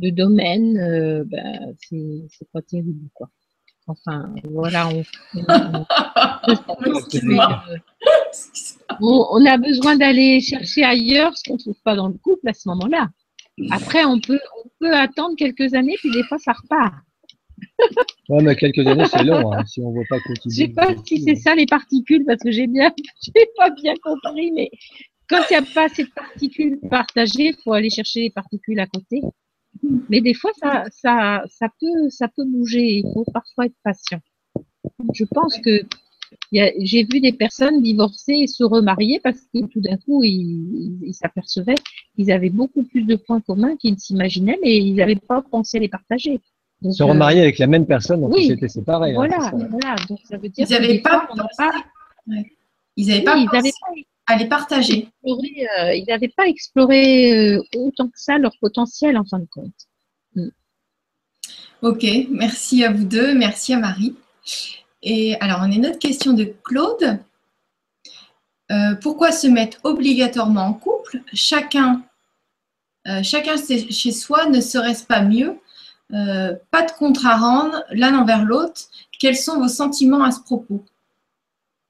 de 0.00 0.10
domaines, 0.10 0.76
euh, 0.76 1.22
ben, 1.24 1.72
c'est 1.78 2.50
pas 2.52 2.60
terrible, 2.60 3.08
quoi. 3.14 3.30
Enfin, 3.86 4.34
voilà, 4.50 4.88
on, 9.00 9.28
on, 9.30 9.46
a 9.46 9.56
besoin 9.56 9.94
d'aller 9.96 10.40
chercher 10.40 10.82
ailleurs 10.82 11.36
ce 11.36 11.44
qu'on 11.44 11.54
ne 11.54 11.58
trouve 11.58 11.80
pas 11.84 11.94
dans 11.94 12.08
le 12.08 12.14
couple 12.14 12.48
à 12.48 12.54
ce 12.54 12.68
moment-là. 12.70 13.10
Après, 13.70 14.04
on 14.04 14.18
peut, 14.18 14.40
on 14.64 14.68
peut 14.80 14.96
attendre 14.96 15.36
quelques 15.36 15.74
années, 15.74 15.94
puis 15.98 16.10
des 16.10 16.24
fois, 16.24 16.38
ça 16.38 16.54
repart. 16.54 16.94
Ouais, 18.28 18.42
mais 18.42 18.56
quelques 18.56 18.86
années, 18.86 19.04
c'est 19.06 19.24
long, 19.24 19.52
hein, 19.52 19.64
si 19.66 19.80
on 19.80 19.90
ne 19.90 19.94
voit 19.94 20.04
pas 20.08 20.18
continuer. 20.20 20.54
Je 20.54 20.62
sais 20.62 20.68
pas 20.68 20.94
si 21.04 21.22
c'est 21.22 21.34
ça 21.34 21.54
les 21.54 21.66
particules, 21.66 22.24
parce 22.24 22.42
que 22.42 22.50
j'ai 22.50 22.66
bien, 22.66 22.90
j'ai 23.22 23.46
pas 23.56 23.70
bien 23.70 23.94
compris, 24.02 24.50
mais 24.52 24.70
quand 25.28 25.42
il 25.50 25.52
n'y 25.52 25.56
a 25.56 25.62
pas 25.74 25.84
assez 25.84 26.04
de 26.04 26.10
particules 26.10 26.78
partagées, 26.90 27.48
il 27.48 27.56
faut 27.62 27.72
aller 27.72 27.90
chercher 27.90 28.20
les 28.20 28.30
particules 28.30 28.80
à 28.80 28.86
côté. 28.86 29.20
Mais 30.08 30.20
des 30.20 30.34
fois, 30.34 30.52
ça, 30.60 30.84
ça, 30.90 31.42
ça 31.48 31.68
peut, 31.80 32.08
ça 32.08 32.28
peut 32.28 32.44
bouger. 32.44 32.98
Il 32.98 33.10
faut 33.12 33.24
parfois 33.32 33.66
être 33.66 33.76
patient. 33.82 34.20
Je 35.12 35.24
pense 35.24 35.58
que 35.58 35.82
j'ai 36.52 37.04
vu 37.04 37.20
des 37.20 37.32
personnes 37.32 37.82
divorcer 37.82 38.32
et 38.32 38.46
se 38.46 38.64
remarier 38.64 39.20
parce 39.22 39.40
que 39.52 39.66
tout 39.66 39.80
d'un 39.80 39.96
coup, 39.96 40.22
ils, 40.22 40.98
ils 41.02 41.14
s'apercevaient 41.14 41.74
qu'ils 42.14 42.30
avaient 42.30 42.50
beaucoup 42.50 42.84
plus 42.84 43.02
de 43.02 43.16
points 43.16 43.40
communs 43.40 43.76
qu'ils 43.76 43.94
ne 43.94 43.98
s'imaginaient, 43.98 44.58
mais 44.62 44.76
ils 44.76 44.94
n'avaient 44.94 45.16
pas 45.16 45.42
pensé 45.42 45.78
les 45.78 45.88
partager 45.88 46.40
se 46.90 47.02
remarier 47.02 47.40
avec 47.40 47.58
la 47.58 47.66
même 47.66 47.86
personne 47.86 48.20
dont 48.20 48.34
ils 48.36 48.52
étaient 48.52 48.68
séparés. 48.68 49.10
Hein, 49.10 49.14
voilà. 49.14 49.96
Donc 50.08 50.20
ça 50.24 50.36
veut 50.36 50.48
dire 50.48 50.66
ils 50.68 50.72
n'avaient 50.72 50.98
pas, 51.00 51.26
pas, 51.56 51.70
ils 52.96 53.08
n'avaient 53.08 53.22
pas, 53.22 53.36
pas 53.50 53.60
à 54.26 54.36
les 54.36 54.46
partager. 54.46 55.08
Euh, 55.26 55.94
ils 55.94 56.04
n'avaient 56.08 56.32
pas 56.34 56.46
exploré 56.46 57.32
euh, 57.32 57.62
autant 57.76 58.08
que 58.08 58.18
ça 58.18 58.38
leur 58.38 58.56
potentiel 58.60 59.18
en 59.18 59.24
fin 59.24 59.38
de 59.38 59.46
compte. 59.46 59.72
Mm. 60.34 60.48
Ok, 61.82 62.06
merci 62.30 62.84
à 62.84 62.90
vous 62.90 63.04
deux, 63.04 63.34
merci 63.34 63.74
à 63.74 63.78
Marie. 63.78 64.16
Et 65.02 65.36
alors, 65.40 65.58
on 65.60 65.70
a 65.70 65.74
une 65.74 65.86
autre 65.86 65.98
question 65.98 66.32
de 66.32 66.44
Claude. 66.44 67.18
Euh, 68.72 68.94
pourquoi 69.02 69.32
se 69.32 69.46
mettre 69.46 69.78
obligatoirement 69.84 70.62
en 70.62 70.72
couple? 70.72 71.20
Chacun, 71.34 72.02
chacun 73.22 73.56
chez 73.58 74.12
soi 74.12 74.46
ne 74.46 74.62
serait-ce 74.62 75.04
pas 75.04 75.20
mieux? 75.20 75.58
Euh, 76.12 76.54
pas 76.70 76.82
de 76.82 76.92
compte 76.92 77.18
à 77.24 77.36
rendre 77.36 77.82
l'un 77.90 78.18
envers 78.18 78.44
l'autre. 78.44 78.82
Quels 79.18 79.36
sont 79.36 79.60
vos 79.60 79.68
sentiments 79.68 80.22
à 80.22 80.30
ce 80.30 80.40
propos? 80.40 80.84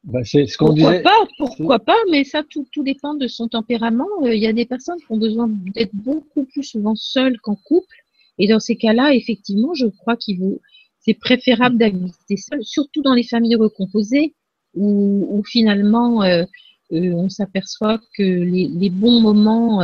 Bah, 0.05 0.21
c'est 0.25 0.47
ce 0.47 0.59
qu'on 0.59 0.75
pourquoi 0.75 1.01
pas, 1.01 1.27
pourquoi 1.39 1.79
pas, 1.79 1.97
mais 2.11 2.25
ça 2.25 2.43
tout, 2.43 2.67
tout 2.71 2.83
dépend 2.83 3.15
de 3.15 3.27
son 3.27 3.49
tempérament. 3.49 4.07
Euh, 4.23 4.35
il 4.35 4.43
y 4.43 4.47
a 4.47 4.53
des 4.53 4.67
personnes 4.67 4.99
qui 4.99 5.07
ont 5.11 5.19
besoin 5.19 5.49
d'être 5.49 5.95
beaucoup 5.95 6.45
plus 6.45 6.63
souvent 6.63 6.95
seules 6.95 7.41
qu'en 7.41 7.57
couple, 7.57 7.97
et 8.39 8.47
dans 8.47 8.61
ces 8.61 8.77
cas-là, 8.77 9.15
effectivement, 9.15 9.73
je 9.75 9.87
crois 9.87 10.17
qu'il 10.17 10.39
vaut, 10.41 10.61
c'est 11.01 11.15
préférable 11.15 11.79
d'habiter 11.79 12.37
seul, 12.37 12.63
surtout 12.63 13.03
dans 13.03 13.15
les 13.15 13.23
familles 13.23 13.57
recomposées, 13.57 14.35
où, 14.75 15.27
où 15.31 15.43
finalement 15.45 16.23
euh, 16.23 16.45
on 16.91 17.29
s'aperçoit 17.29 17.99
que 18.17 18.23
les, 18.23 18.69
les, 18.69 18.91
bons 18.91 19.21
moments 19.21 19.83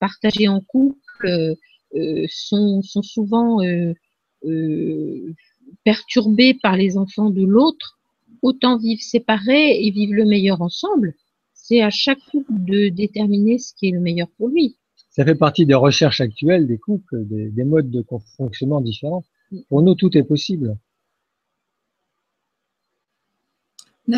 partagés 0.00 0.48
en 0.48 0.60
couple 0.60 0.98
euh, 1.26 1.54
sont, 2.28 2.82
sont, 2.82 3.02
souvent 3.02 3.62
euh, 3.62 3.94
euh, 4.44 5.34
perturbés 5.84 6.54
par 6.54 6.76
les 6.76 6.96
enfants 6.96 7.30
de 7.30 7.44
l'autre, 7.44 7.98
autant 8.42 8.78
vivre 8.78 9.02
séparés 9.02 9.84
et 9.84 9.90
vivre 9.90 10.14
le 10.14 10.24
meilleur 10.24 10.62
ensemble. 10.62 11.14
C'est 11.54 11.82
à 11.82 11.90
chaque 11.90 12.20
couple 12.30 12.52
de 12.52 12.88
déterminer 12.88 13.58
ce 13.58 13.74
qui 13.74 13.88
est 13.88 13.92
le 13.92 14.00
meilleur 14.00 14.28
pour 14.36 14.48
lui. 14.48 14.76
ça 15.10 15.24
fait 15.24 15.34
partie 15.34 15.66
des 15.66 15.74
recherches 15.74 16.20
actuelles 16.20 16.66
des 16.66 16.78
couples, 16.78 17.26
des, 17.26 17.50
des 17.50 17.64
modes 17.64 17.90
de 17.90 18.04
fonctionnement 18.36 18.80
différents. 18.80 19.24
Pour 19.68 19.82
nous, 19.82 19.94
tout 19.94 20.16
est 20.16 20.22
possible. 20.22 20.76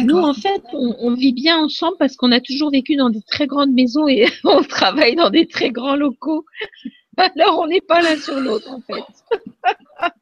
Nous, 0.01 0.17
en 0.17 0.33
fait, 0.33 0.63
on, 0.73 1.15
vit 1.15 1.35
bien 1.35 1.59
ensemble 1.59 1.97
parce 1.99 2.17
qu'on 2.17 2.33
a 2.33 2.41
toujours 2.41 2.71
vécu 2.71 2.97
dans 2.97 3.11
des 3.11 3.21
très 3.23 3.47
grandes 3.47 3.73
maisons 3.73 4.09
et 4.09 4.27
on 4.45 4.63
travaille 4.63 5.17
dans 5.17 5.29
des 5.29 5.47
très 5.47 5.71
grands 5.71 5.97
locaux. 5.97 6.45
Alors, 7.17 7.61
on 7.61 7.67
n'est 7.67 7.81
pas 7.81 8.01
l'un 8.03 8.17
sur 8.17 8.39
l'autre, 8.41 8.71
en 8.71 8.81
fait. 8.81 9.03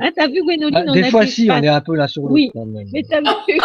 ah, 0.00 0.10
t'as 0.14 0.28
vu, 0.28 0.42
Gwénoline 0.42 0.84
ah, 0.88 0.92
Des 0.92 1.10
fois, 1.10 1.26
si, 1.26 1.50
on 1.50 1.62
est 1.62 1.68
un 1.68 1.80
peu 1.80 1.94
l'un 1.94 2.08
sur 2.08 2.22
l'autre. 2.22 2.34
Oui, 2.34 2.50
mais 2.92 3.02
t'as 3.02 3.20
vu 3.20 3.58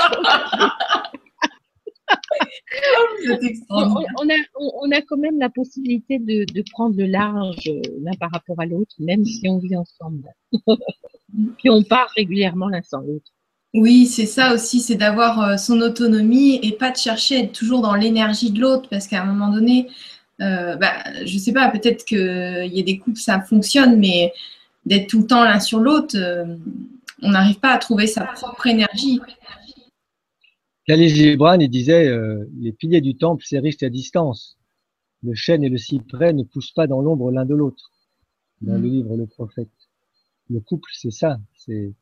on, 3.70 4.30
a, 4.30 4.34
on, 4.82 4.92
a, 4.92 5.02
quand 5.02 5.18
même 5.18 5.40
la 5.40 5.50
possibilité 5.50 6.20
de, 6.20 6.46
de 6.52 6.64
prendre 6.72 6.96
le 6.98 7.06
large 7.06 7.68
euh, 7.68 7.82
l'un 8.02 8.14
par 8.20 8.32
rapport 8.32 8.60
à 8.60 8.66
l'autre, 8.66 8.96
même 9.00 9.26
si 9.26 9.48
on 9.48 9.60
vit 9.60 9.76
ensemble. 9.76 10.24
Puis 11.58 11.70
on 11.70 11.84
part 11.84 12.10
régulièrement 12.16 12.68
l'un 12.68 12.82
sans 12.82 13.00
l'autre. 13.00 13.32
Oui, 13.74 14.06
c'est 14.06 14.26
ça 14.26 14.54
aussi, 14.54 14.82
c'est 14.82 14.96
d'avoir 14.96 15.42
euh, 15.42 15.58
son 15.58 15.80
autonomie 15.80 16.60
et 16.62 16.74
pas 16.74 16.92
de 16.92 16.98
chercher 16.98 17.38
à 17.38 17.40
être 17.40 17.54
toujours 17.54 17.82
dans 17.82 17.96
l'énergie 17.96 18.52
de 18.52 18.60
l'autre, 18.60 18.90
parce 18.90 19.08
qu'à 19.08 19.22
un 19.22 19.26
moment 19.26 19.48
donné, 19.48 19.88
euh, 20.42 20.76
bah, 20.76 20.94
je 21.26 21.34
ne 21.34 21.40
sais 21.40 21.54
pas, 21.54 21.70
peut-être 21.70 22.04
qu'il 22.06 22.18
y 22.74 22.80
a 22.80 22.84
des 22.84 22.98
couples, 22.98 23.20
ça 23.20 23.42
fonctionne, 23.42 24.00
mais 24.00 24.34
d'être 24.86 25.08
tout 25.08 25.22
le 25.22 25.28
temps 25.28 25.44
l'un 25.44 25.60
sur 25.60 25.80
l'autre, 25.80 26.18
euh, 26.18 26.58
on 27.22 27.32
n'arrive 27.32 27.60
pas 27.60 27.74
à 27.74 27.78
trouver 27.78 28.08
sa 28.08 28.26
propre 28.26 28.68
énergie. 28.68 29.20
Khalil 30.86 31.10
Gibran, 31.10 31.60
il 31.60 31.70
disait 31.70 32.10
Les 32.60 32.72
piliers 32.72 33.02
du 33.02 33.16
temple 33.16 33.46
s'érigent 33.46 33.86
à 33.86 33.90
distance. 33.90 34.58
Le 35.24 35.36
chêne 35.36 35.64
et 35.64 35.70
le 35.70 35.78
cyprès 35.78 36.34
ne 36.34 36.44
poussent 36.44 36.72
pas 36.72 36.88
dans 36.88 37.02
l'ombre 37.02 37.32
l'un 37.32 37.46
de 37.46 37.54
l'autre. 37.54 37.92
Dans 38.62 38.74
le 38.74 38.80
mm. 38.80 38.92
livre 38.92 39.18
Le 39.18 39.28
Prophète. 39.28 39.70
Le 40.50 40.60
couple, 40.60 40.90
c'est 40.94 41.12
ça. 41.12 41.40
C'est 41.56 41.94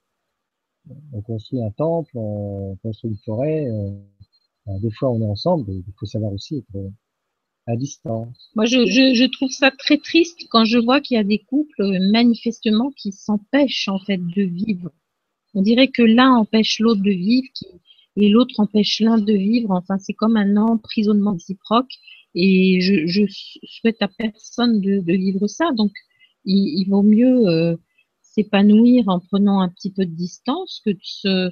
on 1.14 1.22
construit 1.22 1.62
un 1.62 1.72
temple, 1.72 2.12
on 2.16 2.78
construit 2.82 3.12
une 3.12 3.18
forêt. 3.18 3.68
Euh, 3.68 3.92
des 4.80 4.92
fois, 4.92 5.12
on 5.12 5.22
est 5.22 5.26
ensemble. 5.26 5.72
Il 5.72 5.94
faut 5.98 6.06
savoir 6.06 6.32
aussi 6.34 6.58
être 6.58 6.92
à 7.70 7.76
distance. 7.76 8.50
Moi, 8.56 8.66
je, 8.66 8.86
je, 8.86 9.26
trouve 9.26 9.52
ça 9.52 9.72
très 9.72 9.98
triste 9.98 10.48
quand 10.50 10.66
je 10.66 10.78
vois 10.78 11.02
qu'il 11.02 11.16
y 11.16 11.20
a 11.20 11.24
des 11.24 11.40
couples 11.40 11.82
euh, 11.82 12.00
manifestement 12.12 12.92
qui 12.92 13.12
s'empêchent 13.12 13.88
en 13.88 14.00
fait 14.00 14.18
de 14.18 14.42
vivre. 14.42 14.92
On 15.54 15.62
dirait 15.62 15.88
que 15.88 16.02
l'un 16.02 16.34
empêche 16.34 16.80
l'autre 16.80 17.02
de 17.02 17.12
vivre 17.12 17.48
et 18.16 18.30
l'autre 18.30 18.60
empêche 18.60 19.00
l'un 19.00 19.18
de 19.18 19.34
vivre. 19.34 19.72
Enfin, 19.72 19.98
c'est 20.00 20.14
comme 20.14 20.38
un 20.38 20.58
emprisonnement 20.58 21.34
réciproque. 21.34 21.92
Et 22.36 22.80
je, 22.82 23.08
je 23.08 23.24
souhaite 23.64 24.02
à 24.02 24.08
personne 24.08 24.82
de, 24.82 25.00
de 25.00 25.14
vivre 25.14 25.48
ça. 25.48 25.72
Donc, 25.76 25.92
il, 26.46 26.80
il 26.80 26.90
vaut 26.90 27.02
mieux 27.02 27.48
euh, 27.48 27.76
s'épanouir 28.22 29.06
en 29.08 29.20
prenant 29.20 29.62
un 29.62 29.70
petit 29.70 29.92
peu 29.92 30.06
de 30.06 30.14
distance 30.14 30.82
que 30.86 30.92
de 30.92 31.00
se 31.02 31.52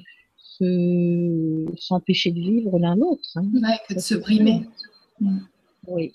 s'empêcher 1.76 2.32
de 2.32 2.40
vivre 2.40 2.78
l'un 2.80 2.96
l'autre. 2.96 3.28
Hein. 3.36 3.48
que 3.88 3.94
de 3.94 4.00
se 4.00 4.16
brimer. 4.16 4.62
Oui. 5.86 6.14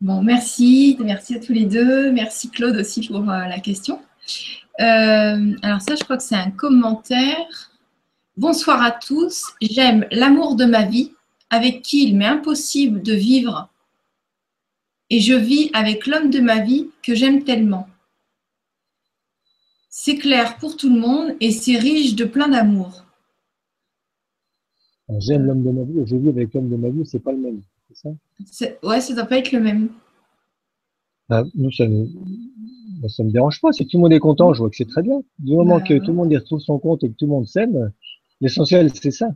Bon, 0.00 0.22
merci. 0.22 0.96
Merci 1.00 1.36
à 1.36 1.40
tous 1.40 1.52
les 1.52 1.66
deux. 1.66 2.12
Merci 2.12 2.50
Claude 2.50 2.76
aussi 2.76 3.06
pour 3.06 3.28
euh, 3.28 3.46
la 3.46 3.58
question. 3.60 4.00
Euh, 4.80 5.56
alors 5.62 5.80
ça, 5.80 5.94
je 5.94 6.04
crois 6.04 6.16
que 6.16 6.22
c'est 6.22 6.34
un 6.34 6.50
commentaire. 6.50 7.70
Bonsoir 8.36 8.82
à 8.82 8.90
tous. 8.90 9.44
J'aime 9.60 10.06
l'amour 10.10 10.56
de 10.56 10.64
ma 10.64 10.84
vie 10.84 11.12
avec 11.50 11.82
qui 11.82 12.08
il 12.08 12.16
m'est 12.16 12.26
impossible 12.26 13.02
de 13.02 13.12
vivre 13.12 13.68
et 15.10 15.20
je 15.20 15.34
vis 15.34 15.70
avec 15.72 16.06
l'homme 16.06 16.30
de 16.30 16.40
ma 16.40 16.60
vie 16.60 16.90
que 17.02 17.14
j'aime 17.14 17.44
tellement. 17.44 17.88
C'est 19.88 20.16
clair 20.16 20.56
pour 20.58 20.76
tout 20.76 20.92
le 20.92 20.98
monde 20.98 21.36
et 21.40 21.52
c'est 21.52 21.78
riche 21.78 22.16
de 22.16 22.24
plein 22.24 22.48
d'amour. 22.48 23.04
J'aime 25.18 25.44
l'homme 25.46 25.62
de 25.62 25.70
ma 25.70 25.84
vie 25.84 26.00
et 26.00 26.06
je 26.06 26.16
vis 26.16 26.30
avec 26.30 26.52
l'homme 26.54 26.70
de 26.70 26.76
ma 26.76 26.88
vie, 26.88 27.06
c'est 27.06 27.20
pas 27.20 27.32
le 27.32 27.38
même, 27.38 27.62
c'est 27.94 28.08
ça? 28.50 28.66
Ouais, 28.82 29.00
ça 29.00 29.14
doit 29.14 29.24
pas 29.24 29.38
être 29.38 29.52
le 29.52 29.60
même. 29.60 29.88
Bah, 31.28 31.44
nous, 31.54 31.72
ça 31.72 31.86
ne 31.86 32.04
bah, 33.00 33.08
me 33.18 33.30
dérange 33.30 33.60
pas. 33.60 33.72
Si 33.72 33.86
tout 33.86 33.96
le 33.96 34.02
monde 34.02 34.12
est 34.12 34.20
content, 34.20 34.52
je 34.52 34.58
vois 34.58 34.70
que 34.70 34.76
c'est 34.76 34.88
très 34.88 35.02
bien. 35.02 35.22
Du 35.38 35.54
moment 35.54 35.78
bah, 35.78 35.84
que 35.84 35.98
tout 35.98 36.08
le 36.08 36.14
monde 36.14 36.32
y 36.32 36.36
retrouve 36.36 36.60
son 36.60 36.78
compte 36.78 37.02
et 37.04 37.08
que 37.08 37.14
tout 37.14 37.26
le 37.26 37.32
monde 37.32 37.46
s'aime, 37.46 37.92
l'essentiel, 38.40 38.90
c'est 38.94 39.10
ça. 39.10 39.28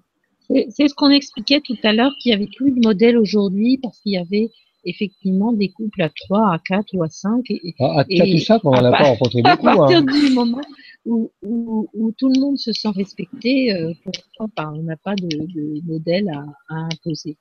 C'est 0.48 0.88
ce 0.88 0.94
qu'on 0.94 1.10
expliquait 1.10 1.60
tout 1.60 1.76
à 1.82 1.92
l'heure, 1.92 2.12
qu'il 2.20 2.30
n'y 2.30 2.36
avait 2.36 2.50
plus 2.56 2.72
de 2.72 2.80
modèle 2.80 3.18
aujourd'hui 3.18 3.78
parce 3.78 4.00
qu'il 4.00 4.12
y 4.12 4.18
avait 4.18 4.50
effectivement 4.84 5.52
des 5.52 5.68
couples 5.68 6.02
à 6.02 6.08
3, 6.08 6.52
à 6.52 6.58
4 6.58 6.94
ou 6.94 7.02
à 7.02 7.08
5. 7.08 7.44
Et, 7.50 7.74
à 7.80 8.04
4 8.04 8.34
ou 8.34 8.38
5, 8.38 8.64
on 8.64 8.70
n'en 8.70 8.84
a 8.84 8.90
pas 8.90 9.04
rencontré 9.04 9.42
beaucoup. 9.42 9.68
À 9.68 9.76
partir 9.76 9.98
hein. 9.98 10.02
du 10.02 10.30
moment 10.34 10.62
où, 11.04 11.30
où, 11.42 11.88
où, 11.92 12.12
tout 12.12 12.28
le 12.32 12.40
monde 12.40 12.58
se 12.58 12.72
sent 12.72 12.90
respecté, 12.94 13.72
euh, 13.74 13.92
pourquoi 14.02 14.72
On 14.74 14.82
n'a 14.82 14.96
pas 14.96 15.14
de, 15.14 15.28
de 15.28 15.86
modèle 15.86 16.28
à, 16.30 16.44
à, 16.74 16.76
imposer. 16.92 17.36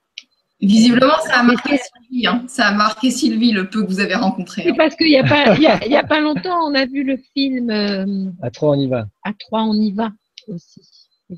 Visiblement, 0.60 1.20
ça 1.26 1.40
a 1.40 1.44
marqué 1.44 1.78
Sylvie. 1.78 2.28
Hein. 2.28 2.44
Ça 2.48 2.68
a 2.68 2.72
marqué 2.74 3.12
Sylvie, 3.12 3.52
le 3.52 3.70
peu 3.70 3.84
que 3.84 3.88
vous 3.88 4.00
avez 4.00 4.16
rencontré. 4.16 4.64
C'est 4.64 4.72
hein. 4.72 4.76
parce 4.76 4.96
qu'il 4.96 5.08
n'y 5.08 5.18
a, 5.18 5.24
pas, 5.24 5.56
il 5.56 5.62
y 5.62 5.68
a, 5.68 5.86
il 5.86 5.92
y 5.92 5.96
a 5.96 6.04
pas 6.04 6.20
longtemps, 6.20 6.60
on 6.66 6.74
a 6.74 6.86
vu 6.86 7.04
le 7.04 7.18
film. 7.36 7.70
Euh, 7.70 8.32
à 8.42 8.50
3, 8.50 8.76
on 8.76 8.80
y 8.80 8.88
va. 8.88 9.08
À 9.24 9.34
3, 9.34 9.62
on 9.64 9.74
y 9.74 9.92
va 9.92 10.12
aussi. 10.48 10.82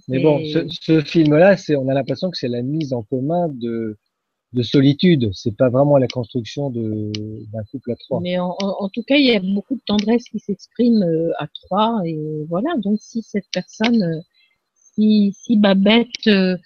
Mais 0.07 0.19
bon, 0.19 0.39
ce, 0.45 0.67
ce 0.69 1.01
film-là, 1.01 1.55
on 1.77 1.89
a 1.89 1.93
l'impression 1.93 2.29
que 2.29 2.37
c'est 2.37 2.47
la 2.47 2.61
mise 2.61 2.93
en 2.93 3.01
commun 3.01 3.47
de, 3.49 3.97
de 4.53 4.63
solitude. 4.63 5.29
C'est 5.33 5.55
pas 5.55 5.69
vraiment 5.69 5.97
la 5.97 6.07
construction 6.07 6.69
d'un 6.69 7.63
couple 7.71 7.91
à 7.91 7.95
trois. 7.95 8.19
Mais 8.21 8.37
en, 8.39 8.89
tout 8.93 9.03
cas, 9.03 9.15
il 9.15 9.25
y 9.25 9.35
a 9.35 9.39
beaucoup 9.39 9.75
de 9.75 9.81
tendresse 9.85 10.25
qui 10.25 10.39
s'exprime 10.39 11.03
euh, 11.03 11.31
à 11.37 11.47
trois. 11.47 12.01
Et 12.05 12.17
voilà, 12.47 12.69
donc 12.77 12.99
si 13.01 13.21
cette 13.21 13.49
personne, 13.51 14.01
euh, 14.01 14.21
si, 14.99 15.35
si 15.39 15.57
Babette 15.57 16.27
euh, 16.27 16.57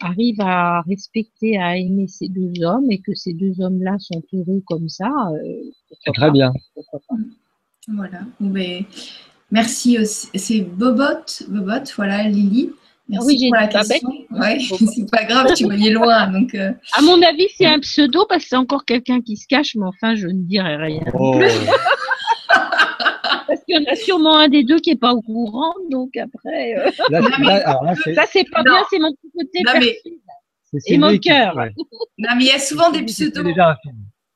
arrive 0.00 0.40
à 0.40 0.82
respecter, 0.82 1.58
à 1.58 1.76
aimer 1.76 2.06
ces 2.08 2.28
deux 2.28 2.64
hommes 2.64 2.90
et 2.90 2.98
que 2.98 3.14
ces 3.14 3.34
deux 3.34 3.60
hommes-là 3.60 3.96
sont 3.98 4.22
heureux 4.32 4.62
comme 4.66 4.88
ça, 4.88 5.10
c'est 6.04 6.12
très 6.12 6.30
bien. 6.30 6.52
Voilà. 7.88 8.20
Mais 8.40 8.84
merci. 9.50 9.98
C'est 10.04 10.60
Bobot, 10.60 11.44
Bobot, 11.48 11.84
voilà, 11.96 12.28
Lily. 12.28 12.70
Merci 13.08 13.26
oui, 13.26 13.48
pour 13.48 13.56
la 13.56 13.66
question. 13.66 14.12
Ouais, 14.30 14.58
c'est 14.94 15.10
pas 15.10 15.24
grave, 15.24 15.52
tu 15.54 15.64
voyais 15.64 15.90
loin. 15.90 16.28
Donc, 16.28 16.54
euh. 16.54 16.72
À 16.96 17.02
mon 17.02 17.20
avis, 17.20 17.46
c'est 17.56 17.66
un 17.66 17.80
pseudo 17.80 18.24
parce 18.28 18.44
que 18.44 18.48
c'est 18.50 18.56
encore 18.56 18.84
quelqu'un 18.84 19.20
qui 19.20 19.36
se 19.36 19.46
cache, 19.46 19.74
mais 19.74 19.84
enfin, 19.84 20.14
je 20.14 20.28
ne 20.28 20.44
dirai 20.44 20.76
rien. 20.76 21.02
Oh. 21.12 21.38
qu'il 23.72 23.82
y 23.82 23.88
en 23.88 23.92
a 23.92 23.96
sûrement 23.96 24.36
un 24.38 24.48
des 24.48 24.64
deux 24.64 24.78
qui 24.78 24.90
n'est 24.90 24.96
pas 24.96 25.12
au 25.12 25.22
courant, 25.22 25.74
donc 25.90 26.16
après. 26.16 26.76
Euh. 26.76 26.90
ça, 28.14 28.24
c'est 28.30 28.48
pas 28.50 28.62
bien, 28.62 28.82
c'est 28.90 28.98
mon 28.98 29.12
côté 29.12 29.62
non, 29.64 29.72
mais... 29.80 29.98
Et 30.86 30.96
mon 30.96 31.18
cœur. 31.18 31.54
Non, 32.18 32.30
mais 32.36 32.44
il 32.44 32.46
y 32.46 32.50
a 32.50 32.58
souvent 32.58 32.90
des 32.90 33.02
pseudos. 33.02 33.44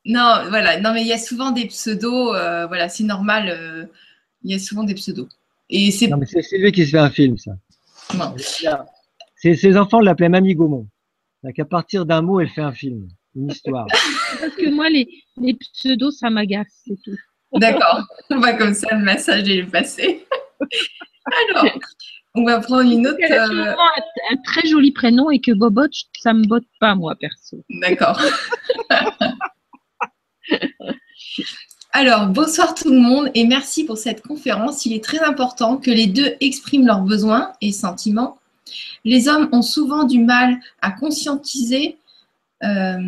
Non, 0.04 0.44
voilà. 0.48 0.80
Non, 0.80 0.92
mais 0.92 1.02
il 1.02 1.08
y 1.08 1.12
a 1.12 1.18
souvent 1.18 1.50
des 1.50 1.66
pseudos. 1.66 2.34
Euh, 2.34 2.66
voilà, 2.66 2.88
c'est 2.88 3.04
normal. 3.04 3.88
il 4.42 4.52
y 4.52 4.54
a 4.54 4.58
souvent 4.58 4.84
des 4.84 4.94
pseudos. 4.94 5.28
Et 5.70 5.90
c'est. 5.90 6.08
Non, 6.08 6.18
mais 6.18 6.26
c'est 6.26 6.58
lui 6.58 6.72
qui 6.72 6.84
se 6.84 6.90
fait 6.90 6.98
un 6.98 7.10
film, 7.10 7.36
ça. 7.38 7.52
Ses 9.36 9.76
enfants 9.76 10.00
l'appelaient 10.00 10.28
Mamie 10.28 10.54
Gaumont. 10.54 10.86
À 11.44 11.64
partir 11.64 12.06
d'un 12.06 12.22
mot, 12.22 12.40
elle 12.40 12.48
fait 12.48 12.62
un 12.62 12.72
film, 12.72 13.08
une 13.34 13.50
histoire. 13.50 13.86
Parce 14.40 14.54
que 14.56 14.68
moi, 14.70 14.90
les, 14.90 15.08
les 15.40 15.54
pseudos, 15.54 16.10
ça 16.10 16.28
m'agace, 16.28 16.82
c'est 16.84 17.00
tout. 17.02 17.16
D'accord. 17.56 18.02
On 18.30 18.38
va 18.38 18.54
comme 18.54 18.74
ça, 18.74 18.94
le 18.94 19.04
message 19.04 19.48
est 19.48 19.64
passé. 19.64 20.26
Alors, 21.50 21.66
on 22.34 22.44
va 22.44 22.60
prendre 22.60 22.90
une 22.90 23.06
autre. 23.06 23.18
Elle 23.20 23.32
a 23.32 23.48
euh, 23.48 23.72
un, 23.72 24.34
un, 24.34 24.36
très 24.44 24.68
joli 24.68 24.92
prénom 24.92 25.30
et 25.30 25.40
que 25.40 25.52
Bobot, 25.52 25.88
ça 26.20 26.32
me 26.32 26.46
botte 26.46 26.66
pas, 26.80 26.94
moi, 26.94 27.14
perso. 27.18 27.64
D'accord. 27.80 28.20
Alors, 31.92 32.26
bonsoir 32.26 32.74
tout 32.74 32.90
le 32.90 32.98
monde 32.98 33.30
et 33.34 33.46
merci 33.46 33.84
pour 33.84 33.96
cette 33.96 34.20
conférence. 34.20 34.84
Il 34.84 34.92
est 34.92 35.02
très 35.02 35.20
important 35.20 35.78
que 35.78 35.90
les 35.90 36.06
deux 36.06 36.34
expriment 36.40 36.86
leurs 36.86 37.00
besoins 37.00 37.52
et 37.62 37.72
sentiments. 37.72 38.38
Les 39.04 39.28
hommes 39.28 39.48
ont 39.52 39.62
souvent 39.62 40.04
du 40.04 40.18
mal 40.18 40.58
à 40.82 40.90
conscientiser 40.90 41.96
euh, 42.64 42.98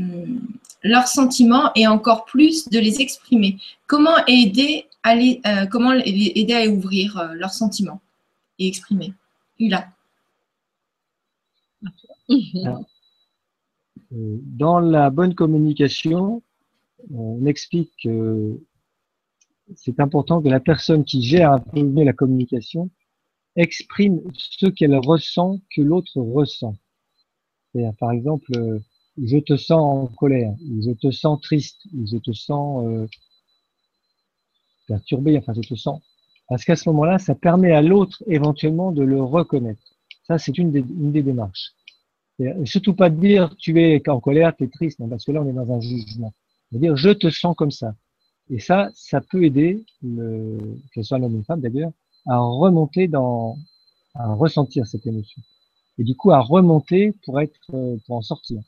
leurs 0.83 1.09
sentiments 1.09 1.71
et 1.75 1.87
encore 1.87 2.25
plus 2.25 2.69
de 2.69 2.79
les 2.79 3.01
exprimer. 3.01 3.59
Comment 3.87 4.25
aider 4.27 4.87
à, 5.03 5.15
euh, 5.17 5.67
comment 5.67 5.93
aider 5.93 6.55
à 6.55 6.69
ouvrir 6.69 7.19
euh, 7.19 7.35
leurs 7.35 7.53
sentiments 7.53 8.01
et 8.59 8.69
exprimer? 8.69 9.13
Ula. 9.59 9.89
Dans 14.11 14.79
la 14.79 15.11
bonne 15.11 15.35
communication, 15.35 16.43
on 17.13 17.45
explique 17.47 17.93
que 18.03 18.59
c'est 19.75 20.01
important 20.01 20.41
que 20.43 20.49
la 20.49 20.61
personne 20.61 21.05
qui 21.05 21.23
gère 21.23 21.59
la 21.75 22.13
communication 22.13 22.91
exprime 23.57 24.21
ce 24.35 24.67
qu'elle 24.67 24.97
ressent 24.97 25.61
que 25.75 25.83
l'autre 25.83 26.21
ressent. 26.21 26.77
Par 27.99 28.13
exemple, 28.13 28.51
euh, 28.57 28.79
je 29.25 29.39
te 29.39 29.57
sens 29.57 29.81
en 29.81 30.07
colère, 30.07 30.55
je 30.81 30.93
te 30.93 31.11
sens 31.11 31.41
triste, 31.41 31.81
je 32.07 32.19
te 32.19 32.33
sens 32.33 32.87
euh, 32.87 33.07
perturbé, 34.87 35.39
enfin 35.39 35.53
je 35.55 35.67
te 35.67 35.75
sens. 35.75 36.01
Parce 36.49 36.65
qu'à 36.65 36.77
ce 36.77 36.89
moment-là, 36.89 37.19
ça 37.19 37.35
permet 37.35 37.73
à 37.73 37.83
l'autre 37.83 38.23
éventuellement 38.27 38.93
de 38.93 39.03
le 39.03 39.23
reconnaître. 39.23 39.83
Ça, 40.27 40.39
c'est 40.39 40.57
une 40.59 40.71
des, 40.71 41.23
démarches. 41.23 41.73
Et 42.39 42.53
surtout 42.65 42.95
pas 42.95 43.11
de 43.11 43.21
dire 43.21 43.55
tu 43.57 43.81
es 43.83 44.07
en 44.09 44.21
colère, 44.21 44.55
tu 44.57 44.65
es 44.65 44.69
triste, 44.69 45.01
parce 45.09 45.25
que 45.25 45.33
là 45.33 45.43
on 45.43 45.49
est 45.49 45.53
dans 45.53 45.71
un 45.73 45.81
jugement. 45.81 46.33
dire 46.73 46.97
je 46.97 47.11
te 47.11 47.31
sens 47.31 47.57
comme 47.57 47.71
ça. 47.71 47.95
Et 48.51 48.61
ça, 48.61 48.91
ça 48.95 49.21
peut 49.21 49.45
aider, 49.45 49.85
le, 50.03 50.57
que 50.95 51.03
ce 51.03 51.09
soit 51.09 51.19
l'homme 51.19 51.35
ou 51.35 51.39
une 51.39 51.45
femme 51.45 51.61
d'ailleurs, 51.61 51.93
à 52.27 52.39
remonter 52.39 53.09
dans, 53.09 53.57
à 54.15 54.33
ressentir 54.33 54.87
cette 54.87 55.07
émotion. 55.07 55.43
Et 55.99 56.05
du 56.05 56.15
coup, 56.15 56.31
à 56.31 56.41
remonter 56.41 57.13
pour 57.25 57.41
être, 57.41 57.59
pour 58.07 58.17
en 58.17 58.23
sortir. 58.23 58.63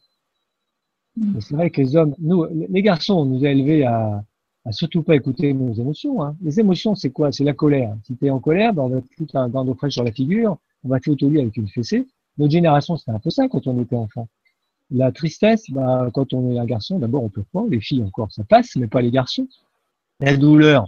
Mm. 1.17 1.41
C'est 1.41 1.55
vrai 1.55 1.71
que 1.71 1.81
les 1.81 1.97
hommes, 1.97 2.15
nous, 2.19 2.47
les 2.69 2.83
garçons, 2.83 3.15
on 3.15 3.25
nous 3.25 3.45
a 3.45 3.51
élevés 3.51 3.85
à, 3.85 4.23
à 4.65 4.73
surtout 4.73 5.03
pas 5.03 5.17
écouter 5.17 5.53
nos 5.53 5.73
émotions. 5.75 6.23
Hein. 6.23 6.37
Les 6.43 6.61
émotions, 6.61 6.95
c'est 6.95 7.11
quoi? 7.11 7.33
C'est 7.33 7.45
la 7.45 7.55
colère. 7.55 7.97
Si 8.05 8.17
tu 8.17 8.27
es 8.27 8.31
en 8.31 8.41
colère, 8.41 8.73
ben 8.75 8.83
on 8.83 8.89
va 8.89 9.01
te 9.01 9.15
foutre 9.17 9.37
un 9.37 9.49
gant 9.49 9.65
d'eau 9.65 9.75
fraîche 9.75 9.95
sur 9.95 10.05
la 10.05 10.13
figure, 10.13 10.59
on 10.85 10.89
va 10.89 10.99
te 10.99 11.05
foutre 11.05 11.25
au 11.25 11.31
lit 11.31 11.41
avec 11.41 11.57
une 11.57 11.69
fessée. 11.69 12.07
Notre 12.39 12.53
génération, 12.53 12.97
c'était 12.97 13.13
un 13.13 13.19
peu 13.19 13.31
ça 13.31 13.49
quand 13.49 13.67
on 13.67 13.81
était 13.81 13.97
enfant. 13.97 14.29
La 14.91 15.13
tristesse, 15.13 15.71
ben, 15.71 16.11
quand 16.13 16.33
on 16.33 16.53
est 16.53 16.59
un 16.59 16.65
garçon, 16.65 16.99
d'abord 16.99 17.23
on 17.23 17.29
peut 17.29 17.45
pas. 17.53 17.65
Les 17.69 17.81
filles 17.81 18.03
encore, 18.03 18.33
ça 18.33 18.45
passe, 18.45 18.77
mais 18.77 18.87
pas 18.87 19.01
les 19.01 19.11
garçons. 19.11 19.47
La 20.21 20.37
douleur, 20.37 20.87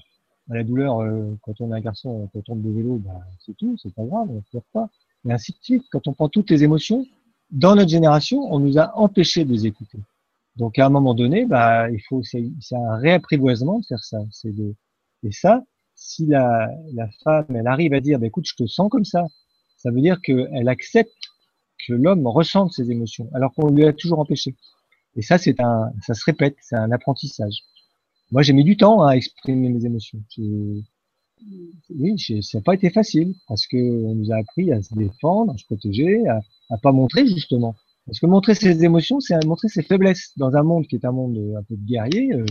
la 0.48 0.64
douleur, 0.64 1.00
euh, 1.00 1.34
quand 1.42 1.60
on 1.60 1.72
est 1.72 1.76
un 1.76 1.80
garçon, 1.80 2.28
quand 2.32 2.40
on 2.40 2.42
tombe 2.42 2.62
de 2.62 2.70
vélo, 2.70 2.96
ben, 2.96 3.20
c'est 3.38 3.56
tout, 3.56 3.76
c'est 3.82 3.94
pas 3.94 4.04
grave, 4.04 4.28
on 4.30 4.34
ne 4.34 4.40
pleure 4.40 4.64
pas. 4.72 4.88
Et 5.26 5.32
ainsi 5.32 5.52
de 5.52 5.58
suite. 5.60 5.84
Quand 5.90 6.06
on 6.08 6.12
prend 6.12 6.28
toutes 6.28 6.50
les 6.50 6.64
émotions, 6.64 7.06
dans 7.50 7.76
notre 7.76 7.90
génération, 7.90 8.52
on 8.52 8.58
nous 8.58 8.78
a 8.78 8.96
empêchés 8.98 9.44
de 9.44 9.52
les 9.52 9.66
écouter. 9.66 9.98
Donc 10.56 10.78
à 10.78 10.86
un 10.86 10.90
moment 10.90 11.14
donné, 11.14 11.46
bah, 11.46 11.90
il 11.90 12.00
faut 12.08 12.22
c'est 12.22 12.44
un 12.72 12.96
réapprivoisement 12.96 13.78
de 13.80 13.86
faire 13.86 14.04
ça. 14.04 14.18
C'est 14.30 14.54
de, 14.54 14.74
et 15.22 15.32
ça, 15.32 15.62
si 15.94 16.26
la, 16.26 16.70
la 16.94 17.08
femme 17.24 17.46
elle 17.54 17.66
arrive 17.66 17.94
à 17.94 18.00
dire, 18.00 18.18
bah, 18.18 18.26
écoute, 18.26 18.46
je 18.46 18.54
te 18.56 18.66
sens 18.66 18.90
comme 18.90 19.04
ça, 19.04 19.24
ça 19.76 19.90
veut 19.90 20.00
dire 20.00 20.20
qu'elle 20.20 20.68
accepte 20.68 21.12
que 21.86 21.94
l'homme 21.94 22.26
ressente 22.26 22.72
ses 22.72 22.90
émotions, 22.90 23.28
alors 23.34 23.52
qu'on 23.54 23.70
lui 23.70 23.84
a 23.84 23.92
toujours 23.92 24.20
empêché. 24.20 24.54
Et 25.16 25.22
ça, 25.22 25.38
c'est 25.38 25.60
un, 25.60 25.92
ça 26.06 26.14
se 26.14 26.24
répète, 26.24 26.56
c'est 26.60 26.76
un 26.76 26.90
apprentissage. 26.92 27.64
Moi, 28.30 28.42
j'ai 28.42 28.52
mis 28.52 28.64
du 28.64 28.76
temps 28.76 29.04
à 29.04 29.14
exprimer 29.14 29.68
mes 29.68 29.84
émotions. 29.84 30.20
Oui, 31.90 32.18
ça 32.18 32.58
n'a 32.58 32.62
pas 32.62 32.74
été 32.74 32.90
facile 32.90 33.34
parce 33.48 33.66
que 33.66 33.76
on 33.76 34.14
nous 34.14 34.32
a 34.32 34.36
appris 34.36 34.72
à 34.72 34.80
se 34.80 34.94
défendre, 34.94 35.52
à 35.52 35.58
se 35.58 35.64
protéger, 35.64 36.26
à, 36.28 36.40
à 36.70 36.78
pas 36.78 36.92
montrer 36.92 37.26
justement. 37.26 37.74
Parce 38.06 38.18
que 38.18 38.26
montrer 38.26 38.54
ses 38.54 38.84
émotions, 38.84 39.20
c'est 39.20 39.42
montrer 39.44 39.68
ses 39.68 39.82
faiblesses. 39.82 40.32
Dans 40.36 40.56
un 40.56 40.62
monde 40.62 40.86
qui 40.86 40.96
est 40.96 41.04
un 41.04 41.12
monde 41.12 41.36
euh, 41.38 41.58
un 41.58 41.62
peu 41.62 41.76
de 41.76 41.86
guerrier, 41.86 42.32
euh, 42.34 42.44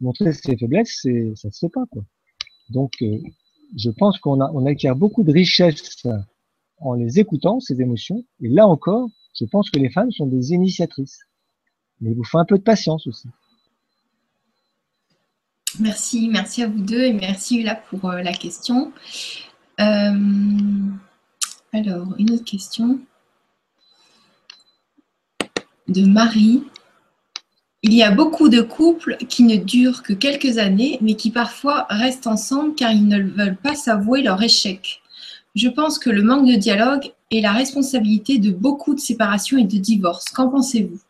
montrer 0.00 0.32
ses 0.32 0.56
faiblesses, 0.56 1.00
c'est, 1.02 1.32
ça 1.36 1.50
se 1.50 1.66
fait 1.66 1.72
pas. 1.72 1.84
Donc, 2.70 2.92
euh, 3.02 3.18
je 3.76 3.90
pense 3.90 4.18
qu'on 4.18 4.66
acquiert 4.66 4.96
beaucoup 4.96 5.22
de 5.22 5.32
richesse 5.32 6.06
en 6.78 6.94
les 6.94 7.18
écoutant, 7.18 7.60
ces 7.60 7.80
émotions. 7.82 8.24
Et 8.40 8.48
là 8.48 8.66
encore, 8.66 9.08
je 9.38 9.44
pense 9.44 9.70
que 9.70 9.78
les 9.78 9.90
femmes 9.90 10.10
sont 10.10 10.26
des 10.26 10.52
initiatrices. 10.52 11.20
Mais 12.00 12.10
il 12.12 12.16
vous 12.16 12.24
faut 12.24 12.38
un 12.38 12.44
peu 12.44 12.56
de 12.56 12.62
patience 12.62 13.06
aussi. 13.06 13.28
Merci, 15.80 16.28
merci 16.28 16.62
à 16.62 16.68
vous 16.68 16.80
deux 16.80 17.02
et 17.02 17.12
merci 17.12 17.60
Ula 17.60 17.74
pour 17.74 18.08
la 18.12 18.32
question. 18.32 18.92
alors, 19.76 20.14
une 22.18 22.30
autre 22.30 22.44
question 22.44 23.00
de 25.88 26.04
Marie. 26.04 26.62
Il 27.82 27.92
y 27.92 28.02
a 28.02 28.10
beaucoup 28.10 28.48
de 28.48 28.62
couples 28.62 29.16
qui 29.28 29.42
ne 29.42 29.56
durent 29.56 30.02
que 30.02 30.14
quelques 30.14 30.58
années, 30.58 30.98
mais 31.02 31.14
qui 31.14 31.30
parfois 31.30 31.86
restent 31.90 32.26
ensemble 32.26 32.74
car 32.74 32.92
ils 32.92 33.06
ne 33.06 33.20
veulent 33.22 33.58
pas 33.58 33.74
s'avouer 33.74 34.22
leur 34.22 34.42
échec. 34.42 35.02
Je 35.54 35.68
pense 35.68 35.98
que 35.98 36.10
le 36.10 36.22
manque 36.22 36.46
de 36.46 36.56
dialogue 36.56 37.12
est 37.30 37.40
la 37.40 37.52
responsabilité 37.52 38.38
de 38.38 38.50
beaucoup 38.50 38.94
de 38.94 39.00
séparations 39.00 39.58
et 39.58 39.64
de 39.64 39.78
divorces. 39.78 40.30
Qu'en 40.30 40.48
pensez-vous? 40.48 41.00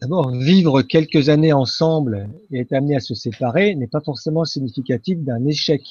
D'abord, 0.00 0.30
vivre 0.30 0.82
quelques 0.82 1.28
années 1.28 1.52
ensemble 1.52 2.28
et 2.50 2.60
être 2.60 2.72
amené 2.72 2.96
à 2.96 3.00
se 3.00 3.14
séparer 3.14 3.74
n'est 3.74 3.86
pas 3.86 4.00
forcément 4.00 4.44
significatif 4.44 5.18
d'un 5.18 5.44
échec, 5.46 5.82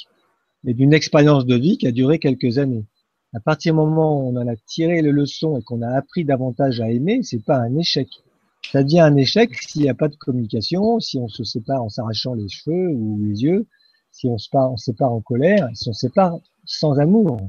mais 0.64 0.74
d'une 0.74 0.94
expérience 0.94 1.46
de 1.46 1.56
vie 1.56 1.78
qui 1.78 1.88
a 1.88 1.92
duré 1.92 2.20
quelques 2.20 2.58
années 2.58 2.86
à 3.34 3.40
partir 3.40 3.74
du 3.74 3.78
moment 3.80 4.20
où 4.20 4.30
on 4.30 4.36
en 4.36 4.48
a 4.48 4.56
tiré 4.56 5.02
les 5.02 5.12
leçons 5.12 5.58
et 5.58 5.64
qu'on 5.64 5.82
a 5.82 5.90
appris 5.90 6.26
davantage 6.26 6.82
à 6.82 6.92
aimer, 6.92 7.22
c'est 7.24 7.44
pas 7.44 7.58
un 7.58 7.76
échec. 7.78 8.08
Ça 8.72 8.84
devient 8.84 9.00
un 9.00 9.16
échec 9.16 9.56
s'il 9.56 9.84
n'y 9.84 9.90
a 9.90 9.94
pas 9.94 10.10
de 10.10 10.16
communication, 10.16 11.00
si 11.00 11.18
on 11.18 11.28
se 11.28 11.44
sépare 11.44 11.84
en 11.84 11.90
s'arrachant 11.90 12.34
les 12.34 12.50
cheveux 12.50 12.90
ou 12.90 13.20
les 13.24 13.44
yeux, 13.44 13.68
si 14.12 14.28
on 14.28 14.38
se 14.38 14.50
sépare, 14.78 15.14
en 15.14 15.22
colère, 15.22 15.70
si 15.74 15.90
on 15.90 15.94
se 15.94 16.02
sépare 16.02 16.40
sans 16.66 17.00
amour. 17.00 17.40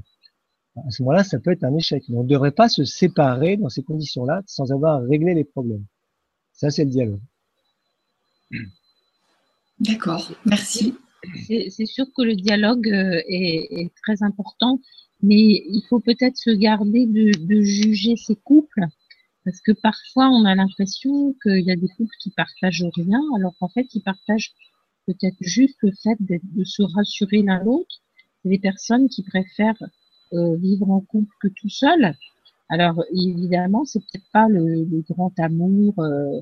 À 0.76 0.90
ce 0.90 1.02
moment-là, 1.02 1.24
ça 1.24 1.38
peut 1.38 1.50
être 1.50 1.64
un 1.64 1.76
échec. 1.76 2.04
Mais 2.08 2.16
on 2.16 2.22
ne 2.22 2.28
devrait 2.28 2.52
pas 2.52 2.68
se 2.68 2.84
séparer 2.84 3.56
dans 3.56 3.68
ces 3.68 3.82
conditions-là 3.82 4.42
sans 4.46 4.72
avoir 4.72 5.02
réglé 5.02 5.34
les 5.34 5.44
problèmes. 5.44 5.84
Ça, 6.52 6.70
c'est 6.70 6.84
le 6.84 6.90
dialogue. 6.90 7.20
D'accord, 9.80 10.30
merci. 10.46 10.94
C'est 11.46 11.86
sûr 11.86 12.06
que 12.16 12.22
le 12.22 12.34
dialogue 12.34 12.88
euh, 12.88 13.22
est, 13.28 13.68
est 13.70 13.90
très 14.02 14.22
important 14.22 14.80
mais 15.22 15.36
il 15.68 15.82
faut 15.88 16.00
peut-être 16.00 16.36
se 16.36 16.50
garder 16.50 17.06
de, 17.06 17.30
de, 17.46 17.62
juger 17.62 18.16
ces 18.16 18.34
couples 18.34 18.84
parce 19.44 19.60
que 19.60 19.72
parfois 19.72 20.28
on 20.28 20.44
a 20.44 20.54
l'impression 20.54 21.34
qu'il 21.42 21.60
y 21.60 21.70
a 21.70 21.76
des 21.76 21.88
couples 21.96 22.14
qui 22.20 22.30
partagent 22.30 22.84
rien 22.94 23.20
alors 23.36 23.54
qu'en 23.58 23.68
fait 23.68 23.86
ils 23.94 24.02
partagent 24.02 24.52
peut-être 25.06 25.36
juste 25.40 25.78
le 25.82 25.92
fait 26.02 26.16
de 26.20 26.64
se 26.64 26.82
rassurer 26.82 27.42
l'un 27.42 27.62
l'autre. 27.62 28.02
Des 28.44 28.58
personnes 28.58 29.08
qui 29.08 29.22
préfèrent 29.22 29.82
euh, 30.32 30.56
vivre 30.56 30.90
en 30.90 31.00
couple 31.00 31.32
que 31.40 31.48
tout 31.48 31.68
seul. 31.68 32.16
Alors 32.68 33.04
évidemment 33.12 33.84
c'est 33.84 34.00
peut-être 34.00 34.30
pas 34.32 34.48
le, 34.48 34.84
le, 34.84 35.04
grand 35.08 35.32
amour 35.38 35.94
euh, 36.00 36.40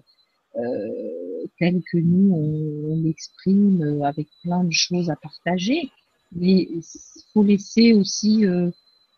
euh, 0.57 1.47
tel 1.59 1.81
que 1.91 1.99
nous 1.99 2.35
on, 2.35 3.03
l'exprime 3.03 3.83
euh, 3.83 4.03
avec 4.03 4.29
plein 4.43 4.65
de 4.65 4.73
choses 4.73 5.09
à 5.11 5.17
partager, 5.17 5.91
mais 6.33 6.69
il 6.71 6.83
faut 7.33 7.45
laisser 7.45 7.93
aussi 7.93 8.45
euh, 8.47 8.71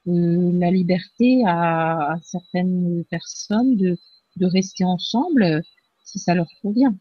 la 0.05 0.71
liberté 0.71 1.43
à, 1.47 2.17
certaines 2.23 3.05
personnes 3.11 3.77
de, 3.77 3.97
de 4.37 4.47
rester 4.47 4.85
ensemble 4.85 5.63
si 6.05 6.19
ça 6.19 6.35
leur 6.35 6.49
convient. 6.61 6.95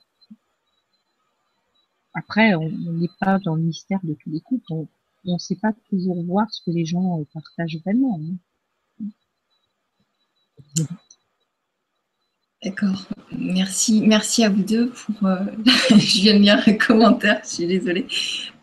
Après, 2.14 2.56
on 2.56 2.70
n'est 2.70 3.10
pas 3.20 3.40
dans 3.40 3.56
le 3.56 3.64
mystère 3.64 4.00
de 4.04 4.14
tous 4.14 4.30
les 4.30 4.42
couples. 4.42 4.66
On 4.74 4.88
ne 5.26 5.38
sait 5.38 5.56
pas 5.56 5.74
toujours 5.90 6.22
voir 6.24 6.46
ce 6.52 6.62
que 6.66 6.72
les 6.72 6.86
gens 6.86 7.24
partagent 7.34 7.80
vraiment. 7.86 8.20
Hein. 9.00 9.06
D'accord. 12.64 13.08
Merci, 13.36 14.04
merci 14.06 14.44
à 14.44 14.50
vous 14.50 14.62
deux 14.62 14.90
pour. 14.90 15.28
Euh, 15.28 15.38
je 15.90 16.22
viens 16.22 16.36
de 16.36 16.40
lire 16.40 16.64
un 16.68 16.74
commentaire, 16.74 17.42
je 17.44 17.50
suis 17.50 17.66
désolée. 17.66 18.06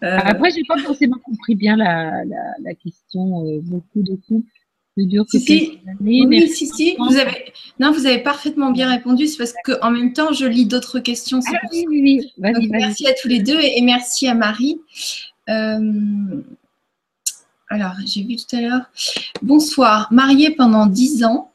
Euh... 0.05 0.19
Après, 0.23 0.51
j'ai 0.51 0.63
pas 0.69 0.79
forcément 0.79 1.19
compris 1.19 1.57
bien 1.57 1.77
la, 1.77 2.25
la, 2.25 2.43
la 2.63 2.75
question. 2.75 3.45
Euh, 3.45 3.61
beaucoup 3.63 4.03
de 4.03 4.15
couples 4.29 4.47
ne 4.99 5.05
durent 5.05 5.27
que 5.27 5.39
si, 5.39 5.81
années. 5.89 6.27
Oui, 6.27 6.49
si, 6.49 6.69
si. 6.69 6.97
Vous 6.97 7.17
avez, 7.17 7.53
non, 7.81 7.91
vous 7.91 8.07
avez 8.07 8.19
parfaitement 8.19 8.71
bien 8.71 8.89
répondu. 8.89 9.27
C'est 9.27 9.39
parce 9.39 9.55
qu'en 9.65 9.91
même 9.91 10.13
temps, 10.13 10.33
je 10.33 10.47
lis 10.47 10.67
d'autres 10.67 11.01
questions. 11.01 11.41
Ah, 11.49 11.59
oui, 11.73 11.85
oui, 11.89 12.31
oui. 12.39 12.69
Merci 12.71 13.09
à 13.09 13.15
tous 13.21 13.27
les 13.27 13.41
deux 13.41 13.59
et, 13.59 13.79
et 13.79 13.83
merci 13.83 14.29
à 14.29 14.35
Marie. 14.35 14.81
Euh, 15.49 16.43
alors, 17.69 17.95
j'ai 18.07 18.23
vu 18.23 18.37
tout 18.37 18.57
à 18.57 18.61
l'heure. 18.61 18.91
Bonsoir. 19.43 20.07
Mariée 20.13 20.51
pendant 20.51 20.87
dix 20.87 21.25
ans 21.25 21.53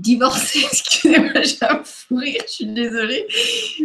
divorcée, 0.00 0.60
excusez-moi, 0.72 1.42
j'ai 1.42 1.56
un 1.62 1.82
fou 1.84 2.16
rire, 2.16 2.42
je 2.46 2.52
suis 2.52 2.66
désolée. 2.66 3.26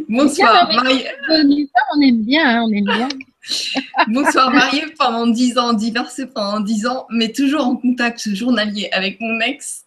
Bonsoir, 0.10 0.72
mariée. 0.73 1.07
On 1.30 2.02
aime 2.02 2.22
bien, 2.23 2.48
hein, 2.48 2.64
on 2.65 2.72
aime 2.72 2.85
bien. 2.85 3.10
Bonsoir, 4.07 4.52
mariée 4.52 4.85
pendant 4.98 5.27
10 5.27 5.57
ans, 5.57 5.73
divorcée 5.73 6.27
pendant 6.27 6.60
10 6.60 6.88
ans, 6.88 7.06
mais 7.10 7.31
toujours 7.31 7.65
en 7.65 7.76
contact 7.76 8.34
journalier 8.34 8.90
avec 8.91 9.19
mon 9.19 9.40
ex, 9.41 9.85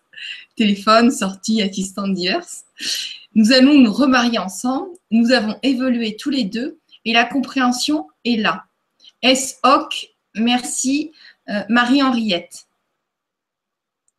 téléphone, 0.56 1.10
sortie, 1.10 1.62
assistante 1.62 2.14
diverses. 2.14 2.64
Nous 3.34 3.52
allons 3.52 3.74
nous 3.74 3.92
remarier 3.92 4.38
ensemble, 4.38 4.88
nous 5.10 5.32
avons 5.32 5.56
évolué 5.62 6.16
tous 6.16 6.30
les 6.30 6.44
deux 6.44 6.78
et 7.04 7.12
la 7.12 7.24
compréhension 7.24 8.08
est 8.24 8.36
là. 8.36 8.64
S. 9.22 9.58
Hoc, 9.62 10.08
merci, 10.34 11.12
euh, 11.48 11.62
Marie-Henriette. 11.68 12.66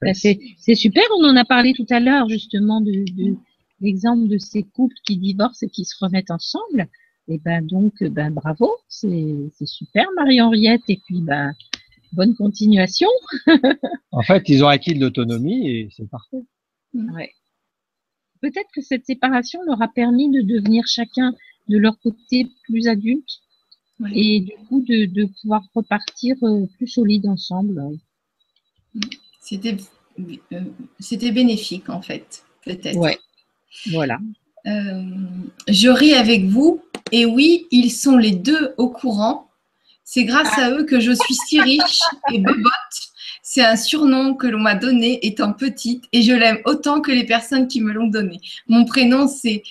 Ben, 0.02 0.14
c'est 0.14 0.76
super, 0.76 1.04
on 1.18 1.26
en 1.26 1.36
a 1.36 1.46
parlé 1.46 1.74
tout 1.74 1.86
à 1.90 2.00
l'heure 2.00 2.30
justement 2.30 2.82
de, 2.82 2.92
de 2.92 3.36
l'exemple 3.82 4.28
de 4.28 4.38
ces 4.38 4.64
couples 4.64 4.96
qui 5.06 5.18
divorcent 5.18 5.66
et 5.66 5.70
qui 5.70 5.86
se 5.86 5.96
remettent 6.00 6.32
ensemble. 6.32 6.88
Et 7.28 7.40
ben 7.40 7.66
donc, 7.66 8.02
ben 8.04 8.32
bravo, 8.32 8.78
c'est 8.88 9.52
super 9.66 10.06
Marie-Henriette 10.16 10.84
et 10.88 11.00
puis 11.06 11.22
ben 11.22 11.54
bonne 12.14 12.36
continuation. 12.36 13.10
en 14.12 14.22
fait, 14.22 14.48
ils 14.48 14.64
ont 14.64 14.68
acquis 14.68 14.94
de 14.94 15.02
l'autonomie 15.02 15.70
et 15.70 15.90
c'est 15.96 16.10
parfait. 16.10 16.44
Mm. 16.94 17.14
Ouais. 17.14 17.32
Peut-être 18.42 18.70
que 18.74 18.82
cette 18.82 19.06
séparation 19.06 19.60
leur 19.66 19.82
a 19.82 19.88
permis 19.88 20.30
de 20.30 20.42
devenir 20.42 20.84
chacun 20.88 21.34
de 21.68 21.78
leur 21.78 22.00
côté 22.00 22.48
plus 22.64 22.88
adultes 22.88 23.42
et 24.14 24.42
du 24.42 24.54
coup 24.68 24.82
de, 24.82 25.06
de 25.06 25.28
pouvoir 25.42 25.64
repartir 25.74 26.36
euh, 26.44 26.66
plus 26.78 26.88
solide 26.88 27.26
ensemble. 27.26 27.82
C'était 29.48 29.78
euh, 30.52 30.60
c'était 31.00 31.32
bénéfique 31.32 31.88
en 31.88 32.02
fait, 32.02 32.44
peut-être. 32.66 32.98
Ouais. 32.98 33.18
Voilà. 33.92 34.20
Euh, 34.66 35.06
je 35.70 35.88
ris 35.88 36.14
avec 36.14 36.46
vous 36.46 36.84
et 37.14 37.26
oui, 37.26 37.66
ils 37.72 37.92
sont 37.92 38.18
les 38.18 38.32
deux 38.32 38.74
au 38.78 38.90
courant. 38.90 39.50
C'est 40.04 40.26
grâce 40.26 40.58
à 40.58 40.72
eux 40.72 40.84
que 40.84 41.00
je 41.00 41.14
suis 41.14 41.36
si 41.36 41.62
riche 41.62 42.02
et 42.34 42.40
bebotte. 42.40 42.98
C'est 43.42 43.64
un 43.64 43.78
surnom 43.78 44.34
que 44.34 44.48
l'on 44.48 44.60
m'a 44.60 44.76
donné 44.76 45.26
étant 45.26 45.54
petite 45.54 46.04
et 46.12 46.24
je 46.24 46.34
l'aime 46.34 46.60
autant 46.66 47.00
que 47.00 47.12
les 47.12 47.26
personnes 47.26 47.70
qui 47.70 47.80
me 47.80 47.94
l'ont 47.94 48.08
donné. 48.08 48.42
Mon 48.68 48.84
prénom, 48.84 49.30
c'est 49.30 49.64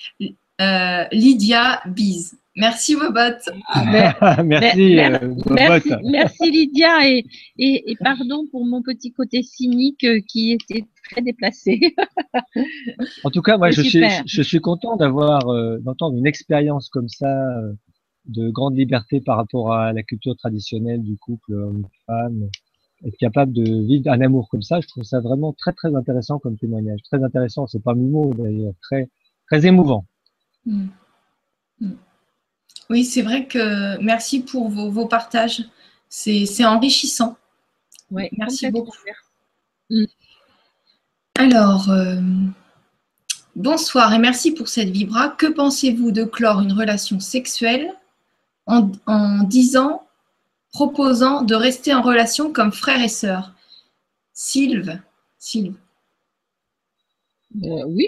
euh, 0.59 1.05
Lydia 1.11 1.83
Bise. 1.85 2.35
Merci 2.57 2.95
Bobot. 2.95 3.37
merci, 4.43 4.99
euh, 4.99 5.33
merci, 5.51 5.91
merci, 6.03 6.51
Lydia 6.51 7.07
et, 7.07 7.23
et, 7.59 7.95
pardon 7.99 8.47
pour 8.51 8.65
mon 8.65 8.81
petit 8.81 9.13
côté 9.13 9.43
cynique 9.43 10.03
euh, 10.03 10.19
qui 10.27 10.53
était 10.53 10.85
très 11.09 11.21
déplacé. 11.21 11.95
en 13.23 13.29
tout 13.29 13.41
cas, 13.41 13.57
moi 13.57 13.71
je 13.71 13.81
suis, 13.81 14.03
je 14.25 14.41
suis 14.41 14.59
content 14.59 14.97
d'avoir 14.97 15.39
d'entendre 15.81 16.17
une 16.17 16.27
expérience 16.27 16.89
comme 16.89 17.07
ça 17.07 17.31
de 18.25 18.49
grande 18.49 18.75
liberté 18.75 19.21
par 19.21 19.37
rapport 19.37 19.73
à 19.73 19.93
la 19.93 20.03
culture 20.03 20.35
traditionnelle 20.35 21.01
du 21.03 21.15
couple 21.17 21.53
homme-femme 21.53 22.49
être 23.05 23.17
capable 23.17 23.53
de 23.53 23.63
vivre 23.85 24.09
un 24.11 24.21
amour 24.21 24.49
comme 24.49 24.61
ça, 24.61 24.81
je 24.81 24.87
trouve 24.87 25.03
ça 25.03 25.19
vraiment 25.19 25.53
très 25.53 25.73
très 25.73 25.93
intéressant 25.95 26.39
comme 26.39 26.57
témoignage. 26.57 26.99
Très 27.03 27.23
intéressant, 27.23 27.67
c'est 27.67 27.83
pas 27.83 27.93
le 27.93 28.01
mot 28.01 28.33
d'ailleurs, 28.33 28.73
très 28.81 29.09
très 29.47 29.65
émouvant. 29.65 30.05
Mm. 30.65 30.87
Mm. 31.79 31.91
Oui, 32.89 33.03
c'est 33.03 33.21
vrai 33.21 33.47
que 33.47 33.97
merci 34.01 34.41
pour 34.41 34.69
vos, 34.69 35.05
partages. 35.07 35.63
C'est 36.09 36.65
enrichissant. 36.65 37.37
Ouais, 38.11 38.29
merci 38.37 38.69
beaucoup. 38.71 38.95
Mm. 39.89 40.05
Alors, 41.35 41.89
euh, 41.91 42.21
bonsoir 43.55 44.13
et 44.13 44.19
merci 44.19 44.51
pour 44.51 44.69
cette 44.69 44.89
vibra. 44.89 45.29
Que 45.29 45.47
pensez-vous 45.47 46.11
de 46.11 46.23
clore 46.23 46.61
une 46.61 46.71
relation 46.71 47.19
sexuelle 47.19 47.93
en, 48.65 48.91
en 49.05 49.43
disant 49.43 50.07
proposant 50.71 51.41
de 51.41 51.55
rester 51.55 51.93
en 51.93 52.01
relation 52.01 52.53
comme 52.53 52.71
frère 52.71 53.01
et 53.01 53.09
sœur? 53.09 53.53
Sylve, 54.33 55.01
Sylve. 55.37 55.75
Euh, 57.63 57.83
oui, 57.87 58.07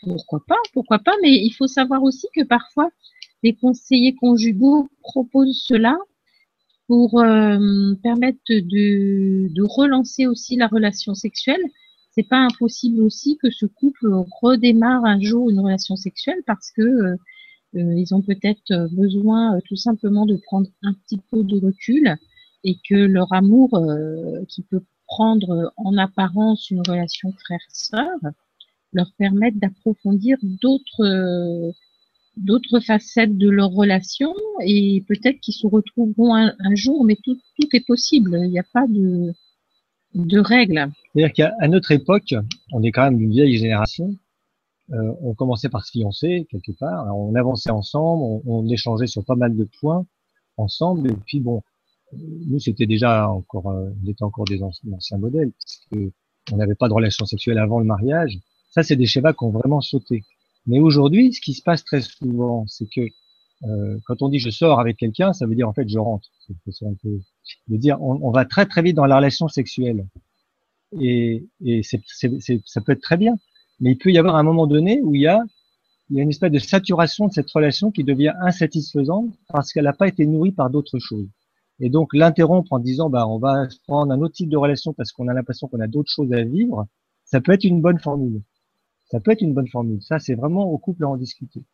pourquoi 0.00 0.40
pas, 0.46 0.58
pourquoi 0.72 0.98
pas, 0.98 1.14
mais 1.22 1.32
il 1.32 1.52
faut 1.52 1.66
savoir 1.66 2.02
aussi 2.02 2.28
que 2.34 2.44
parfois 2.44 2.90
les 3.42 3.54
conseillers 3.54 4.14
conjugaux 4.14 4.88
proposent 5.02 5.62
cela 5.66 5.96
pour 6.86 7.20
euh, 7.20 7.94
permettre 8.02 8.40
de, 8.48 9.48
de, 9.52 9.62
relancer 9.62 10.26
aussi 10.26 10.56
la 10.56 10.68
relation 10.68 11.14
sexuelle. 11.14 11.62
C'est 12.12 12.28
pas 12.28 12.38
impossible 12.38 13.02
aussi 13.02 13.36
que 13.38 13.50
ce 13.50 13.66
couple 13.66 14.08
redémarre 14.40 15.04
un 15.04 15.20
jour 15.20 15.50
une 15.50 15.60
relation 15.60 15.96
sexuelle 15.96 16.42
parce 16.46 16.70
que 16.70 16.82
euh, 16.82 17.16
euh, 17.76 17.94
ils 17.94 18.14
ont 18.14 18.22
peut-être 18.22 18.70
euh, 18.70 18.88
besoin 18.90 19.56
euh, 19.56 19.60
tout 19.66 19.76
simplement 19.76 20.26
de 20.26 20.36
prendre 20.36 20.68
un 20.82 20.94
petit 20.94 21.18
peu 21.30 21.42
de 21.42 21.58
recul 21.58 22.16
et 22.64 22.76
que 22.88 22.94
leur 22.94 23.32
amour, 23.32 23.80
qui 24.48 24.62
peut 24.62 24.82
prendre 25.06 25.72
en 25.76 25.96
apparence 25.96 26.68
une 26.70 26.80
relation 26.80 27.30
frère-sœur, 27.44 28.18
leur 28.92 29.12
permette 29.18 29.56
d'approfondir 29.58 30.36
d'autres 30.42 31.72
d'autres 32.36 32.80
facettes 32.80 33.36
de 33.36 33.48
leur 33.48 33.70
relation 33.70 34.34
et 34.64 35.04
peut-être 35.08 35.40
qu'ils 35.40 35.54
se 35.54 35.66
retrouveront 35.66 36.34
un, 36.34 36.74
jour, 36.74 37.04
mais 37.04 37.16
tout, 37.22 37.38
tout, 37.58 37.68
est 37.72 37.86
possible. 37.86 38.38
Il 38.44 38.50
n'y 38.50 38.58
a 38.58 38.66
pas 38.72 38.86
de, 38.86 39.32
de 40.14 40.38
règles. 40.38 40.90
C'est-à-dire 41.14 41.32
qu'à 41.32 41.68
notre 41.68 41.92
époque, 41.92 42.34
on 42.72 42.82
est 42.82 42.92
quand 42.92 43.04
même 43.04 43.18
d'une 43.18 43.30
vieille 43.30 43.56
génération, 43.56 44.16
euh, 44.92 45.12
on 45.20 45.34
commençait 45.34 45.68
par 45.68 45.84
se 45.84 45.90
fiancer 45.90 46.46
quelque 46.50 46.72
part, 46.72 47.06
on 47.16 47.34
avançait 47.34 47.70
ensemble, 47.70 48.40
on, 48.46 48.68
échangeait 48.68 49.08
sur 49.08 49.24
pas 49.24 49.34
mal 49.34 49.56
de 49.56 49.68
points 49.80 50.06
ensemble, 50.56 51.10
et 51.10 51.16
puis 51.26 51.40
bon, 51.40 51.62
nous 52.12 52.60
c'était 52.60 52.86
déjà 52.86 53.28
encore, 53.28 53.70
euh, 53.70 53.90
on 54.04 54.08
était 54.08 54.22
encore 54.22 54.44
des 54.44 54.62
anciens, 54.62 55.18
modèles, 55.18 55.50
parce 55.50 55.80
que 55.90 56.12
on 56.52 56.56
n'avait 56.56 56.76
pas 56.76 56.88
de 56.88 56.94
relation 56.94 57.26
sexuelle 57.26 57.58
avant 57.58 57.80
le 57.80 57.84
mariage. 57.84 58.38
Ça, 58.70 58.84
c'est 58.84 58.94
des 58.94 59.06
schémas 59.06 59.32
qui 59.32 59.42
ont 59.42 59.50
vraiment 59.50 59.80
sauté. 59.80 60.22
Mais 60.66 60.80
aujourd'hui, 60.80 61.32
ce 61.32 61.40
qui 61.40 61.54
se 61.54 61.62
passe 61.62 61.84
très 61.84 62.00
souvent, 62.00 62.64
c'est 62.66 62.88
que 62.90 63.02
euh, 63.64 63.98
quand 64.06 64.22
on 64.22 64.28
dit 64.28 64.38
je 64.38 64.50
sors 64.50 64.80
avec 64.80 64.96
quelqu'un, 64.96 65.32
ça 65.32 65.46
veut 65.46 65.54
dire 65.54 65.68
en 65.68 65.72
fait 65.72 65.88
je 65.88 65.98
rentre. 65.98 66.28
C'est 66.70 66.86
un 66.86 66.94
peu 67.02 67.20
de 67.68 67.76
dire 67.76 68.00
on, 68.02 68.18
on, 68.22 68.30
va 68.30 68.44
très 68.44 68.66
très 68.66 68.82
vite 68.82 68.96
dans 68.96 69.06
la 69.06 69.16
relation 69.16 69.48
sexuelle. 69.48 70.06
Et, 71.00 71.46
et 71.64 71.82
ça 71.82 72.80
peut 72.80 72.92
être 72.92 73.02
très 73.02 73.16
bien. 73.16 73.36
Mais 73.80 73.92
il 73.92 73.98
peut 73.98 74.10
y 74.10 74.18
avoir 74.18 74.36
un 74.36 74.42
moment 74.42 74.66
donné 74.66 75.00
où 75.02 75.14
il 75.14 75.22
y 75.22 75.26
a, 75.26 75.42
il 76.10 76.16
y 76.16 76.20
a 76.20 76.22
une 76.22 76.30
espèce 76.30 76.52
de 76.52 76.58
saturation 76.58 77.26
de 77.26 77.32
cette 77.32 77.50
relation 77.50 77.90
qui 77.90 78.04
devient 78.04 78.32
insatisfaisante 78.40 79.30
parce 79.48 79.72
qu'elle 79.72 79.84
n'a 79.84 79.92
pas 79.92 80.08
été 80.08 80.26
nourrie 80.26 80.52
par 80.52 80.70
d'autres 80.70 80.98
choses. 80.98 81.28
Et 81.80 81.90
donc 81.90 82.14
l'interrompre 82.14 82.72
en 82.72 82.78
disant 82.78 83.10
bah 83.10 83.26
on 83.26 83.38
va 83.38 83.66
prendre 83.86 84.12
un 84.12 84.20
autre 84.20 84.34
type 84.34 84.48
de 84.48 84.56
relation 84.56 84.92
parce 84.92 85.12
qu'on 85.12 85.28
a 85.28 85.34
l'impression 85.34 85.68
qu'on 85.68 85.80
a 85.80 85.86
d'autres 85.86 86.10
choses 86.10 86.32
à 86.32 86.42
vivre, 86.42 86.86
ça 87.24 87.40
peut 87.40 87.52
être 87.52 87.64
une 87.64 87.80
bonne 87.80 87.98
formule. 87.98 88.42
Ça 89.06 89.20
peut 89.20 89.30
être 89.32 89.42
une 89.42 89.54
bonne 89.54 89.68
formule. 89.68 90.02
Ça 90.02 90.18
c'est 90.18 90.34
vraiment 90.34 90.64
au 90.70 90.78
couple 90.78 91.04
à 91.04 91.08
en 91.08 91.16
discuter. 91.16 91.64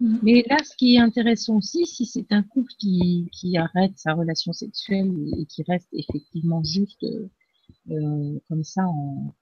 Mais 0.00 0.44
là, 0.48 0.58
ce 0.62 0.76
qui 0.76 0.94
est 0.94 1.00
intéressant 1.00 1.56
aussi, 1.56 1.84
si 1.84 2.06
c'est 2.06 2.30
un 2.30 2.44
couple 2.44 2.72
qui, 2.78 3.28
qui 3.32 3.56
arrête 3.56 3.92
sa 3.96 4.14
relation 4.14 4.52
sexuelle 4.52 5.12
et 5.36 5.44
qui 5.46 5.64
reste 5.64 5.88
effectivement 5.92 6.62
juste 6.62 7.04
euh, 7.90 8.38
comme 8.48 8.62
ça 8.62 8.86
en, 8.86 9.34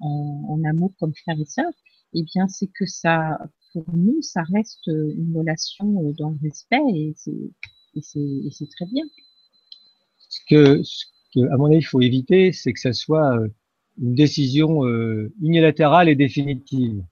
en, 0.00 0.64
amour 0.64 0.92
comme 0.98 1.14
frère 1.14 1.38
et 1.38 1.44
sœur, 1.44 1.70
eh 2.14 2.24
bien, 2.24 2.48
c'est 2.48 2.66
que 2.66 2.86
ça, 2.86 3.38
pour 3.72 3.84
nous, 3.94 4.20
ça 4.20 4.42
reste 4.52 4.86
une 4.88 5.36
relation 5.36 6.02
euh, 6.04 6.12
dans 6.18 6.30
le 6.30 6.38
respect 6.42 6.82
et 6.92 7.14
c'est 8.02 8.70
très 8.70 8.86
bien. 8.86 9.04
Ce 10.28 10.40
que, 10.48 10.82
ce 10.82 11.04
que, 11.34 11.52
à 11.52 11.56
mon 11.56 11.66
avis, 11.66 11.78
il 11.78 11.82
faut 11.82 12.00
éviter, 12.00 12.52
c'est 12.52 12.72
que 12.72 12.80
ça 12.80 12.92
soit 12.92 13.38
euh, 13.38 13.48
une 14.00 14.14
décision 14.14 14.86
euh, 14.86 15.32
unilatérale 15.42 16.08
et 16.08 16.16
définitive. 16.16 17.02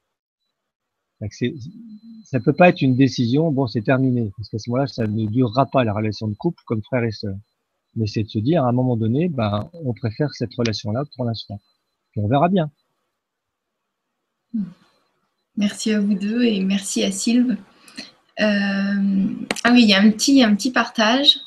Ça 2.24 2.40
peut 2.40 2.52
pas 2.52 2.68
être 2.68 2.80
une 2.80 2.96
décision, 2.96 3.50
bon, 3.50 3.66
c'est 3.66 3.82
terminé, 3.82 4.30
parce 4.36 4.48
qu'à 4.48 4.58
ce 4.58 4.70
moment-là, 4.70 4.86
ça 4.86 5.06
ne 5.06 5.26
durera 5.26 5.66
pas 5.66 5.84
la 5.84 5.92
relation 5.92 6.28
de 6.28 6.34
couple 6.34 6.62
comme 6.66 6.82
frère 6.82 7.04
et 7.04 7.10
sœur. 7.10 7.36
Mais 7.96 8.06
c'est 8.06 8.22
de 8.22 8.28
se 8.28 8.38
dire, 8.38 8.64
à 8.64 8.68
un 8.68 8.72
moment 8.72 8.96
donné, 8.96 9.28
ben, 9.28 9.68
on 9.72 9.92
préfère 9.92 10.32
cette 10.34 10.54
relation-là 10.54 11.04
pour 11.16 11.24
l'instant. 11.24 11.60
On 12.16 12.28
verra 12.28 12.48
bien. 12.48 12.70
Merci 15.56 15.92
à 15.92 16.00
vous 16.00 16.14
deux 16.14 16.44
et 16.44 16.62
merci 16.62 17.02
à 17.02 17.10
Sylve. 17.10 17.56
Euh, 18.40 19.34
ah 19.64 19.72
oui, 19.72 19.82
il 19.82 19.88
y 19.88 19.94
a 19.94 20.00
un 20.00 20.10
petit, 20.10 20.42
un 20.42 20.54
petit 20.54 20.70
partage. 20.70 21.38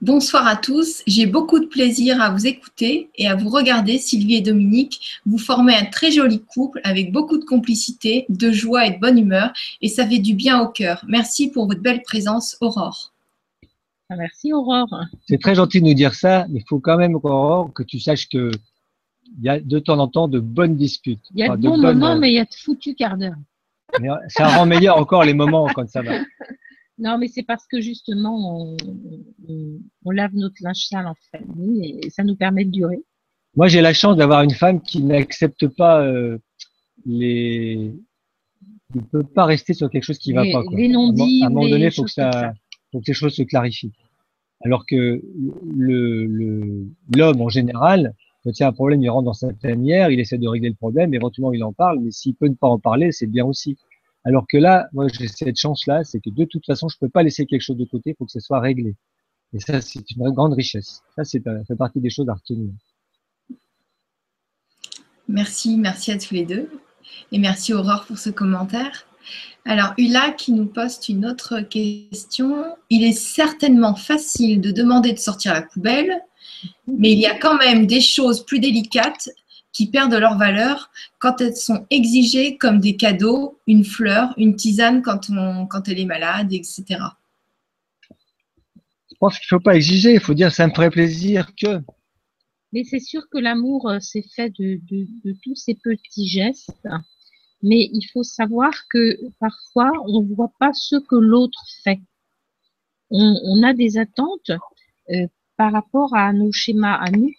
Bonsoir 0.00 0.46
à 0.46 0.56
tous. 0.56 1.02
J'ai 1.06 1.26
beaucoup 1.26 1.60
de 1.60 1.66
plaisir 1.66 2.20
à 2.20 2.30
vous 2.30 2.46
écouter 2.46 3.10
et 3.16 3.28
à 3.28 3.34
vous 3.34 3.48
regarder, 3.48 3.98
Sylvie 3.98 4.36
et 4.36 4.40
Dominique. 4.40 5.20
Vous 5.26 5.38
formez 5.38 5.74
un 5.74 5.84
très 5.84 6.10
joli 6.10 6.40
couple 6.40 6.80
avec 6.84 7.12
beaucoup 7.12 7.38
de 7.38 7.44
complicité, 7.44 8.26
de 8.28 8.50
joie 8.50 8.86
et 8.86 8.92
de 8.92 8.98
bonne 8.98 9.18
humeur 9.18 9.52
et 9.80 9.88
ça 9.88 10.06
fait 10.06 10.18
du 10.18 10.34
bien 10.34 10.60
au 10.60 10.68
cœur. 10.68 11.04
Merci 11.08 11.50
pour 11.50 11.66
votre 11.66 11.80
belle 11.80 12.02
présence, 12.02 12.56
Aurore. 12.60 13.12
Merci, 14.16 14.52
Aurore. 14.52 15.04
C'est 15.28 15.40
très 15.40 15.54
gentil 15.54 15.80
de 15.80 15.86
nous 15.86 15.94
dire 15.94 16.14
ça, 16.14 16.46
mais 16.48 16.60
il 16.60 16.64
faut 16.68 16.80
quand 16.80 16.96
même, 16.96 17.14
Aurore, 17.14 17.72
que 17.72 17.82
tu 17.82 18.00
saches 18.00 18.28
que 18.28 18.50
il 19.38 19.44
y 19.44 19.48
a 19.48 19.60
de 19.60 19.78
temps 19.78 19.98
en 19.98 20.08
temps 20.08 20.26
de 20.26 20.40
bonnes 20.40 20.76
disputes. 20.76 21.20
Il 21.34 21.40
y 21.40 21.42
a 21.44 21.56
de 21.56 21.62
bons 21.62 21.78
moments, 21.78 22.16
mais 22.16 22.30
il 22.30 22.34
y 22.34 22.40
a 22.40 22.44
de 22.44 22.54
foutus 22.54 22.96
quart 22.96 23.16
d'heure. 23.16 23.36
Ça 24.28 24.48
rend 24.48 24.66
meilleur 24.66 24.96
encore 24.96 25.24
les 25.24 25.34
moments 25.34 25.68
quand 25.74 25.88
ça 25.88 26.02
va. 26.02 26.12
Non, 27.00 27.16
mais 27.18 27.28
c'est 27.28 27.42
parce 27.42 27.66
que 27.66 27.80
justement, 27.80 28.76
on, 30.04 30.10
lave 30.10 30.34
notre 30.34 30.56
linge 30.60 30.84
sale 30.86 31.06
en 31.06 31.14
famille 31.32 31.98
et 32.02 32.10
ça 32.10 32.24
nous 32.24 32.36
permet 32.36 32.64
de 32.66 32.70
durer. 32.70 33.02
Moi, 33.56 33.68
j'ai 33.68 33.80
la 33.80 33.94
chance 33.94 34.16
d'avoir 34.16 34.42
une 34.42 34.50
femme 34.50 34.82
qui 34.82 35.02
n'accepte 35.02 35.66
pas 35.66 36.02
euh, 36.02 36.38
les. 37.06 37.94
Qui 38.92 38.98
ne 38.98 39.04
peut 39.04 39.22
pas 39.22 39.46
rester 39.46 39.72
sur 39.72 39.88
quelque 39.88 40.04
chose 40.04 40.18
qui 40.18 40.34
ne 40.34 40.36
va 40.36 40.52
pas. 40.52 40.62
Quoi. 40.62 40.78
Les 40.78 40.88
non-dits. 40.88 41.42
À 41.42 41.46
un 41.46 41.50
moment 41.50 41.68
donné, 41.68 41.86
il 41.86 41.92
faut 41.92 42.04
que 42.04 42.10
ça, 42.10 42.52
faut 42.92 43.00
que 43.00 43.06
les 43.06 43.14
choses 43.14 43.34
se 43.34 43.42
clarifient. 43.42 43.92
Alors 44.62 44.84
que 44.84 45.22
le 45.76 46.86
l'homme 47.16 47.40
en 47.40 47.48
général, 47.48 48.14
quand 48.44 48.50
il 48.50 48.60
y 48.60 48.64
a 48.64 48.68
un 48.68 48.72
problème, 48.72 49.02
il 49.02 49.08
rentre 49.08 49.24
dans 49.24 49.32
sa 49.32 49.52
tanière, 49.52 50.10
il 50.10 50.20
essaie 50.20 50.38
de 50.38 50.48
régler 50.48 50.68
le 50.68 50.74
problème, 50.74 51.14
éventuellement 51.14 51.52
il 51.52 51.64
en 51.64 51.72
parle, 51.72 52.00
mais 52.00 52.10
s'il 52.10 52.34
peut 52.34 52.48
ne 52.48 52.54
pas 52.54 52.68
en 52.68 52.78
parler, 52.78 53.12
c'est 53.12 53.26
bien 53.26 53.46
aussi. 53.46 53.78
Alors 54.24 54.44
que 54.48 54.58
là, 54.58 54.88
moi 54.92 55.06
j'ai 55.08 55.28
cette 55.28 55.58
chance-là, 55.58 56.04
c'est 56.04 56.20
que 56.20 56.30
de 56.30 56.44
toute 56.44 56.66
façon, 56.66 56.88
je 56.88 56.98
peux 56.98 57.08
pas 57.08 57.22
laisser 57.22 57.46
quelque 57.46 57.62
chose 57.62 57.76
de 57.76 57.86
côté, 57.86 58.10
il 58.10 58.16
faut 58.16 58.26
que 58.26 58.32
ce 58.32 58.40
soit 58.40 58.60
réglé. 58.60 58.96
Et 59.52 59.60
ça, 59.60 59.80
c'est 59.80 60.08
une 60.12 60.30
grande 60.30 60.54
richesse. 60.54 61.02
Ça, 61.16 61.24
c'est, 61.24 61.42
fait 61.42 61.76
partie 61.76 62.00
des 62.00 62.10
choses 62.10 62.28
à. 62.28 62.36
Merci, 65.28 65.76
merci 65.76 66.12
à 66.12 66.18
tous 66.18 66.34
les 66.34 66.44
deux. 66.44 66.68
Et 67.32 67.38
merci 67.38 67.72
Aurore 67.72 68.04
pour 68.06 68.18
ce 68.18 68.30
commentaire. 68.30 69.06
Alors, 69.64 69.92
Ula 69.98 70.30
qui 70.30 70.52
nous 70.52 70.66
poste 70.66 71.08
une 71.08 71.26
autre 71.26 71.60
question. 71.60 72.64
Il 72.88 73.04
est 73.04 73.12
certainement 73.12 73.94
facile 73.94 74.60
de 74.60 74.70
demander 74.70 75.12
de 75.12 75.18
sortir 75.18 75.52
la 75.52 75.62
poubelle, 75.62 76.20
mais 76.86 77.12
il 77.12 77.18
y 77.18 77.26
a 77.26 77.38
quand 77.38 77.58
même 77.58 77.86
des 77.86 78.00
choses 78.00 78.44
plus 78.44 78.60
délicates 78.60 79.28
qui 79.72 79.88
perdent 79.88 80.14
leur 80.14 80.36
valeur 80.36 80.90
quand 81.18 81.40
elles 81.40 81.56
sont 81.56 81.86
exigées 81.90 82.56
comme 82.56 82.80
des 82.80 82.96
cadeaux, 82.96 83.58
une 83.66 83.84
fleur, 83.84 84.34
une 84.36 84.56
tisane 84.56 85.02
quand, 85.02 85.30
on, 85.30 85.66
quand 85.66 85.88
elle 85.88 86.00
est 86.00 86.06
malade, 86.06 86.52
etc. 86.52 86.84
Je 89.10 89.16
pense 89.18 89.38
qu'il 89.38 89.54
ne 89.54 89.58
faut 89.58 89.62
pas 89.62 89.76
exiger, 89.76 90.14
il 90.14 90.20
faut 90.20 90.34
dire 90.34 90.52
ça 90.52 90.66
me 90.66 90.72
ferait 90.72 90.90
plaisir 90.90 91.54
que. 91.54 91.80
Mais 92.72 92.84
c'est 92.84 93.00
sûr 93.00 93.22
que 93.30 93.38
l'amour, 93.38 93.88
euh, 93.88 93.98
c'est 94.00 94.24
fait 94.34 94.50
de, 94.50 94.80
de, 94.88 95.06
de, 95.24 95.36
tous 95.42 95.56
ces 95.56 95.74
petits 95.74 96.28
gestes. 96.28 96.72
Mais 97.62 97.90
il 97.92 98.04
faut 98.12 98.22
savoir 98.22 98.72
que 98.88 99.18
parfois, 99.38 99.90
on 100.06 100.22
ne 100.22 100.34
voit 100.34 100.52
pas 100.58 100.72
ce 100.72 100.96
que 100.96 101.16
l'autre 101.16 101.62
fait. 101.84 102.00
On, 103.10 103.38
on, 103.44 103.62
a 103.62 103.74
des 103.74 103.98
attentes 103.98 104.52
euh, 105.10 105.26
par 105.56 105.72
rapport 105.72 106.14
à 106.14 106.32
nos 106.32 106.52
schémas 106.52 106.94
à 106.94 107.10
nous 107.10 107.32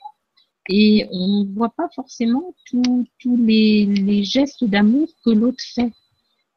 et 0.72 1.06
on 1.12 1.44
ne 1.44 1.54
voit 1.54 1.74
pas 1.76 1.90
forcément 1.94 2.56
tous 2.70 3.06
les, 3.38 3.86
les, 3.86 4.24
gestes 4.24 4.64
d'amour 4.64 5.08
que 5.26 5.32
l'autre 5.32 5.62
fait. 5.76 5.92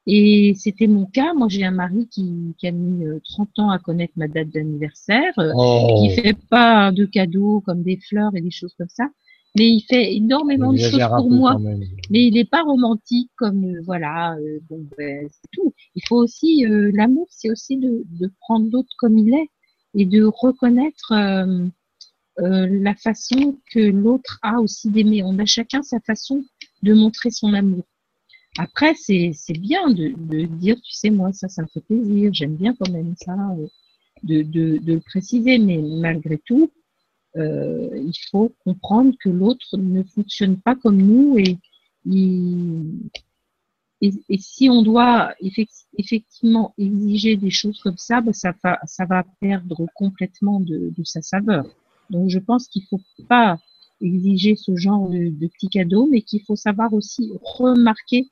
Et 0.06 0.54
c'était 0.56 0.86
mon 0.86 1.06
cas. 1.06 1.34
Moi, 1.34 1.48
j'ai 1.50 1.64
un 1.64 1.72
mari 1.72 2.06
qui, 2.08 2.54
qui, 2.58 2.68
a 2.68 2.72
mis 2.72 3.04
30 3.34 3.48
euh, 3.58 3.62
ans 3.62 3.70
à 3.70 3.78
connaître 3.78 4.12
ma 4.16 4.28
date 4.28 4.50
d'anniversaire, 4.50 5.32
euh, 5.38 5.50
oh. 5.56 5.98
qui 6.00 6.14
fait 6.14 6.36
pas 6.48 6.92
de 6.92 7.06
cadeaux 7.06 7.60
comme 7.66 7.82
des 7.82 7.98
fleurs 8.08 8.36
et 8.36 8.40
des 8.40 8.50
choses 8.50 8.74
comme 8.78 8.88
ça, 8.88 9.08
mais 9.56 9.68
il 9.68 9.80
fait 9.80 10.14
énormément 10.14 10.72
de 10.72 10.78
choses 10.78 11.08
pour 11.16 11.30
moi. 11.30 11.58
Mais 12.10 12.26
il 12.26 12.34
n'est 12.34 12.44
pas 12.44 12.62
romantique 12.62 13.30
comme 13.36 13.64
euh, 13.64 13.80
voilà. 13.84 14.36
Euh, 14.36 14.60
bon, 14.68 14.86
ben, 14.96 15.26
c'est 15.28 15.50
tout. 15.52 15.74
Il 15.96 16.02
faut 16.06 16.16
aussi 16.16 16.64
l'amour, 16.68 17.26
c'est 17.30 17.50
aussi 17.50 17.78
de, 17.78 18.04
de 18.20 18.30
prendre 18.40 18.68
l'autre 18.70 18.94
comme 18.98 19.18
il 19.18 19.34
est 19.34 19.48
et 19.96 20.04
de 20.04 20.24
reconnaître 20.24 21.12
euh, 22.40 22.66
la 22.68 22.94
façon 22.94 23.58
que 23.70 23.78
l'autre 23.78 24.38
a 24.42 24.60
aussi 24.60 24.90
d'aimer. 24.90 25.22
On 25.22 25.38
a 25.38 25.46
chacun 25.46 25.82
sa 25.82 26.00
façon 26.00 26.44
de 26.82 26.92
montrer 26.92 27.30
son 27.30 27.54
amour. 27.54 27.84
Après, 28.58 28.94
c'est 28.94 29.32
bien 29.58 29.90
de, 29.90 30.14
de, 30.16 30.46
dire, 30.46 30.76
tu 30.76 30.92
sais, 30.92 31.10
moi, 31.10 31.32
ça, 31.32 31.48
ça 31.48 31.62
me 31.62 31.68
fait 31.68 31.80
plaisir, 31.80 32.32
j'aime 32.32 32.54
bien 32.56 32.74
quand 32.78 32.90
même 32.90 33.14
ça, 33.16 33.32
euh, 33.32 33.66
de, 34.22 34.42
de, 34.42 34.78
de, 34.78 34.94
le 34.94 35.00
préciser, 35.00 35.58
mais 35.58 35.78
malgré 35.78 36.38
tout, 36.38 36.70
euh, 37.36 37.90
il 37.94 38.14
faut 38.30 38.52
comprendre 38.64 39.12
que 39.20 39.28
l'autre 39.28 39.76
ne 39.76 40.04
fonctionne 40.04 40.56
pas 40.60 40.76
comme 40.76 40.98
nous 40.98 41.36
et, 41.36 41.58
et, 44.00 44.38
si 44.38 44.68
on 44.68 44.82
doit 44.82 45.34
effectivement 45.98 46.74
exiger 46.78 47.36
des 47.36 47.50
choses 47.50 47.80
comme 47.80 47.96
ça, 47.96 48.20
ben 48.20 48.32
ça, 48.32 48.52
va, 48.62 48.78
ça 48.84 49.04
va 49.04 49.24
perdre 49.40 49.86
complètement 49.94 50.60
de, 50.60 50.92
de 50.96 51.04
sa 51.04 51.22
saveur. 51.22 51.64
Donc 52.10 52.30
je 52.30 52.38
pense 52.38 52.68
qu'il 52.68 52.84
faut 52.84 53.00
pas 53.28 53.58
exiger 54.00 54.56
ce 54.56 54.76
genre 54.76 55.08
de, 55.08 55.28
de 55.30 55.46
petits 55.46 55.68
cadeaux, 55.68 56.06
mais 56.06 56.22
qu'il 56.22 56.42
faut 56.42 56.56
savoir 56.56 56.92
aussi 56.92 57.32
remarquer 57.42 58.28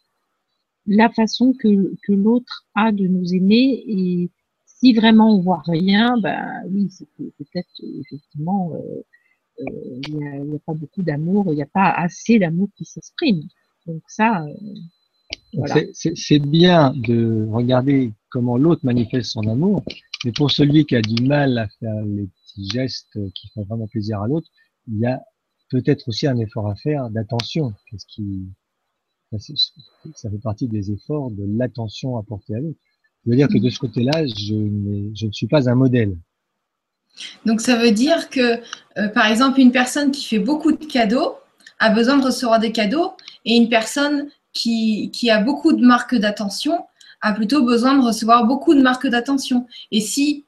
la 0.86 1.10
façon 1.10 1.52
que, 1.52 1.92
l'autre 2.08 2.66
a 2.74 2.92
de 2.92 3.06
nous 3.06 3.34
aimer 3.34 3.84
et 3.86 4.30
si 4.66 4.92
vraiment 4.92 5.36
on 5.36 5.40
voit 5.40 5.62
rien, 5.64 6.18
bah 6.18 6.44
oui, 6.68 6.88
c'est 6.90 7.06
peut-être 7.16 7.70
effectivement 8.00 8.72
euh, 8.74 9.02
euh, 9.60 10.00
il 10.08 10.16
n'y 10.16 10.26
a, 10.26 10.32
a, 10.32 10.58
pas 10.66 10.74
beaucoup 10.74 11.02
d'amour, 11.02 11.46
il 11.48 11.54
n'y 11.54 11.62
a 11.62 11.66
pas 11.66 11.90
assez 11.90 12.38
d'amour 12.38 12.68
qui 12.76 12.84
s'exprime. 12.84 13.42
Donc 13.86 14.02
ça, 14.08 14.44
euh, 14.44 14.52
voilà. 15.52 15.76
c'est 15.92 16.38
bien 16.40 16.92
de 16.96 17.46
regarder 17.50 18.12
comment 18.28 18.56
l'autre 18.56 18.84
manifeste 18.84 19.30
son 19.30 19.46
amour, 19.48 19.84
mais 20.24 20.32
pour 20.32 20.50
celui 20.50 20.84
qui 20.84 20.96
a 20.96 21.02
du 21.02 21.22
mal 21.24 21.58
à 21.58 21.68
faire 21.68 22.02
les 22.04 22.28
gestes 22.58 23.18
qui 23.34 23.48
font 23.54 23.64
vraiment 23.64 23.86
plaisir 23.86 24.20
à 24.20 24.28
l'autre, 24.28 24.48
il 24.88 24.98
y 24.98 25.06
a 25.06 25.20
peut-être 25.70 26.08
aussi 26.08 26.26
un 26.26 26.38
effort 26.38 26.68
à 26.68 26.74
faire 26.74 27.08
d'attention. 27.10 27.72
Qu'est-ce 27.88 28.06
qui, 28.06 28.46
ça 29.38 30.30
fait 30.30 30.42
partie 30.42 30.68
des 30.68 30.90
efforts 30.90 31.30
de 31.30 31.44
l'attention 31.58 32.16
apportée 32.18 32.54
à 32.54 32.60
l'autre. 32.60 32.78
Je 33.24 33.30
veux 33.30 33.36
dire 33.36 33.48
que 33.48 33.58
de 33.58 33.70
ce 33.70 33.78
côté-là, 33.78 34.26
je, 34.26 35.12
je 35.14 35.26
ne 35.26 35.32
suis 35.32 35.46
pas 35.46 35.68
un 35.70 35.74
modèle. 35.74 36.16
Donc 37.46 37.60
ça 37.60 37.76
veut 37.76 37.92
dire 37.92 38.30
que, 38.30 38.60
euh, 38.98 39.08
par 39.08 39.26
exemple, 39.26 39.60
une 39.60 39.72
personne 39.72 40.10
qui 40.10 40.24
fait 40.24 40.38
beaucoup 40.38 40.72
de 40.72 40.84
cadeaux 40.84 41.36
a 41.78 41.90
besoin 41.90 42.18
de 42.18 42.24
recevoir 42.24 42.58
des 42.58 42.72
cadeaux 42.72 43.12
et 43.44 43.56
une 43.56 43.68
personne 43.68 44.28
qui, 44.52 45.10
qui 45.12 45.30
a 45.30 45.40
beaucoup 45.40 45.72
de 45.72 45.84
marques 45.84 46.14
d'attention 46.14 46.84
a 47.20 47.32
plutôt 47.32 47.64
besoin 47.64 47.96
de 47.96 48.04
recevoir 48.04 48.46
beaucoup 48.46 48.74
de 48.74 48.82
marques 48.82 49.06
d'attention. 49.06 49.66
Et 49.92 50.00
si 50.00 50.44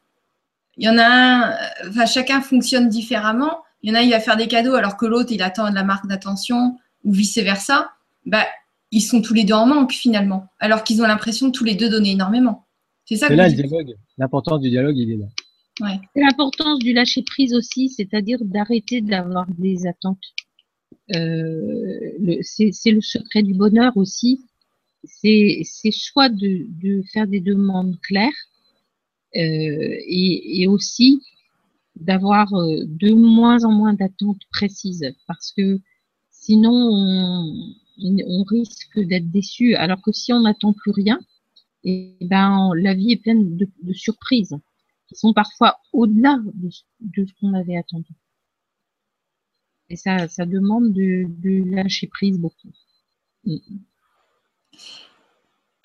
il 0.77 0.85
y 0.85 0.89
en 0.89 0.99
a 0.99 1.05
un, 1.05 1.57
enfin, 1.89 2.07
chacun 2.07 2.41
fonctionne 2.41 2.89
différemment. 2.89 3.63
Il 3.83 3.91
y 3.91 3.93
en 3.93 3.97
a, 3.97 4.03
il 4.03 4.11
va 4.11 4.21
faire 4.21 4.37
des 4.37 4.49
cadeaux 4.49 4.75
alors 4.75 4.97
que 4.97 5.07
l'autre, 5.07 5.31
il 5.31 5.43
attend 5.43 5.69
de 5.69 5.75
la 5.75 5.85
marque 5.85 6.07
d'attention 6.07 6.79
ou 7.05 7.13
vice-versa. 7.13 7.91
Bah, 8.27 8.47
ils 8.91 9.03
sont 9.03 9.21
tous 9.21 9.35
les 9.35 9.45
deux 9.45 9.55
en 9.55 9.67
manque 9.67 9.93
finalement, 9.93 10.49
alors 10.61 10.85
qu'ils 10.85 11.03
ont 11.03 11.07
l'impression 11.07 11.49
de 11.49 11.53
tous 11.53 11.65
les 11.65 11.75
deux 11.75 11.89
donner 11.89 12.13
énormément. 12.13 12.67
C'est 13.05 13.17
ça. 13.17 13.29
là, 13.29 13.49
le 13.49 13.55
dialogue, 13.55 13.95
l'importance 14.17 14.61
du 14.61 14.71
dialogue, 14.71 14.97
il 14.97 15.11
est 15.13 15.17
là. 15.17 15.27
Ouais. 15.81 16.01
L'importance 16.15 16.79
du 16.79 16.93
lâcher 16.93 17.23
prise 17.23 17.55
aussi, 17.55 17.89
c'est-à-dire 17.91 18.39
d'arrêter 18.43 19.01
d'avoir 19.01 19.47
des 19.59 19.87
attentes. 19.87 20.23
Euh, 21.15 22.39
c'est 22.43 22.91
le 22.91 23.01
secret 23.01 23.43
du 23.43 23.55
bonheur 23.55 23.97
aussi. 23.97 24.47
C'est 25.03 25.65
soit 25.91 26.29
de, 26.29 26.67
de 26.83 27.03
faire 27.13 27.27
des 27.27 27.41
demandes 27.41 27.99
claires, 28.01 28.31
euh, 28.31 28.54
et, 29.35 30.63
et, 30.63 30.67
aussi 30.67 31.23
d'avoir 31.97 32.53
euh, 32.55 32.85
de 32.87 33.13
moins 33.13 33.65
en 33.65 33.73
moins 33.73 33.95
d'attentes 33.95 34.43
précises 34.53 35.05
parce 35.27 35.53
que 35.53 35.81
sinon 36.31 36.73
on, 37.99 38.45
risque 38.45 38.99
d'être 38.99 39.31
déçu. 39.31 39.75
Alors 39.77 40.03
que 40.03 40.13
si 40.13 40.33
on 40.33 40.41
n'attend 40.41 40.73
plus 40.73 40.91
rien 40.91 41.19
et 41.85 42.17
eh 42.21 42.27
ben 42.27 42.71
la 42.77 42.95
vie 42.95 43.13
est 43.13 43.23
pleine 43.23 43.57
de, 43.57 43.69
surprises 43.93 44.57
qui 45.09 45.17
sont 45.17 45.33
parfois 45.33 45.79
au-delà 45.93 46.41
de, 46.55 46.71
ce 47.27 47.33
qu'on 47.41 47.55
avait 47.55 47.77
attendu. 47.77 48.13
Et 49.91 49.97
ça 49.97 50.29
ça 50.29 50.47
demande 50.47 50.93
de, 50.93 51.27
de 51.29 51.71
lâcher 51.71 52.09
prise 52.09 52.39
beaucoup. 52.39 52.73
Mm. 53.45 53.59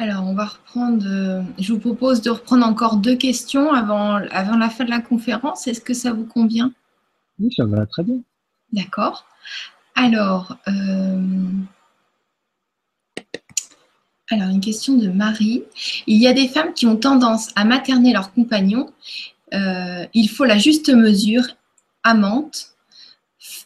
Alors, 0.01 0.25
on 0.25 0.33
va 0.33 0.45
reprendre. 0.45 1.05
Euh, 1.05 1.41
je 1.59 1.73
vous 1.73 1.79
propose 1.79 2.21
de 2.21 2.29
reprendre 2.29 2.65
encore 2.65 2.95
deux 2.95 3.17
questions 3.17 3.73
avant, 3.73 4.15
avant 4.31 4.55
la 4.55 4.69
fin 4.69 4.85
de 4.85 4.89
la 4.89 5.01
conférence. 5.01 5.67
Est-ce 5.67 5.81
que 5.81 5.93
ça 5.93 6.13
vous 6.13 6.23
convient? 6.23 6.71
Oui, 7.37 7.53
ça 7.53 7.65
va 7.65 7.85
très 7.85 8.03
bien. 8.03 8.21
D'accord. 8.71 9.25
Alors, 9.95 10.57
euh, 10.69 11.21
alors, 14.31 14.47
une 14.47 14.61
question 14.61 14.95
de 14.95 15.09
Marie. 15.09 15.63
Il 16.07 16.17
y 16.17 16.27
a 16.27 16.33
des 16.33 16.47
femmes 16.47 16.73
qui 16.73 16.87
ont 16.87 16.95
tendance 16.95 17.49
à 17.57 17.65
materner 17.65 18.13
leur 18.13 18.33
compagnon. 18.33 18.93
Euh, 19.53 20.05
il 20.13 20.29
faut 20.29 20.45
la 20.45 20.57
juste 20.57 20.87
mesure, 20.93 21.43
amante, 22.03 22.75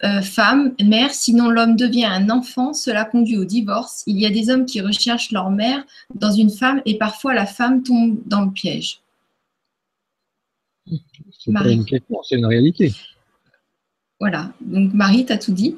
euh, 0.03 0.21
femme, 0.21 0.75
mère, 0.83 1.13
sinon 1.13 1.49
l'homme 1.49 1.77
devient 1.77 2.05
un 2.05 2.29
enfant, 2.29 2.73
cela 2.73 3.05
conduit 3.05 3.37
au 3.37 3.45
divorce. 3.45 4.03
Il 4.05 4.19
y 4.19 4.25
a 4.25 4.29
des 4.29 4.49
hommes 4.49 4.65
qui 4.65 4.81
recherchent 4.81 5.31
leur 5.31 5.49
mère 5.49 5.85
dans 6.13 6.31
une 6.31 6.49
femme 6.49 6.81
et 6.85 6.97
parfois 6.97 7.33
la 7.33 7.45
femme 7.45 7.83
tombe 7.83 8.19
dans 8.25 8.43
le 8.43 8.51
piège. 8.51 9.01
C'est 11.39 11.53
pas 11.53 11.69
une 11.69 11.85
question, 11.85 12.21
c'est 12.23 12.35
une 12.37 12.45
réalité. 12.45 12.93
Voilà, 14.19 14.53
donc 14.59 14.93
Marie, 14.93 15.25
tu 15.25 15.31
as 15.31 15.37
tout 15.37 15.53
dit. 15.53 15.77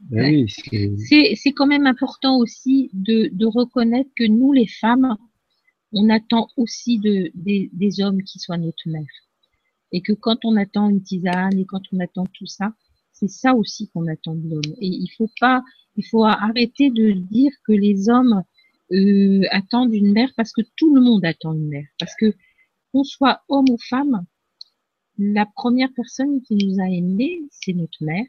Ben 0.00 0.46
c'est 0.48 1.52
quand 1.52 1.66
même 1.66 1.86
important 1.86 2.38
aussi 2.38 2.90
de, 2.92 3.30
de, 3.32 3.46
reconnaître 3.46 4.10
que 4.16 4.24
nous, 4.24 4.52
les 4.52 4.66
femmes, 4.66 5.16
on 5.92 6.08
attend 6.08 6.48
aussi 6.56 6.98
de, 6.98 7.30
des, 7.34 7.70
des 7.72 8.00
hommes 8.00 8.22
qui 8.22 8.38
soient 8.38 8.56
notre 8.56 8.88
mère. 8.88 9.04
Et 9.92 10.02
que 10.02 10.12
quand 10.12 10.44
on 10.44 10.56
attend 10.56 10.88
une 10.88 11.02
tisane 11.02 11.58
et 11.58 11.64
quand 11.64 11.82
on 11.92 12.00
attend 12.00 12.26
tout 12.26 12.46
ça, 12.46 12.72
c'est 13.20 13.28
ça 13.28 13.54
aussi 13.54 13.88
qu'on 13.90 14.06
attend 14.06 14.34
de 14.34 14.48
l'homme. 14.48 14.74
Et 14.80 14.88
il 14.88 15.08
faut 15.16 15.30
pas, 15.38 15.62
il 15.96 16.04
faut 16.06 16.24
arrêter 16.24 16.90
de 16.90 17.12
dire 17.12 17.52
que 17.66 17.72
les 17.72 18.08
hommes 18.08 18.42
euh, 18.92 19.42
attendent 19.50 19.94
une 19.94 20.12
mère 20.12 20.32
parce 20.36 20.52
que 20.52 20.62
tout 20.76 20.94
le 20.94 21.02
monde 21.02 21.24
attend 21.24 21.52
une 21.52 21.68
mère. 21.68 21.86
Parce 21.98 22.14
que 22.18 22.34
qu'on 22.92 23.04
soit 23.04 23.42
homme 23.48 23.68
ou 23.70 23.76
femme, 23.88 24.24
la 25.18 25.46
première 25.54 25.92
personne 25.94 26.40
qui 26.42 26.54
nous 26.56 26.80
a 26.80 26.88
aimés, 26.88 27.42
c'est 27.50 27.74
notre 27.74 28.02
mère. 28.02 28.26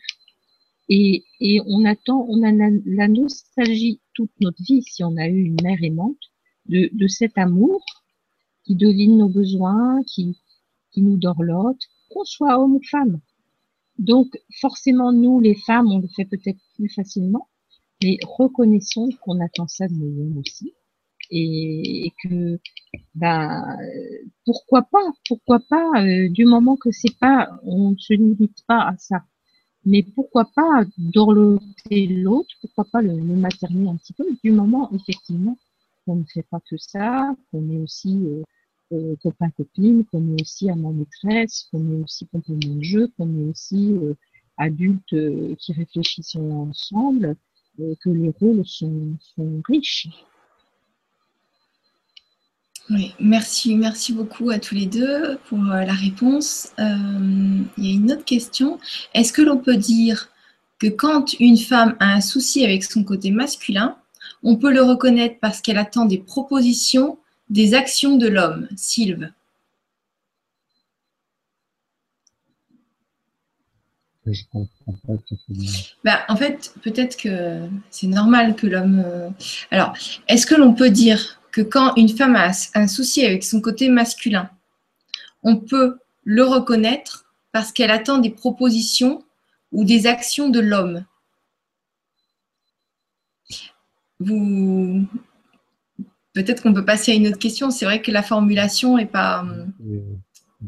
Et, 0.90 1.24
on 1.68 1.86
attend, 1.86 2.26
on 2.28 2.44
a 2.44 2.52
la, 2.52 3.08
nostalgie 3.08 4.02
toute 4.14 4.32
notre 4.42 4.62
vie, 4.62 4.84
si 4.84 5.06
on 5.06 5.16
a 5.16 5.26
eu 5.30 5.44
une 5.44 5.56
mère 5.64 5.82
aimante, 5.82 6.20
de, 6.66 6.90
de 6.92 7.08
cet 7.08 7.38
amour 7.38 7.82
qui 8.66 8.76
devine 8.76 9.18
nos 9.18 9.30
besoins, 9.30 10.04
qui, 10.04 10.38
qui 10.92 11.02
nous 11.02 11.16
dorlote, 11.16 11.80
qu'on 12.10 12.26
soit 12.26 12.60
homme 12.60 12.76
ou 12.76 12.82
femme. 12.84 13.22
Donc, 14.00 14.28
forcément, 14.60 15.12
nous, 15.12 15.40
les 15.40 15.56
femmes, 15.56 15.92
on 15.92 16.00
le 16.00 16.08
fait 16.16 16.26
peut-être 16.26 16.60
plus 16.76 16.90
facilement. 16.90 17.48
Mais 18.04 18.18
reconnaissons 18.24 19.10
qu'on 19.22 19.40
attend 19.40 19.68
ça 19.68 19.88
de 19.88 19.94
nous 19.94 20.40
aussi. 20.40 20.74
Et, 21.30 22.12
que, 22.24 22.60
ben, 23.16 23.78
pourquoi 24.46 24.84
pas, 24.84 25.14
pourquoi 25.28 25.60
pas, 25.60 26.04
euh, 26.04 26.30
du 26.30 26.46
moment 26.46 26.76
que 26.76 26.92
c'est 26.92 27.18
pas, 27.20 27.50
on 27.64 27.92
ne 27.92 27.98
se 27.98 28.14
limite 28.14 28.66
pas 28.68 28.82
à 28.90 28.98
ça. 28.98 29.24
Mais 29.86 30.04
pourquoi 30.04 30.46
pas 30.56 30.84
dorloter 30.98 32.08
l'autre, 32.08 32.50
pourquoi 32.62 32.86
pas 32.92 33.02
le, 33.02 33.14
le 33.16 33.36
materner 33.36 33.90
un 33.90 33.96
petit 33.98 34.14
peu, 34.14 34.26
du 34.44 34.52
moment, 34.52 34.92
effectivement, 34.94 35.58
qu'on 36.06 36.18
ne 36.18 36.26
fait 36.26 36.44
pas 36.44 36.60
que 36.70 36.78
ça, 36.78 37.36
qu'on 37.52 37.70
est 37.72 37.80
aussi 37.80 38.20
euh, 38.26 38.44
euh, 38.94 39.16
copain-copine, 39.22 40.06
qu'on 40.06 40.36
est 40.36 40.42
aussi 40.42 40.70
amant-maîtresse, 40.70 41.68
qu'on 41.72 41.80
est 41.80 42.04
aussi 42.04 42.28
compagnon 42.28 42.76
de 42.76 42.84
jeu, 42.84 43.12
qu'on 43.18 43.50
aussi 43.50 43.94
euh, 43.94 44.14
adulte 44.58 45.14
euh, 45.14 45.56
qui 45.58 45.74
réfléchissent 45.74 46.36
ensemble, 46.36 47.36
que 47.78 48.10
les 48.10 48.32
rôles 48.40 48.66
sont, 48.66 49.18
sont 49.36 49.62
riches. 49.68 50.10
Oui, 52.90 53.14
merci, 53.20 53.76
merci 53.76 54.14
beaucoup 54.14 54.50
à 54.50 54.60
tous 54.60 54.76
les 54.76 54.86
deux 54.86 55.38
pour 55.46 55.60
la 55.64 55.94
réponse. 55.94 56.74
il 56.78 57.66
y 57.78 57.92
a 57.92 57.94
une 57.94 58.12
autre 58.12 58.26
question. 58.26 58.78
Est-ce 59.14 59.32
que 59.32 59.42
l'on 59.42 59.58
peut 59.58 59.78
dire 59.78 60.30
que 60.80 60.88
quand 60.88 61.34
une 61.40 61.58
femme 61.58 61.96
a 62.00 62.14
un 62.14 62.22
souci 62.22 62.66
avec 62.66 62.84
son 62.84 63.04
côté 63.04 63.32
masculin, 63.32 63.98
on 64.44 64.58
peut 64.58 64.72
le 64.72 64.84
reconnaître 64.84 65.38
parce 65.40 65.62
qu'elle 65.62 65.78
attend 65.78 66.06
des 66.06 66.18
propositions 66.18 67.18
des 67.52 67.74
actions 67.74 68.16
de 68.16 68.28
l'homme, 68.28 68.68
Sylve. 68.78 69.30
Je 74.26 74.44
comprends 74.52 74.94
pas 75.06 75.14
bah, 76.06 76.22
en 76.30 76.36
fait, 76.38 76.74
peut-être 76.82 77.18
que 77.18 77.68
c'est 77.90 78.08
normal 78.08 78.56
que 78.56 78.68
l'homme. 78.68 79.04
Euh, 79.06 79.30
alors, 79.72 79.94
est-ce 80.28 80.46
que 80.46 80.56
l'on 80.56 80.74
peut 80.74 80.92
dire 80.92 81.42
que 81.52 81.62
quand 81.62 81.94
une 81.96 82.08
femme 82.08 82.36
a 82.36 82.52
un 82.76 82.88
souci 82.88 83.26
avec 83.26 83.44
son 83.44 83.60
côté 83.60 83.90
masculin, 83.90 84.50
on 85.44 85.58
peut 85.58 85.98
le 86.24 86.46
reconnaître 86.46 87.26
parce 87.52 87.74
qu'elle 87.74 87.92
attend 87.92 88.20
des 88.20 88.30
propositions 88.30 89.24
ou 89.74 89.84
des 89.84 90.08
actions 90.08 90.50
de 90.50 90.60
l'homme? 90.60 91.04
Vous, 94.20 95.06
Peut-être 96.34 96.64
qu'on 96.64 96.74
peut 96.74 96.86
passer 96.86 97.12
à 97.12 97.16
une 97.16 97.28
autre 97.28 97.40
question. 97.40 97.72
C'est 97.72 97.86
vrai 97.86 98.02
que 98.02 98.12
la 98.12 98.24
formulation 98.24 98.98
n'est 98.98 99.06
pas, 99.06 99.46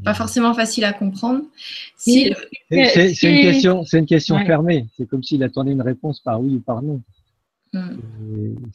pas 0.04 0.14
forcément 0.14 0.54
facile 0.54 0.84
à 0.84 0.94
comprendre. 0.94 1.42
c'est 1.96 2.34
une 2.70 3.42
question, 3.42 3.84
une 3.94 4.06
question 4.06 4.38
fermée. 4.46 4.88
C'est 4.98 5.08
comme 5.08 5.24
s'il 5.24 5.44
attendait 5.44 5.72
une 5.72 5.82
réponse 5.82 6.20
par 6.20 6.42
oui 6.42 6.56
ou 6.56 6.60
par 6.60 6.82
non. 6.82 7.02
Hmm. 7.74 7.98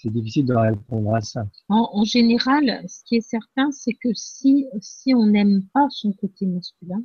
C'est 0.02 0.12
difficile 0.12 0.47
de 0.47 0.55
répondre 0.55 1.15
à 1.15 1.20
ça. 1.20 1.47
En, 1.69 2.05
général, 2.05 2.82
ce 2.89 3.05
qui 3.05 3.16
est 3.16 3.20
certain, 3.20 3.70
c'est 3.70 3.93
que 3.93 4.09
si, 4.15 4.66
si 4.81 5.15
on 5.15 5.27
n'aime 5.27 5.62
pas 5.73 5.86
son 5.90 6.12
côté 6.12 6.47
masculin, 6.47 7.02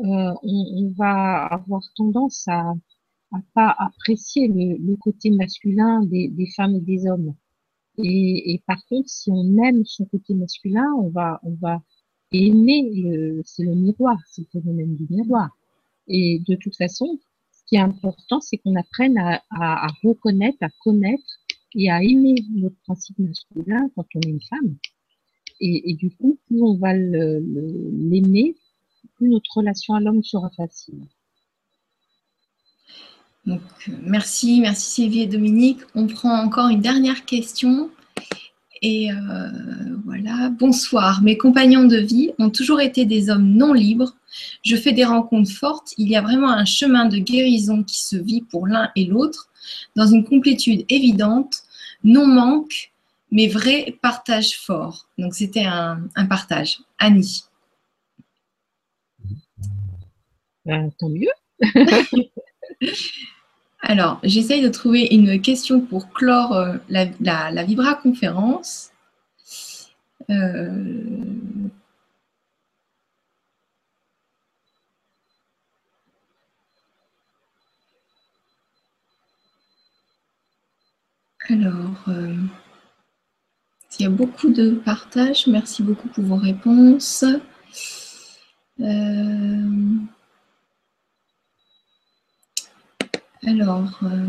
euh, 0.00 0.34
on, 0.42 0.92
va 0.96 1.46
avoir 1.46 1.82
tendance 1.96 2.46
à 2.48 2.74
ne 3.32 3.38
pas 3.54 3.74
apprécier 3.78 4.48
le, 4.48 4.96
côté 4.96 5.30
masculin 5.30 6.02
des, 6.02 6.28
des 6.28 6.48
femmes 6.54 6.76
et 6.76 6.80
des 6.80 7.06
hommes. 7.06 7.34
Et, 7.98 8.54
et, 8.54 8.62
par 8.66 8.84
contre, 8.86 9.08
si 9.08 9.30
on 9.30 9.62
aime 9.62 9.84
son 9.84 10.04
côté 10.06 10.34
masculin, 10.34 10.86
on 10.98 11.08
va, 11.08 11.40
on 11.42 11.54
va 11.54 11.82
aimer 12.32 12.90
le, 12.94 13.42
c'est 13.44 13.64
le 13.64 13.74
miroir, 13.74 14.16
c'est 14.26 14.42
le 14.42 14.60
phénomène 14.60 14.96
du 14.96 15.06
miroir. 15.10 15.50
Et 16.08 16.42
de 16.46 16.54
toute 16.56 16.76
façon, 16.76 17.18
ce 17.52 17.62
qui 17.66 17.76
est 17.76 17.80
important, 17.80 18.40
c'est 18.40 18.56
qu'on 18.58 18.76
apprenne 18.76 19.18
à, 19.18 19.42
à, 19.50 19.86
à, 19.86 19.88
reconnaître, 20.02 20.58
à 20.62 20.68
connaître 20.80 21.38
et 21.74 21.90
à 21.90 22.02
aimer 22.02 22.34
notre 22.54 22.76
principe 22.86 23.18
masculin 23.18 23.90
quand 23.94 24.06
on 24.14 24.20
est 24.20 24.30
une 24.30 24.42
femme. 24.42 24.76
Et, 25.60 25.90
et 25.90 25.94
du 25.94 26.10
coup, 26.10 26.38
plus 26.46 26.62
on 26.62 26.76
va 26.76 26.94
l'aimer, 26.94 28.56
plus 29.16 29.28
notre 29.28 29.56
relation 29.56 29.94
à 29.94 30.00
l'homme 30.00 30.22
sera 30.22 30.50
facile. 30.50 31.06
Donc, 33.46 33.60
merci, 34.02 34.60
merci 34.60 34.90
Sylvie 34.90 35.22
et 35.22 35.26
Dominique. 35.26 35.80
On 35.94 36.06
prend 36.06 36.38
encore 36.38 36.68
une 36.68 36.80
dernière 36.80 37.24
question. 37.24 37.90
Et 38.82 39.12
euh, 39.12 39.48
voilà, 40.04 40.48
bonsoir. 40.50 41.22
Mes 41.22 41.36
compagnons 41.36 41.84
de 41.84 41.96
vie 41.96 42.32
ont 42.38 42.50
toujours 42.50 42.80
été 42.80 43.04
des 43.04 43.30
hommes 43.30 43.54
non 43.54 43.72
libres. 43.72 44.16
Je 44.64 44.76
fais 44.76 44.92
des 44.92 45.04
rencontres 45.04 45.52
fortes. 45.52 45.92
Il 45.98 46.08
y 46.08 46.16
a 46.16 46.22
vraiment 46.22 46.50
un 46.50 46.64
chemin 46.64 47.06
de 47.06 47.18
guérison 47.18 47.82
qui 47.82 48.00
se 48.00 48.16
vit 48.16 48.42
pour 48.42 48.66
l'un 48.66 48.90
et 48.96 49.04
l'autre, 49.04 49.48
dans 49.96 50.06
une 50.06 50.24
complétude 50.24 50.84
évidente, 50.88 51.62
non 52.04 52.26
manque, 52.26 52.92
mais 53.30 53.48
vrai 53.48 53.96
partage 54.02 54.58
fort. 54.58 55.08
Donc 55.18 55.34
c'était 55.34 55.64
un, 55.64 56.00
un 56.14 56.26
partage. 56.26 56.80
Annie. 56.98 57.44
Ben, 60.64 60.90
tant 60.98 61.08
mieux. 61.08 61.30
Alors, 63.82 64.20
j'essaye 64.22 64.62
de 64.62 64.68
trouver 64.68 65.08
une 65.10 65.40
question 65.40 65.80
pour 65.80 66.10
clore 66.12 66.54
euh, 66.54 66.76
la, 66.88 67.64
Vibra 67.64 67.94
conférence. 67.94 68.92
Euh, 70.30 71.68
alors, 81.48 82.04
euh, 82.08 82.36
il 83.98 84.02
y 84.02 84.06
a 84.06 84.10
beaucoup 84.10 84.50
de 84.50 84.70
partages. 84.70 85.48
Merci 85.48 85.82
beaucoup 85.82 86.08
pour 86.08 86.24
vos 86.24 86.36
réponses. 86.36 87.24
Alors, 93.44 93.98
euh, 94.04 94.28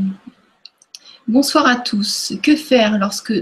bonsoir 1.27 1.67
à 1.67 1.75
tous. 1.75 2.33
Que 2.41 2.55
faire 2.55 2.97
lorsque, 2.97 3.33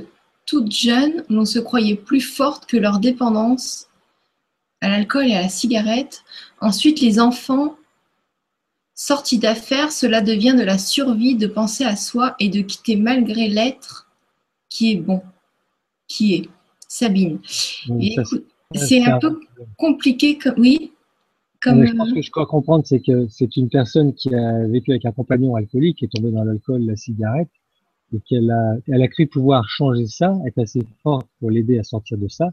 toute 0.45 0.71
jeune, 0.71 1.23
l'on 1.29 1.45
se 1.45 1.59
croyait 1.59 1.95
plus 1.95 2.19
forte 2.19 2.65
que 2.65 2.75
leur 2.75 2.99
dépendance 2.99 3.87
à 4.81 4.89
l'alcool 4.89 5.27
et 5.27 5.35
à 5.35 5.43
la 5.43 5.49
cigarette? 5.49 6.23
Ensuite, 6.59 6.99
les 6.99 7.21
enfants 7.21 7.77
sortis 8.95 9.39
d'affaires, 9.39 9.93
cela 9.93 10.19
devient 10.19 10.55
de 10.57 10.63
la 10.63 10.77
survie 10.77 11.35
de 11.35 11.47
penser 11.47 11.85
à 11.85 11.95
soi 11.95 12.35
et 12.39 12.49
de 12.49 12.61
quitter 12.61 12.97
malgré 12.97 13.47
l'être 13.47 14.09
qui 14.67 14.91
est 14.91 14.97
bon, 14.97 15.23
qui 16.07 16.35
est 16.35 16.49
Sabine. 16.89 17.39
C'est 18.75 19.03
un 19.05 19.19
peu 19.19 19.39
compliqué. 19.77 20.37
Oui? 20.57 20.91
Je 21.63 21.95
pense 21.95 22.13
que 22.13 22.21
je 22.21 22.31
crois 22.31 22.45
comprendre, 22.45 22.85
c'est 22.85 23.01
que 23.01 23.27
c'est 23.29 23.55
une 23.55 23.69
personne 23.69 24.13
qui 24.13 24.33
a 24.33 24.67
vécu 24.67 24.91
avec 24.91 25.05
un 25.05 25.11
compagnon 25.11 25.55
alcoolique, 25.55 25.97
qui 25.99 26.05
est 26.05 26.11
tombé 26.11 26.31
dans 26.31 26.43
l'alcool, 26.43 26.83
la 26.83 26.95
cigarette, 26.95 27.49
et 28.13 28.19
qu'elle 28.27 28.49
a, 28.51 28.75
elle 28.87 29.01
a 29.01 29.07
cru 29.07 29.27
pouvoir 29.27 29.67
changer 29.69 30.07
ça, 30.07 30.33
être 30.45 30.57
assez 30.57 30.81
forte 31.03 31.27
pour 31.39 31.51
l'aider 31.51 31.77
à 31.77 31.83
sortir 31.83 32.17
de 32.17 32.27
ça. 32.27 32.49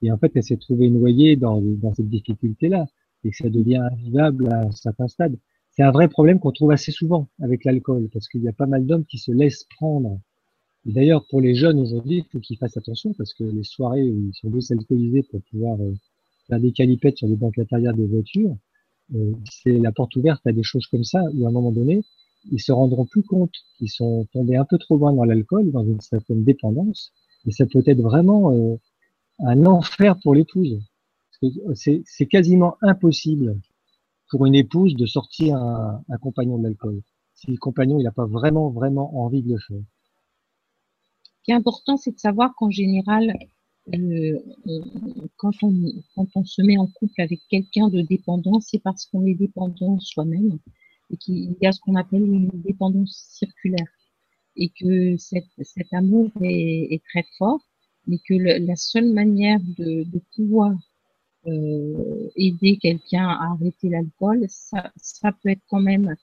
Et 0.00 0.10
en 0.10 0.16
fait, 0.18 0.32
elle 0.34 0.42
s'est 0.42 0.56
trouvée 0.56 0.90
noyée 0.90 1.36
dans, 1.36 1.60
dans 1.60 1.92
cette 1.94 2.08
difficulté-là, 2.08 2.86
et 3.24 3.30
que 3.30 3.36
ça 3.36 3.48
devient 3.48 3.76
invivable 3.92 4.52
à 4.52 4.62
un 4.62 4.70
certain 4.72 5.08
stade. 5.08 5.36
C'est 5.70 5.82
un 5.82 5.90
vrai 5.90 6.08
problème 6.08 6.38
qu'on 6.38 6.52
trouve 6.52 6.70
assez 6.70 6.92
souvent 6.92 7.28
avec 7.40 7.64
l'alcool, 7.64 8.08
parce 8.12 8.28
qu'il 8.28 8.42
y 8.42 8.48
a 8.48 8.52
pas 8.52 8.66
mal 8.66 8.86
d'hommes 8.86 9.04
qui 9.04 9.18
se 9.18 9.32
laissent 9.32 9.66
prendre. 9.76 10.20
D'ailleurs, 10.84 11.26
pour 11.28 11.40
les 11.40 11.54
jeunes 11.54 11.78
aujourd'hui, 11.78 12.18
il 12.18 12.24
faut 12.30 12.40
qu'ils 12.40 12.58
fassent 12.58 12.76
attention, 12.76 13.12
parce 13.14 13.34
que 13.34 13.44
les 13.44 13.64
soirées 13.64 14.08
où 14.08 14.28
ils 14.28 14.34
sont 14.34 14.50
tous 14.50 14.70
alcoolisés 14.70 15.22
pour 15.30 15.40
pouvoir 15.50 15.80
euh, 15.80 15.94
faire 16.48 16.60
des 16.60 16.72
calipettes 16.72 17.18
sur 17.18 17.28
les 17.28 17.36
banques 17.36 17.58
intérieures 17.58 17.94
des 17.94 18.06
voitures, 18.06 18.56
euh, 19.14 19.32
c'est 19.50 19.78
la 19.78 19.92
porte 19.92 20.16
ouverte 20.16 20.46
à 20.46 20.52
des 20.52 20.62
choses 20.62 20.86
comme 20.86 21.04
ça, 21.04 21.22
où 21.34 21.46
à 21.46 21.48
un 21.48 21.52
moment 21.52 21.72
donné, 21.72 22.02
ils 22.50 22.60
se 22.60 22.72
rendront 22.72 23.04
plus 23.04 23.22
compte 23.22 23.52
qu'ils 23.76 23.90
sont 23.90 24.26
tombés 24.32 24.56
un 24.56 24.64
peu 24.64 24.78
trop 24.78 24.96
loin 24.96 25.12
dans 25.12 25.24
l'alcool, 25.24 25.70
dans 25.70 25.84
une 25.84 26.00
certaine 26.00 26.44
dépendance, 26.44 27.12
et 27.46 27.52
ça 27.52 27.66
peut 27.66 27.82
être 27.86 28.00
vraiment 28.00 28.52
euh, 28.52 28.76
un 29.40 29.66
enfer 29.66 30.18
pour 30.22 30.34
l'épouse. 30.34 30.80
C'est 31.74 32.26
quasiment 32.26 32.76
impossible 32.82 33.58
pour 34.30 34.46
une 34.46 34.54
épouse 34.54 34.94
de 34.94 35.06
sortir 35.06 35.56
un, 35.56 36.02
compagnon 36.20 36.58
de 36.58 36.64
l'alcool, 36.64 37.02
si 37.34 37.50
le 37.50 37.56
compagnon 37.56 38.00
n'a 38.00 38.12
pas 38.12 38.26
vraiment, 38.26 38.70
vraiment 38.70 39.22
envie 39.24 39.42
de 39.42 39.52
le 39.52 39.58
faire. 39.58 39.82
Ce 41.38 41.44
qui 41.44 41.50
est 41.50 41.54
important, 41.54 41.96
c'est 41.96 42.12
de 42.12 42.18
savoir 42.18 42.54
qu'en 42.54 42.70
général, 42.70 43.32
euh, 43.92 44.38
quand, 45.36 45.52
on, 45.62 45.74
quand 46.14 46.26
on 46.34 46.44
se 46.44 46.62
met 46.62 46.78
en 46.78 46.86
couple 46.86 47.20
avec 47.20 47.40
quelqu'un 47.50 47.88
de 47.88 48.00
dépendant, 48.02 48.60
c'est 48.60 48.78
parce 48.78 49.06
qu'on 49.06 49.26
est 49.26 49.34
dépendant 49.34 49.98
soi-même 50.00 50.58
et 51.10 51.16
qu'il 51.16 51.54
y 51.60 51.66
a 51.66 51.72
ce 51.72 51.80
qu'on 51.80 51.96
appelle 51.96 52.22
une 52.22 52.48
dépendance 52.54 53.26
circulaire. 53.30 53.88
Et 54.56 54.68
que 54.68 55.16
cet, 55.16 55.46
cet 55.62 55.92
amour 55.92 56.30
est, 56.42 56.94
est, 56.94 57.02
très 57.04 57.24
fort, 57.38 57.60
mais 58.06 58.18
que 58.18 58.34
la 58.34 58.76
seule 58.76 59.10
manière 59.10 59.60
de, 59.78 60.04
de 60.04 60.20
pouvoir 60.36 60.74
euh, 61.46 62.28
aider 62.36 62.76
quelqu'un 62.76 63.26
à 63.26 63.52
arrêter 63.52 63.88
l'alcool, 63.88 64.44
ça, 64.48 64.92
ça 64.96 65.32
peut 65.32 65.48
être 65.48 65.62
quand 65.68 65.80
même 65.80 66.14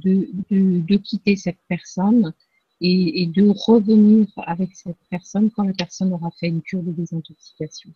de, 0.00 0.28
de, 0.50 0.80
de 0.80 0.96
quitter 0.96 1.36
cette 1.36 1.60
personne 1.68 2.32
et, 2.86 3.26
de 3.26 3.48
revenir 3.66 4.26
avec 4.36 4.74
cette 4.74 4.98
personne 5.10 5.50
quand 5.50 5.64
la 5.64 5.72
personne 5.72 6.12
aura 6.12 6.30
fait 6.32 6.48
une 6.48 6.62
cure 6.62 6.82
de 6.82 6.92
désintoxication. 6.92 7.90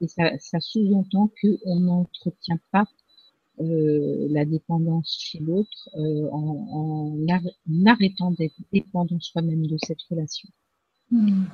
Et 0.00 0.08
ça, 0.08 0.38
ça 0.38 0.60
sous-entend 0.60 1.30
qu'on 1.40 1.80
n'entretient 1.80 2.58
pas 2.70 2.86
euh, 3.60 4.26
la 4.30 4.44
dépendance 4.44 5.16
chez 5.18 5.38
l'autre 5.38 5.88
euh, 5.96 6.28
en, 6.30 7.16
en, 7.18 7.86
arrêtant 7.86 8.30
d'être 8.32 8.56
dépendant 8.72 9.18
soi-même 9.20 9.66
de 9.66 9.78
cette 9.86 10.02
relation. 10.10 10.50
Hmm. 11.10 11.44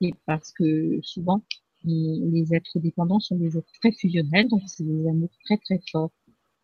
Et 0.00 0.14
parce 0.24 0.52
que 0.52 1.00
souvent, 1.02 1.42
les 1.84 2.54
êtres 2.54 2.78
dépendants 2.80 3.20
sont 3.20 3.36
des 3.36 3.56
êtres 3.58 3.72
très 3.80 3.92
fusionnels, 3.92 4.48
donc 4.48 4.62
c'est 4.66 4.84
des 4.84 5.06
amours 5.06 5.30
très 5.44 5.58
très 5.58 5.80
forts. 5.92 6.10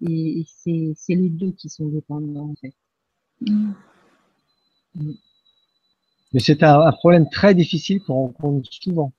Et, 0.00 0.44
c'est 0.48 0.94
les 1.08 1.28
deux 1.28 1.52
qui 1.52 1.68
sont 1.68 1.86
dépendants 1.88 2.50
en 2.50 2.54
fait. 2.56 2.74
Hmm. 3.42 3.72
Mais 4.94 6.40
c'est 6.40 6.62
un, 6.62 6.92
problème 6.92 7.28
très 7.30 7.54
difficile 7.54 8.00
qu'on 8.00 8.14
rencontre 8.14 8.72
souvent. 8.72 9.12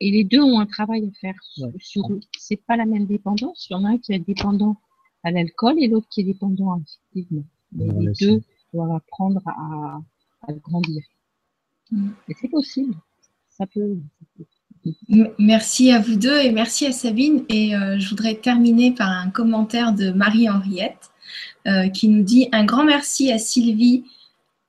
Et 0.00 0.10
les 0.10 0.24
deux 0.24 0.40
ont 0.40 0.58
un 0.58 0.66
travail 0.66 1.04
à 1.06 1.18
faire 1.20 1.34
sur, 1.78 2.10
eux. 2.10 2.20
C'est 2.36 2.56
pas 2.56 2.76
la 2.76 2.86
même 2.86 3.06
dépendance. 3.06 3.68
Il 3.68 3.74
y 3.74 3.76
en 3.76 3.84
a 3.84 3.90
un 3.90 3.98
qui 3.98 4.12
est 4.12 4.18
dépendant 4.18 4.76
à 5.22 5.30
l'alcool 5.30 5.76
et 5.78 5.86
l'autre 5.86 6.08
qui 6.10 6.22
est 6.22 6.24
dépendant 6.24 6.72
affectivement. 6.72 7.44
Mais 7.72 7.86
les 7.86 8.12
deux 8.20 8.42
doivent 8.72 8.96
apprendre 8.96 9.40
à, 9.46 10.00
grandir. 10.64 11.02
Mm. 11.90 12.10
Et 12.28 12.34
c'est 12.40 12.48
possible. 12.48 12.94
Ça 13.48 13.66
peut. 13.66 13.98
Merci 15.38 15.92
à 15.92 16.00
vous 16.00 16.16
deux 16.16 16.40
et 16.40 16.50
merci 16.50 16.86
à 16.86 16.92
Sabine. 16.92 17.44
Et 17.48 17.76
euh, 17.76 17.98
je 17.98 18.08
voudrais 18.08 18.34
terminer 18.34 18.92
par 18.92 19.10
un 19.10 19.30
commentaire 19.30 19.92
de 19.92 20.10
Marie-Henriette 20.10 21.12
euh, 21.68 21.88
qui 21.88 22.08
nous 22.08 22.22
dit 22.22 22.48
un 22.50 22.64
grand 22.64 22.84
merci 22.84 23.30
à 23.30 23.38
Sylvie 23.38 24.04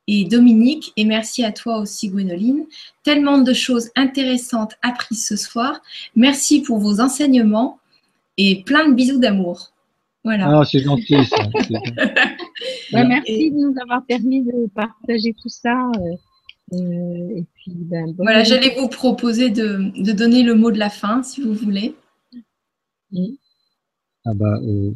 et 0.07 0.25
Dominique, 0.25 0.91
et 0.97 1.05
merci 1.05 1.43
à 1.43 1.51
toi 1.51 1.77
aussi 1.77 2.09
Gwénoline. 2.09 2.65
Tellement 3.03 3.37
de 3.37 3.53
choses 3.53 3.89
intéressantes 3.95 4.73
apprises 4.81 5.25
ce 5.25 5.35
soir. 5.35 5.81
Merci 6.15 6.61
pour 6.61 6.79
vos 6.79 6.99
enseignements 6.99 7.79
et 8.37 8.63
plein 8.63 8.89
de 8.89 8.93
bisous 8.93 9.19
d'amour. 9.19 9.71
Voilà. 10.23 10.59
Ah, 10.59 10.63
c'est 10.65 10.79
gentil. 10.79 11.15
Ça. 11.25 11.37
merci 12.93 13.51
de 13.51 13.55
nous 13.55 13.75
avoir 13.81 14.05
permis 14.05 14.41
de 14.41 14.67
partager 14.73 15.33
tout 15.41 15.49
ça. 15.49 15.89
Euh, 15.97 16.15
euh, 16.73 17.37
et 17.37 17.43
puis, 17.55 17.73
ben, 17.75 18.13
voilà, 18.17 18.43
j'allais 18.43 18.75
vous 18.75 18.87
proposer 18.87 19.49
de, 19.49 19.91
donner 20.13 20.43
le 20.43 20.55
mot 20.55 20.71
de 20.71 20.79
la 20.79 20.89
fin, 20.89 21.23
si 21.23 21.41
vous 21.41 21.53
voulez. 21.53 21.95
Ah 24.25 24.33
bah, 24.33 24.59
euh, 24.63 24.91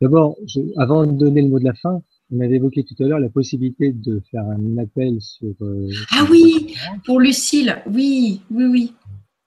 D'abord, 0.00 0.36
avant 0.78 1.06
de 1.06 1.12
donner 1.12 1.42
le 1.42 1.48
mot 1.48 1.58
de 1.58 1.64
la 1.64 1.74
fin, 1.74 2.02
on 2.32 2.40
avait 2.40 2.56
évoqué 2.56 2.82
tout 2.82 2.94
à 3.02 3.06
l'heure 3.06 3.18
la 3.18 3.28
possibilité 3.28 3.92
de 3.92 4.20
faire 4.30 4.44
un 4.44 4.78
appel 4.78 5.20
sur. 5.20 5.54
Euh, 5.60 5.88
ah 6.12 6.24
oui, 6.30 6.74
pour 7.04 7.20
Lucille, 7.20 7.76
oui, 7.86 8.40
oui, 8.50 8.64
oui. 8.64 8.94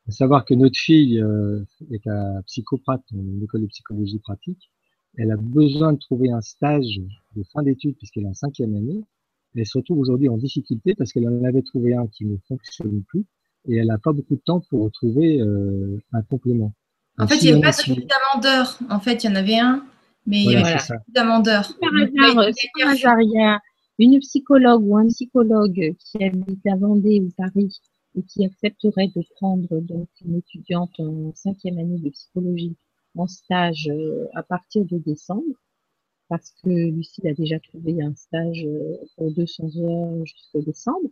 À 0.07 0.11
savoir 0.11 0.45
que 0.45 0.53
notre 0.53 0.77
fille 0.77 1.19
euh, 1.19 1.63
est 1.91 2.05
à 2.07 2.41
Psychoprate, 2.45 3.03
une 3.11 3.43
école 3.43 3.61
de 3.61 3.67
psychologie 3.67 4.19
pratique. 4.19 4.69
Elle 5.17 5.31
a 5.31 5.37
besoin 5.37 5.93
de 5.93 5.97
trouver 5.97 6.29
un 6.29 6.41
stage 6.41 7.01
de 7.35 7.43
fin 7.53 7.63
d'études 7.63 7.97
puisqu'elle 7.97 8.23
est 8.23 8.27
en 8.27 8.33
cinquième 8.33 8.75
année. 8.75 9.03
Elle 9.55 9.65
se 9.65 9.77
retrouve 9.77 9.99
aujourd'hui 9.99 10.29
en 10.29 10.37
difficulté 10.37 10.93
parce 10.93 11.11
qu'elle 11.11 11.27
en 11.27 11.43
avait 11.43 11.61
trouvé 11.63 11.95
un 11.95 12.07
qui 12.07 12.25
ne 12.25 12.37
fonctionne 12.47 13.01
plus 13.07 13.25
et 13.67 13.77
elle 13.77 13.87
n'a 13.87 13.97
pas 13.97 14.11
beaucoup 14.11 14.35
de 14.35 14.41
temps 14.41 14.61
pour 14.69 14.91
trouver 14.91 15.41
euh, 15.41 16.03
un 16.11 16.21
complément. 16.21 16.73
En 17.17 17.27
fait, 17.27 17.37
il 17.37 17.53
n'y 17.53 17.57
a 17.57 17.61
pas 17.61 17.71
suffisamment 17.71 18.41
d'heures. 18.43 18.77
En 18.89 18.99
fait, 18.99 19.23
il 19.23 19.27
y 19.27 19.29
en 19.31 19.35
avait 19.35 19.57
un 19.57 19.85
mais 20.25 20.43
il 20.43 20.51
y 20.51 20.55
avait. 20.55 20.77
Par 21.81 21.93
hasard, 21.93 22.59
par 22.79 22.89
hasard, 22.89 23.21
il 23.21 23.31
y 23.31 23.41
a 23.41 23.59
une 23.99 24.19
psychologue 24.19 24.83
ou 24.85 24.97
un 24.97 25.07
psychologue 25.07 25.95
qui 25.99 26.23
habite 26.23 26.65
à 26.67 26.75
Vendée 26.75 27.21
ou 27.21 27.31
Paris 27.37 27.79
et 28.17 28.23
qui 28.23 28.45
accepterait 28.45 29.11
de 29.15 29.23
prendre 29.35 29.79
donc 29.81 30.07
une 30.25 30.37
étudiante 30.37 30.99
en 30.99 31.33
cinquième 31.33 31.77
année 31.79 31.99
de 31.99 32.09
psychologie 32.09 32.75
en 33.17 33.27
stage 33.27 33.89
euh, 33.89 34.27
à 34.33 34.43
partir 34.43 34.85
de 34.85 34.97
décembre, 34.97 35.55
parce 36.27 36.51
que 36.63 36.69
Lucie 36.69 37.27
a 37.27 37.33
déjà 37.33 37.59
trouvé 37.59 38.01
un 38.01 38.13
stage 38.15 38.65
euh, 38.65 38.97
pour 39.15 39.31
200 39.31 39.77
heures 39.77 40.25
jusqu'au 40.25 40.61
décembre, 40.61 41.09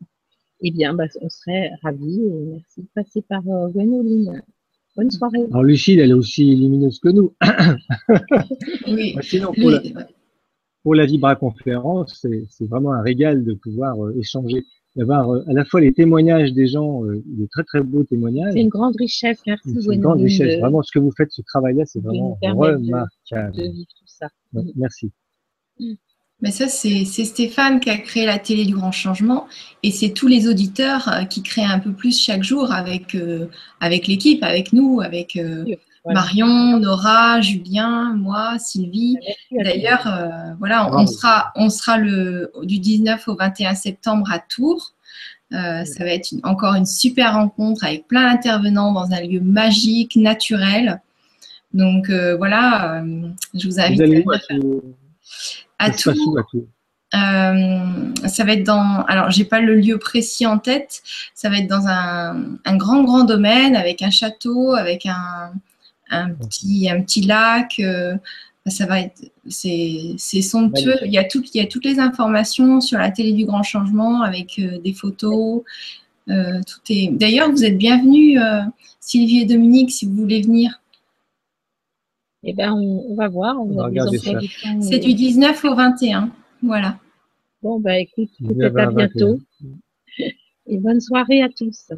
eh 0.62 0.72
bien, 0.72 0.94
bah, 0.94 1.06
on 1.22 1.30
serait 1.30 1.72
ravis. 1.82 2.22
Merci 2.52 2.82
de 2.82 2.88
passer 2.94 3.22
par 3.22 3.48
euh, 3.48 3.68
Gwenoline. 3.70 4.42
Bonne 4.96 5.10
soirée. 5.10 5.44
Alors, 5.50 5.64
Lucille, 5.64 6.00
elle 6.00 6.12
est 6.12 6.16
aussi 6.16 6.56
lumineuse 6.56 7.00
que 7.00 7.10
nous. 7.10 7.34
oui. 8.88 9.16
Sinon, 9.22 9.52
pour, 10.84 10.96
la, 10.96 11.06
Vibra 11.06 11.36
conférence, 11.36 12.26
c'est 12.50 12.66
vraiment 12.68 12.94
un 12.94 13.02
régal 13.02 13.44
de 13.44 13.54
pouvoir 13.54 14.04
euh, 14.04 14.16
échanger, 14.20 14.64
d'avoir 14.96 15.32
euh, 15.32 15.44
à 15.48 15.54
la 15.54 15.66
fois 15.66 15.82
les 15.82 15.94
témoignages 15.94 16.54
des 16.54 16.68
gens, 16.68 17.04
euh, 17.06 17.24
des 17.26 17.48
très 17.48 17.64
très 17.64 17.82
beaux 17.82 18.04
témoignages. 18.04 18.54
C'est 18.54 18.62
une 18.62 18.70
grande 18.70 18.96
richesse, 18.98 19.42
merci. 19.48 19.74
C'est 19.82 19.94
une 19.94 20.02
grande 20.02 20.22
richesse. 20.22 20.60
Vraiment, 20.60 20.84
ce 20.84 20.92
que 20.92 21.00
vous 21.00 21.12
faites, 21.16 21.32
ce 21.32 21.42
travail-là, 21.42 21.86
c'est 21.86 22.02
vraiment 22.02 22.38
remarquable. 22.42 23.56
De, 23.56 23.64
vivre 23.64 23.88
tout 23.98 24.06
ça. 24.06 24.28
merci. 24.76 25.12
Mm. 25.80 25.94
Mais 26.42 26.52
ça, 26.52 26.68
c'est 26.68 27.06
Stéphane 27.06 27.80
qui 27.80 27.90
a 27.90 27.98
créé 27.98 28.26
la 28.26 28.38
télé 28.38 28.66
du 28.66 28.76
grand 28.76 28.92
changement 28.92 29.48
et 29.82 29.92
c'est 29.92 30.10
tous 30.10 30.28
les 30.28 30.48
auditeurs 30.50 31.08
euh, 31.08 31.24
qui 31.24 31.42
créent 31.42 31.64
un 31.64 31.80
peu 31.80 31.94
plus 31.94 32.20
chaque 32.20 32.44
jour 32.44 32.74
avec, 32.74 33.16
euh, 33.16 33.48
avec 33.80 34.08
l'équipe, 34.08 34.44
avec 34.44 34.74
nous, 34.74 35.00
avec 35.00 35.38
euh, 35.38 35.64
Marion, 36.06 36.80
Nora, 36.80 37.40
Julien, 37.40 38.14
moi, 38.14 38.60
Sylvie. 38.60 39.18
D'ailleurs, 39.52 40.30
voilà, 40.60 40.94
on, 40.94 41.08
sera, 41.08 41.54
on 41.56 41.70
sera 41.70 41.98
le, 41.98 42.52
du 42.64 42.80
19 42.80 43.26
au 43.30 43.36
21 43.36 43.74
septembre 43.74 44.30
à 44.30 44.40
Tours. 44.40 44.96
ça 45.50 45.84
va 46.00 46.08
être 46.08 46.34
encore 46.44 46.74
une 46.74 46.86
super 46.86 47.36
rencontre 47.36 47.86
avec 47.86 48.06
plein 48.10 48.34
d'intervenants 48.34 48.92
dans 48.92 49.14
un 49.14 49.22
lieu 49.22 49.40
magique, 49.40 50.18
naturel. 50.18 51.02
Donc 51.74 52.10
voilà, 52.10 53.02
je 53.54 53.66
vous 53.66 53.80
invite 53.80 54.02
à 54.02 54.06
à 55.84 55.90
tout. 55.92 56.36
Euh, 57.14 58.14
ça 58.26 58.44
va 58.44 58.54
être 58.54 58.64
dans. 58.64 59.04
Alors, 59.08 59.30
j'ai 59.30 59.46
pas 59.46 59.60
le 59.60 59.76
lieu 59.76 59.98
précis 60.00 60.46
en 60.46 60.58
tête. 60.58 61.04
Ça 61.36 61.50
va 61.50 61.58
être 61.58 61.68
dans 61.68 61.88
un, 61.88 62.78
grand, 62.78 63.04
grand 63.04 63.24
domaine 63.24 63.76
avec 63.76 64.02
un 64.02 64.10
château, 64.10 64.74
avec 64.74 65.06
un, 65.06 65.52
petit, 66.40 66.90
un 66.90 67.02
petit 67.02 67.22
lac. 67.22 67.76
Euh, 67.80 68.16
ça 68.66 68.86
va 68.86 69.02
être. 69.02 69.22
C'est 69.48 70.42
somptueux. 70.42 70.96
Il 71.06 71.12
y, 71.12 71.18
a 71.18 71.24
tout, 71.24 71.44
il 71.54 71.62
y 71.62 71.64
a 71.64 71.68
toutes 71.68 71.86
les 71.86 72.00
informations 72.00 72.82
sur 72.82 72.98
la 72.98 73.12
télé 73.12 73.34
du 73.34 73.46
grand 73.46 73.64
changement 73.64 74.24
avec 74.24 74.58
euh, 74.58 74.80
des 74.80 74.94
photos. 74.94 75.62
tout 76.28 76.82
est. 76.90 77.12
D'ailleurs, 77.12 77.52
vous 77.52 77.64
êtes 77.64 77.78
bienvenus, 77.78 78.40
Sylvie 79.00 79.42
et 79.42 79.46
Dominique, 79.46 79.92
si 79.92 80.08
vous 80.08 80.16
voulez 80.16 80.42
venir. 80.42 80.80
Eh 82.44 82.54
bien, 82.54 82.74
on, 82.74 83.16
va 83.16 83.28
voir. 83.28 83.56
C'est 84.82 85.00
du 85.00 85.14
19 85.14 85.64
au 85.66 85.76
21. 85.76 86.30
Voilà. 86.62 86.98
Bon, 87.62 87.80
bah 87.80 87.98
écoute, 87.98 88.30
peut-être 88.46 88.78
à 88.78 88.92
bientôt. 88.92 89.40
Et 90.66 90.78
bonne 90.78 91.02
soirée 91.02 91.42
à 91.42 91.50
tous. 91.50 91.92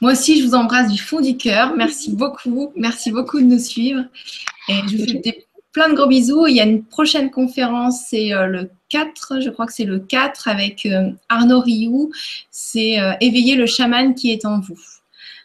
Moi 0.00 0.12
aussi, 0.12 0.40
je 0.40 0.46
vous 0.46 0.54
embrasse 0.54 0.90
du 0.90 1.00
fond 1.00 1.20
du 1.20 1.36
cœur. 1.36 1.74
Merci 1.76 2.14
beaucoup. 2.14 2.72
Merci 2.76 3.10
beaucoup 3.12 3.40
de 3.40 3.46
nous 3.46 3.58
suivre. 3.58 4.04
Et 4.68 4.74
je 4.88 4.96
vous 4.96 5.06
fais 5.06 5.46
plein 5.72 5.88
de 5.88 5.94
gros 5.94 6.06
bisous. 6.06 6.46
Il 6.46 6.56
y 6.56 6.60
a 6.60 6.64
une 6.64 6.84
prochaine 6.84 7.30
conférence, 7.30 8.06
c'est 8.08 8.32
euh, 8.32 8.46
le 8.46 8.70
4, 8.90 9.40
je 9.40 9.50
crois 9.50 9.66
que 9.66 9.72
c'est 9.72 9.84
le 9.84 9.98
4 9.98 10.48
avec 10.48 10.86
euh, 10.86 11.10
Arnaud 11.28 11.60
Rioux. 11.60 12.10
C'est 12.50 13.00
euh, 13.00 13.12
Éveiller 13.20 13.56
le 13.56 13.66
chaman 13.66 14.14
qui 14.14 14.30
est 14.30 14.44
en 14.44 14.60
vous. 14.60 14.78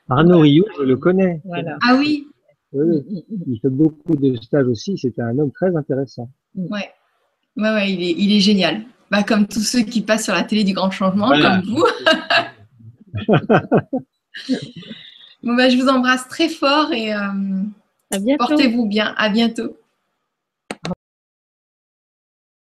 Arnaud 0.10 0.40
Rioux, 0.40 0.66
je 0.78 0.84
le 0.84 0.98
connais. 0.98 1.42
Ah 1.82 1.96
oui, 1.98 2.28
oui, 2.74 3.26
il 3.48 3.60
fait 3.62 3.70
beaucoup 3.70 4.16
de 4.16 4.36
stages 4.38 4.68
aussi. 4.68 4.98
C'était 4.98 5.22
un 5.22 5.38
homme 5.38 5.52
très 5.52 5.76
intéressant. 5.76 6.30
Ouais, 6.56 6.90
ouais, 7.56 7.70
ouais 7.72 7.94
il, 7.94 8.04
est, 8.04 8.16
il 8.18 8.36
est 8.36 8.40
génial. 8.40 8.84
Bah, 9.10 9.24
comme 9.24 9.48
tous 9.48 9.62
ceux 9.62 9.82
qui 9.82 10.02
passent 10.02 10.26
sur 10.26 10.34
la 10.34 10.44
télé 10.44 10.64
du 10.64 10.74
Grand 10.74 10.92
Changement, 10.92 11.30
comme 11.30 11.62
vous. 11.62 11.86
bon, 15.44 15.56
bah, 15.56 15.70
je 15.70 15.78
vous 15.78 15.88
embrasse 15.88 16.28
très 16.28 16.50
fort 16.50 16.92
et 16.92 17.14
euh, 17.14 17.64
portez-vous 18.38 18.86
bien. 18.86 19.14
À 19.18 19.30
bientôt. 19.30 19.78